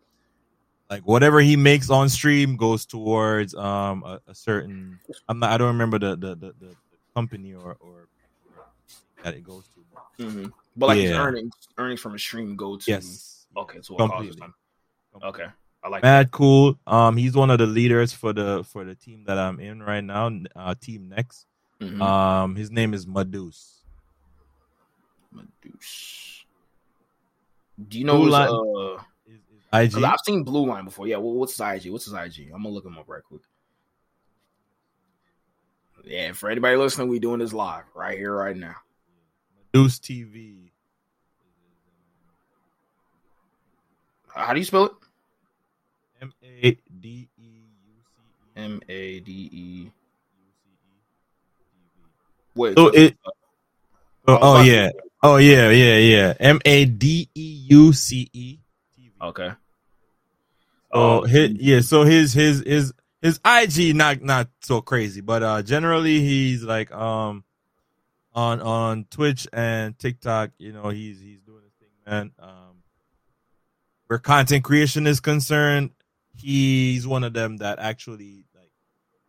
like 0.88 1.02
whatever 1.02 1.40
he 1.40 1.56
makes 1.56 1.90
on 1.90 2.08
stream 2.08 2.56
goes 2.56 2.86
towards 2.86 3.54
um 3.54 4.02
a, 4.04 4.20
a 4.28 4.34
certain. 4.34 4.98
I'm 5.28 5.38
not. 5.38 5.50
I 5.50 5.58
don't 5.58 5.68
remember 5.68 5.98
the 5.98 6.16
the 6.16 6.34
the, 6.34 6.54
the 6.60 6.76
company 7.14 7.54
or 7.54 7.76
or 7.80 8.08
that 9.22 9.34
it 9.34 9.42
goes 9.42 9.64
to. 9.74 10.22
Mhm. 10.24 10.52
But 10.76 10.86
like 10.86 10.98
his 10.98 11.12
earnings, 11.12 11.54
earnings 11.78 12.00
from 12.00 12.14
a 12.14 12.18
stream 12.18 12.56
go 12.56 12.76
to. 12.76 12.90
Yes. 12.90 13.46
Okay. 13.56 13.78
so 13.82 13.96
Completely. 13.96 14.42
Okay. 15.22 15.46
I 15.82 15.88
like 15.88 16.02
that. 16.02 16.30
Cool. 16.30 16.78
Um, 16.86 17.16
he's 17.16 17.34
one 17.34 17.50
of 17.50 17.58
the 17.58 17.66
leaders 17.66 18.12
for 18.12 18.32
the 18.32 18.64
for 18.64 18.84
the 18.84 18.94
team 18.94 19.24
that 19.26 19.38
I'm 19.38 19.60
in 19.60 19.82
right 19.82 20.02
now. 20.02 20.30
Uh, 20.54 20.74
team 20.80 21.08
next. 21.08 21.46
Mhm. 21.80 22.00
Um, 22.00 22.56
his 22.56 22.70
name 22.70 22.94
is 22.94 23.04
Madeuce. 23.06 23.80
Medusa. 25.32 26.44
Do 27.88 27.98
you 27.98 28.04
know 28.04 28.16
Blue 28.16 28.24
his, 28.26 28.32
Line- 28.32 28.48
uh 28.48 29.02
Is, 29.26 29.40
is 29.90 29.94
IG. 29.96 30.02
I've 30.04 30.18
seen 30.24 30.42
Blue 30.44 30.66
Line 30.66 30.84
before. 30.86 31.06
Yeah, 31.06 31.18
well, 31.18 31.34
what's 31.34 31.52
his 31.56 31.60
IG? 31.60 31.92
What's 31.92 32.06
his 32.06 32.14
IG? 32.14 32.46
I'm 32.54 32.62
gonna 32.62 32.70
look 32.70 32.86
him 32.86 32.96
up 32.96 33.08
right 33.08 33.22
quick. 33.22 33.42
Yeah, 36.04 36.32
for 36.32 36.48
anybody 36.48 36.76
listening, 36.76 37.08
we 37.08 37.18
doing 37.18 37.40
this 37.40 37.52
live 37.52 37.84
right 37.94 38.16
here, 38.16 38.32
right 38.34 38.56
now. 38.56 38.76
Madeuce 39.74 39.98
TV. 40.00 40.70
How 44.34 44.52
do 44.52 44.58
you 44.60 44.64
spell 44.64 44.84
it? 44.86 44.92
M 46.22 46.32
A 46.42 46.78
D 47.00 47.28
E 47.38 47.42
U 47.42 47.94
C 48.04 48.22
E. 48.56 48.62
M 48.62 48.80
A 48.88 49.20
D 49.20 49.32
E. 49.52 49.90
U 52.56 52.60
Wait. 52.62 52.76
So 52.76 52.88
it- 52.88 53.16
uh, 53.24 53.30
Oh, 54.28 54.38
oh 54.40 54.60
yeah. 54.62 54.90
Oh 55.22 55.36
yeah, 55.36 55.70
yeah, 55.70 55.98
yeah. 55.98 56.34
M 56.40 56.60
A 56.64 56.84
D 56.84 57.28
E 57.34 57.66
U 57.70 57.92
C 57.92 58.28
E. 58.32 58.58
Okay. 59.22 59.52
Oh, 60.90 61.22
Um, 61.22 61.28
his, 61.28 61.50
yeah. 61.52 61.80
So 61.80 62.02
his 62.02 62.32
his 62.32 62.60
his 62.66 62.92
his 63.22 63.40
IG 63.44 63.94
not 63.94 64.22
not 64.22 64.48
so 64.62 64.80
crazy, 64.80 65.20
but 65.20 65.42
uh 65.44 65.62
generally 65.62 66.20
he's 66.20 66.62
like 66.64 66.90
um 66.92 67.44
on 68.34 68.60
on 68.62 69.04
Twitch 69.10 69.46
and 69.52 69.96
TikTok. 69.98 70.50
You 70.58 70.72
know 70.72 70.88
he's 70.88 71.20
he's 71.20 71.40
doing 71.42 71.62
his 71.62 71.72
thing, 71.74 71.88
man. 72.06 72.32
Um, 72.40 72.82
where 74.08 74.18
content 74.18 74.64
creation 74.64 75.06
is 75.06 75.20
concerned, 75.20 75.90
he's 76.34 77.06
one 77.06 77.22
of 77.24 77.32
them 77.32 77.58
that 77.58 77.78
actually 77.78 78.44
like 78.54 78.70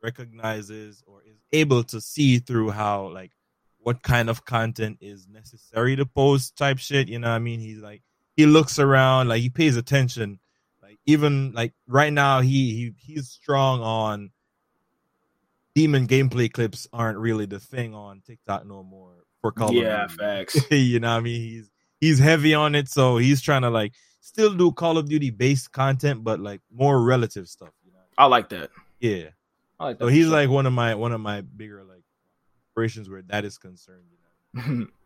recognizes 0.01 1.03
or 1.05 1.21
is 1.23 1.26
able 1.51 1.83
to 1.83 2.01
see 2.01 2.39
through 2.39 2.71
how 2.71 3.07
like 3.07 3.31
what 3.79 4.03
kind 4.03 4.29
of 4.29 4.45
content 4.45 4.97
is 5.01 5.27
necessary 5.27 5.95
to 5.95 6.05
post 6.05 6.57
type 6.57 6.77
shit. 6.77 7.07
You 7.07 7.19
know 7.19 7.29
what 7.29 7.35
I 7.35 7.39
mean? 7.39 7.59
He's 7.59 7.79
like 7.79 8.01
he 8.35 8.45
looks 8.45 8.79
around, 8.79 9.29
like 9.29 9.41
he 9.41 9.49
pays 9.49 9.77
attention 9.77 10.39
like 10.87 10.99
even 11.05 11.51
like 11.51 11.73
right 11.85 12.13
now 12.13 12.39
he, 12.39 12.73
he 12.73 12.93
he's 12.97 13.27
strong 13.27 13.81
on 13.81 14.31
demon 15.75 16.07
gameplay 16.07 16.51
clips 16.51 16.87
aren't 16.93 17.17
really 17.17 17.45
the 17.45 17.59
thing 17.59 17.93
on 17.93 18.21
TikTok 18.25 18.65
no 18.65 18.83
more 18.83 19.13
for 19.41 19.51
Call 19.51 19.73
yeah, 19.73 20.05
of 20.05 20.11
Duty. 20.11 20.23
facts. 20.23 20.57
you 20.71 20.99
know 20.99 21.11
what 21.11 21.17
I 21.17 21.19
mean? 21.19 21.41
He's 21.41 21.69
he's 21.99 22.19
heavy 22.19 22.53
on 22.53 22.73
it, 22.73 22.87
so 22.87 23.17
he's 23.17 23.41
trying 23.41 23.63
to 23.63 23.69
like 23.69 23.93
still 24.21 24.53
do 24.53 24.71
Call 24.71 24.97
of 24.97 25.09
Duty 25.09 25.29
based 25.29 25.73
content, 25.73 26.23
but 26.23 26.39
like 26.39 26.61
more 26.71 27.03
relative 27.03 27.49
stuff. 27.49 27.73
You 27.83 27.91
know? 27.91 27.99
I 28.17 28.25
like 28.27 28.49
that. 28.49 28.69
Yeah. 28.99 29.29
I 29.79 29.85
like. 29.85 29.99
So 29.99 30.07
he's 30.07 30.25
sure. 30.25 30.33
like 30.33 30.49
one 30.49 30.65
of 30.65 30.73
my 30.73 30.95
one 30.95 31.11
of 31.11 31.21
my 31.21 31.41
bigger 31.41 31.83
like 31.83 32.03
inspirations 32.67 33.09
where 33.09 33.21
that 33.23 33.45
is 33.45 33.57
concerned. 33.57 34.05
You 34.55 34.61
know? 34.79 34.87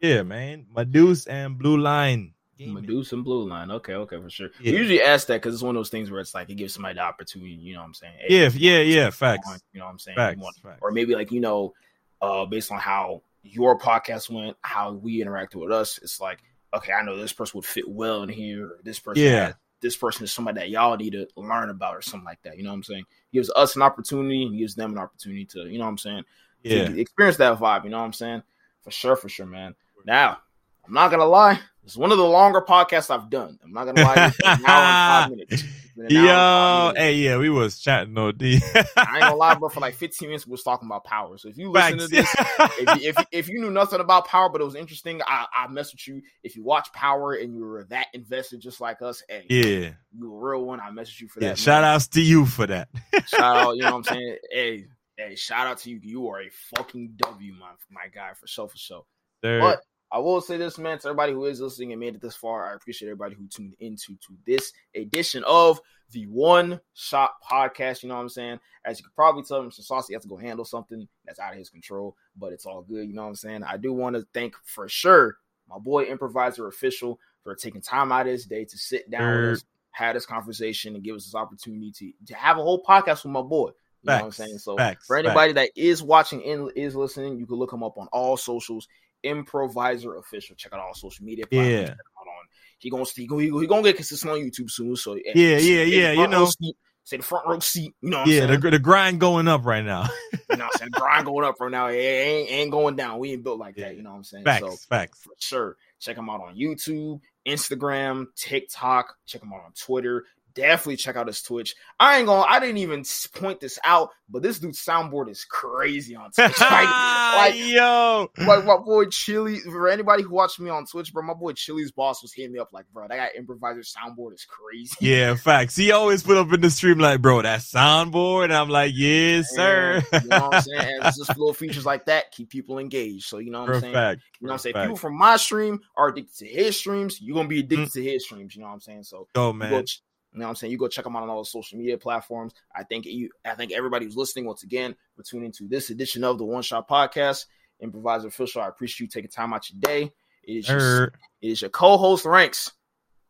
Yeah, 0.00 0.22
man. 0.22 0.64
Medusa 0.74 1.30
and 1.30 1.58
Blue 1.58 1.76
Line. 1.76 2.32
Gaming. 2.56 2.74
Medusa 2.74 3.16
and 3.16 3.24
Blue 3.24 3.46
Line. 3.46 3.70
Okay, 3.70 3.92
okay, 3.92 4.16
for 4.18 4.30
sure. 4.30 4.48
Yeah. 4.58 4.72
We 4.72 4.78
usually 4.78 5.02
ask 5.02 5.26
that 5.26 5.42
because 5.42 5.52
it's 5.52 5.62
one 5.62 5.76
of 5.76 5.80
those 5.80 5.90
things 5.90 6.10
where 6.10 6.20
it's 6.20 6.34
like 6.34 6.48
it 6.48 6.54
gives 6.54 6.72
somebody 6.72 6.94
the 6.94 7.02
opportunity. 7.02 7.50
You 7.50 7.74
know 7.74 7.80
what 7.80 7.86
I'm 7.88 7.94
saying? 7.94 8.14
Hey, 8.18 8.42
Yeah, 8.42 8.50
yeah, 8.54 8.80
yeah. 8.80 9.10
Facts. 9.10 9.62
You 9.72 9.80
know 9.80 9.84
what 9.84 9.92
I'm 9.92 9.98
saying? 9.98 10.16
Facts. 10.16 10.40
Want- 10.40 10.56
facts. 10.62 10.78
or 10.80 10.90
maybe 10.90 11.14
like 11.14 11.30
you 11.30 11.40
know, 11.40 11.74
uh, 12.22 12.46
based 12.46 12.72
on 12.72 12.78
how 12.78 13.22
your 13.42 13.78
podcast 13.78 14.30
went, 14.30 14.56
how 14.62 14.92
we 14.92 15.22
interacted 15.22 15.56
with 15.56 15.70
us, 15.70 15.98
it's 16.02 16.18
like 16.18 16.38
okay, 16.72 16.92
I 16.92 17.02
know 17.02 17.16
this 17.16 17.32
person 17.32 17.58
would 17.58 17.66
fit 17.66 17.88
well 17.88 18.22
in 18.22 18.28
here. 18.28 18.66
Or 18.66 18.78
this 18.82 18.98
person, 18.98 19.22
Yeah. 19.22 19.52
This 19.80 19.96
person 19.96 20.24
is 20.24 20.32
somebody 20.32 20.60
that 20.60 20.70
y'all 20.70 20.96
need 20.96 21.12
to 21.12 21.26
learn 21.36 21.70
about 21.70 21.96
or 21.96 22.02
something 22.02 22.24
like 22.24 22.42
that. 22.42 22.56
You 22.56 22.64
know 22.64 22.70
what 22.70 22.76
I'm 22.76 22.82
saying? 22.82 23.04
gives 23.32 23.50
us 23.50 23.76
an 23.76 23.82
opportunity 23.82 24.44
and 24.44 24.58
gives 24.58 24.74
them 24.74 24.92
an 24.92 24.98
opportunity 24.98 25.44
to, 25.46 25.66
you 25.66 25.78
know 25.78 25.84
what 25.84 25.90
I'm 25.90 25.98
saying? 25.98 26.24
Yeah. 26.62 26.90
experience 26.90 27.38
that 27.38 27.58
vibe. 27.58 27.84
You 27.84 27.90
know 27.90 27.98
what 27.98 28.04
I'm 28.04 28.12
saying? 28.12 28.42
For 28.82 28.90
sure, 28.90 29.16
for 29.16 29.28
sure, 29.28 29.46
man. 29.46 29.74
Now, 30.04 30.38
I'm 30.86 30.92
not 30.94 31.10
gonna 31.10 31.26
lie. 31.26 31.60
It's 31.84 31.96
one 31.96 32.12
of 32.12 32.18
the 32.18 32.24
longer 32.24 32.60
podcasts 32.60 33.10
I've 33.10 33.30
done. 33.30 33.58
I'm 33.62 33.72
not 33.72 33.84
gonna 33.86 34.02
lie. 34.02 34.26
It's 34.26 34.40
an 34.40 34.66
hour 34.66 34.84
and 34.84 35.30
five 35.30 35.30
minutes. 35.36 35.64
It's 36.04 36.12
been 36.14 36.22
an 36.24 36.28
hour 36.28 36.88
and 36.88 36.96
Yo, 36.96 37.02
hey, 37.02 37.14
yeah, 37.14 37.36
we 37.38 37.50
was 37.50 37.78
chatting 37.78 38.14
no 38.14 38.32
D. 38.32 38.60
I 38.74 38.78
ain't 38.78 39.20
gonna 39.20 39.34
lie, 39.36 39.54
bro. 39.54 39.68
For 39.70 39.80
like 39.80 39.94
15 39.94 40.28
minutes, 40.28 40.46
we 40.46 40.52
was 40.52 40.62
talking 40.62 40.86
about 40.88 41.04
power. 41.04 41.36
So 41.38 41.48
if 41.48 41.56
you 41.58 41.70
listen 41.70 41.98
to 41.98 42.08
this, 42.08 42.34
if, 42.38 43.02
you- 43.02 43.08
if 43.10 43.26
if 43.32 43.48
you 43.48 43.60
knew 43.60 43.70
nothing 43.70 44.00
about 44.00 44.26
power, 44.26 44.48
but 44.48 44.60
it 44.60 44.64
was 44.64 44.74
interesting, 44.74 45.20
I 45.26 45.46
I 45.54 45.68
mess 45.68 45.92
with 45.92 46.06
you. 46.08 46.22
If 46.42 46.56
you 46.56 46.64
watch 46.64 46.92
Power 46.92 47.34
and 47.34 47.54
you 47.54 47.64
were 47.64 47.84
that 47.90 48.06
invested, 48.14 48.60
just 48.60 48.80
like 48.80 49.02
us, 49.02 49.22
hey, 49.28 49.46
yeah, 49.48 49.90
you 50.12 50.32
a 50.34 50.38
real 50.38 50.64
one. 50.64 50.80
I 50.80 50.90
message 50.90 51.20
you 51.20 51.28
for 51.28 51.40
that. 51.40 51.46
yeah. 51.46 51.54
Shout 51.54 51.84
outs 51.84 52.08
to 52.08 52.20
you 52.22 52.46
for 52.46 52.66
that. 52.66 52.88
shout 53.26 53.56
out. 53.56 53.76
You 53.76 53.82
know 53.82 53.96
what 53.96 53.96
I'm 53.98 54.04
saying? 54.16 54.36
Hey, 54.50 54.84
hey, 55.16 55.34
shout 55.36 55.66
out 55.66 55.78
to 55.78 55.90
you. 55.90 56.00
You 56.02 56.28
are 56.28 56.40
a 56.40 56.50
fucking 56.76 57.14
W, 57.16 57.52
my 57.54 57.70
my 57.90 58.08
guy, 58.12 58.32
for 58.34 58.46
sure, 58.46 58.68
for 58.68 58.76
sure. 58.78 59.04
There. 59.42 59.60
But 59.60 59.80
I 60.12 60.18
will 60.18 60.40
say 60.40 60.56
this, 60.56 60.78
man, 60.78 60.98
to 60.98 61.08
everybody 61.08 61.32
who 61.32 61.44
is 61.44 61.60
listening 61.60 61.92
and 61.92 62.00
made 62.00 62.16
it 62.16 62.20
this 62.20 62.34
far, 62.34 62.70
I 62.70 62.74
appreciate 62.74 63.08
everybody 63.08 63.36
who 63.36 63.46
tuned 63.46 63.74
into 63.78 64.16
to 64.16 64.36
this 64.44 64.72
edition 64.94 65.44
of 65.46 65.80
the 66.10 66.24
One 66.24 66.80
Shot 66.94 67.30
Podcast. 67.48 68.02
You 68.02 68.08
know 68.08 68.16
what 68.16 68.22
I'm 68.22 68.28
saying? 68.28 68.58
As 68.84 68.98
you 68.98 69.04
can 69.04 69.12
probably 69.14 69.44
tell, 69.44 69.62
Mr. 69.62 69.82
Saucy 69.82 70.14
has 70.14 70.22
to 70.22 70.28
go 70.28 70.36
handle 70.36 70.64
something 70.64 71.06
that's 71.24 71.38
out 71.38 71.52
of 71.52 71.58
his 71.58 71.70
control, 71.70 72.16
but 72.36 72.52
it's 72.52 72.66
all 72.66 72.82
good. 72.82 73.06
You 73.06 73.14
know 73.14 73.22
what 73.22 73.28
I'm 73.28 73.36
saying? 73.36 73.62
I 73.62 73.76
do 73.76 73.92
want 73.92 74.16
to 74.16 74.26
thank 74.34 74.54
for 74.64 74.88
sure 74.88 75.36
my 75.68 75.78
boy 75.78 76.04
Improviser 76.04 76.66
Official 76.66 77.20
for 77.44 77.54
taking 77.54 77.80
time 77.80 78.10
out 78.12 78.26
of 78.26 78.32
his 78.32 78.46
day 78.46 78.64
to 78.64 78.76
sit 78.76 79.10
down 79.10 79.36
with 79.36 79.52
us, 79.52 79.64
have 79.92 80.14
this 80.14 80.26
conversation, 80.26 80.94
and 80.94 81.04
give 81.04 81.14
us 81.14 81.24
this 81.24 81.34
opportunity 81.34 81.92
to, 81.92 82.12
to 82.26 82.34
have 82.34 82.58
a 82.58 82.62
whole 82.62 82.82
podcast 82.82 83.22
with 83.22 83.32
my 83.32 83.42
boy. 83.42 83.70
You 84.02 84.08
know 84.08 84.14
what 84.14 84.24
I'm 84.24 84.32
saying? 84.32 84.58
So 84.58 84.76
facts, 84.76 85.06
for 85.06 85.16
anybody 85.16 85.52
that 85.52 85.70
is 85.76 86.02
watching 86.02 86.42
and 86.44 86.70
is 86.74 86.96
listening, 86.96 87.38
you 87.38 87.46
can 87.46 87.56
look 87.56 87.72
him 87.72 87.82
up 87.82 87.98
on 87.98 88.08
all 88.12 88.36
socials. 88.36 88.88
Improviser 89.22 90.16
official. 90.16 90.56
Check 90.56 90.72
out 90.72 90.80
all 90.80 90.94
social 90.94 91.24
media. 91.24 91.46
platforms. 91.46 91.72
Yeah. 91.72 91.80
Check 91.80 91.90
him 91.90 91.96
out 92.18 92.26
on. 92.28 92.46
He 92.78 92.90
gonna 92.90 93.04
he 93.14 93.26
gonna, 93.26 93.42
he 93.60 93.66
gonna, 93.66 93.82
get 93.82 93.96
consistent 93.96 94.32
on 94.32 94.38
YouTube 94.38 94.70
soon. 94.70 94.96
So 94.96 95.14
Yeah, 95.14 95.58
say 95.58 95.60
yeah, 95.60 95.82
yeah, 95.82 96.12
you 96.12 96.26
know. 96.28 96.46
seat, 96.46 96.76
say 97.04 97.18
the 97.18 97.22
front 97.22 97.46
row 97.46 97.58
seat. 97.58 97.94
You 98.00 98.10
know 98.10 98.18
what 98.18 98.26
I'm 98.28 98.32
yeah, 98.32 98.46
saying? 98.46 98.60
the, 98.60 98.70
the 98.70 98.78
grind 98.78 99.20
going 99.20 99.48
up 99.48 99.66
right 99.66 99.84
now. 99.84 100.08
you 100.50 100.56
know 100.56 100.64
I'm 100.64 100.70
saying? 100.78 100.90
Grind 100.92 101.26
going 101.26 101.44
up 101.44 101.56
right 101.60 101.70
now. 101.70 101.88
It 101.88 101.96
ain't, 101.96 102.50
ain't 102.50 102.70
going 102.70 102.96
down. 102.96 103.18
We 103.18 103.32
ain't 103.32 103.44
built 103.44 103.58
like 103.58 103.76
that. 103.76 103.96
You 103.96 104.02
know 104.02 104.10
what 104.10 104.16
I'm 104.16 104.24
saying? 104.24 104.44
facts, 104.44 104.60
So 104.60 104.76
facts. 104.88 105.20
for 105.22 105.32
sure. 105.38 105.76
Check 105.98 106.16
him 106.16 106.30
out 106.30 106.40
on 106.40 106.56
YouTube, 106.56 107.20
Instagram, 107.46 108.26
TikTok. 108.36 109.14
Check 109.26 109.42
him 109.42 109.52
out 109.52 109.64
on 109.66 109.72
Twitter. 109.72 110.24
Definitely 110.54 110.96
check 110.96 111.16
out 111.16 111.26
his 111.26 111.42
Twitch. 111.42 111.74
I 111.98 112.18
ain't 112.18 112.26
gonna. 112.26 112.42
I 112.42 112.60
didn't 112.60 112.78
even 112.78 113.04
point 113.34 113.60
this 113.60 113.78
out, 113.84 114.10
but 114.28 114.42
this 114.42 114.58
dude's 114.58 114.84
soundboard 114.84 115.30
is 115.30 115.44
crazy 115.44 116.16
on 116.16 116.30
Twitch. 116.30 116.60
like, 116.60 116.88
like, 116.88 117.54
yo, 117.56 118.28
like 118.38 118.64
my 118.64 118.76
boy 118.78 119.06
Chili. 119.06 119.58
For 119.58 119.88
anybody 119.88 120.22
who 120.22 120.30
watched 120.30 120.60
me 120.60 120.70
on 120.70 120.86
Twitch, 120.86 121.12
bro, 121.12 121.22
my 121.22 121.34
boy 121.34 121.52
Chili's 121.52 121.92
boss 121.92 122.22
was 122.22 122.32
hitting 122.32 122.52
me 122.52 122.58
up 122.58 122.72
like, 122.72 122.86
bro, 122.92 123.06
that 123.08 123.16
guy 123.16 123.30
improviser 123.36 123.80
soundboard 123.80 124.34
is 124.34 124.46
crazy. 124.46 124.94
yeah, 125.00 125.34
facts. 125.34 125.76
He 125.76 125.92
always 125.92 126.22
put 126.22 126.36
up 126.36 126.52
in 126.52 126.60
the 126.60 126.70
stream 126.70 126.98
like, 126.98 127.20
bro, 127.20 127.42
that 127.42 127.60
soundboard. 127.60 128.44
And 128.44 128.54
I'm 128.54 128.68
like, 128.68 128.92
yes, 128.94 129.50
sir. 129.50 130.02
You 130.12 130.28
know 130.28 130.48
what 130.48 130.54
I'm 130.54 130.62
saying? 130.62 130.94
And 130.96 131.06
it's 131.06 131.18
just 131.18 131.30
little 131.38 131.54
features 131.54 131.86
like 131.86 132.06
that 132.06 132.30
keep 132.32 132.50
people 132.50 132.78
engaged. 132.78 133.26
So 133.26 133.38
you 133.38 133.50
know 133.50 133.62
what 133.62 133.74
I'm 133.74 133.80
saying? 133.80 133.92
Perfect. 133.92 134.22
You 134.40 134.46
know 134.46 134.50
what 134.50 134.54
I'm 134.54 134.58
saying? 134.58 134.72
Perfect. 134.74 134.88
People 134.88 134.96
from 134.96 135.18
my 135.18 135.36
stream 135.36 135.80
are 135.96 136.08
addicted 136.08 136.38
to 136.38 136.46
his 136.46 136.76
streams. 136.76 137.20
You're 137.20 137.36
gonna 137.36 137.48
be 137.48 137.60
addicted 137.60 137.88
mm. 137.88 137.92
to 137.92 138.02
his 138.02 138.24
streams. 138.24 138.54
You 138.54 138.62
know 138.62 138.68
what 138.68 138.74
I'm 138.74 138.80
saying? 138.80 139.04
So 139.04 139.18
oh, 139.18 139.28
go, 139.34 139.52
man. 139.52 139.84
You 140.32 140.38
know 140.38 140.44
what 140.44 140.50
I'm 140.50 140.54
saying? 140.56 140.70
You 140.70 140.78
go 140.78 140.88
check 140.88 141.04
them 141.04 141.16
out 141.16 141.22
on 141.22 141.28
all 141.28 141.42
the 141.42 141.46
social 141.46 141.78
media 141.78 141.98
platforms. 141.98 142.54
I 142.74 142.84
think 142.84 143.04
you, 143.06 143.30
I 143.44 143.54
think 143.54 143.72
everybody 143.72 144.04
who's 144.04 144.16
listening 144.16 144.46
once 144.46 144.62
again 144.62 144.94
for 145.16 145.22
tuning 145.22 145.52
to 145.52 145.66
this 145.66 145.90
edition 145.90 146.22
of 146.22 146.38
the 146.38 146.44
One 146.44 146.62
Shot 146.62 146.88
Podcast. 146.88 147.46
Improviser 147.80 148.28
official. 148.28 148.62
I 148.62 148.68
appreciate 148.68 149.06
you 149.06 149.08
taking 149.08 149.30
time 149.30 149.52
out 149.52 149.68
your 149.70 149.80
day. 149.80 150.12
It 150.44 150.52
is 150.52 150.68
your, 150.68 151.04
it 151.04 151.12
is 151.40 151.60
your 151.62 151.70
co-host 151.70 152.24
ranks. 152.24 152.72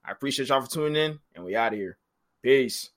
I 0.04 0.12
appreciate 0.12 0.48
y'all 0.48 0.60
for 0.60 0.70
tuning 0.70 0.96
in, 0.96 1.18
and 1.34 1.44
we 1.44 1.56
out 1.56 1.72
of 1.72 1.78
here. 1.78 1.96
Peace. 2.42 2.90